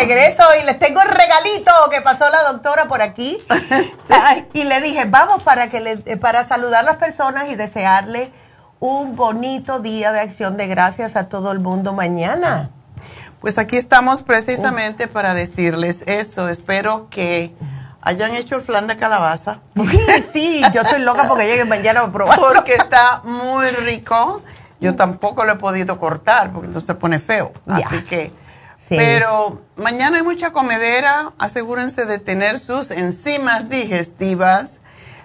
Regreso 0.00 0.42
y 0.60 0.64
les 0.64 0.78
tengo 0.78 1.02
el 1.02 1.08
regalito 1.08 1.70
que 1.90 2.00
pasó 2.00 2.24
la 2.30 2.52
doctora 2.52 2.86
por 2.86 3.02
aquí. 3.02 3.38
y 4.54 4.64
le 4.64 4.80
dije, 4.80 5.04
vamos 5.04 5.42
para, 5.42 5.68
que 5.68 5.80
le, 5.80 6.16
para 6.16 6.44
saludar 6.44 6.80
a 6.80 6.82
las 6.82 6.96
personas 6.96 7.48
y 7.50 7.54
desearle 7.54 8.32
un 8.78 9.14
bonito 9.14 9.78
día 9.80 10.12
de 10.12 10.20
acción 10.20 10.56
de 10.56 10.66
gracias 10.66 11.16
a 11.16 11.28
todo 11.28 11.52
el 11.52 11.60
mundo 11.60 11.92
mañana. 11.92 12.70
Pues 13.40 13.58
aquí 13.58 13.76
estamos 13.76 14.22
precisamente 14.22 15.06
para 15.06 15.34
decirles 15.34 16.02
eso. 16.06 16.48
Espero 16.48 17.08
que 17.10 17.54
hayan 18.00 18.34
hecho 18.34 18.56
el 18.56 18.62
flan 18.62 18.86
de 18.86 18.96
calabaza. 18.96 19.60
Sí, 20.32 20.62
yo 20.72 20.82
estoy 20.82 21.00
loca 21.00 21.24
porque 21.28 21.46
llegue 21.46 21.64
mañana 21.64 22.00
a 22.00 22.12
probar. 22.12 22.38
Porque 22.38 22.74
está 22.74 23.20
muy 23.24 23.68
rico. 23.68 24.42
Yo 24.80 24.96
tampoco 24.96 25.44
lo 25.44 25.52
he 25.52 25.56
podido 25.56 25.98
cortar 25.98 26.52
porque 26.52 26.68
entonces 26.68 26.86
se 26.86 26.94
pone 26.94 27.18
feo. 27.18 27.52
Así 27.66 28.02
que 28.04 28.32
pero 28.96 29.62
mañana 29.76 30.16
hay 30.16 30.22
mucha 30.22 30.52
comedera, 30.52 31.32
asegúrense 31.38 32.06
de 32.06 32.18
tener 32.18 32.58
sus 32.58 32.90
enzimas 32.90 33.68
digestivas, 33.68 34.80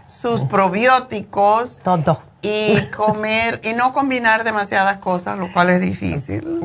sus 0.08 0.42
probióticos. 0.42 1.80
Todo. 1.84 2.22
Y 2.42 2.80
comer, 2.96 3.60
y 3.64 3.74
no 3.74 3.92
combinar 3.92 4.44
demasiadas 4.44 5.00
cosas, 5.00 5.40
lo 5.40 5.52
cual 5.52 5.72
es 5.72 5.82
difícil. 5.82 6.62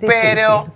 Pero 0.00 0.68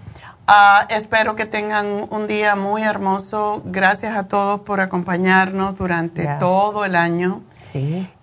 ah, 0.49 0.85
espero 0.91 1.37
que 1.37 1.47
tengan 1.47 1.87
un 2.11 2.27
día 2.27 2.57
muy 2.57 2.83
hermoso. 2.83 3.63
Gracias 3.65 4.17
a 4.17 4.25
todos 4.25 4.61
por 4.63 4.81
acompañarnos 4.81 5.77
durante 5.77 6.27
todo 6.41 6.85
el 6.85 6.97
año. 6.97 7.43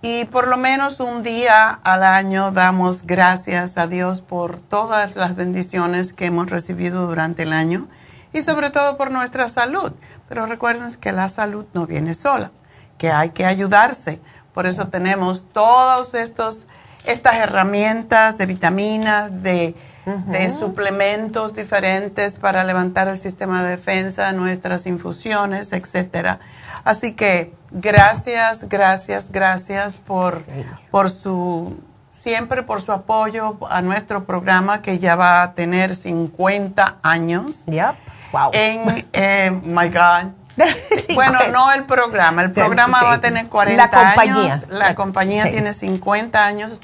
Y 0.02 0.26
por 0.26 0.48
lo 0.48 0.58
menos 0.58 1.00
un 1.00 1.22
día 1.22 1.70
al 1.70 2.04
año 2.04 2.52
damos 2.52 3.04
gracias 3.04 3.78
a 3.78 3.88
Dios 3.88 4.22
por 4.22 4.60
todas 4.60 5.16
las 5.16 5.36
bendiciones 5.36 6.14
que 6.14 6.26
hemos 6.26 6.50
recibido 6.50 7.08
durante 7.08 7.44
el 7.44 7.54
año 7.54 7.88
y 8.34 8.42
sobre 8.42 8.70
todo 8.70 8.98
por 8.98 9.12
nuestra 9.12 9.48
salud. 9.48 9.94
Pero 10.28 10.46
recuerden 10.46 10.94
que 10.96 11.12
la 11.12 11.30
salud 11.30 11.66
no 11.74 11.86
viene 11.88 12.14
sola, 12.14 12.52
que 12.98 13.12
hay 13.12 13.30
que 13.30 13.46
ayudarse. 13.46 14.20
Por 14.54 14.66
eso 14.66 14.88
tenemos 14.88 15.46
todas 15.54 16.14
estas 16.14 16.66
herramientas 17.06 18.38
de 18.38 18.46
vitaminas, 18.46 19.44
de, 19.44 19.76
de 20.06 20.50
suplementos 20.50 21.54
diferentes 21.54 22.38
para 22.38 22.64
levantar 22.64 23.08
el 23.08 23.18
sistema 23.18 23.64
de 23.64 23.72
defensa, 23.72 24.32
nuestras 24.34 24.86
infusiones, 24.86 25.74
etcétera. 25.74 26.40
Así 26.84 27.14
que 27.14 27.54
gracias, 27.72 28.70
gracias, 28.70 29.32
gracias 29.32 29.98
por, 29.98 30.44
por 30.92 31.10
su 31.10 31.78
siempre 32.26 32.64
por 32.64 32.82
su 32.82 32.92
apoyo 32.92 33.60
a 33.70 33.84
nuestro 33.84 34.26
programa 34.26 34.82
que 34.82 34.98
ya 34.98 35.16
va 35.16 35.44
a 35.44 35.54
tener 35.54 35.96
50 35.96 36.98
años. 37.04 37.66
Yep. 37.68 37.96
Wow. 38.32 38.50
En, 38.54 39.08
eh, 39.14 39.52
my 39.64 39.90
God. 39.90 40.32
bueno, 41.14 41.38
no 41.52 41.72
el 41.74 41.84
programa, 41.84 42.42
el 42.42 42.52
programa 42.52 43.04
va 43.04 43.14
a 43.14 43.22
tener 43.22 43.48
40 43.48 43.78
la 43.78 43.90
compañía. 43.92 44.54
años. 44.54 44.66
La 44.70 44.96
compañía 44.96 45.52
tiene 45.52 45.74
50 45.74 46.44
años. 46.44 46.82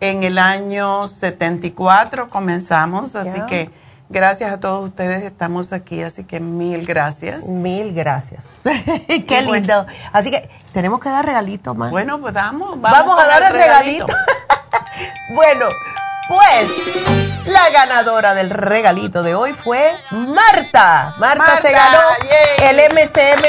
En 0.00 0.22
el 0.22 0.38
año 0.38 1.06
74 1.06 2.28
comenzamos, 2.28 3.14
así 3.14 3.40
que 3.48 3.70
Gracias 4.12 4.52
a 4.52 4.58
todos 4.58 4.88
ustedes, 4.88 5.22
estamos 5.22 5.72
aquí, 5.72 6.02
así 6.02 6.24
que 6.24 6.40
mil 6.40 6.84
gracias. 6.84 7.46
Mil 7.46 7.94
gracias. 7.94 8.44
Qué 8.64 9.42
lindo. 9.42 9.86
Así 10.12 10.32
que 10.32 10.50
tenemos 10.72 10.98
que 10.98 11.08
dar 11.08 11.24
regalito 11.24 11.76
más. 11.76 11.92
Bueno, 11.92 12.20
pues 12.20 12.34
damos, 12.34 12.80
vamos, 12.80 13.16
a 13.16 13.26
dar 13.28 13.42
el 13.44 13.52
regalito. 13.52 14.06
bueno, 15.36 15.66
pues 16.30 17.46
la 17.46 17.70
ganadora 17.70 18.34
del 18.34 18.50
regalito 18.50 19.24
de 19.24 19.34
hoy 19.34 19.52
fue 19.52 19.96
Marta. 20.12 21.16
Marta, 21.18 21.60
se 21.60 21.72
ganó 21.72 21.98
el 22.62 22.76
MCM. 22.76 23.44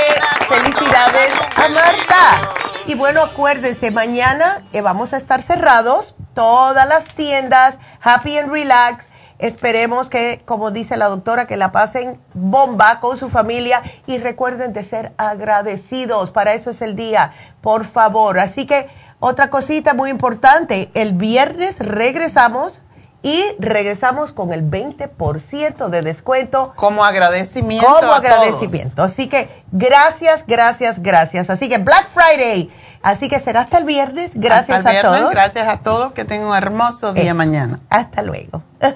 Felicidades 0.50 1.32
a 1.56 1.70
Marta. 1.70 2.56
Y 2.88 2.96
bueno, 2.96 3.22
acuérdense, 3.22 3.92
mañana 3.92 4.64
eh, 4.74 4.82
vamos 4.82 5.14
a 5.14 5.18
estar 5.18 5.44
cerrados 5.44 6.16
todas 6.34 6.88
las 6.88 7.06
tiendas, 7.06 7.76
Happy 8.02 8.40
and 8.40 8.52
Relax 8.52 9.06
Esperemos 9.42 10.08
que, 10.08 10.44
como 10.46 10.70
dice 10.70 10.98
la 10.98 11.10
doctora, 11.10 11.48
que 11.48 11.58
la 11.58 11.72
pasen 11.72 12.22
bomba 12.36 13.00
con 13.00 13.18
su 13.18 13.28
familia 13.28 13.82
y 14.06 14.20
recuerden 14.20 14.72
de 14.72 14.84
ser 14.84 15.14
agradecidos. 15.18 16.30
Para 16.30 16.54
eso 16.54 16.70
es 16.70 16.80
el 16.84 16.96
día, 16.96 17.34
por 17.60 17.86
favor. 17.86 18.38
Así 18.38 18.68
que 18.68 18.88
otra 19.22 19.52
cosita 19.52 19.94
muy 19.94 20.10
importante, 20.10 20.90
el 20.96 21.14
viernes 21.14 21.78
regresamos 21.78 22.82
y 23.22 23.44
regresamos 23.60 24.34
con 24.34 24.52
el 24.52 24.68
20% 24.68 25.90
de 25.90 26.02
descuento. 26.02 26.74
Como 26.76 27.06
agradecimiento. 27.06 27.86
Como 27.86 28.14
agradecimiento. 28.14 29.04
Así 29.04 29.30
que 29.30 29.64
gracias, 29.72 30.44
gracias, 30.48 31.04
gracias. 31.04 31.52
Así 31.52 31.70
que 31.70 31.78
Black 31.78 32.10
Friday. 32.10 32.72
Así 33.04 33.30
que 33.30 33.40
será 33.40 33.62
hasta 33.62 33.78
el 33.78 33.84
viernes. 33.86 34.32
Gracias 34.34 34.88
a 34.88 35.02
todos. 35.04 35.30
Gracias 35.30 35.68
a 35.68 35.78
todos. 35.78 36.14
Que 36.14 36.26
tengan 36.26 36.48
un 36.48 36.56
hermoso 36.56 37.14
día 37.14 37.36
mañana. 37.36 37.80
Hasta 37.92 38.24
luego. 38.24 38.64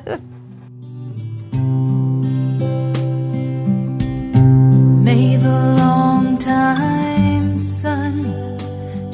May 5.03 5.37
the 5.37 5.47
long 5.77 6.35
time 6.39 6.95
sun 6.95 7.14